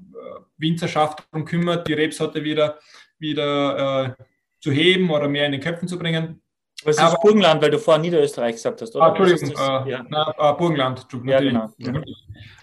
Winzerschaft 0.56 1.24
darum 1.30 1.44
kümmert, 1.44 1.86
die 1.86 1.92
Rebsorte 1.92 2.42
wieder, 2.42 2.78
wieder 3.18 4.16
äh, 4.18 4.24
zu 4.60 4.72
heben 4.72 5.10
oder 5.10 5.28
mehr 5.28 5.46
in 5.46 5.52
den 5.52 5.60
Köpfen 5.60 5.88
zu 5.88 5.98
bringen. 5.98 6.40
Was 6.84 6.96
ist 6.96 7.02
Aber, 7.02 7.18
Burgenland, 7.20 7.62
weil 7.62 7.70
du 7.70 7.78
vorher 7.78 8.00
Niederösterreich 8.00 8.54
gesagt 8.54 8.80
hast, 8.80 8.96
oder? 8.96 9.04
Ah, 9.04 9.08
Entschuldigung, 9.08 9.50
äh, 9.50 9.90
ja. 9.90 10.04
na, 10.08 10.34
äh, 10.36 10.52
Burgenland. 10.54 11.06
Ja, 11.24 11.40
genau. 11.40 11.68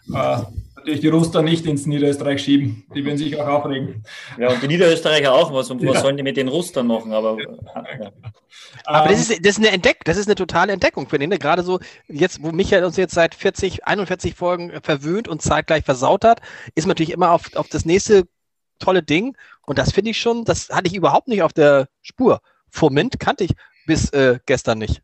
Ja. 0.07 0.47
Natürlich 0.80 1.01
die 1.01 1.09
Ruster 1.09 1.41
nicht 1.41 1.65
ins 1.65 1.86
Niederösterreich 1.86 2.41
schieben. 2.41 2.86
Die 2.95 3.03
würden 3.03 3.17
sich 3.17 3.38
auch 3.39 3.47
aufregen. 3.47 4.03
Ja, 4.38 4.49
und 4.49 4.63
die 4.63 4.67
Niederösterreicher 4.67 5.34
auch. 5.34 5.53
Was, 5.53 5.69
was 5.69 5.82
ja. 5.82 5.99
sollen 5.99 6.15
die 6.15 6.23
mit 6.23 6.38
den 6.38 6.47
Rustern 6.47 6.88
machen? 6.88 7.11
Aber, 7.11 7.38
ja. 7.38 8.11
aber 8.86 9.09
das, 9.09 9.30
ist, 9.30 9.45
das 9.45 9.57
ist 9.57 9.59
eine 9.59 9.71
Entdeck, 9.71 10.05
das 10.05 10.15
ist 10.15 10.27
eine 10.27 10.36
totale 10.36 10.71
Entdeckung 10.71 11.09
für 11.09 11.19
den. 11.19 11.30
Gerade 11.32 11.63
so, 11.63 11.80
jetzt, 12.07 12.41
wo 12.41 12.51
Michael 12.51 12.86
uns 12.86 12.95
jetzt 12.95 13.13
seit 13.13 13.36
40, 13.36 13.86
41 13.86 14.36
Folgen 14.36 14.71
verwöhnt 14.82 15.27
und 15.27 15.41
zeitgleich 15.41 15.84
versaut 15.84 16.23
hat, 16.23 16.39
ist 16.75 16.86
man 16.86 16.91
natürlich 16.91 17.11
immer 17.11 17.32
auf, 17.32 17.53
auf 17.55 17.67
das 17.67 17.84
nächste 17.84 18.23
tolle 18.80 19.03
Ding. 19.03 19.36
Und 19.65 19.77
das 19.77 19.91
finde 19.91 20.11
ich 20.11 20.19
schon, 20.19 20.45
das 20.45 20.69
hatte 20.69 20.88
ich 20.88 20.95
überhaupt 20.95 21.27
nicht 21.27 21.43
auf 21.43 21.51
der 21.51 21.89
Spur. 22.01 22.39
Fomint 22.69 23.19
kannte 23.19 23.43
ich 23.43 23.51
bis 23.86 24.11
äh, 24.11 24.39
gestern 24.45 24.77
nicht. 24.77 25.01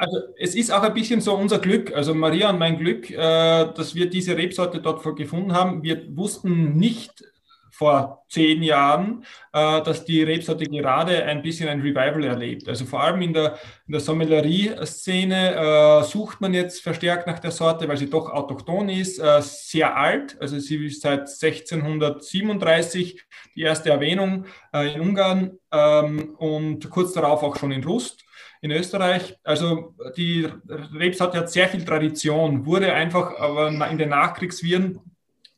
Also 0.00 0.16
es 0.38 0.54
ist 0.54 0.72
auch 0.72 0.82
ein 0.82 0.94
bisschen 0.94 1.20
so 1.20 1.34
unser 1.34 1.58
Glück, 1.58 1.94
also 1.94 2.14
Maria 2.14 2.48
und 2.48 2.58
mein 2.58 2.78
Glück, 2.78 3.10
äh, 3.10 3.16
dass 3.16 3.94
wir 3.94 4.08
diese 4.08 4.34
Rebsorte 4.34 4.80
dort 4.80 5.04
gefunden 5.14 5.52
haben. 5.52 5.82
Wir 5.82 6.16
wussten 6.16 6.78
nicht 6.78 7.22
vor 7.70 8.24
zehn 8.30 8.62
Jahren, 8.62 9.26
äh, 9.52 9.82
dass 9.82 10.06
die 10.06 10.22
Rebsorte 10.22 10.64
gerade 10.64 11.22
ein 11.24 11.42
bisschen 11.42 11.68
ein 11.68 11.82
Revival 11.82 12.24
erlebt. 12.24 12.66
Also 12.66 12.86
vor 12.86 13.02
allem 13.02 13.20
in 13.20 13.34
der, 13.34 13.58
in 13.86 13.92
der 13.92 14.00
Sommelerie-Szene 14.00 16.00
äh, 16.00 16.04
sucht 16.04 16.40
man 16.40 16.54
jetzt 16.54 16.80
verstärkt 16.80 17.26
nach 17.26 17.38
der 17.38 17.50
Sorte, 17.50 17.86
weil 17.86 17.98
sie 17.98 18.08
doch 18.08 18.30
autochthon 18.30 18.88
ist, 18.88 19.20
sehr 19.40 19.98
alt. 19.98 20.40
Also 20.40 20.58
sie 20.58 20.86
ist 20.86 21.02
seit 21.02 21.28
1637 21.28 23.22
die 23.54 23.62
erste 23.62 23.90
Erwähnung 23.90 24.46
äh, 24.72 24.94
in 24.94 25.02
Ungarn 25.02 25.58
ähm, 25.70 26.36
und 26.38 26.88
kurz 26.88 27.12
darauf 27.12 27.42
auch 27.42 27.56
schon 27.56 27.72
in 27.72 27.84
Rust 27.84 28.24
in 28.60 28.70
Österreich. 28.70 29.38
Also 29.42 29.94
die 30.16 30.48
Rebsorte 30.68 31.38
hat 31.38 31.50
sehr 31.50 31.68
viel 31.68 31.84
Tradition, 31.84 32.66
wurde 32.66 32.92
einfach 32.92 33.38
aber 33.38 33.68
in 33.88 33.98
den 33.98 34.10
Nachkriegsviren 34.10 35.00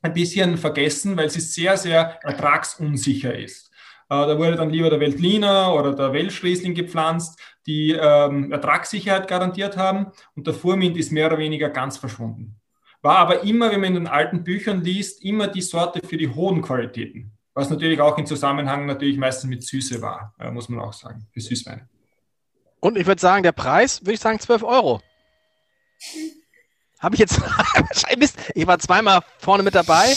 ein 0.02 0.12
bisschen 0.12 0.56
vergessen, 0.56 1.16
weil 1.16 1.30
sie 1.30 1.40
sehr, 1.40 1.76
sehr 1.76 2.18
ertragsunsicher 2.22 3.36
ist. 3.36 3.70
Äh, 4.08 4.26
da 4.26 4.38
wurde 4.38 4.56
dann 4.56 4.70
lieber 4.70 4.90
der 4.90 5.00
Weltliner 5.00 5.74
oder 5.74 5.94
der 5.94 6.12
Welschriesling 6.12 6.74
gepflanzt, 6.74 7.40
die 7.66 7.92
ähm, 7.92 8.52
Ertragssicherheit 8.52 9.28
garantiert 9.28 9.76
haben 9.76 10.08
und 10.34 10.46
der 10.46 10.54
Furmint 10.54 10.96
ist 10.96 11.12
mehr 11.12 11.28
oder 11.28 11.38
weniger 11.38 11.70
ganz 11.70 11.96
verschwunden. 11.96 12.56
War 13.00 13.18
aber 13.18 13.42
immer, 13.42 13.70
wenn 13.70 13.80
man 13.80 13.88
in 13.88 14.04
den 14.04 14.06
alten 14.06 14.44
Büchern 14.44 14.82
liest, 14.82 15.24
immer 15.24 15.48
die 15.48 15.60
Sorte 15.60 16.06
für 16.06 16.16
die 16.16 16.28
hohen 16.28 16.62
Qualitäten. 16.62 17.32
Was 17.54 17.68
natürlich 17.68 18.00
auch 18.00 18.16
im 18.16 18.26
Zusammenhang 18.26 18.86
natürlich 18.86 19.18
meistens 19.18 19.50
mit 19.50 19.62
Süße 19.62 20.00
war, 20.02 20.34
äh, 20.38 20.50
muss 20.50 20.68
man 20.68 20.80
auch 20.80 20.92
sagen, 20.92 21.26
für 21.32 21.40
Süßweine. 21.40 21.88
Und 22.82 22.98
ich 22.98 23.06
würde 23.06 23.20
sagen, 23.20 23.44
der 23.44 23.52
Preis, 23.52 24.00
würde 24.00 24.14
ich 24.14 24.20
sagen, 24.20 24.40
12 24.40 24.64
Euro. 24.64 25.00
Habe 26.98 27.14
ich 27.14 27.20
jetzt, 27.20 27.40
Mist, 28.18 28.36
ich 28.54 28.66
war 28.66 28.78
zweimal 28.80 29.22
vorne 29.38 29.62
mit 29.62 29.74
dabei, 29.74 30.14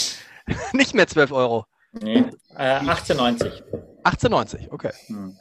nicht 0.72 0.92
mehr 0.92 1.06
12 1.06 1.32
Euro. 1.32 1.66
Nee, 1.92 2.24
äh, 2.56 2.80
18,90. 2.80 3.62
18,90, 4.04 4.72
okay. 4.72 4.92
Hm. 5.06 5.36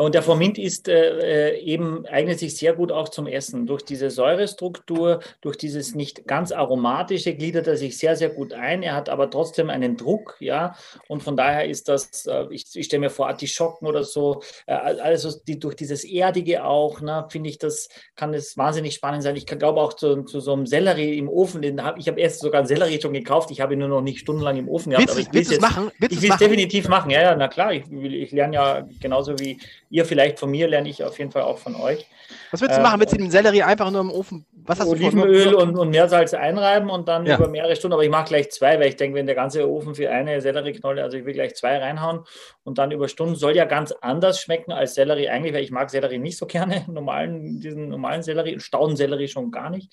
Und 0.00 0.14
der 0.14 0.22
Formint 0.22 0.56
ist 0.56 0.88
äh, 0.88 1.50
äh, 1.50 1.60
eben, 1.60 2.06
eignet 2.06 2.38
sich 2.38 2.56
sehr 2.56 2.72
gut 2.72 2.90
auch 2.90 3.10
zum 3.10 3.26
Essen. 3.26 3.66
Durch 3.66 3.84
diese 3.84 4.08
Säurestruktur, 4.08 5.20
durch 5.42 5.56
dieses 5.56 5.94
nicht 5.94 6.26
ganz 6.26 6.52
aromatische, 6.52 7.34
gliedert 7.34 7.66
er 7.66 7.76
sich 7.76 7.98
sehr, 7.98 8.16
sehr 8.16 8.30
gut 8.30 8.54
ein. 8.54 8.82
Er 8.82 8.94
hat 8.94 9.10
aber 9.10 9.28
trotzdem 9.28 9.68
einen 9.68 9.98
Druck, 9.98 10.36
ja. 10.40 10.74
Und 11.08 11.22
von 11.22 11.36
daher 11.36 11.68
ist 11.68 11.88
das, 11.88 12.24
äh, 12.26 12.46
ich, 12.50 12.64
ich 12.74 12.86
stelle 12.86 13.00
mir 13.00 13.10
vor, 13.10 13.28
Artischocken 13.28 13.86
oder 13.86 14.02
so, 14.02 14.42
äh, 14.66 14.72
also 14.72 15.38
die, 15.46 15.58
durch 15.58 15.76
dieses 15.76 16.04
Erdige 16.04 16.64
auch, 16.64 17.02
ne, 17.02 17.26
finde 17.28 17.50
ich, 17.50 17.58
das 17.58 17.90
kann 18.16 18.32
es 18.32 18.56
wahnsinnig 18.56 18.94
spannend 18.94 19.22
sein. 19.22 19.36
Ich 19.36 19.44
glaube 19.44 19.82
auch 19.82 19.92
zu, 19.92 20.22
zu, 20.22 20.40
so 20.40 20.54
einem 20.54 20.66
Sellerie 20.66 21.18
im 21.18 21.28
Ofen, 21.28 21.60
den 21.60 21.84
hab, 21.84 21.98
ich 21.98 22.08
habe 22.08 22.20
erst 22.20 22.40
sogar 22.40 22.60
einen 22.60 22.68
Sellerie 22.68 23.02
schon 23.02 23.12
gekauft, 23.12 23.50
ich 23.50 23.60
habe 23.60 23.74
ihn 23.74 23.80
nur 23.80 23.88
noch 23.88 24.00
nicht 24.00 24.20
stundenlang 24.20 24.56
im 24.56 24.68
Ofen 24.68 24.92
gehabt. 24.92 25.08
Willst, 25.08 25.28
aber 25.28 25.38
ich 25.38 25.48
will 25.48 25.56
es 25.56 25.60
machen? 25.60 25.90
Willst 25.98 26.16
ich 26.16 26.22
will 26.22 26.30
es 26.30 26.38
definitiv 26.38 26.88
machen, 26.88 27.10
ja, 27.10 27.20
ja, 27.20 27.36
na 27.36 27.48
klar. 27.48 27.74
Ich, 27.74 27.84
ich 27.92 28.32
lerne 28.32 28.54
ja 28.54 28.88
genauso 28.98 29.38
wie 29.38 29.58
Ihr 29.90 30.04
vielleicht 30.04 30.38
von 30.38 30.50
mir, 30.50 30.68
lerne 30.68 30.88
ich 30.88 31.02
auf 31.02 31.18
jeden 31.18 31.32
Fall 31.32 31.42
auch 31.42 31.58
von 31.58 31.74
euch. 31.74 32.06
Was 32.52 32.60
willst 32.60 32.78
du 32.78 32.80
machen? 32.80 33.00
Willst 33.00 33.12
du 33.12 33.18
den 33.18 33.30
Sellerie 33.30 33.64
einfach 33.64 33.90
nur 33.90 34.00
im 34.00 34.10
Ofen? 34.10 34.46
Was 34.52 34.78
hast 34.78 34.86
Olivenöl 34.86 35.52
und, 35.54 35.76
und 35.76 35.90
Meersalz 35.90 36.32
einreiben 36.32 36.90
und 36.90 37.08
dann 37.08 37.26
ja. 37.26 37.36
über 37.36 37.48
mehrere 37.48 37.74
Stunden. 37.74 37.94
Aber 37.94 38.04
ich 38.04 38.10
mache 38.10 38.26
gleich 38.26 38.52
zwei, 38.52 38.78
weil 38.78 38.88
ich 38.88 38.96
denke, 38.96 39.18
wenn 39.18 39.26
der 39.26 39.34
ganze 39.34 39.68
Ofen 39.68 39.96
für 39.96 40.08
eine 40.08 40.40
Sellerieknolle, 40.40 41.02
also 41.02 41.16
ich 41.16 41.24
will 41.24 41.32
gleich 41.32 41.56
zwei 41.56 41.78
reinhauen 41.78 42.20
und 42.62 42.78
dann 42.78 42.92
über 42.92 43.08
Stunden 43.08 43.34
soll 43.34 43.56
ja 43.56 43.64
ganz 43.64 43.90
anders 44.00 44.40
schmecken 44.40 44.70
als 44.70 44.94
Sellerie 44.94 45.28
eigentlich, 45.28 45.54
weil 45.54 45.64
ich 45.64 45.72
mag 45.72 45.90
Sellerie 45.90 46.18
nicht 46.18 46.38
so 46.38 46.46
gerne, 46.46 46.84
normalen, 46.88 47.60
diesen 47.60 47.88
normalen 47.88 48.22
Sellerie, 48.22 48.60
Staudensellerie 48.60 49.26
schon 49.26 49.50
gar 49.50 49.70
nicht. 49.70 49.92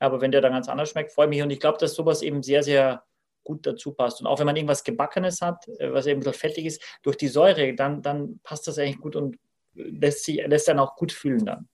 Aber 0.00 0.20
wenn 0.20 0.32
der 0.32 0.40
dann 0.40 0.52
ganz 0.52 0.68
anders 0.68 0.90
schmeckt, 0.90 1.12
freue 1.12 1.26
ich 1.26 1.30
mich. 1.30 1.42
Und 1.42 1.50
ich 1.50 1.60
glaube, 1.60 1.78
dass 1.78 1.94
sowas 1.94 2.22
eben 2.22 2.42
sehr, 2.42 2.64
sehr 2.64 3.04
gut 3.46 3.66
dazu 3.66 3.92
passt. 3.92 4.20
Und 4.20 4.26
auch 4.26 4.38
wenn 4.38 4.46
man 4.46 4.56
irgendwas 4.56 4.84
Gebackenes 4.84 5.40
hat, 5.40 5.66
äh, 5.78 5.92
was 5.92 6.06
eben 6.06 6.20
so 6.20 6.32
fettig 6.32 6.66
ist, 6.66 6.82
durch 7.02 7.16
die 7.16 7.28
Säure, 7.28 7.74
dann, 7.74 8.02
dann 8.02 8.40
passt 8.42 8.68
das 8.68 8.78
eigentlich 8.78 9.00
gut 9.00 9.16
und 9.16 9.36
lässt, 9.74 10.24
sich, 10.24 10.44
lässt 10.46 10.68
dann 10.68 10.78
auch 10.78 10.96
gut 10.96 11.12
fühlen 11.12 11.46
dann. 11.46 11.68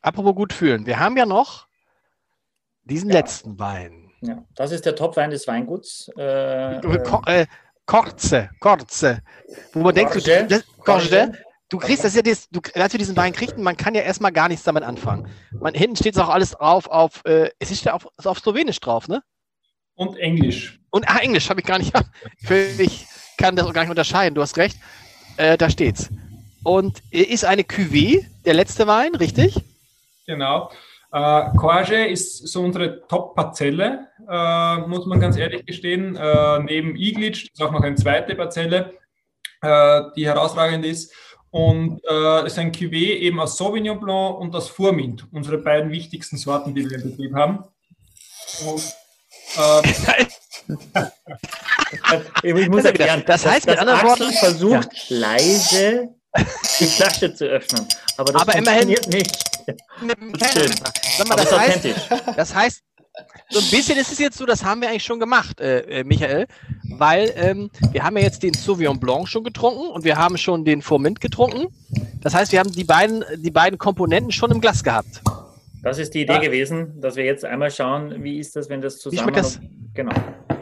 Apropos 0.00 0.34
gut 0.34 0.52
fühlen. 0.52 0.86
Wir 0.86 0.98
haben 0.98 1.16
ja 1.16 1.26
noch 1.26 1.66
diesen 2.84 3.10
ja. 3.10 3.16
letzten 3.16 3.58
Wein. 3.58 4.10
Ja, 4.20 4.44
das 4.54 4.70
ist 4.70 4.86
der 4.86 4.94
Topwein 4.94 5.30
des 5.30 5.48
Weinguts. 5.48 6.10
Äh, 6.16 6.76
äh, 6.76 7.46
Korze, 7.86 8.50
Korze. 8.60 9.20
Wo 9.72 9.80
man 9.80 9.94
denkt, 9.94 10.14
du, 10.14 10.20
das, 10.20 10.64
Korze, 10.78 11.32
du 11.68 11.78
kriegst 11.78 12.04
das 12.04 12.14
ja, 12.14 12.22
das, 12.22 12.48
du, 12.48 12.60
als 12.74 12.92
wir 12.92 12.98
diesen 12.98 13.16
Wein 13.16 13.32
kriegten, 13.32 13.64
man 13.64 13.76
kann 13.76 13.94
ja 13.94 14.02
erstmal 14.02 14.32
gar 14.32 14.48
nichts 14.48 14.64
damit 14.64 14.84
anfangen. 14.84 15.28
Man, 15.50 15.74
hinten 15.74 15.96
steht 15.96 16.14
es 16.14 16.20
auch 16.20 16.28
alles 16.28 16.52
drauf 16.52 16.86
auf, 16.86 17.24
äh, 17.24 17.50
es 17.58 17.70
ist 17.70 17.84
ja 17.84 17.94
auf, 17.94 18.08
auf 18.24 18.38
Slowenisch 18.38 18.78
drauf, 18.78 19.08
ne? 19.08 19.22
Und 19.94 20.16
Englisch. 20.18 20.80
Und 20.90 21.08
ah, 21.08 21.18
Englisch 21.18 21.48
habe 21.48 21.60
ich 21.60 21.66
gar 21.66 21.78
nicht. 21.78 21.92
ich 22.78 23.06
kann 23.38 23.56
das 23.56 23.66
auch 23.66 23.72
gar 23.72 23.82
nicht 23.82 23.90
unterscheiden. 23.90 24.34
Du 24.34 24.42
hast 24.42 24.56
recht. 24.56 24.76
Äh, 25.36 25.56
da 25.56 25.70
steht's. 25.70 26.10
Und 26.64 27.02
ist 27.10 27.44
eine 27.44 27.62
Cuvée, 27.62 28.24
der 28.44 28.54
letzte 28.54 28.86
Wein, 28.86 29.14
richtig? 29.14 29.60
Genau. 30.26 30.70
Äh, 31.12 31.50
Korge 31.56 32.06
ist 32.06 32.48
so 32.48 32.62
unsere 32.62 33.06
Top-Parzelle, 33.06 34.08
äh, 34.28 34.76
muss 34.86 35.04
man 35.06 35.20
ganz 35.20 35.36
ehrlich 35.36 35.66
gestehen. 35.66 36.16
Äh, 36.16 36.58
neben 36.60 36.96
Iglic 36.96 37.50
ist 37.52 37.62
auch 37.62 37.72
noch 37.72 37.82
eine 37.82 37.96
zweite 37.96 38.34
Parzelle, 38.34 38.94
äh, 39.60 40.02
die 40.16 40.26
herausragend 40.26 40.86
ist. 40.86 41.12
Und 41.50 42.00
äh, 42.08 42.40
es 42.40 42.52
ist 42.52 42.58
ein 42.58 42.72
Cuvée 42.72 43.18
eben 43.18 43.40
aus 43.40 43.58
Sauvignon 43.58 44.00
Blanc 44.00 44.38
und 44.38 44.54
aus 44.54 44.70
Furmint, 44.70 45.26
unsere 45.32 45.58
beiden 45.58 45.90
wichtigsten 45.90 46.38
Sorten, 46.38 46.74
die 46.74 46.88
wir 46.88 46.96
im 46.96 47.10
Betrieb 47.10 47.34
haben. 47.34 47.64
Und, 48.66 48.94
ich 52.42 52.68
muss 52.68 52.84
erklären, 52.84 53.22
das 53.26 53.44
heißt 53.46 53.66
mit 53.66 53.78
anderen 53.78 54.02
Worten, 54.02 54.32
versucht 54.32 54.88
ja. 55.08 55.18
leise 55.18 56.08
die 56.80 56.86
Flasche 56.86 57.34
zu 57.34 57.44
öffnen, 57.44 57.86
aber 58.16 58.32
das 58.32 58.42
aber 58.42 58.52
funktioniert 58.52 59.06
immerhin, 59.06 59.18
nicht. 59.18 59.42
Sag 61.18 61.28
mal, 61.28 61.36
das, 61.36 61.52
heißt, 61.52 61.88
das 62.36 62.54
heißt, 62.54 62.82
so 63.50 63.58
ein 63.58 63.70
bisschen 63.70 63.98
ist 63.98 64.10
es 64.10 64.18
jetzt 64.18 64.38
so, 64.38 64.46
das 64.46 64.64
haben 64.64 64.80
wir 64.80 64.88
eigentlich 64.88 65.04
schon 65.04 65.20
gemacht, 65.20 65.60
äh, 65.60 65.80
äh, 65.80 66.04
Michael, 66.04 66.46
weil 66.96 67.32
ähm, 67.36 67.70
wir 67.90 68.02
haben 68.02 68.16
ja 68.16 68.22
jetzt 68.22 68.42
den 68.42 68.54
Sauvignon 68.54 68.98
Blanc 68.98 69.28
schon 69.28 69.44
getrunken 69.44 69.90
und 69.90 70.04
wir 70.04 70.16
haben 70.16 70.38
schon 70.38 70.64
den 70.64 70.80
Formint 70.80 71.20
getrunken. 71.20 71.66
Das 72.22 72.34
heißt, 72.34 72.52
wir 72.52 72.60
haben 72.60 72.72
die 72.72 72.84
beiden, 72.84 73.24
die 73.36 73.50
beiden 73.50 73.78
Komponenten 73.78 74.32
schon 74.32 74.50
im 74.50 74.60
Glas 74.60 74.82
gehabt. 74.82 75.20
Das 75.82 75.98
ist 75.98 76.14
die 76.14 76.22
Idee 76.22 76.34
ja. 76.34 76.38
gewesen, 76.38 77.00
dass 77.00 77.16
wir 77.16 77.24
jetzt 77.24 77.44
einmal 77.44 77.70
schauen, 77.70 78.22
wie 78.22 78.38
ist 78.38 78.54
das, 78.54 78.68
wenn 78.68 78.80
das 78.80 78.98
zusammen... 78.98 79.34
Das? 79.34 79.60
Genau. 79.94 80.14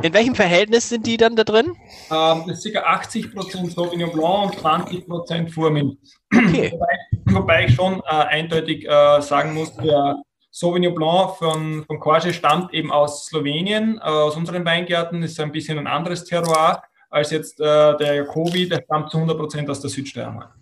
In 0.03 0.15
welchem 0.15 0.35
Verhältnis 0.35 0.89
sind 0.89 1.07
die 1.07 1.19
dann 1.19 1.37
da 1.37 1.45
drin? 1.45 1.73
Ähm, 2.11 2.45
das 2.49 2.65
ist 2.65 2.73
ca. 2.73 2.81
80% 2.81 3.71
Sauvignon 3.71 4.11
Blanc 4.13 4.53
und 4.53 4.59
20% 4.59 5.53
Furmint. 5.53 5.99
Okay. 6.35 6.73
Wobei, 6.73 6.87
wobei, 7.27 7.65
ich 7.67 7.75
schon 7.75 8.01
äh, 8.01 8.15
eindeutig 8.15 8.89
äh, 8.89 9.21
sagen 9.21 9.53
muss, 9.55 9.77
der 9.77 10.17
Sauvignon 10.51 10.95
Blanc 10.95 11.37
von, 11.37 11.85
von 11.87 12.01
Korge 12.01 12.33
stammt 12.33 12.73
eben 12.73 12.91
aus 12.91 13.27
Slowenien, 13.27 13.99
äh, 13.99 14.09
aus 14.09 14.37
unseren 14.37 14.65
Weingärten, 14.65 15.23
ist 15.23 15.39
ein 15.39 15.53
bisschen 15.53 15.79
ein 15.79 15.87
anderes 15.87 16.25
Terroir 16.25 16.83
als 17.11 17.31
jetzt 17.31 17.61
äh, 17.61 17.97
der 17.99 18.15
Jacobi, 18.15 18.69
der 18.69 18.83
stammt 18.83 19.11
zu 19.11 19.19
100% 19.19 19.69
aus 19.69 19.81
der 19.81 19.91
Südsteiermark. 19.91 20.55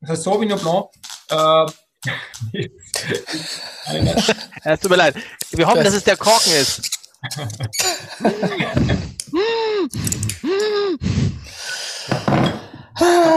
Das 0.00 0.10
heißt, 0.10 0.22
Sauvignon 0.24 0.58
Blanc 0.58 0.86
äh, 1.30 1.72
es 4.64 4.80
tut 4.80 4.90
mir 4.90 4.96
leid. 4.96 5.14
Wir 5.50 5.66
hoffen, 5.66 5.84
dass 5.84 5.94
es 5.94 6.04
der 6.04 6.16
Korken 6.16 6.52
ist. 6.52 6.90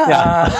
ja. 0.07 0.53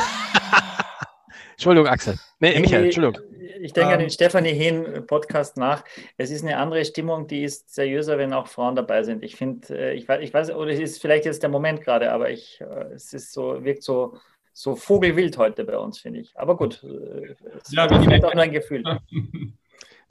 Entschuldigung, 1.51 1.87
Axel. 1.87 2.19
Nee, 2.39 2.59
Michael, 2.59 2.85
Entschuldigung. 2.85 3.21
Ich 3.61 3.71
denke 3.71 3.93
an 3.93 3.99
den 3.99 4.07
ähm. 4.07 4.09
Stefanie 4.09 4.51
Hehn 4.51 5.07
Podcast 5.07 5.55
nach. 5.55 5.85
Es 6.17 6.31
ist 6.31 6.43
eine 6.43 6.57
andere 6.57 6.83
Stimmung, 6.83 7.27
die 7.27 7.43
ist 7.43 7.73
seriöser, 7.73 8.17
wenn 8.17 8.33
auch 8.33 8.47
Frauen 8.47 8.75
dabei 8.75 9.03
sind. 9.03 9.23
Ich 9.23 9.37
finde, 9.37 9.73
äh, 9.77 9.93
ich 9.93 10.05
weiß, 10.05 10.21
ich 10.21 10.33
weiß, 10.33 10.51
oder 10.51 10.71
es 10.71 10.79
ist 10.79 11.01
vielleicht 11.01 11.23
jetzt 11.23 11.43
der 11.43 11.49
Moment 11.49 11.79
gerade, 11.81 12.11
aber 12.11 12.29
ich, 12.29 12.59
äh, 12.59 12.93
es 12.93 13.13
ist 13.13 13.31
so, 13.31 13.63
wirkt 13.63 13.83
so, 13.83 14.17
so 14.53 14.75
vogelwild 14.75 15.37
heute 15.37 15.65
bei 15.65 15.77
uns, 15.77 15.99
finde 15.99 16.19
ich. 16.19 16.37
Aber 16.37 16.55
gut, 16.55 16.83
äh, 16.83 17.35
es 17.59 17.71
ja, 17.71 17.85
ist 17.85 18.03
vielleicht 18.03 18.23
auch 18.23 18.33
nur 18.33 18.43
ein 18.43 18.51
Gefühl. 18.51 18.83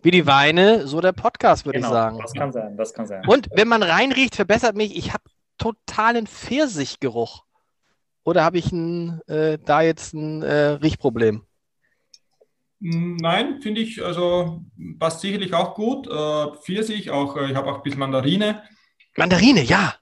Wie 0.02 0.10
die 0.10 0.26
Weine, 0.26 0.86
so 0.88 1.00
der 1.00 1.12
Podcast, 1.12 1.64
würde 1.64 1.78
genau, 1.78 1.88
ich 1.88 1.92
sagen. 1.92 2.18
Das 2.20 2.32
kann 2.32 2.52
sein, 2.52 2.76
das 2.76 2.92
kann 2.92 3.06
sein. 3.06 3.24
Und 3.26 3.48
wenn 3.52 3.68
man 3.68 3.84
reinriecht, 3.84 4.34
verbessert 4.34 4.74
mich, 4.74 4.96
ich 4.96 5.12
habe 5.12 5.22
totalen 5.58 6.26
Pfirsichgeruch. 6.26 7.44
Oder 8.24 8.44
habe 8.44 8.58
ich 8.58 8.72
ein, 8.72 9.20
äh, 9.28 9.58
da 9.64 9.82
jetzt 9.82 10.12
ein 10.14 10.42
äh, 10.42 10.70
Riechproblem? 10.82 11.44
Nein, 12.80 13.60
finde 13.62 13.80
ich, 13.80 14.04
also 14.04 14.64
passt 14.98 15.20
sicherlich 15.20 15.54
auch 15.54 15.74
gut. 15.74 16.08
Äh, 16.08 16.56
Pfirsich, 16.62 17.10
auch, 17.10 17.36
äh, 17.36 17.50
ich 17.50 17.54
habe 17.54 17.70
auch 17.70 17.76
ein 17.76 17.82
bisschen 17.82 18.00
Mandarine. 18.00 18.64
Mandarine, 19.16 19.62
ja. 19.62 19.94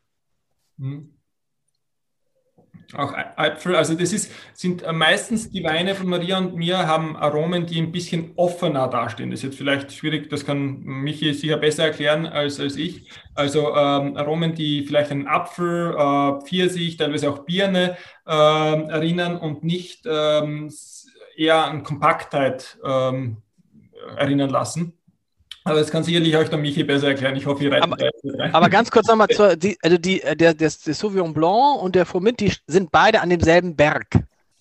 Hm. 0.79 1.20
Auch 2.95 3.15
Äpfel, 3.37 3.77
also 3.77 3.95
das 3.95 4.13
ist, 4.13 4.33
sind 4.53 4.83
äh, 4.83 4.93
meistens 4.93 5.51
die 5.51 5.63
Weine 5.63 5.95
von 5.95 6.09
Maria 6.09 6.39
und 6.39 6.57
mir 6.57 6.87
haben 6.89 7.17
Aromen, 7.17 7.67
die 7.67 7.81
ein 7.81 7.93
bisschen 7.93 8.33
offener 8.35 8.89
dastehen. 8.89 9.31
Das 9.31 9.41
ist 9.41 9.45
jetzt 9.45 9.59
vielleicht 9.59 9.93
schwierig, 9.93 10.29
das 10.29 10.45
kann 10.45 10.81
Michi 10.81 11.33
sicher 11.35 11.57
besser 11.57 11.85
erklären 11.85 12.27
als, 12.27 12.59
als 12.59 12.77
ich. 12.77 13.09
Also 13.35 13.77
ähm, 13.77 14.17
Aromen, 14.17 14.55
die 14.55 14.85
vielleicht 14.85 15.13
an 15.13 15.29
Apfel, 15.29 15.95
äh, 15.97 16.45
Pfirsich, 16.45 16.97
teilweise 16.97 17.31
auch 17.31 17.45
Birne 17.45 17.97
äh, 18.27 18.33
erinnern 18.33 19.37
und 19.37 19.63
nicht 19.63 20.05
ähm, 20.07 20.73
eher 21.37 21.65
an 21.65 21.85
Kompaktheit 21.85 22.79
ähm, 22.85 23.37
erinnern 24.17 24.51
lassen. 24.51 25.00
Aber 25.65 25.79
das 25.79 25.91
kann 25.91 26.03
sicherlich 26.03 26.37
euch 26.37 26.49
der 26.49 26.59
Michi 26.59 26.85
besser 26.85 27.09
erklären. 27.09 27.37
Ich 27.37 27.47
hoffe, 27.47 27.65
ihr 27.65 27.73
reicht 27.73 27.83
aber, 27.83 27.97
aber 28.53 28.69
ganz 28.71 28.91
kurz 28.91 29.07
nochmal 29.09 29.29
zur, 29.29 29.57
die, 29.57 29.77
also 29.83 29.99
die, 29.99 30.21
der, 30.21 30.35
der, 30.35 30.55
der 30.55 30.71
Sauvignon 30.71 31.35
Blanc 31.35 31.83
und 31.83 31.95
der 31.95 32.07
Formint, 32.07 32.41
die 32.41 32.53
sind 32.67 32.91
beide 32.91 33.21
an 33.21 33.31
demselben 33.31 33.77
Berg. 33.77 34.07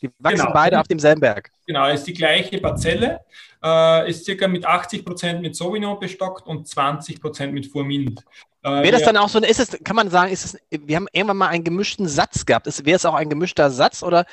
Die 0.02 0.10
wachsen 0.20 0.39
genau. 0.39 0.54
beide 0.54 0.80
auf 0.80 0.88
demselben 0.88 1.22
Berg. 1.22 1.50
Genau, 1.68 1.88
ist 1.89 2.04
die 2.06 2.14
gleiche 2.14 2.60
Parzelle, 2.60 3.20
äh, 3.64 4.10
ist 4.10 4.26
circa 4.26 4.47
mit 4.47 4.66
80 4.66 5.06
Prozent 5.06 5.41
mit 5.41 5.56
Sauvignon 5.56 6.00
bestockt 6.00 6.47
und 6.47 6.68
20 6.68 7.22
Prozent 7.22 7.54
mit 7.54 7.68
Formint. 7.68 8.24
Äh, 8.64 8.70
wäre 8.70 8.91
das 8.91 9.04
dann 9.04 9.18
auch 9.18 9.30
so, 9.30 9.39
ist 9.39 9.60
es, 9.60 9.78
kann 9.84 9.95
man 9.95 10.10
sagen, 10.10 10.32
ist 10.32 10.45
es, 10.45 10.58
wir 10.70 10.95
haben 10.95 11.08
irgendwann 11.12 11.38
mal 11.38 11.47
einen 11.47 11.64
gemischten 11.64 12.08
Satz 12.08 12.45
gehabt. 12.45 12.68
Wäre 12.86 12.95
es 12.95 13.06
auch 13.06 13.14
ein 13.14 13.30
gemischter 13.30 13.70
Satz 13.70 14.04
oder 14.04 14.26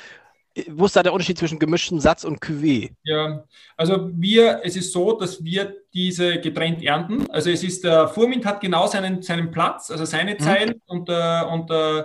wo 0.69 0.85
ist 0.85 0.95
da 0.95 1.03
der 1.03 1.13
Unterschied 1.13 1.37
zwischen 1.37 1.59
gemischten 1.59 1.99
Satz 1.99 2.23
und 2.23 2.39
Cuvée? 2.41 2.91
Ja, 3.03 3.43
also 3.75 4.09
wir, 4.13 4.61
es 4.63 4.75
ist 4.75 4.91
so, 4.91 5.13
dass 5.13 5.43
wir 5.43 5.75
diese 5.93 6.39
getrennt 6.39 6.83
ernten. 6.83 7.29
Also 7.29 7.49
es 7.49 7.63
ist, 7.63 7.83
der 7.83 8.07
Furmint 8.07 8.45
hat 8.45 8.61
genau 8.61 8.87
seinen, 8.87 9.21
seinen 9.21 9.51
Platz, 9.51 9.91
also 9.91 10.05
seine 10.05 10.33
mhm. 10.33 10.39
Zeit 10.39 10.77
und, 10.85 11.09
äh, 11.09 11.43
und 11.43 11.69
äh, 11.71 12.03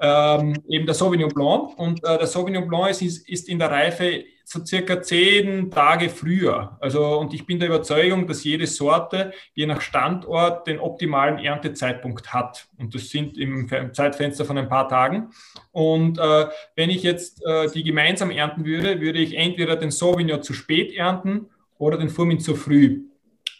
ähm, 0.00 0.56
eben 0.68 0.86
der 0.86 0.94
Sauvignon 0.94 1.30
Blanc. 1.30 1.78
Und 1.78 2.02
äh, 2.04 2.18
der 2.18 2.26
Sauvignon 2.26 2.66
Blanc 2.66 2.90
ist, 2.90 3.28
ist 3.28 3.48
in 3.48 3.58
der 3.58 3.70
Reife 3.70 4.24
so 4.44 4.64
circa 4.64 5.00
zehn 5.00 5.70
Tage 5.70 6.08
früher. 6.08 6.76
Also, 6.80 7.18
und 7.18 7.32
ich 7.32 7.46
bin 7.46 7.60
der 7.60 7.68
Überzeugung, 7.68 8.26
dass 8.26 8.42
jede 8.42 8.66
Sorte 8.66 9.32
je 9.54 9.66
nach 9.66 9.80
Standort 9.80 10.66
den 10.66 10.80
optimalen 10.80 11.38
Erntezeitpunkt 11.38 12.32
hat. 12.32 12.66
Und 12.76 12.94
das 12.94 13.10
sind 13.10 13.38
im 13.38 13.68
Zeitfenster 13.92 14.44
von 14.44 14.58
ein 14.58 14.68
paar 14.68 14.88
Tagen. 14.88 15.30
Und 15.70 16.18
äh, 16.18 16.46
wenn 16.74 16.90
ich 16.90 17.04
jetzt 17.04 17.44
äh, 17.46 17.70
die 17.70 17.84
gemeinsam 17.84 18.32
ernten 18.32 18.64
würde, 18.64 19.00
würde 19.00 19.20
ich 19.20 19.36
entweder 19.36 19.76
den 19.76 19.92
Sauvignon 19.92 20.42
zu 20.42 20.52
spät 20.52 20.94
ernten 20.94 21.46
oder 21.78 21.96
den 21.96 22.08
Furmin 22.08 22.40
zu 22.40 22.56
früh. 22.56 23.04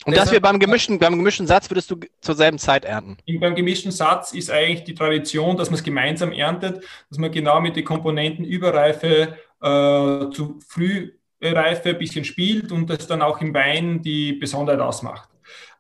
Und 0.07 0.17
das 0.17 0.33
wir 0.33 0.41
beim 0.41 0.59
gemischten, 0.59 0.99
beim 0.99 1.17
gemischten 1.17 1.47
Satz 1.47 1.71
würdest 1.71 1.91
du 1.91 1.97
zur 2.21 2.35
selben 2.35 2.59
Zeit 2.59 2.85
ernten? 2.85 3.19
Beim 3.39 3.55
gemischten 3.55 3.93
Satz 3.93 4.33
ist 4.33 4.51
eigentlich 4.51 4.85
die 4.85 4.95
Tradition, 4.95 5.57
dass 5.57 5.69
man 5.69 5.79
es 5.79 5.85
gemeinsam 5.85 6.33
erntet, 6.33 6.83
dass 7.11 7.19
man 7.19 7.31
genau 7.31 7.61
mit 7.61 7.77
den 7.77 7.85
Komponenten 7.85 8.45
Überreife 8.45 9.37
äh, 9.61 10.31
zu 10.31 10.59
Frühreife 10.67 11.91
ein 11.91 11.99
bisschen 11.99 12.25
spielt 12.25 12.73
und 12.73 12.89
das 12.89 13.07
dann 13.07 13.21
auch 13.21 13.41
im 13.43 13.53
Wein 13.53 14.01
die 14.01 14.33
Besonderheit 14.33 14.81
ausmacht. 14.81 15.29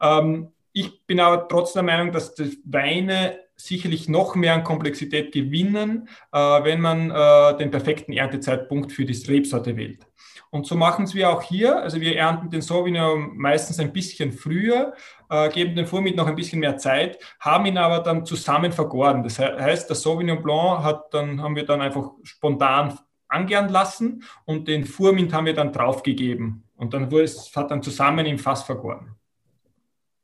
Ähm, 0.03 0.49
ich 0.73 1.05
bin 1.07 1.19
aber 1.19 1.49
trotzdem 1.49 1.87
der 1.87 1.97
Meinung, 1.97 2.13
dass 2.13 2.35
die 2.35 2.59
Weine 2.65 3.39
sicherlich 3.67 4.09
noch 4.09 4.35
mehr 4.35 4.55
an 4.55 4.65
Komplexität 4.65 5.33
gewinnen, 5.33 6.09
äh, 6.33 6.39
wenn 6.39 6.81
man 6.81 7.11
äh, 7.11 7.57
den 7.59 7.71
perfekten 7.71 8.13
Erntezeitpunkt 8.13 8.93
für 8.93 9.05
die 9.05 9.13
Rebsorte 9.31 9.77
wählt. 9.77 10.07
Und 10.51 10.67
so 10.67 10.75
machen 10.75 11.05
es 11.05 11.15
wir 11.15 11.31
auch 11.31 11.43
hier. 11.43 11.81
Also 11.81 12.01
wir 12.01 12.17
ernten 12.17 12.51
den 12.51 12.61
Sauvignon 12.61 13.37
meistens 13.37 13.79
ein 13.79 13.93
bisschen 13.93 14.33
früher, 14.33 14.95
äh, 15.29 15.49
geben 15.49 15.77
dem 15.77 15.87
Furmint 15.87 16.17
noch 16.17 16.27
ein 16.27 16.35
bisschen 16.35 16.59
mehr 16.59 16.77
Zeit, 16.77 17.19
haben 17.39 17.67
ihn 17.67 17.79
aber 17.79 18.01
dann 18.01 18.27
zusammen 18.27 18.73
vergoren. 18.73 19.23
Das 19.23 19.39
heißt, 19.39 19.89
der 19.89 19.97
Sauvignon 19.97 20.43
Blanc 20.43 20.83
hat 20.83 21.15
dann, 21.15 21.41
haben 21.41 21.55
wir 21.55 21.65
dann 21.65 21.81
einfach 21.81 22.11
spontan 22.25 22.99
angern 23.29 23.69
lassen 23.69 24.25
und 24.45 24.67
den 24.67 24.85
Furmint 24.85 25.33
haben 25.33 25.47
wir 25.47 25.55
dann 25.55 25.73
draufgegeben. 25.73 26.65
Und 26.77 26.95
dann 26.95 27.13
wurde 27.13 27.25
es, 27.25 27.55
hat 27.55 27.71
dann 27.71 27.83
zusammen 27.83 28.27
im 28.27 28.39
Fass 28.39 28.65
vergoren. 28.65 29.15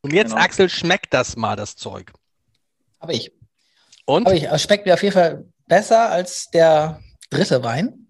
Und 0.03 0.13
jetzt, 0.13 0.31
genau. 0.31 0.43
Axel, 0.43 0.69
schmeckt 0.69 1.15
das 1.15 1.37
mal, 1.37 1.55
das 1.55 1.77
Zeug? 1.77 2.13
Habe 3.01 3.15
ich. 3.15 3.33
Und? 4.05 4.27
Habe 4.27 4.37
ich. 4.37 4.61
Schmeckt 4.61 4.87
mir 4.87 4.95
auf 4.95 5.03
jeden 5.03 5.15
Fall 5.15 5.45
besser 5.67 6.11
als 6.11 6.49
der 6.51 7.01
dritte 7.31 7.63
Wein. 7.63 8.07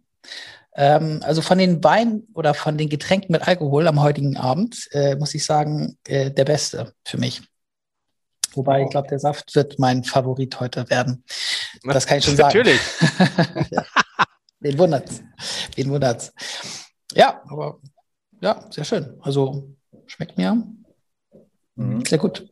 Ähm, 0.74 1.20
also 1.22 1.40
von 1.40 1.58
den 1.58 1.82
Weinen 1.82 2.28
oder 2.34 2.52
von 2.52 2.76
den 2.76 2.88
Getränken 2.88 3.32
mit 3.32 3.48
Alkohol 3.48 3.88
am 3.88 4.02
heutigen 4.02 4.36
Abend 4.36 4.88
äh, 4.92 5.16
muss 5.16 5.34
ich 5.34 5.44
sagen, 5.44 5.96
äh, 6.06 6.30
der 6.30 6.44
beste 6.44 6.92
für 7.04 7.16
mich. 7.16 7.42
Wobei 8.54 8.82
ich 8.82 8.90
glaube, 8.90 9.08
der 9.08 9.18
Saft 9.18 9.54
wird 9.54 9.78
mein 9.78 10.04
Favorit 10.04 10.60
heute 10.60 10.88
werden. 10.88 11.24
Das 11.84 12.06
kann 12.06 12.18
ich 12.18 12.24
schon 12.24 12.36
sagen. 12.36 12.56
Natürlich. 12.56 12.80
Wen 14.60 14.78
wundert's? 14.78 15.22
Wen 15.74 15.90
wundert's? 15.90 16.32
Ja, 17.12 17.42
aber 17.48 17.80
ja, 18.40 18.66
sehr 18.70 18.84
schön. 18.84 19.18
Also 19.20 19.70
schmeckt 20.06 20.38
mir 20.38 20.62
mhm. 21.74 22.04
sehr 22.04 22.18
gut. 22.18 22.48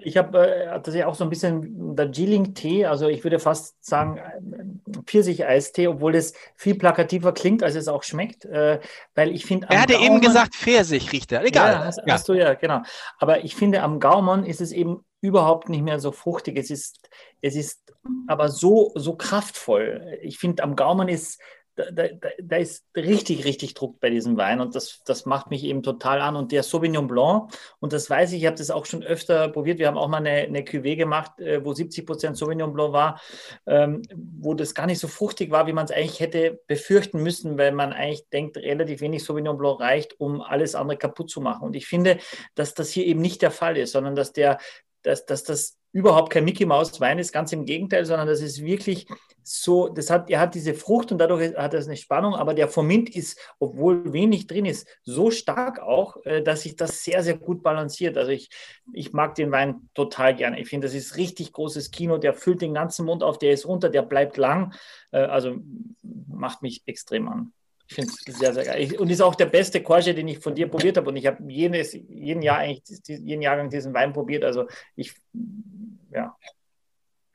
Ich 0.00 0.16
habe 0.16 0.46
äh, 0.46 0.66
tatsächlich 0.66 1.04
auch 1.04 1.16
so 1.16 1.24
ein 1.24 1.30
bisschen 1.30 1.96
Darjeeling-Tee, 1.96 2.86
also 2.86 3.08
ich 3.08 3.24
würde 3.24 3.40
fast 3.40 3.84
sagen 3.84 4.18
äh, 4.18 5.00
Pfirsich-Eistee, 5.04 5.88
obwohl 5.88 6.14
es 6.14 6.34
viel 6.54 6.76
plakativer 6.76 7.32
klingt, 7.32 7.64
als 7.64 7.74
es 7.74 7.88
auch 7.88 8.04
schmeckt, 8.04 8.44
äh, 8.44 8.78
weil 9.14 9.34
ich 9.34 9.44
finde... 9.44 9.66
Er 9.70 9.82
hatte 9.82 9.94
Gaumen, 9.94 10.06
eben 10.06 10.20
gesagt 10.20 10.54
Pfirsich, 10.54 11.12
riecht 11.12 11.32
er. 11.32 11.44
Egal. 11.44 11.72
Ja, 11.72 11.84
hast, 11.84 11.98
ja. 12.06 12.14
hast, 12.14 12.28
du 12.28 12.34
ja, 12.34 12.54
genau. 12.54 12.82
Aber 13.18 13.44
ich 13.44 13.56
finde, 13.56 13.82
am 13.82 13.98
Gaumen 13.98 14.44
ist 14.44 14.60
es 14.60 14.70
eben 14.70 15.04
überhaupt 15.20 15.68
nicht 15.68 15.82
mehr 15.82 15.98
so 15.98 16.12
fruchtig. 16.12 16.56
Es 16.56 16.70
ist, 16.70 17.10
es 17.40 17.56
ist 17.56 17.92
aber 18.28 18.48
so, 18.50 18.92
so 18.94 19.16
kraftvoll. 19.16 20.18
Ich 20.22 20.38
finde, 20.38 20.62
am 20.62 20.76
Gaumen 20.76 21.08
ist 21.08 21.40
da, 21.78 22.08
da, 22.10 22.28
da, 22.42 22.56
ist 22.56 22.84
richtig, 22.96 23.44
richtig 23.44 23.74
Druck 23.74 24.00
bei 24.00 24.10
diesem 24.10 24.36
Wein 24.36 24.60
und 24.60 24.74
das, 24.74 25.00
das 25.04 25.26
macht 25.26 25.50
mich 25.50 25.64
eben 25.64 25.82
total 25.82 26.20
an. 26.20 26.34
Und 26.34 26.50
der 26.50 26.62
Sauvignon 26.62 27.06
Blanc, 27.06 27.52
und 27.78 27.92
das 27.92 28.10
weiß 28.10 28.32
ich, 28.32 28.40
ich 28.40 28.46
habe 28.46 28.56
das 28.56 28.70
auch 28.70 28.84
schon 28.84 29.02
öfter 29.04 29.48
probiert, 29.48 29.78
wir 29.78 29.86
haben 29.86 29.96
auch 29.96 30.08
mal 30.08 30.18
eine, 30.18 30.30
eine 30.30 30.62
Cuvée 30.62 30.96
gemacht, 30.96 31.38
äh, 31.40 31.64
wo 31.64 31.72
70 31.72 32.04
Prozent 32.04 32.36
Sauvignon 32.36 32.72
Blanc 32.72 32.92
war, 32.92 33.20
ähm, 33.66 34.02
wo 34.14 34.54
das 34.54 34.74
gar 34.74 34.86
nicht 34.86 34.98
so 34.98 35.08
fruchtig 35.08 35.50
war, 35.50 35.66
wie 35.66 35.72
man 35.72 35.84
es 35.84 35.92
eigentlich 35.92 36.20
hätte 36.20 36.60
befürchten 36.66 37.22
müssen, 37.22 37.58
weil 37.58 37.72
man 37.72 37.92
eigentlich 37.92 38.28
denkt, 38.30 38.56
relativ 38.56 39.00
wenig 39.00 39.24
Sauvignon 39.24 39.56
Blanc 39.56 39.80
reicht, 39.80 40.18
um 40.20 40.40
alles 40.40 40.74
andere 40.74 40.98
kaputt 40.98 41.30
zu 41.30 41.40
machen. 41.40 41.64
Und 41.64 41.76
ich 41.76 41.86
finde, 41.86 42.18
dass 42.54 42.74
das 42.74 42.90
hier 42.90 43.06
eben 43.06 43.20
nicht 43.20 43.42
der 43.42 43.50
Fall 43.50 43.76
ist, 43.76 43.92
sondern 43.92 44.16
dass 44.16 44.32
der, 44.32 44.58
dass, 45.02 45.26
dass 45.26 45.44
das 45.44 45.77
überhaupt 45.92 46.30
kein 46.30 46.44
Mickey 46.44 46.66
Maus 46.66 47.00
Wein 47.00 47.18
ist, 47.18 47.32
ganz 47.32 47.52
im 47.52 47.64
Gegenteil, 47.64 48.04
sondern 48.04 48.26
das 48.26 48.40
ist 48.40 48.62
wirklich 48.62 49.06
so, 49.42 49.88
das 49.88 50.10
hat, 50.10 50.28
er 50.28 50.40
hat 50.40 50.54
diese 50.54 50.74
Frucht 50.74 51.10
und 51.10 51.18
dadurch 51.18 51.56
hat 51.56 51.72
er 51.72 51.82
eine 51.82 51.96
Spannung, 51.96 52.34
aber 52.34 52.52
der 52.52 52.68
Formint 52.68 53.08
ist, 53.14 53.40
obwohl 53.58 54.12
wenig 54.12 54.46
drin 54.46 54.66
ist, 54.66 54.86
so 55.04 55.30
stark 55.30 55.80
auch, 55.80 56.22
äh, 56.26 56.42
dass 56.42 56.62
sich 56.62 56.76
das 56.76 57.02
sehr, 57.02 57.22
sehr 57.22 57.38
gut 57.38 57.62
balanciert. 57.62 58.18
Also 58.18 58.30
ich, 58.30 58.50
ich 58.92 59.14
mag 59.14 59.34
den 59.36 59.50
Wein 59.50 59.88
total 59.94 60.36
gerne. 60.36 60.60
Ich 60.60 60.68
finde, 60.68 60.86
das 60.86 60.94
ist 60.94 61.16
richtig 61.16 61.52
großes 61.52 61.90
Kino, 61.90 62.18
der 62.18 62.34
füllt 62.34 62.60
den 62.60 62.74
ganzen 62.74 63.06
Mund 63.06 63.22
auf, 63.22 63.38
der 63.38 63.52
ist 63.52 63.66
runter, 63.66 63.88
der 63.88 64.02
bleibt 64.02 64.36
lang. 64.36 64.74
Äh, 65.12 65.20
also 65.20 65.56
macht 66.02 66.60
mich 66.60 66.82
extrem 66.86 67.28
an. 67.28 67.52
Ich 67.88 67.94
finde 67.94 68.12
es 68.26 68.38
sehr, 68.38 68.52
sehr 68.52 68.64
geil. 68.64 68.96
Und 68.98 69.08
ist 69.08 69.22
auch 69.22 69.34
der 69.34 69.46
beste 69.46 69.82
Korche, 69.82 70.14
den 70.14 70.28
ich 70.28 70.40
von 70.40 70.54
dir 70.54 70.68
probiert 70.68 70.98
habe. 70.98 71.08
Und 71.08 71.16
ich 71.16 71.26
habe 71.26 71.42
jeden 71.50 72.42
Jahr 72.42 72.58
eigentlich 72.58 73.00
jeden 73.06 73.40
Jahrgang 73.40 73.70
diesen 73.70 73.94
Wein 73.94 74.12
probiert. 74.12 74.44
Also 74.44 74.66
ich, 74.94 75.14
ja, 76.12 76.36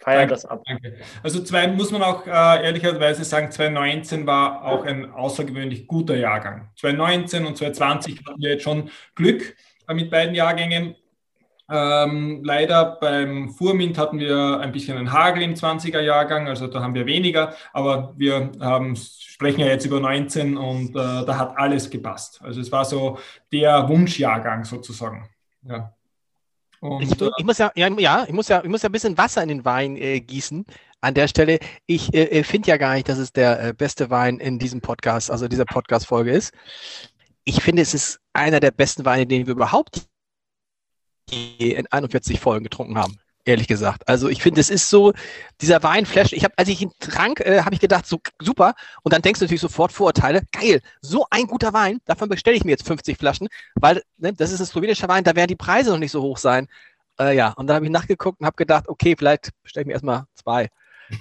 feiere 0.04 0.28
das 0.28 0.46
ab. 0.46 0.62
Danke. 0.66 0.98
Also 1.24 1.44
zwei 1.44 1.68
muss 1.68 1.92
man 1.92 2.04
auch 2.04 2.26
äh, 2.28 2.64
ehrlicherweise 2.64 3.24
sagen, 3.24 3.52
2019 3.52 4.28
war 4.28 4.64
auch 4.64 4.86
ein 4.86 5.12
außergewöhnlich 5.12 5.88
guter 5.88 6.16
Jahrgang. 6.16 6.70
2019 6.78 7.46
und 7.46 7.58
2020 7.58 8.26
hatten 8.26 8.42
wir 8.42 8.52
jetzt 8.52 8.64
schon 8.64 8.90
Glück 9.16 9.56
äh, 9.88 9.94
mit 9.94 10.12
beiden 10.12 10.36
Jahrgängen. 10.36 10.96
Ähm, 11.70 12.44
leider 12.44 12.98
beim 13.00 13.50
Furmint 13.50 13.98
hatten 13.98 14.20
wir 14.20 14.60
ein 14.60 14.74
bisschen 14.74 14.98
einen 14.98 15.14
Hagel 15.14 15.44
im 15.44 15.54
20er 15.54 16.02
Jahrgang, 16.02 16.50
also 16.50 16.68
da 16.68 16.82
haben 16.82 16.94
wir 16.94 17.06
weniger, 17.06 17.56
aber 17.72 18.14
wir 18.18 18.52
ähm, 18.62 18.98
sprechen 18.98 19.62
ja 19.62 19.68
jetzt 19.68 19.86
über 19.86 20.02
19 20.02 20.58
und 20.58 20.90
äh, 20.90 20.94
da 20.94 21.38
hat 21.38 21.58
alles 21.58 21.90
gepasst. 21.90 22.42
Also 22.44 22.60
es 22.60 22.72
war 22.72 22.84
so 22.84 23.18
der 23.52 23.88
Wunschjahrgang 23.88 24.66
sozusagen. 24.66 25.30
Ja. 25.64 25.94
Und, 26.84 27.02
ich, 27.02 27.22
äh, 27.22 27.32
ich, 27.38 27.46
muss 27.46 27.58
ja, 27.60 27.72
ja, 27.76 27.88
ja, 27.98 28.26
ich 28.28 28.34
muss 28.34 28.50
ja, 28.50 28.62
ich 28.62 28.70
muss 28.70 28.82
ja 28.82 28.90
ein 28.90 28.92
bisschen 28.92 29.18
Wasser 29.18 29.42
in 29.42 29.48
den 29.48 29.64
Wein 29.64 29.96
äh, 29.96 30.20
gießen. 30.20 30.66
An 31.00 31.14
der 31.14 31.30
Stelle, 31.30 31.60
ich 31.86 32.14
äh, 32.14 32.24
äh 32.24 32.44
finde 32.44 32.70
ja 32.70 32.78
gar 32.78 32.94
nicht, 32.94 33.08
dass 33.08 33.18
es 33.18 33.32
der 33.32 33.70
äh, 33.70 33.74
beste 33.74 34.10
Wein 34.10 34.40
in 34.40 34.60
diesem 34.60 34.82
Podcast, 34.82 35.32
also 35.32 35.48
dieser 35.48 35.66
Podcast-Folge 35.66 36.32
ist. 36.32 36.54
Ich 37.46 37.64
finde, 37.64 37.82
es 37.82 37.94
ist 37.94 38.20
einer 38.34 38.60
der 38.60 38.72
besten 38.72 39.06
Weine, 39.06 39.26
den 39.26 39.48
wir 39.48 39.54
überhaupt 39.54 40.08
in 41.32 41.88
41 41.88 42.40
Folgen 42.42 42.66
getrunken 42.66 42.98
haben 42.98 43.18
ehrlich 43.46 43.68
gesagt. 43.68 44.08
Also 44.08 44.30
ich 44.30 44.42
finde, 44.42 44.62
es 44.62 44.70
ist 44.70 44.90
so, 44.90 45.14
dieser 45.62 45.84
Weinflash, 45.84 46.34
ich 46.34 46.44
habe, 46.44 46.54
als 46.58 46.70
ich 46.70 46.82
ihn 46.82 46.92
trank, 47.00 47.40
äh, 47.42 47.62
habe 47.62 47.76
ich 47.76 47.82
gedacht, 47.82 48.06
so 48.06 48.20
super. 48.40 48.74
Und 49.04 49.14
dann 49.14 49.22
denkst 49.22 49.40
du 49.40 49.46
natürlich 49.46 49.62
sofort 49.62 49.92
Vorurteile, 49.92 50.44
geil, 50.52 50.82
so 51.02 51.26
ein 51.30 51.48
guter 51.48 51.74
Wein, 51.74 52.00
davon 52.06 52.30
bestelle 52.30 52.58
ich 52.58 52.64
mir 52.64 52.72
jetzt 52.72 52.88
50 52.88 53.18
Flaschen, 53.18 53.48
weil 53.76 54.02
ne, 54.18 54.34
das 54.34 54.52
ist 54.52 54.60
ein 54.60 54.66
slowenischer 54.66 55.08
Wein, 55.08 55.24
da 55.24 55.36
werden 55.36 55.50
die 55.50 55.56
Preise 55.56 55.92
noch 55.92 55.98
nicht 55.98 56.12
so 56.12 56.22
hoch 56.22 56.38
sein. 56.38 56.68
Äh, 57.20 57.36
ja, 57.36 57.50
und 57.50 57.68
dann 57.68 57.76
habe 57.76 57.86
ich 57.86 57.92
nachgeguckt 57.92 58.40
und 58.40 58.46
habe 58.46 58.56
gedacht, 58.56 58.88
okay, 58.88 59.16
vielleicht 59.18 59.50
bestelle 59.62 59.84
ich 59.84 59.88
mir 59.88 59.94
erstmal 59.94 60.26
zwei. 60.36 60.70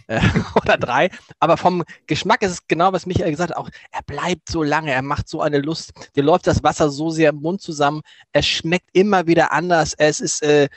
Äh, 0.07 0.21
oder 0.55 0.79
drei. 0.79 1.11
Aber 1.39 1.57
vom 1.57 1.85
Geschmack 2.07 2.43
ist 2.43 2.51
es 2.53 2.67
genau, 2.67 2.93
was 2.93 3.07
Michael 3.07 3.31
gesagt 3.31 3.51
hat, 3.51 3.57
auch 3.57 3.69
er 3.91 4.03
bleibt 4.03 4.49
so 4.49 4.63
lange, 4.63 4.93
er 4.93 5.03
macht 5.03 5.29
so 5.29 5.41
eine 5.43 5.59
Lust, 5.59 5.93
dir 6.17 6.23
läuft 6.23 6.47
das 6.47 6.63
Wasser 6.63 6.91
so 6.91 7.11
sehr 7.11 7.31
im 7.31 7.37
Mund 7.37 7.61
zusammen, 7.61 8.03
es 8.33 8.47
schmeckt 8.47 8.89
immer 8.93 9.27
wieder 9.27 9.53
anders, 9.53 9.95
es 9.99 10.21
ist, 10.21 10.43
äh, 10.43 10.69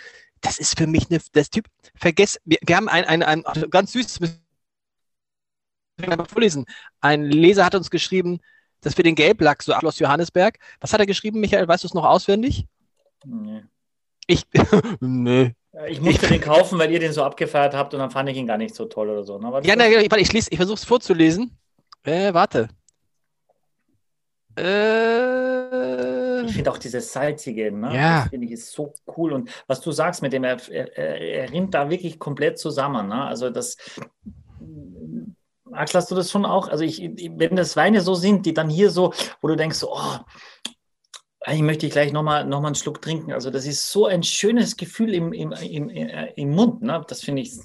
das 0.45 0.59
ist 0.59 0.77
für 0.77 0.87
mich 0.87 1.09
eine, 1.09 1.19
das 1.33 1.49
Typ, 1.49 1.65
vergesst, 1.95 2.39
wir, 2.45 2.57
wir 2.65 2.75
haben 2.75 2.87
ein, 2.87 3.03
ein, 3.05 3.23
ein, 3.23 3.43
ganz 3.69 3.91
süßes, 3.93 4.19
vorlesen. 6.29 6.65
Ein 7.01 7.23
Leser 7.23 7.65
hat 7.65 7.75
uns 7.75 7.89
geschrieben, 7.89 8.39
dass 8.81 8.97
wir 8.97 9.03
den 9.03 9.15
Gelblack, 9.15 9.63
so 9.63 9.73
Schloss 9.79 9.99
Johannesberg. 9.99 10.59
Was 10.79 10.93
hat 10.93 10.99
er 10.99 11.05
geschrieben, 11.05 11.39
Michael? 11.39 11.67
Weißt 11.67 11.83
du 11.83 11.87
es 11.87 11.93
noch 11.93 12.05
auswendig? 12.05 12.65
Nee. 13.25 13.63
Ich, 14.27 14.45
nee. 14.99 15.55
Ich 15.89 15.99
musste 15.99 16.25
ich, 16.25 16.31
den 16.31 16.41
kaufen, 16.41 16.79
weil 16.79 16.91
ihr 16.91 16.99
den 16.99 17.11
so 17.11 17.23
abgefeiert 17.23 17.73
habt 17.73 17.93
und 17.93 17.99
dann 17.99 18.11
fand 18.11 18.29
ich 18.29 18.37
ihn 18.37 18.47
gar 18.47 18.57
nicht 18.57 18.75
so 18.75 18.85
toll 18.85 19.09
oder 19.09 19.23
so. 19.23 19.37
Ne? 19.37 19.61
Ja, 19.63 19.75
nein, 19.75 19.91
ich, 19.91 20.11
ich, 20.11 20.51
ich 20.51 20.57
versuche 20.57 20.75
es 20.75 20.85
vorzulesen. 20.85 21.57
Äh, 22.03 22.33
warte. 22.33 22.69
Äh, 24.57 26.45
ich 26.45 26.53
finde 26.53 26.71
auch 26.71 26.77
dieses 26.77 27.11
Salzige, 27.11 27.71
ne? 27.71 27.93
ja. 27.93 28.21
das 28.21 28.29
finde 28.29 28.47
ich 28.47 28.53
ist 28.53 28.71
so 28.71 28.93
cool. 29.17 29.33
Und 29.33 29.49
was 29.67 29.81
du 29.81 29.91
sagst 29.91 30.21
mit 30.21 30.33
dem, 30.33 30.43
er, 30.43 30.57
er, 30.69 30.97
er 30.97 31.51
rinnt 31.51 31.73
da 31.73 31.89
wirklich 31.89 32.19
komplett 32.19 32.57
zusammen. 32.59 33.07
Ne? 33.07 33.25
Also 33.25 33.49
das, 33.49 33.77
Axel, 35.71 35.99
hast 35.99 36.11
du 36.11 36.15
das 36.15 36.31
schon 36.31 36.45
auch? 36.45 36.69
Also 36.69 36.83
ich, 36.83 37.01
wenn 37.01 37.55
das 37.55 37.75
Weine 37.75 38.01
so 38.01 38.15
sind, 38.15 38.45
die 38.45 38.53
dann 38.53 38.69
hier 38.69 38.89
so, 38.89 39.13
wo 39.41 39.47
du 39.47 39.55
denkst, 39.55 39.83
oh, 39.83 40.19
eigentlich 41.41 41.61
möchte 41.61 41.85
ich 41.85 41.91
gleich 41.91 42.11
nochmal 42.11 42.45
noch 42.45 42.61
mal 42.61 42.69
einen 42.69 42.75
Schluck 42.75 43.01
trinken. 43.01 43.33
Also 43.33 43.51
das 43.51 43.65
ist 43.65 43.91
so 43.91 44.05
ein 44.05 44.23
schönes 44.23 44.77
Gefühl 44.77 45.13
im, 45.13 45.33
im, 45.33 45.51
im, 45.51 45.89
im 45.89 46.49
Mund. 46.51 46.81
Ne? 46.81 47.03
Das 47.07 47.21
finde 47.21 47.43
ich 47.43 47.59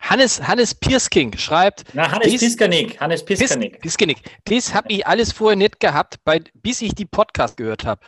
Hannes, 0.00 0.46
Hannes 0.46 0.74
Piersking 0.74 1.36
schreibt. 1.36 1.84
Na, 1.94 2.10
Hannes 2.10 2.38
Piskanik. 2.38 3.00
Hannes 3.00 3.24
Piskanik. 3.24 3.80
Piskanik. 3.80 4.18
Das 4.44 4.74
habe 4.74 4.92
ich 4.92 5.06
alles 5.06 5.32
vorher 5.32 5.56
nicht 5.56 5.80
gehabt, 5.80 6.18
bei, 6.24 6.40
bis 6.54 6.82
ich 6.82 6.94
die 6.94 7.06
Podcast 7.06 7.56
gehört 7.56 7.84
habe. 7.84 8.04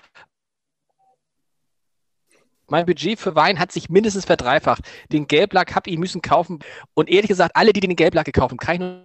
Mein 2.67 2.87
Budget 2.87 3.19
für 3.19 3.35
Wein 3.35 3.59
hat 3.59 3.73
sich 3.73 3.89
mindestens 3.89 4.25
verdreifacht. 4.25 4.83
Den 5.13 5.27
Gelblack 5.27 5.75
habe 5.75 5.91
ich 5.91 5.99
müssen 5.99 6.23
kaufen. 6.23 6.61
Und 6.95 7.09
ehrlich 7.09 7.29
gesagt, 7.29 7.57
alle, 7.57 7.73
die 7.73 7.81
den 7.81 7.97
Gelblack 7.97 8.27
gekauft 8.27 8.51
haben, 8.51 8.59
kann 8.59 8.75
ich 8.75 8.81
nur 8.81 9.05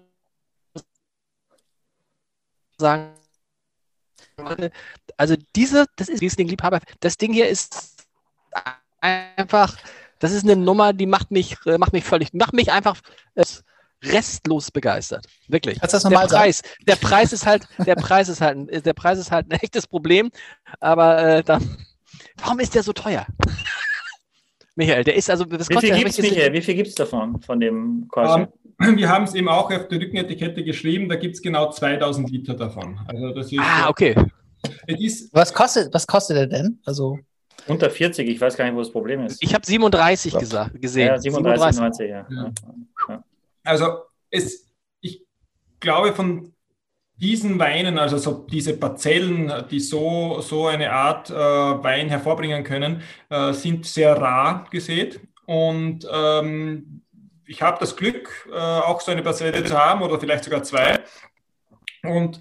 sagen, 2.78 3.14
also 5.18 5.36
diese, 5.56 5.86
das 5.98 6.08
ist 6.10 6.22
Riesling-Liebhaber, 6.22 6.80
das 7.02 7.18
Ding 7.18 7.34
hier 7.34 7.50
ist 7.50 8.08
einfach 9.02 9.78
das 10.20 10.32
ist 10.32 10.44
eine 10.44 10.56
Nummer, 10.56 10.94
die 10.94 11.06
macht 11.06 11.32
mich, 11.32 11.56
äh, 11.66 11.78
macht 11.78 11.94
mich 11.94 12.04
völlig, 12.04 12.34
macht 12.34 12.54
mich 12.54 12.72
einfach 12.72 13.00
äh, 13.36 13.44
restlos 14.04 14.72
begeistert. 14.72 15.26
Wirklich. 15.48 15.80
Kannst 15.80 15.94
das 15.94 16.04
der 16.04 16.10
Preis, 16.10 16.58
sagen? 16.60 16.86
der 16.88 16.96
Preis 16.96 17.34
ist 17.34 17.46
halt, 17.46 17.68
der 17.86 17.96
Preis 17.96 18.30
ist 18.30 18.42
halt, 18.42 18.86
der 18.86 18.94
Preis 18.94 19.18
ist 19.18 19.32
halt 19.32 19.52
ein 19.52 19.60
echtes 19.60 19.88
Problem. 19.88 20.30
Aber 20.80 21.22
äh, 21.22 21.44
da, 21.44 21.60
warum 22.38 22.60
ist 22.60 22.76
der 22.76 22.84
so 22.84 22.94
teuer? 22.94 23.26
Michael, 24.76 25.04
der 25.04 25.16
ist 25.16 25.30
also, 25.30 25.44
das 25.44 25.70
Wie 25.70 25.78
viel 25.78 25.94
gibt 25.94 26.10
es, 26.10 26.18
Michael? 26.20 26.54
Wie 26.54 26.62
viel 26.62 26.76
gibt 26.76 26.88
es 26.88 26.96
davon, 26.96 27.42
von 27.42 27.60
dem 27.60 28.08
Korsen? 28.08 28.48
Um, 28.80 28.96
wir 28.96 29.10
haben 29.10 29.26
es 29.26 29.36
eben 29.36 29.50
auch 29.50 29.70
auf 29.70 29.88
der 29.90 30.00
Rückenetikette 30.00 30.64
geschrieben, 30.64 31.10
da 31.10 31.18
gibt 31.18 31.36
es 31.36 31.42
genau 31.42 31.70
2000 31.70 32.30
Liter 32.30 32.54
davon. 32.54 32.98
Also 33.08 33.32
das 33.34 33.52
ist, 33.52 33.60
ah, 33.60 33.90
okay. 33.90 34.16
was, 35.34 35.54
kostet, 35.54 35.94
was 35.94 36.08
kostet 36.08 36.38
der 36.38 36.48
denn? 36.48 36.80
Also 36.86 37.20
unter 37.70 37.90
40, 37.90 38.28
ich 38.28 38.40
weiß 38.40 38.58
gar 38.58 38.66
nicht, 38.66 38.76
wo 38.76 38.80
das 38.80 38.92
Problem 38.92 39.26
ist. 39.26 39.42
Ich 39.42 39.54
habe 39.54 39.66
37 39.66 40.34
so. 40.34 40.40
gesagt, 40.40 40.82
gesehen. 40.82 41.08
Ja, 41.08 41.18
37, 41.18 41.80
90, 41.80 42.10
ja. 42.10 42.28
ja. 42.30 42.52
ja. 43.10 43.24
Also 43.64 44.00
es, 44.30 44.68
ich 45.02 45.24
glaube, 45.80 46.14
von 46.14 46.54
diesen 47.16 47.60
Weinen, 47.60 47.98
also 47.98 48.18
so 48.18 48.46
diese 48.50 48.78
Parzellen, 48.78 49.52
die 49.70 49.80
so, 49.80 50.40
so 50.42 50.68
eine 50.68 50.92
Art 50.92 51.30
äh, 51.30 51.34
Wein 51.34 52.10
hervorbringen 52.10 52.64
können, 52.64 53.02
äh, 53.30 53.52
sind 53.54 53.86
sehr 53.86 54.16
rar 54.16 54.66
gesät. 54.72 55.20
Und 55.46 56.08
ähm, 56.12 57.02
ich 57.46 57.62
habe 57.62 57.78
das 57.80 57.96
Glück, 57.96 58.48
äh, 58.52 58.58
auch 58.58 59.02
so 59.02 59.12
eine 59.12 59.24
Parzelle 59.24 59.64
zu 59.64 59.78
haben 59.78 60.02
oder 60.02 60.20
vielleicht 60.20 60.46
sogar 60.46 60.64
zwei. 60.64 61.00
Und 62.04 62.40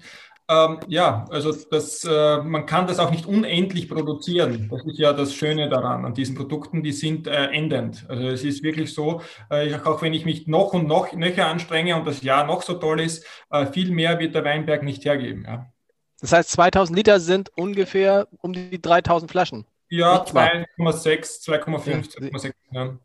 Ähm, 0.49 0.79
ja, 0.87 1.25
also 1.29 1.53
das, 1.53 2.03
äh, 2.03 2.37
man 2.41 2.65
kann 2.65 2.87
das 2.87 2.97
auch 2.97 3.11
nicht 3.11 3.27
unendlich 3.27 3.87
produzieren. 3.87 4.67
Das 4.71 4.83
ist 4.83 4.97
ja 4.97 5.13
das 5.13 5.35
Schöne 5.35 5.69
daran, 5.69 6.05
an 6.05 6.15
diesen 6.15 6.35
Produkten, 6.35 6.81
die 6.81 6.91
sind 6.91 7.27
äh, 7.27 7.51
endend. 7.51 8.03
Also 8.09 8.27
es 8.29 8.43
ist 8.43 8.63
wirklich 8.63 8.91
so, 8.91 9.21
äh, 9.51 9.75
auch 9.85 10.01
wenn 10.01 10.15
ich 10.15 10.25
mich 10.25 10.47
noch 10.47 10.73
und 10.73 10.87
noch 10.87 11.13
nöcher 11.13 11.45
anstrenge 11.45 11.95
und 11.95 12.07
das 12.07 12.23
Jahr 12.23 12.47
noch 12.47 12.63
so 12.63 12.73
toll 12.73 12.99
ist, 12.99 13.27
äh, 13.51 13.67
viel 13.67 13.91
mehr 13.91 14.17
wird 14.17 14.33
der 14.33 14.43
Weinberg 14.43 14.81
nicht 14.81 15.05
hergeben. 15.05 15.45
Ja. 15.47 15.71
Das 16.19 16.33
heißt, 16.33 16.49
2000 16.49 16.97
Liter 16.97 17.19
sind 17.19 17.51
ungefähr 17.55 18.27
um 18.41 18.51
die 18.51 18.81
3000 18.81 19.29
Flaschen. 19.29 19.65
Ja, 19.89 20.23
2,6, 20.23 21.43
2,5, 21.45 22.11
2,6. 22.15 22.53
Ja. 22.71 22.97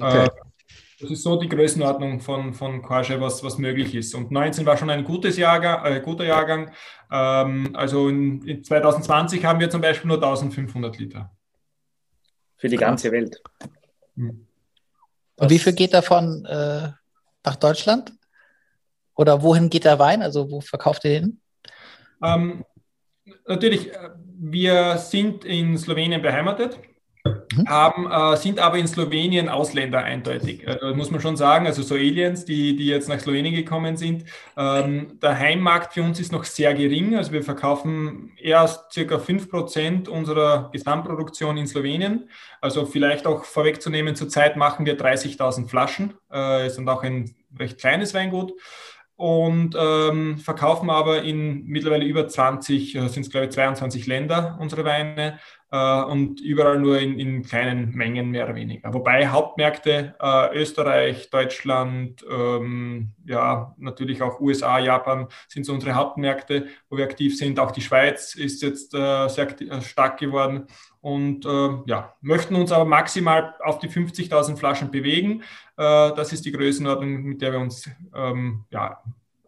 Okay. 0.00 0.28
Das 1.04 1.10
ist 1.10 1.22
so 1.22 1.36
die 1.36 1.50
Größenordnung 1.50 2.20
von, 2.20 2.54
von 2.54 2.80
Porsche, 2.80 3.20
was, 3.20 3.44
was 3.44 3.58
möglich 3.58 3.94
ist. 3.94 4.14
Und 4.14 4.30
19 4.30 4.64
war 4.64 4.78
schon 4.78 4.88
ein 4.88 5.04
gutes 5.04 5.36
Jahrgang, 5.36 5.84
äh, 5.84 6.00
guter 6.00 6.24
Jahrgang. 6.24 6.72
Ähm, 7.10 7.72
also 7.74 8.08
in, 8.08 8.40
in, 8.46 8.64
2020 8.64 9.44
haben 9.44 9.60
wir 9.60 9.68
zum 9.68 9.82
Beispiel 9.82 10.08
nur 10.08 10.16
1500 10.16 10.98
Liter. 10.98 11.30
Für 12.56 12.68
die 12.68 12.78
ganze 12.78 13.12
Welt. 13.12 13.42
Hm. 14.16 14.46
Und 15.36 15.50
wie 15.50 15.58
viel 15.58 15.74
geht 15.74 15.92
davon 15.92 16.46
äh, 16.46 16.88
nach 17.44 17.56
Deutschland? 17.56 18.10
Oder 19.14 19.42
wohin 19.42 19.68
geht 19.68 19.84
der 19.84 19.98
Wein? 19.98 20.22
Also 20.22 20.50
wo 20.50 20.62
verkauft 20.62 21.04
ihr 21.04 21.20
hin? 21.20 21.40
Ähm, 22.22 22.64
natürlich, 23.46 23.92
äh, 23.92 24.10
wir 24.38 24.96
sind 24.96 25.44
in 25.44 25.76
Slowenien 25.76 26.22
beheimatet 26.22 26.78
mhm. 26.78 26.93
Haben, 27.66 28.10
äh, 28.10 28.36
sind 28.36 28.58
aber 28.58 28.78
in 28.78 28.86
Slowenien 28.86 29.48
Ausländer 29.48 30.02
eindeutig. 30.02 30.66
Äh, 30.66 30.92
muss 30.94 31.10
man 31.10 31.20
schon 31.20 31.36
sagen, 31.36 31.66
also 31.66 31.82
so 31.82 31.94
Aliens, 31.94 32.44
die, 32.44 32.76
die 32.76 32.86
jetzt 32.86 33.08
nach 33.08 33.20
Slowenien 33.20 33.54
gekommen 33.54 33.96
sind. 33.96 34.24
Ähm, 34.56 35.18
der 35.22 35.38
Heimmarkt 35.38 35.94
für 35.94 36.02
uns 36.02 36.20
ist 36.20 36.32
noch 36.32 36.44
sehr 36.44 36.74
gering. 36.74 37.16
Also 37.16 37.32
wir 37.32 37.42
verkaufen 37.42 38.32
erst 38.36 38.92
circa 38.92 39.16
5% 39.16 40.08
unserer 40.08 40.70
Gesamtproduktion 40.72 41.56
in 41.56 41.66
Slowenien. 41.66 42.28
Also 42.60 42.86
vielleicht 42.86 43.26
auch 43.26 43.44
vorwegzunehmen, 43.44 44.16
zurzeit 44.16 44.56
machen 44.56 44.86
wir 44.86 44.98
30.000 44.98 45.68
Flaschen. 45.68 46.14
Äh, 46.32 46.66
ist 46.66 46.76
dann 46.76 46.88
auch 46.88 47.02
ein 47.02 47.34
recht 47.58 47.78
kleines 47.78 48.14
Weingut 48.14 48.52
und 49.16 49.76
ähm, 49.78 50.38
verkaufen 50.38 50.90
aber 50.90 51.22
in 51.22 51.66
mittlerweile 51.66 52.04
über 52.04 52.26
20, 52.26 52.96
äh, 52.96 53.08
sind 53.08 53.22
es 53.22 53.30
glaube 53.30 53.46
ich 53.46 53.52
22 53.52 54.06
Länder 54.06 54.58
unsere 54.60 54.84
Weine 54.84 55.38
äh, 55.74 56.02
und 56.04 56.40
überall 56.40 56.78
nur 56.78 57.00
in, 57.00 57.18
in, 57.18 57.42
kleinen 57.42 57.90
Mengen 57.96 58.30
mehr 58.30 58.44
oder 58.44 58.54
weniger. 58.54 58.94
Wobei 58.94 59.26
Hauptmärkte 59.26 60.14
äh, 60.20 60.56
Österreich, 60.56 61.30
Deutschland, 61.30 62.24
ähm, 62.30 63.10
ja 63.26 63.74
natürlich 63.76 64.22
auch 64.22 64.38
USA, 64.40 64.78
Japan 64.78 65.26
sind 65.48 65.66
so 65.66 65.72
unsere 65.72 65.94
Hauptmärkte, 65.94 66.68
wo 66.88 66.96
wir 66.96 67.04
aktiv 67.04 67.36
sind. 67.36 67.58
Auch 67.58 67.72
die 67.72 67.80
Schweiz 67.80 68.36
ist 68.36 68.62
jetzt 68.62 68.94
äh, 68.94 69.26
sehr 69.28 69.60
äh, 69.62 69.80
stark 69.82 70.18
geworden 70.18 70.68
und 71.00 71.44
äh, 71.44 71.70
ja, 71.86 72.14
möchten 72.20 72.54
uns 72.54 72.70
aber 72.70 72.84
maximal 72.84 73.54
auf 73.64 73.80
die 73.80 73.88
50.000 73.88 74.56
Flaschen 74.56 74.92
bewegen. 74.92 75.42
Äh, 75.76 76.14
das 76.14 76.32
ist 76.32 76.44
die 76.44 76.52
Größenordnung, 76.52 77.24
mit 77.24 77.42
der 77.42 77.50
wir 77.50 77.58
uns, 77.58 77.90
ähm, 78.14 78.64
ja, 78.70 79.02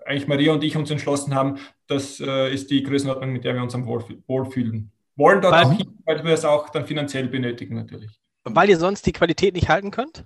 eigentlich 0.05 0.27
Maria 0.27 0.53
und 0.53 0.65
ich 0.65 0.77
uns 0.77 0.90
entschlossen 0.90 1.36
haben. 1.36 1.59
Das 1.86 2.19
äh, 2.19 2.53
ist 2.53 2.70
die 2.73 2.82
Größenordnung, 2.82 3.32
mit 3.32 3.44
der 3.44 3.55
wir 3.55 3.62
uns 3.62 3.77
am 3.77 3.86
wohlfühlen. 3.86 4.90
Wollen 5.17 5.41
dort 5.41 5.55
weil, 5.55 5.65
auch 5.65 5.73
hin, 5.73 5.99
weil 6.05 6.25
wir 6.25 6.35
es 6.35 6.45
auch 6.45 6.69
dann 6.69 6.87
finanziell 6.87 7.29
benötigen 7.29 7.75
natürlich. 7.75 8.11
Weil 8.45 8.69
ihr 8.69 8.79
sonst 8.79 9.07
die 9.07 9.13
Qualität 9.13 9.55
nicht 9.55 9.69
halten 9.69 9.91
könnt? 9.91 10.25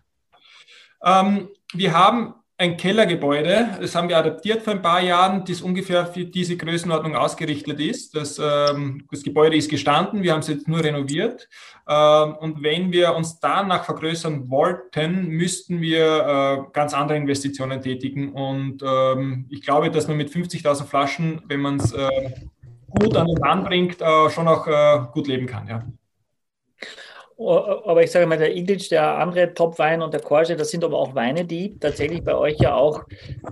Ähm, 1.02 1.48
wir 1.72 1.94
haben 1.94 2.34
ein 2.60 2.76
Kellergebäude, 2.76 3.78
das 3.80 3.94
haben 3.94 4.10
wir 4.10 4.18
adaptiert 4.18 4.62
vor 4.62 4.74
ein 4.74 4.82
paar 4.82 5.00
Jahren, 5.00 5.46
das 5.46 5.62
ungefähr 5.62 6.04
für 6.04 6.26
diese 6.26 6.58
Größenordnung 6.58 7.16
ausgerichtet 7.16 7.80
ist. 7.80 8.14
Das, 8.14 8.38
ähm, 8.38 9.06
das 9.10 9.22
Gebäude 9.22 9.56
ist 9.56 9.70
gestanden, 9.70 10.22
wir 10.22 10.32
haben 10.32 10.40
es 10.40 10.48
jetzt 10.48 10.68
nur 10.68 10.84
renoviert. 10.84 11.48
Ähm, 11.88 12.34
und 12.34 12.62
wenn 12.62 12.92
wir 12.92 13.14
uns 13.14 13.40
danach 13.40 13.84
vergrößern 13.84 14.50
wollten, 14.50 15.28
müssten 15.28 15.80
wir 15.80 16.66
äh, 16.68 16.72
ganz 16.74 16.92
andere 16.92 17.16
Investitionen 17.16 17.80
tätigen. 17.80 18.34
Und 18.34 18.82
ähm, 18.82 19.46
ich 19.48 19.62
glaube, 19.62 19.90
dass 19.90 20.06
man 20.06 20.18
mit 20.18 20.28
50.000 20.28 20.84
Flaschen, 20.84 21.40
wenn 21.46 21.60
man 21.60 21.76
es 21.76 21.92
äh, 21.92 22.10
gut 22.98 23.16
an 23.16 23.26
den 23.26 23.38
Mann 23.38 23.64
bringt, 23.64 24.00
äh, 24.00 24.30
schon 24.30 24.48
auch 24.48 24.66
äh, 24.66 25.00
gut 25.12 25.26
leben 25.26 25.46
kann. 25.46 25.66
Ja. 25.66 25.86
Aber 27.40 28.02
ich 28.02 28.10
sage 28.10 28.26
mal, 28.26 28.36
der 28.36 28.54
Iglic, 28.54 28.90
der 28.90 29.16
andere 29.16 29.54
Top-Wein 29.54 30.02
und 30.02 30.12
der 30.12 30.20
Korse, 30.20 30.56
das 30.56 30.70
sind 30.70 30.84
aber 30.84 30.98
auch 30.98 31.14
Weine, 31.14 31.46
die 31.46 31.78
tatsächlich 31.78 32.22
bei 32.22 32.34
euch 32.34 32.58
ja 32.58 32.74
auch 32.74 33.04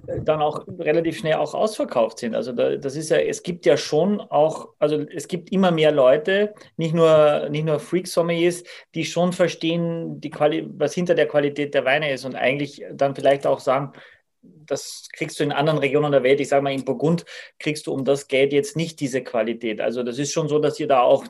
äh, 0.07 0.21
dann 0.23 0.43
auch 0.43 0.67
relativ 0.79 1.17
schnell 1.17 1.37
auch 1.37 1.55
ausverkauft 1.55 2.19
sind. 2.19 2.35
Also 2.35 2.53
das 2.53 2.97
ist 2.97 3.09
ja, 3.09 3.17
es 3.17 3.43
gibt 3.43 3.65
ja 3.65 3.79
schon 3.79 4.21
auch, 4.21 4.69
also 4.79 5.01
es 5.01 5.27
gibt 5.27 5.53
immer 5.53 5.71
mehr 5.71 5.91
Leute, 5.91 6.53
nicht 6.77 6.95
nur, 6.95 7.49
nicht 7.49 7.65
nur 7.65 7.81
Freak-Sommeliers, 7.81 8.63
die 8.95 9.07
schon 9.07 9.33
verstehen, 9.33 10.21
die 10.21 10.29
Quali 10.29 10.69
was 10.71 10.93
hinter 10.93 11.15
der 11.15 11.27
Qualität 11.27 11.73
der 11.73 11.87
Weine 11.87 12.13
ist 12.13 12.27
und 12.27 12.35
eigentlich 12.35 12.85
dann 12.93 13.15
vielleicht 13.15 13.47
auch 13.47 13.61
sagen, 13.61 13.95
das 14.43 15.09
kriegst 15.13 15.39
du 15.39 15.45
in 15.45 15.53
anderen 15.53 15.79
Regionen 15.79 16.13
der 16.13 16.23
Welt, 16.23 16.41
ich 16.41 16.49
sage 16.49 16.63
mal 16.63 16.73
in 16.73 16.85
Burgund, 16.85 17.25
kriegst 17.59 17.87
du 17.87 17.93
um 17.93 18.05
das 18.05 18.29
Geld 18.29 18.53
jetzt 18.53 18.77
nicht 18.77 19.01
diese 19.01 19.23
Qualität. 19.23 19.81
Also 19.81 20.03
das 20.03 20.19
ist 20.19 20.33
schon 20.33 20.49
so, 20.49 20.59
dass 20.59 20.79
ihr 20.79 20.89
da 20.89 21.01
auch 21.01 21.25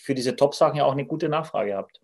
für 0.00 0.14
diese 0.14 0.36
Top-Sachen 0.36 0.76
ja 0.76 0.84
auch 0.84 0.92
eine 0.92 1.06
gute 1.06 1.28
Nachfrage 1.28 1.76
habt. 1.76 2.00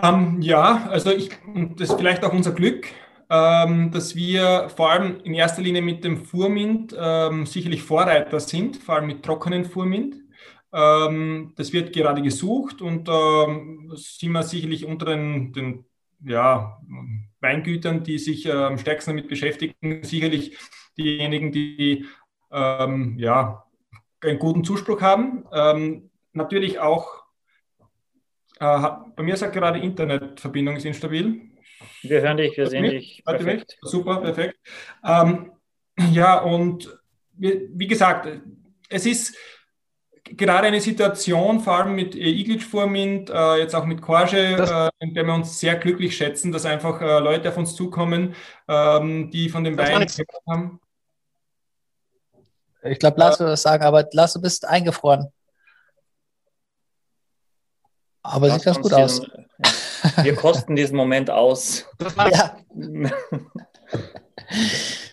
Ähm, 0.00 0.40
ja, 0.40 0.88
also 0.88 1.10
ich, 1.10 1.30
das 1.76 1.90
ist 1.90 1.98
vielleicht 1.98 2.24
auch 2.24 2.32
unser 2.32 2.52
Glück, 2.52 2.86
ähm, 3.30 3.90
dass 3.90 4.14
wir 4.14 4.68
vor 4.74 4.90
allem 4.90 5.20
in 5.20 5.34
erster 5.34 5.60
Linie 5.60 5.82
mit 5.82 6.04
dem 6.04 6.24
Furmint 6.24 6.94
ähm, 6.98 7.46
sicherlich 7.46 7.82
Vorreiter 7.82 8.40
sind, 8.40 8.76
vor 8.76 8.96
allem 8.96 9.06
mit 9.06 9.24
trockenen 9.24 9.64
Furmint. 9.64 10.16
Ähm, 10.72 11.52
das 11.56 11.72
wird 11.72 11.92
gerade 11.92 12.22
gesucht 12.22 12.80
und 12.80 13.08
ähm, 13.08 13.90
sind 13.94 14.32
wir 14.32 14.42
sicherlich 14.42 14.86
unter 14.86 15.06
den, 15.06 15.52
den 15.52 15.84
ja, 16.24 16.80
Weingütern, 17.40 18.02
die 18.02 18.18
sich 18.18 18.46
äh, 18.46 18.52
am 18.52 18.78
stärksten 18.78 19.12
damit 19.12 19.28
beschäftigen, 19.28 20.02
sicherlich 20.02 20.56
diejenigen, 20.96 21.52
die 21.52 22.06
ähm, 22.50 23.16
ja, 23.18 23.64
einen 24.20 24.38
guten 24.38 24.64
Zuspruch 24.64 25.00
haben. 25.00 25.44
Ähm, 25.52 26.10
natürlich 26.32 26.78
auch, 26.78 27.24
äh, 28.60 28.88
bei 29.16 29.22
mir 29.22 29.36
sagt 29.36 29.54
gerade 29.54 29.78
Internetverbindung 29.78 30.76
ist 30.76 30.84
instabil. 30.84 31.42
Wir 32.02 32.22
hören 32.22 32.36
dich, 32.36 32.56
wir 32.56 32.66
sehen 32.68 32.84
dich. 32.84 33.22
Perfekt. 33.24 33.78
Super, 33.82 34.20
perfekt. 34.20 34.58
Ähm, 35.04 35.52
ja, 36.10 36.40
und 36.40 36.98
wie, 37.34 37.68
wie 37.72 37.86
gesagt, 37.86 38.28
es 38.88 39.06
ist 39.06 39.36
gerade 40.36 40.66
eine 40.66 40.80
Situation, 40.80 41.60
vor 41.60 41.76
allem 41.76 41.94
mit 41.94 42.14
Iglic 42.14 42.62
Vormint, 42.62 43.30
äh, 43.30 43.56
jetzt 43.56 43.74
auch 43.74 43.84
mit 43.84 44.02
Korge, 44.02 44.38
äh, 44.38 45.04
in 45.04 45.14
der 45.14 45.24
wir 45.24 45.34
uns 45.34 45.58
sehr 45.58 45.76
glücklich 45.76 46.16
schätzen, 46.16 46.52
dass 46.52 46.66
einfach 46.66 47.00
äh, 47.00 47.18
Leute 47.18 47.48
auf 47.48 47.56
uns 47.56 47.74
zukommen, 47.74 48.34
ähm, 48.68 49.30
die 49.30 49.48
von 49.48 49.64
dem 49.64 49.78
Wein 49.78 50.06
haben. 50.48 50.80
Ich 52.82 52.98
glaube, 52.98 53.18
Lars 53.18 53.40
würde 53.40 53.52
das 53.52 53.62
sagen, 53.62 53.84
aber 53.84 54.06
Lars, 54.12 54.34
du 54.34 54.40
bist 54.40 54.64
eingefroren. 54.64 55.32
Aber 58.22 58.50
sieht 58.50 58.64
ganz 58.64 58.76
gut 58.76 58.92
diesen, 58.92 59.02
aus. 59.02 59.22
Wir 60.22 60.36
kosten 60.36 60.76
diesen 60.76 60.96
Moment 60.96 61.30
aus. 61.30 61.86
Ja. 62.30 62.56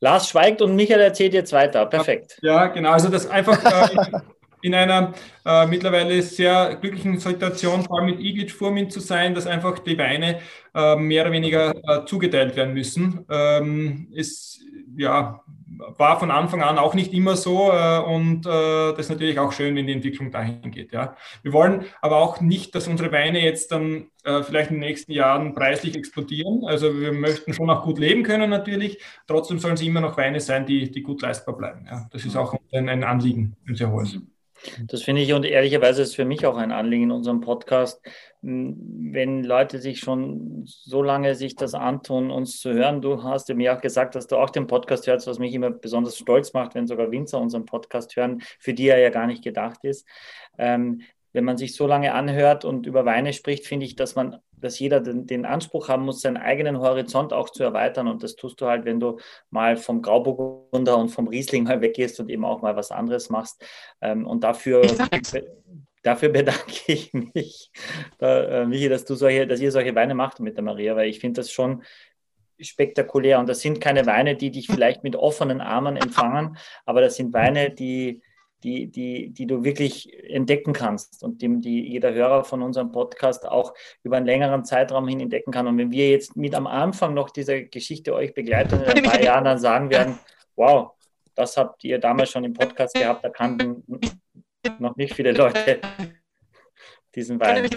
Lars 0.00 0.28
schweigt 0.28 0.62
und 0.62 0.74
Michael 0.76 1.00
erzählt 1.00 1.34
jetzt 1.34 1.52
weiter. 1.52 1.86
Perfekt. 1.86 2.38
Ja, 2.42 2.66
genau. 2.66 2.90
Also 2.90 3.08
das 3.08 3.28
einfach 3.28 3.62
äh, 3.64 4.10
in 4.62 4.74
einer 4.74 5.12
äh, 5.44 5.66
mittlerweile 5.66 6.22
sehr 6.22 6.76
glücklichen 6.80 7.18
Situation, 7.18 7.82
vor 7.82 7.98
allem 7.98 8.06
mit 8.06 8.20
Iglic 8.20 8.50
Furmin 8.50 8.90
zu 8.90 9.00
sein, 9.00 9.34
dass 9.34 9.46
einfach 9.46 9.78
die 9.78 9.98
Weine 9.98 10.40
äh, 10.74 10.96
mehr 10.96 11.22
oder 11.22 11.32
weniger 11.32 11.74
äh, 11.74 12.04
zugeteilt 12.06 12.56
werden 12.56 12.74
müssen. 12.74 13.26
Ähm, 13.30 14.08
ist 14.12 14.60
ja 14.96 15.42
war 15.96 16.18
von 16.18 16.30
Anfang 16.30 16.62
an 16.62 16.78
auch 16.78 16.94
nicht 16.94 17.12
immer 17.12 17.36
so 17.36 17.70
äh, 17.72 17.98
und 17.98 18.46
äh, 18.46 18.92
das 18.92 19.00
ist 19.00 19.10
natürlich 19.10 19.38
auch 19.38 19.52
schön, 19.52 19.76
wenn 19.76 19.86
die 19.86 19.92
Entwicklung 19.92 20.30
dahin 20.30 20.70
geht. 20.70 20.92
Ja. 20.92 21.16
Wir 21.42 21.52
wollen 21.52 21.84
aber 22.00 22.18
auch 22.18 22.40
nicht, 22.40 22.74
dass 22.74 22.88
unsere 22.88 23.12
Weine 23.12 23.42
jetzt 23.42 23.72
dann 23.72 24.10
äh, 24.24 24.42
vielleicht 24.42 24.70
in 24.70 24.76
den 24.76 24.88
nächsten 24.88 25.12
Jahren 25.12 25.54
preislich 25.54 25.96
explodieren. 25.96 26.64
Also 26.66 27.00
wir 27.00 27.12
möchten 27.12 27.52
schon 27.52 27.70
auch 27.70 27.84
gut 27.84 27.98
leben 27.98 28.22
können 28.22 28.50
natürlich. 28.50 28.98
Trotzdem 29.26 29.58
sollen 29.58 29.76
sie 29.76 29.86
immer 29.86 30.00
noch 30.00 30.16
Weine 30.16 30.40
sein, 30.40 30.66
die, 30.66 30.90
die 30.90 31.02
gut 31.02 31.22
leistbar 31.22 31.56
bleiben. 31.56 31.86
Ja. 31.90 32.08
Das 32.12 32.24
ist 32.24 32.36
auch 32.36 32.54
ein, 32.72 32.88
ein 32.88 33.04
Anliegen, 33.04 33.56
ein 33.68 33.74
sehr 33.74 33.90
hohes. 33.90 34.18
Das 34.86 35.02
finde 35.02 35.22
ich 35.22 35.32
und 35.32 35.44
ehrlicherweise 35.44 36.02
ist 36.02 36.16
für 36.16 36.24
mich 36.24 36.44
auch 36.46 36.56
ein 36.56 36.72
Anliegen 36.72 37.04
in 37.04 37.10
unserem 37.10 37.40
Podcast, 37.40 38.02
wenn 38.42 39.44
Leute 39.44 39.78
sich 39.78 40.00
schon 40.00 40.62
so 40.64 41.02
lange 41.02 41.34
sich 41.34 41.56
das 41.56 41.74
antun, 41.74 42.30
uns 42.30 42.58
zu 42.58 42.72
hören. 42.72 43.02
Du 43.02 43.22
hast 43.22 43.52
mir 43.54 43.76
auch 43.76 43.80
gesagt, 43.80 44.14
dass 44.14 44.26
du 44.26 44.36
auch 44.36 44.50
den 44.50 44.66
Podcast 44.66 45.06
hörst, 45.06 45.26
was 45.26 45.38
mich 45.38 45.52
immer 45.52 45.70
besonders 45.70 46.16
stolz 46.16 46.54
macht, 46.54 46.74
wenn 46.74 46.86
sogar 46.86 47.10
Winzer 47.10 47.38
unseren 47.38 47.66
Podcast 47.66 48.16
hören, 48.16 48.40
für 48.58 48.72
die 48.72 48.88
er 48.88 48.98
ja 48.98 49.10
gar 49.10 49.26
nicht 49.26 49.44
gedacht 49.44 49.84
ist. 49.84 50.06
Ähm, 50.56 51.02
wenn 51.32 51.44
man 51.44 51.58
sich 51.58 51.74
so 51.74 51.86
lange 51.86 52.12
anhört 52.12 52.64
und 52.64 52.86
über 52.86 53.04
Weine 53.04 53.32
spricht, 53.32 53.66
finde 53.66 53.86
ich, 53.86 53.94
dass 53.94 54.16
man, 54.16 54.38
dass 54.52 54.78
jeder 54.78 55.00
den, 55.00 55.26
den, 55.26 55.44
Anspruch 55.44 55.88
haben 55.88 56.04
muss, 56.04 56.22
seinen 56.22 56.36
eigenen 56.36 56.80
Horizont 56.80 57.32
auch 57.32 57.50
zu 57.50 57.62
erweitern. 57.62 58.08
Und 58.08 58.22
das 58.22 58.34
tust 58.34 58.60
du 58.60 58.66
halt, 58.66 58.84
wenn 58.84 58.98
du 58.98 59.18
mal 59.50 59.76
vom 59.76 60.02
Grauburgunder 60.02 60.96
und 60.98 61.10
vom 61.10 61.28
Riesling 61.28 61.64
mal 61.64 61.80
weggehst 61.80 62.18
und 62.20 62.30
eben 62.30 62.44
auch 62.44 62.62
mal 62.62 62.74
was 62.74 62.90
anderes 62.90 63.30
machst. 63.30 63.64
Ähm, 64.00 64.26
und 64.26 64.42
dafür, 64.42 64.82
dafür 66.02 66.30
bedanke 66.30 66.74
ich 66.86 67.12
mich, 67.12 67.70
da, 68.18 68.62
äh, 68.62 68.66
Michi, 68.66 68.88
dass 68.88 69.04
du 69.04 69.14
solche, 69.14 69.46
dass 69.46 69.60
ihr 69.60 69.72
solche 69.72 69.94
Weine 69.94 70.14
macht 70.14 70.40
mit 70.40 70.56
der 70.56 70.64
Maria, 70.64 70.96
weil 70.96 71.08
ich 71.08 71.20
finde 71.20 71.40
das 71.40 71.50
schon 71.50 71.82
spektakulär. 72.60 73.38
Und 73.38 73.48
das 73.48 73.60
sind 73.60 73.80
keine 73.80 74.06
Weine, 74.06 74.36
die 74.36 74.50
dich 74.50 74.66
vielleicht 74.66 75.02
mit 75.02 75.16
offenen 75.16 75.60
Armen 75.60 75.96
empfangen, 75.96 76.56
aber 76.84 77.00
das 77.00 77.16
sind 77.16 77.32
Weine, 77.32 77.70
die 77.70 78.22
die, 78.62 78.88
die, 78.90 79.30
die 79.30 79.46
du 79.46 79.64
wirklich 79.64 80.12
entdecken 80.28 80.72
kannst 80.72 81.22
und 81.22 81.40
die, 81.42 81.60
die 81.60 81.88
jeder 81.92 82.12
Hörer 82.12 82.44
von 82.44 82.62
unserem 82.62 82.92
Podcast 82.92 83.46
auch 83.46 83.74
über 84.02 84.16
einen 84.16 84.26
längeren 84.26 84.64
Zeitraum 84.64 85.08
hin 85.08 85.20
entdecken 85.20 85.50
kann. 85.50 85.66
Und 85.66 85.78
wenn 85.78 85.90
wir 85.90 86.10
jetzt 86.10 86.36
mit 86.36 86.54
am 86.54 86.66
Anfang 86.66 87.14
noch 87.14 87.30
dieser 87.30 87.62
Geschichte 87.62 88.14
euch 88.14 88.34
begleiten 88.34 88.80
in 88.80 88.84
ein 88.84 89.02
paar 89.02 89.20
Jahren, 89.22 89.44
dann 89.44 89.58
sagen 89.58 89.90
werden, 89.90 90.18
wow, 90.56 90.90
das 91.34 91.56
habt 91.56 91.84
ihr 91.84 91.98
damals 91.98 92.30
schon 92.30 92.44
im 92.44 92.52
Podcast 92.52 92.94
gehabt, 92.94 93.24
da 93.24 93.30
kannten 93.30 93.82
noch 94.78 94.96
nicht 94.96 95.14
viele 95.14 95.32
Leute 95.32 95.80
diesen 97.14 97.40
Wein. 97.40 97.68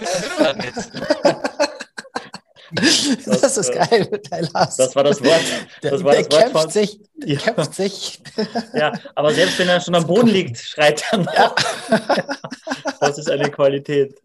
Das, 2.74 3.24
das 3.40 3.56
ist 3.56 3.68
äh, 3.70 3.74
geil 3.74 4.08
mit 4.10 4.28
Lars. 4.52 4.76
Das 4.76 4.96
war 4.96 5.04
das 5.04 5.22
Wort. 5.22 5.42
Das 5.82 5.90
der, 5.92 6.04
war 6.04 6.14
das 6.14 6.24
Wort 6.24 6.30
kämpft 6.30 6.52
von, 6.52 6.70
sich, 6.70 7.00
der 7.14 7.28
ja. 7.34 7.38
kämpft 7.38 7.74
sich. 7.74 8.20
Ja, 8.74 8.92
aber 9.14 9.32
selbst 9.32 9.58
wenn 9.58 9.68
er 9.68 9.80
schon 9.80 9.94
am 9.94 10.06
Boden 10.06 10.28
liegt, 10.28 10.58
schreit 10.58 11.04
er 11.10 11.18
noch. 11.18 11.34
Ja. 11.34 11.54
Das 13.00 13.18
ist 13.18 13.30
eine 13.30 13.50
Qualität. 13.50 14.20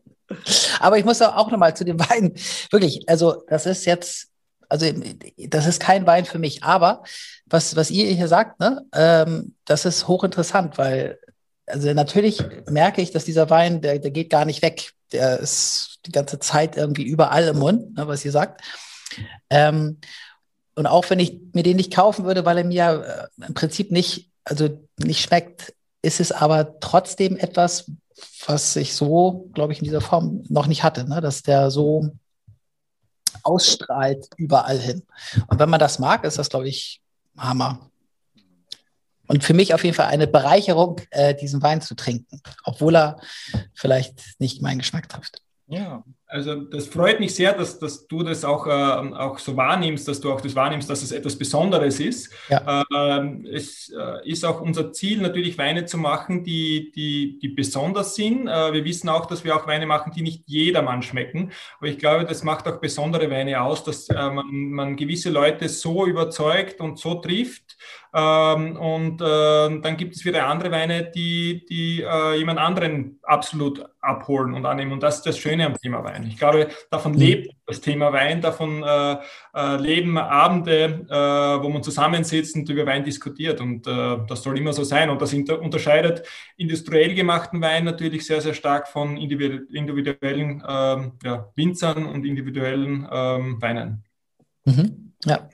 Aber 0.79 0.97
ich 0.97 1.05
muss 1.05 1.21
auch 1.21 1.51
nochmal 1.51 1.75
zu 1.75 1.83
dem 1.83 1.99
Wein, 1.99 2.33
wirklich, 2.71 3.07
also 3.07 3.43
das 3.47 3.65
ist 3.65 3.85
jetzt, 3.85 4.27
also 4.67 4.85
das 5.37 5.65
ist 5.65 5.79
kein 5.81 6.05
Wein 6.05 6.25
für 6.25 6.37
mich, 6.37 6.63
aber 6.63 7.03
was, 7.47 7.75
was 7.75 7.89
ihr 7.89 8.05
hier 8.11 8.27
sagt, 8.27 8.59
ne, 8.59 8.85
ähm, 8.93 9.55
das 9.65 9.85
ist 9.85 10.07
hochinteressant, 10.07 10.77
weil 10.77 11.19
also 11.69 11.93
natürlich 11.93 12.43
merke 12.69 13.01
ich, 13.01 13.11
dass 13.11 13.25
dieser 13.25 13.49
Wein, 13.49 13.81
der, 13.81 13.99
der 13.99 14.11
geht 14.11 14.29
gar 14.29 14.45
nicht 14.45 14.61
weg. 14.61 14.93
Der 15.11 15.39
ist 15.39 15.99
die 16.05 16.11
ganze 16.11 16.39
Zeit 16.39 16.77
irgendwie 16.77 17.03
überall 17.03 17.47
im 17.47 17.59
Mund, 17.59 17.95
ne, 17.95 18.07
was 18.07 18.25
ihr 18.25 18.31
sagt. 18.31 18.61
Ähm, 19.49 19.97
und 20.75 20.87
auch 20.87 21.09
wenn 21.09 21.19
ich 21.19 21.39
mir 21.53 21.63
den 21.63 21.77
nicht 21.77 21.93
kaufen 21.93 22.25
würde, 22.25 22.45
weil 22.45 22.59
er 22.59 22.63
mir 22.63 23.29
äh, 23.39 23.45
im 23.47 23.53
Prinzip 23.53 23.91
nicht, 23.91 24.31
also 24.43 24.69
nicht 24.97 25.21
schmeckt, 25.21 25.73
ist 26.01 26.19
es 26.19 26.31
aber 26.31 26.79
trotzdem 26.79 27.37
etwas, 27.37 27.91
was 28.45 28.75
ich 28.75 28.95
so, 28.95 29.49
glaube 29.53 29.73
ich, 29.73 29.79
in 29.79 29.85
dieser 29.85 30.01
Form 30.01 30.43
noch 30.47 30.67
nicht 30.67 30.83
hatte, 30.83 31.07
ne? 31.07 31.21
dass 31.21 31.41
der 31.41 31.71
so 31.71 32.11
ausstrahlt 33.43 34.27
überall 34.37 34.79
hin. 34.79 35.03
Und 35.47 35.59
wenn 35.59 35.69
man 35.69 35.79
das 35.79 35.99
mag, 35.99 36.23
ist 36.23 36.37
das, 36.37 36.49
glaube 36.49 36.67
ich, 36.67 37.01
Hammer. 37.37 37.88
Und 39.29 39.43
für 39.43 39.53
mich 39.53 39.75
auf 39.75 39.83
jeden 39.83 39.95
Fall 39.95 40.07
eine 40.07 40.25
Bereicherung, 40.25 41.01
äh, 41.11 41.35
diesen 41.35 41.61
Wein 41.61 41.81
zu 41.81 41.95
trinken, 41.95 42.41
obwohl 42.63 42.95
er 42.95 43.19
vielleicht 43.75 44.39
nicht 44.39 44.61
meinen 44.61 44.79
Geschmack 44.79 45.07
trifft. 45.07 45.43
Ja, 45.67 46.03
also 46.25 46.55
das 46.55 46.87
freut 46.87 47.19
mich 47.19 47.35
sehr, 47.35 47.53
dass, 47.53 47.77
dass 47.77 48.07
du 48.07 48.23
das 48.23 48.43
auch, 48.43 48.65
äh, 48.65 48.71
auch 48.71 49.37
so 49.37 49.55
wahrnimmst, 49.55 50.07
dass 50.07 50.19
du 50.19 50.31
auch 50.31 50.41
das 50.41 50.55
wahrnimmst, 50.55 50.89
dass 50.89 51.03
es 51.03 51.11
etwas 51.11 51.37
Besonderes 51.37 51.99
ist. 51.99 52.33
Ja. 52.49 52.83
Ähm, 52.91 53.45
es 53.51 53.93
äh, 53.95 54.27
ist 54.27 54.43
auch 54.45 54.61
unser 54.61 54.91
Ziel, 54.93 55.21
natürlich 55.21 55.59
Weine 55.59 55.85
zu 55.85 55.99
machen, 55.99 56.43
die, 56.43 56.91
die, 56.95 57.37
die 57.37 57.49
besonders 57.49 58.15
sind. 58.15 58.47
Äh, 58.47 58.73
wir 58.73 58.83
wissen 58.83 59.09
auch, 59.09 59.27
dass 59.27 59.43
wir 59.43 59.55
auch 59.55 59.67
Weine 59.67 59.85
machen, 59.85 60.11
die 60.15 60.23
nicht 60.23 60.43
jedermann 60.47 61.03
schmecken. 61.03 61.51
Aber 61.77 61.87
ich 61.87 61.99
glaube, 61.99 62.25
das 62.25 62.43
macht 62.43 62.67
auch 62.67 62.77
besondere 62.77 63.29
Weine 63.29 63.61
aus, 63.61 63.83
dass 63.83 64.09
äh, 64.09 64.15
man, 64.15 64.71
man 64.71 64.95
gewisse 64.95 65.29
Leute 65.29 65.69
so 65.69 66.07
überzeugt 66.07 66.81
und 66.81 66.97
so 66.97 67.15
trifft, 67.15 67.77
ähm, 68.11 68.75
und 68.75 69.21
äh, 69.21 69.25
dann 69.81 69.97
gibt 69.97 70.15
es 70.15 70.25
wieder 70.25 70.47
andere 70.47 70.71
Weine, 70.71 71.11
die, 71.11 71.65
die 71.69 72.01
äh, 72.01 72.37
jemand 72.37 72.57
anderen 72.57 73.19
absolut 73.21 73.85
abholen 74.01 74.53
und 74.53 74.65
annehmen. 74.65 74.93
Und 74.93 75.03
das 75.03 75.17
ist 75.17 75.25
das 75.27 75.37
Schöne 75.37 75.65
am 75.65 75.75
Thema 75.75 76.03
Wein. 76.03 76.25
Ich 76.27 76.37
glaube, 76.37 76.69
davon 76.89 77.11
mhm. 77.11 77.19
lebt 77.19 77.55
das 77.67 77.81
Thema 77.81 78.11
Wein, 78.11 78.41
davon 78.41 78.81
äh, 78.83 79.17
äh 79.55 79.75
leben 79.77 80.17
Abende, 80.17 81.05
äh, 81.07 81.63
wo 81.63 81.69
man 81.69 81.83
zusammensitzt 81.83 82.55
und 82.55 82.67
über 82.69 82.85
Wein 82.85 83.03
diskutiert. 83.03 83.61
Und 83.61 83.85
äh, 83.85 84.17
das 84.27 84.41
soll 84.41 84.57
immer 84.57 84.73
so 84.73 84.83
sein. 84.83 85.11
Und 85.11 85.21
das 85.21 85.33
unterscheidet 85.33 86.23
industriell 86.57 87.13
gemachten 87.13 87.61
Wein 87.61 87.83
natürlich 87.83 88.25
sehr, 88.25 88.41
sehr 88.41 88.55
stark 88.55 88.87
von 88.87 89.17
individuellen 89.17 90.63
ähm, 90.67 91.11
ja, 91.23 91.51
Winzern 91.55 92.05
und 92.07 92.25
individuellen 92.25 93.07
ähm, 93.11 93.61
Weinen. 93.61 94.03
Mhm. 94.65 95.13
Ja. 95.25 95.49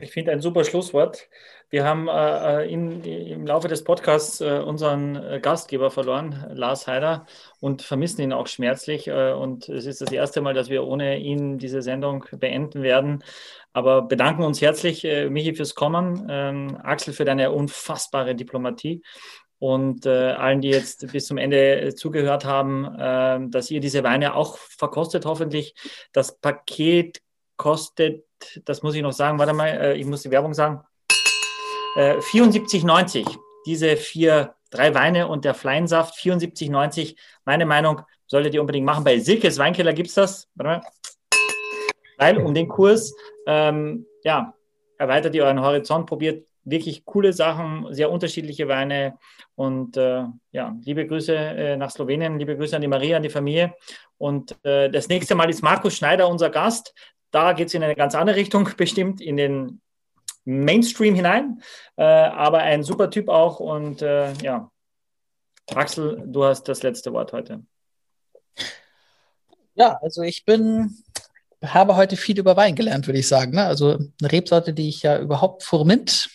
Ich 0.00 0.12
finde 0.12 0.32
ein 0.32 0.40
super 0.40 0.64
Schlusswort. 0.64 1.28
Wir 1.70 1.84
haben 1.84 2.08
äh, 2.08 2.62
äh, 2.62 2.72
in, 2.72 3.02
im 3.04 3.46
Laufe 3.46 3.68
des 3.68 3.84
Podcasts 3.84 4.40
äh, 4.40 4.58
unseren 4.58 5.16
äh, 5.16 5.40
Gastgeber 5.40 5.90
verloren, 5.90 6.46
Lars 6.52 6.86
Heider, 6.86 7.26
und 7.60 7.82
vermissen 7.82 8.20
ihn 8.20 8.32
auch 8.32 8.46
schmerzlich. 8.46 9.08
Äh, 9.08 9.32
und 9.32 9.68
es 9.68 9.86
ist 9.86 10.00
das 10.00 10.12
erste 10.12 10.40
Mal, 10.40 10.54
dass 10.54 10.68
wir 10.68 10.84
ohne 10.84 11.18
ihn 11.18 11.58
diese 11.58 11.82
Sendung 11.82 12.24
beenden 12.32 12.82
werden. 12.82 13.24
Aber 13.72 14.02
bedanken 14.02 14.42
uns 14.42 14.60
herzlich, 14.60 15.04
äh, 15.04 15.30
Michi, 15.30 15.54
fürs 15.54 15.74
Kommen, 15.74 16.26
ähm, 16.30 16.76
Axel 16.82 17.14
für 17.14 17.24
deine 17.24 17.52
unfassbare 17.52 18.34
Diplomatie 18.34 19.02
und 19.58 20.06
äh, 20.06 20.32
allen, 20.32 20.60
die 20.60 20.70
jetzt 20.70 21.12
bis 21.12 21.26
zum 21.26 21.38
Ende 21.38 21.94
zugehört 21.94 22.44
haben, 22.44 22.84
äh, 22.98 23.48
dass 23.48 23.70
ihr 23.70 23.80
diese 23.80 24.02
Weine 24.02 24.34
auch 24.34 24.58
verkostet, 24.58 25.24
hoffentlich. 25.24 25.74
Das 26.12 26.36
Paket 26.38 27.22
kostet, 27.56 28.24
das 28.64 28.82
muss 28.82 28.94
ich 28.94 29.02
noch 29.02 29.12
sagen, 29.12 29.38
warte 29.38 29.52
mal, 29.52 29.68
äh, 29.68 29.94
ich 29.96 30.06
muss 30.06 30.22
die 30.22 30.30
Werbung 30.30 30.54
sagen, 30.54 30.82
äh, 31.96 32.20
74,90. 32.20 33.26
Diese 33.66 33.96
vier, 33.96 34.54
drei 34.70 34.94
Weine 34.94 35.28
und 35.28 35.44
der 35.44 35.54
Fleinsaft, 35.54 36.16
74,90. 36.16 37.16
Meine 37.44 37.66
Meinung, 37.66 38.02
solltet 38.26 38.54
ihr 38.54 38.60
unbedingt 38.60 38.86
machen. 38.86 39.04
Bei 39.04 39.18
Silkes 39.18 39.58
Weinkeller 39.58 39.92
gibt 39.92 40.08
es 40.08 40.14
das. 40.14 40.48
Weil 42.16 42.38
um 42.38 42.54
den 42.54 42.68
Kurs, 42.68 43.14
ähm, 43.46 44.06
ja, 44.24 44.54
erweitert 44.96 45.34
ihr 45.34 45.44
euren 45.44 45.60
Horizont, 45.60 46.06
probiert 46.06 46.46
wirklich 46.64 47.04
coole 47.04 47.32
Sachen, 47.32 47.92
sehr 47.92 48.10
unterschiedliche 48.10 48.68
Weine. 48.68 49.18
Und 49.54 49.96
äh, 49.96 50.24
ja, 50.52 50.76
liebe 50.82 51.06
Grüße 51.06 51.34
äh, 51.34 51.76
nach 51.76 51.90
Slowenien, 51.90 52.38
liebe 52.38 52.56
Grüße 52.56 52.74
an 52.74 52.82
die 52.82 52.88
Maria, 52.88 53.16
an 53.16 53.22
die 53.22 53.30
Familie. 53.30 53.74
Und 54.16 54.56
äh, 54.64 54.88
das 54.88 55.08
nächste 55.08 55.34
Mal 55.34 55.50
ist 55.50 55.62
Markus 55.62 55.96
Schneider 55.96 56.28
unser 56.28 56.50
Gast. 56.50 56.94
Da 57.32 57.52
geht 57.54 57.68
es 57.68 57.74
in 57.74 57.82
eine 57.82 57.96
ganz 57.96 58.14
andere 58.14 58.36
Richtung 58.36 58.68
bestimmt, 58.76 59.20
in 59.20 59.36
den 59.36 59.80
Mainstream 60.44 61.14
hinein, 61.14 61.62
äh, 61.96 62.04
aber 62.04 62.58
ein 62.58 62.84
super 62.84 63.10
Typ 63.10 63.28
auch. 63.28 63.58
Und 63.58 64.02
äh, 64.02 64.32
ja, 64.34 64.70
Axel, 65.74 66.22
du 66.26 66.44
hast 66.44 66.64
das 66.64 66.82
letzte 66.82 67.12
Wort 67.12 67.32
heute. 67.32 67.64
Ja, 69.74 69.98
also 70.02 70.22
ich 70.22 70.44
bin, 70.44 71.02
habe 71.64 71.96
heute 71.96 72.16
viel 72.16 72.38
über 72.38 72.56
Wein 72.56 72.74
gelernt, 72.74 73.06
würde 73.06 73.20
ich 73.20 73.28
sagen. 73.28 73.52
Ne? 73.52 73.64
Also 73.64 73.94
eine 73.94 74.32
Rebsorte, 74.32 74.74
die 74.74 74.88
ich 74.88 75.02
ja 75.02 75.18
überhaupt 75.18 75.62
vormint. 75.62 76.28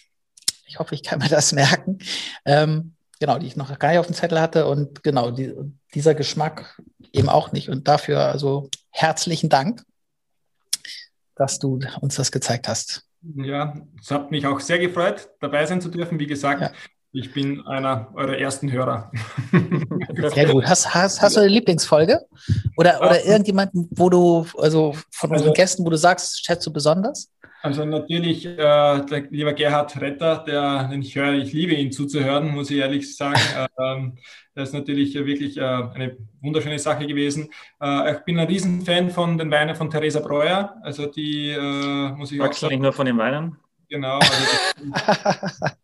Ich 0.65 0.79
hoffe, 0.79 0.95
ich 0.95 1.03
kann 1.03 1.19
mir 1.19 1.29
das 1.29 1.51
merken. 1.53 1.99
Ähm, 2.45 2.95
genau, 3.19 3.37
die 3.37 3.47
ich 3.47 3.55
noch 3.55 3.77
gar 3.77 3.89
nicht 3.89 3.99
auf 3.99 4.07
dem 4.07 4.15
Zettel 4.15 4.41
hatte 4.41 4.67
und 4.67 5.03
genau, 5.03 5.31
die, 5.31 5.53
dieser 5.93 6.15
Geschmack 6.15 6.81
eben 7.11 7.29
auch 7.29 7.51
nicht. 7.51 7.69
Und 7.69 7.87
dafür 7.87 8.21
also 8.21 8.69
herzlichen 8.89 9.49
Dank, 9.49 9.83
dass 11.37 11.59
du 11.59 11.79
uns 12.01 12.15
das 12.15 12.31
gezeigt 12.31 12.67
hast. 12.67 13.03
Ja, 13.35 13.73
es 13.99 14.11
hat 14.11 14.31
mich 14.31 14.45
auch 14.45 14.59
sehr 14.59 14.79
gefreut, 14.79 15.29
dabei 15.39 15.65
sein 15.65 15.81
zu 15.81 15.89
dürfen. 15.89 16.19
Wie 16.19 16.27
gesagt, 16.27 16.61
ja. 16.61 16.71
ich 17.11 17.33
bin 17.33 17.65
einer 17.65 18.09
eurer 18.13 18.37
ersten 18.37 18.71
Hörer. 18.71 19.11
Sehr 20.33 20.45
gut. 20.45 20.65
Hast, 20.65 20.93
hast, 20.93 21.21
hast 21.21 21.35
du 21.35 21.41
eine 21.41 21.49
Lieblingsfolge? 21.49 22.21
Oder, 22.77 23.01
oder 23.01 23.25
irgendjemanden, 23.25 23.89
wo 23.91 24.09
du, 24.09 24.45
also 24.57 24.95
von 25.11 25.31
unseren 25.31 25.49
also, 25.49 25.53
Gästen, 25.53 25.85
wo 25.85 25.89
du 25.89 25.97
sagst, 25.97 26.45
schätzt 26.45 26.65
du 26.65 26.71
besonders? 26.71 27.29
Also 27.61 27.85
natürlich 27.85 28.45
äh, 28.45 28.55
der 28.57 29.27
lieber 29.29 29.53
Gerhard 29.53 29.99
Retter, 29.99 30.43
der, 30.45 30.87
den 30.89 31.01
ich 31.01 31.15
höre, 31.15 31.33
ich 31.33 31.53
liebe 31.53 31.73
ihn 31.73 31.91
zuzuhören, 31.91 32.53
muss 32.53 32.69
ich 32.69 32.77
ehrlich 32.77 33.15
sagen. 33.15 33.39
ähm, 33.79 34.17
das 34.53 34.69
ist 34.69 34.73
natürlich 34.73 35.13
wirklich 35.15 35.57
äh, 35.57 35.61
eine 35.61 36.17
wunderschöne 36.41 36.79
Sache 36.79 37.07
gewesen. 37.07 37.49
Äh, 37.81 38.13
ich 38.13 38.19
bin 38.19 38.39
ein 38.39 38.47
Riesenfan 38.47 39.09
von 39.09 39.37
den 39.37 39.51
Weinen 39.51 39.75
von 39.75 39.89
Theresa 39.89 40.19
Breuer. 40.19 40.75
Also 40.81 41.07
die 41.07 41.49
äh, 41.49 42.11
muss 42.11 42.31
ich 42.31 42.37
Magst 42.37 42.59
auch 42.59 42.61
sagen. 42.61 42.75
nicht 42.75 42.83
nur 42.83 42.93
von 42.93 43.05
den 43.05 43.17
Weinen? 43.17 43.57
Genau. 43.89 44.19
Also, 44.19 44.33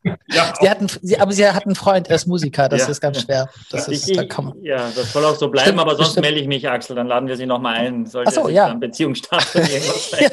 ja, 0.27 0.53
sie 0.59 0.69
hatten, 0.69 0.87
sie, 1.01 1.17
aber 1.17 1.31
sie 1.31 1.47
hat 1.47 1.65
einen 1.65 1.75
Freund, 1.75 2.09
er 2.09 2.15
ist 2.15 2.27
Musiker, 2.27 2.67
das 2.67 2.81
ja. 2.81 2.87
ist 2.89 2.99
ganz 2.99 3.21
schwer. 3.21 3.49
Das 3.71 3.87
ist, 3.87 4.09
ich, 4.09 4.17
da 4.17 4.23
ja, 4.61 4.89
das 4.93 5.13
soll 5.13 5.23
auch 5.23 5.35
so 5.35 5.47
bleiben, 5.49 5.67
Stimmt, 5.67 5.79
aber 5.79 5.95
sonst 5.95 6.19
melde 6.19 6.39
ich 6.39 6.47
mich, 6.47 6.67
Axel, 6.67 6.95
dann 6.97 7.07
laden 7.07 7.29
wir 7.29 7.37
sie 7.37 7.45
nochmal 7.45 7.75
ein, 7.75 8.05
sollte 8.05 8.29
Ach 8.29 8.43
so, 8.43 8.49
ja. 8.49 8.73
Beziehung 8.73 9.15
starten. 9.15 9.61
ja. 10.19 10.29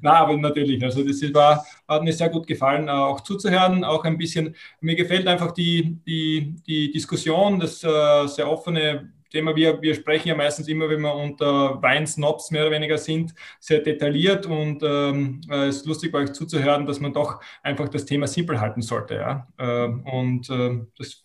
Na, 0.00 0.14
aber 0.14 0.36
natürlich. 0.36 0.82
Also 0.82 1.02
das 1.02 1.22
war, 1.34 1.64
hat 1.88 2.02
mir 2.02 2.12
sehr 2.12 2.28
gut 2.28 2.46
gefallen, 2.46 2.88
äh, 2.88 2.90
auch 2.90 3.20
zuzuhören, 3.20 3.84
auch 3.84 4.04
ein 4.04 4.18
bisschen. 4.18 4.54
Mir 4.80 4.96
gefällt 4.96 5.26
einfach 5.26 5.52
die, 5.52 5.98
die, 6.06 6.56
die 6.66 6.90
Diskussion, 6.90 7.60
das 7.60 7.82
äh, 7.84 8.26
sehr 8.26 8.50
offene 8.50 9.12
Thema. 9.30 9.54
Wir, 9.54 9.80
wir 9.80 9.94
sprechen 9.94 10.28
ja 10.28 10.34
meistens 10.34 10.68
immer, 10.68 10.88
wenn 10.88 11.00
wir 11.00 11.14
unter 11.14 11.80
Weinsnobs 11.80 12.50
mehr 12.50 12.62
oder 12.62 12.72
weniger 12.72 12.98
sind, 12.98 13.34
sehr 13.60 13.80
detailliert 13.80 14.46
und 14.46 14.82
ähm, 14.82 15.40
äh, 15.48 15.68
es 15.68 15.78
ist 15.78 15.86
lustig 15.86 16.12
bei 16.12 16.18
euch 16.18 16.32
zuzuhören, 16.32 16.86
dass 16.86 17.00
man 17.00 17.12
doch 17.12 17.40
einfach 17.62 17.88
das 17.88 18.04
Thema 18.04 18.26
simpel 18.26 18.60
halten 18.60 18.82
sollte. 18.82 19.14
Ja? 19.14 19.46
Äh, 19.56 19.86
und 19.86 20.50
äh, 20.50 20.80
das 20.98 21.22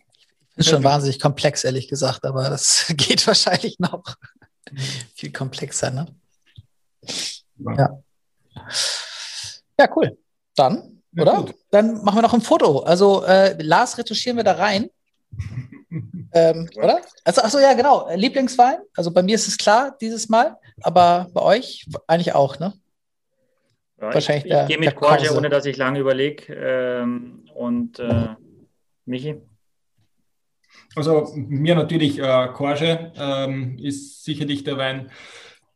ist 0.57 0.69
schon 0.69 0.83
wahnsinnig 0.83 1.19
komplex, 1.19 1.63
ehrlich 1.65 1.89
gesagt, 1.89 2.25
aber 2.25 2.49
das 2.49 2.85
geht 2.95 3.25
wahrscheinlich 3.27 3.79
noch 3.79 4.03
viel 5.15 5.31
komplexer, 5.31 5.91
ne? 5.91 6.07
Ja. 7.57 7.75
Ja, 7.77 8.03
cool. 9.95 10.17
Dann, 10.55 11.01
ja, 11.11 11.23
oder? 11.23 11.35
Gut. 11.37 11.55
Dann 11.71 12.03
machen 12.03 12.17
wir 12.17 12.21
noch 12.21 12.33
ein 12.33 12.41
Foto. 12.41 12.79
Also 12.79 13.23
äh, 13.25 13.61
Lars 13.61 13.97
retuschieren 13.97 14.37
wir 14.37 14.43
da 14.43 14.53
rein. 14.53 14.89
ähm, 16.33 16.69
oder? 16.75 17.01
Also, 17.23 17.41
achso, 17.41 17.59
ja, 17.59 17.73
genau. 17.73 18.09
Lieblingswein. 18.13 18.77
Also 18.95 19.11
bei 19.11 19.23
mir 19.23 19.35
ist 19.35 19.47
es 19.47 19.57
klar 19.57 19.95
dieses 19.99 20.29
Mal, 20.29 20.57
aber 20.81 21.27
bei 21.33 21.41
euch 21.41 21.85
eigentlich 22.07 22.33
auch, 22.33 22.59
ne? 22.59 22.73
Ja, 23.99 24.13
Wahrscheinlich 24.13 24.45
ich, 24.45 24.51
ich 24.53 24.67
gehe 24.67 24.77
mit 24.77 24.95
Korge, 24.95 25.35
ohne 25.35 25.49
dass 25.49 25.65
ich 25.65 25.77
lange 25.77 25.99
überlege. 25.99 26.53
Ähm, 26.53 27.45
und 27.53 27.99
äh, 27.99 28.35
Michi? 29.05 29.41
Also 30.95 31.31
mir 31.35 31.75
natürlich 31.75 32.19
äh, 32.19 32.47
Korge 32.53 33.11
ähm, 33.15 33.77
ist 33.77 34.23
sicherlich 34.23 34.63
der 34.63 34.77
Wein, 34.77 35.11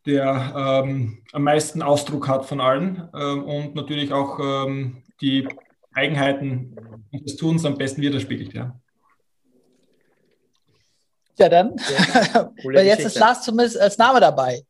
der 0.05 0.83
ähm, 0.85 1.23
am 1.33 1.43
meisten 1.43 1.81
Ausdruck 1.81 2.27
hat 2.27 2.45
von 2.45 2.61
allen 2.61 3.09
ähm, 3.13 3.43
und 3.43 3.75
natürlich 3.75 4.13
auch 4.13 4.39
ähm, 4.39 5.03
die 5.21 5.47
Eigenheiten 5.93 6.75
des 7.11 7.35
Tuns 7.35 7.65
am 7.65 7.77
besten 7.77 8.01
widerspiegelt. 8.01 8.53
Ja. 8.53 8.79
Ja, 11.37 11.47
dann. 11.47 11.75
Ja, 11.77 12.51
Weil 12.63 12.85
jetzt 12.85 13.05
ist 13.05 13.17
Lars 13.17 13.43
zumindest 13.43 13.79
als 13.79 13.97
Name 13.97 14.19
dabei. 14.19 14.61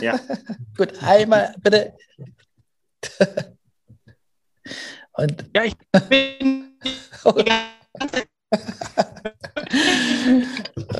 Ja. 0.00 0.18
Gut, 0.76 0.92
einmal 1.00 1.54
bitte. 1.62 1.94
Und 5.12 5.46
ja, 5.54 5.62
ich 5.64 5.76
bin. 6.08 6.76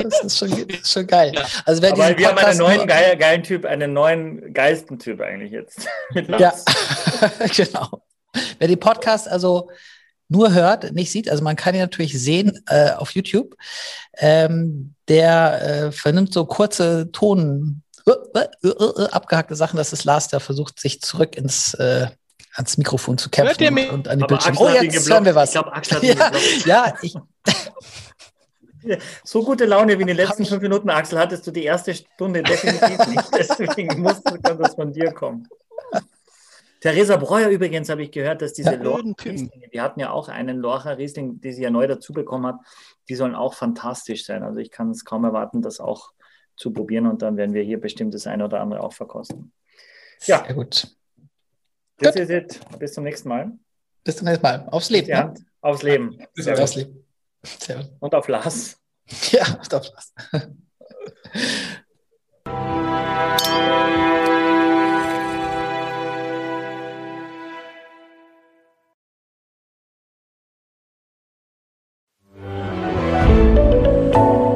Das, 0.03 0.21
ist 0.23 0.39
schon, 0.39 0.67
schon 0.85 1.07
geil. 1.07 1.33
Ja. 1.35 1.45
Also 1.65 1.83
wer 1.83 1.93
Aber 1.93 2.17
wir 2.17 2.29
haben 2.29 2.39
einen 2.39 2.59
neuen 2.59 2.87
geil, 2.87 3.17
geilen 3.17 3.43
Typ, 3.43 3.65
einen 3.65 3.93
neuen 3.93 4.53
geilsten 4.53 4.99
Typ 4.99 5.21
eigentlich 5.21 5.53
jetzt. 5.53 5.87
ja, 6.15 6.55
genau. 7.57 8.03
Wer 8.59 8.69
die 8.69 8.77
Podcast 8.77 9.29
also 9.29 9.71
nur 10.29 10.53
hört, 10.53 10.93
nicht 10.93 11.11
sieht, 11.11 11.31
also 11.31 11.45
man 11.45 11.57
kann 11.57 11.75
ihn 11.75 11.81
natürlich 11.81 12.21
sehen 12.21 12.63
äh, 12.69 12.91
auf 12.91 13.13
YouTube, 13.13 13.55
ähm, 14.19 14.95
der 15.09 15.63
äh, 15.63 15.93
vernimmt 15.93 16.33
so 16.33 16.45
kurze 16.47 17.11
Ton, 17.13 17.83
uh, 18.09 18.13
uh, 18.35 18.69
uh, 18.69 19.05
abgehackte 19.07 19.55
Sachen. 19.55 19.77
Das 19.77 19.93
ist 19.93 20.05
Lars, 20.05 20.29
der 20.29 20.41
versucht, 20.41 20.81
sich 20.81 21.01
zurück 21.01 21.37
ins 21.37 21.75
äh, 21.75 22.09
ans 22.57 22.79
Mikrofon 22.79 23.19
zu 23.19 23.29
kämpfen 23.31 23.79
und, 23.79 23.91
und, 23.91 24.09
an 24.09 24.19
die 24.19 24.25
Bildschirme. 24.25 24.59
Oh, 24.59 24.69
jetzt 24.69 25.09
hören 25.09 25.25
wir 25.25 25.35
was. 25.35 25.51
Ich 25.51 25.53
glaube, 25.55 25.73
Axel 25.73 25.97
hat 25.97 26.03
ja, 26.67 26.85
ja, 26.87 26.95
ich, 27.03 27.15
so 29.25 29.43
gute 29.43 29.67
Laune 29.67 29.97
wie 29.97 30.03
in 30.03 30.09
den 30.09 30.17
letzten 30.17 30.45
fünf 30.45 30.63
Minuten, 30.63 30.91
Axel, 30.91 31.19
hattest 31.19 31.47
du 31.47 31.51
die 31.51 31.65
erste 31.65 31.95
Stunde 31.95 32.43
definitiv 32.43 33.07
nicht. 33.09 33.29
Deswegen 33.39 34.01
musste 34.01 34.39
das 34.41 34.75
von 34.75 34.93
dir 34.93 35.13
kommen. 35.13 35.49
Theresa 36.81 37.17
Breuer 37.17 37.49
übrigens 37.49 37.89
habe 37.89 38.03
ich 38.03 38.13
gehört, 38.13 38.43
dass 38.43 38.53
diese 38.53 38.75
ja, 38.75 38.83
Lorcher 38.83 39.15
Rieslinge, 39.25 39.69
die 39.73 39.81
hatten 39.81 39.99
ja 39.99 40.11
auch 40.11 40.29
einen 40.29 40.59
Lorcher 40.59 40.99
Riesling, 40.99 41.41
die 41.41 41.53
sie 41.53 41.63
ja 41.63 41.71
neu 41.71 41.87
dazu 41.87 42.13
bekommen 42.13 42.47
hat, 42.47 42.61
die 43.09 43.15
sollen 43.15 43.35
auch 43.35 43.55
fantastisch 43.55 44.25
sein. 44.25 44.43
Also 44.43 44.61
ich 44.61 44.71
kann 44.71 44.91
es 44.91 45.05
kaum 45.05 45.25
erwarten, 45.25 45.63
das 45.63 45.81
auch 45.81 46.13
zu 46.57 46.73
probieren 46.73 47.07
und 47.07 47.23
dann 47.23 47.37
werden 47.37 47.55
wir 47.55 47.63
hier 47.63 47.81
bestimmt 47.81 48.15
das 48.15 48.27
eine 48.27 48.45
oder 48.45 48.61
andere 48.61 48.83
auch 48.83 48.93
verkosten. 48.93 49.53
Ja, 50.25 50.45
Sehr 50.45 50.55
gut. 50.55 50.97
Das 51.99 52.17
ist 52.17 52.31
es. 52.31 52.61
Bis 52.79 52.93
zum 52.93 53.05
nächsten 53.05 53.29
Mal. 53.29 53.53
Bis 54.05 54.17
zum 54.17 54.27
nächsten 54.27 54.43
Mal. 54.43 54.69
Aufs 54.71 54.91
Leben. 54.91 55.09
Ja, 55.09 55.35
aufs 55.61 55.83
Leben. 55.83 56.19
Aufs 56.59 56.77
Leben. 56.77 57.06
Sehr 57.47 57.89
Und 58.01 58.15
auf 58.15 58.29
Lars. 58.29 58.77
Ja, 59.31 59.45
auf 59.73 59.87
Lars. 59.89 60.13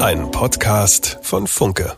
Ein 0.01 0.31
Podcast 0.33 1.19
von 1.23 1.47
Funke. 1.47 1.97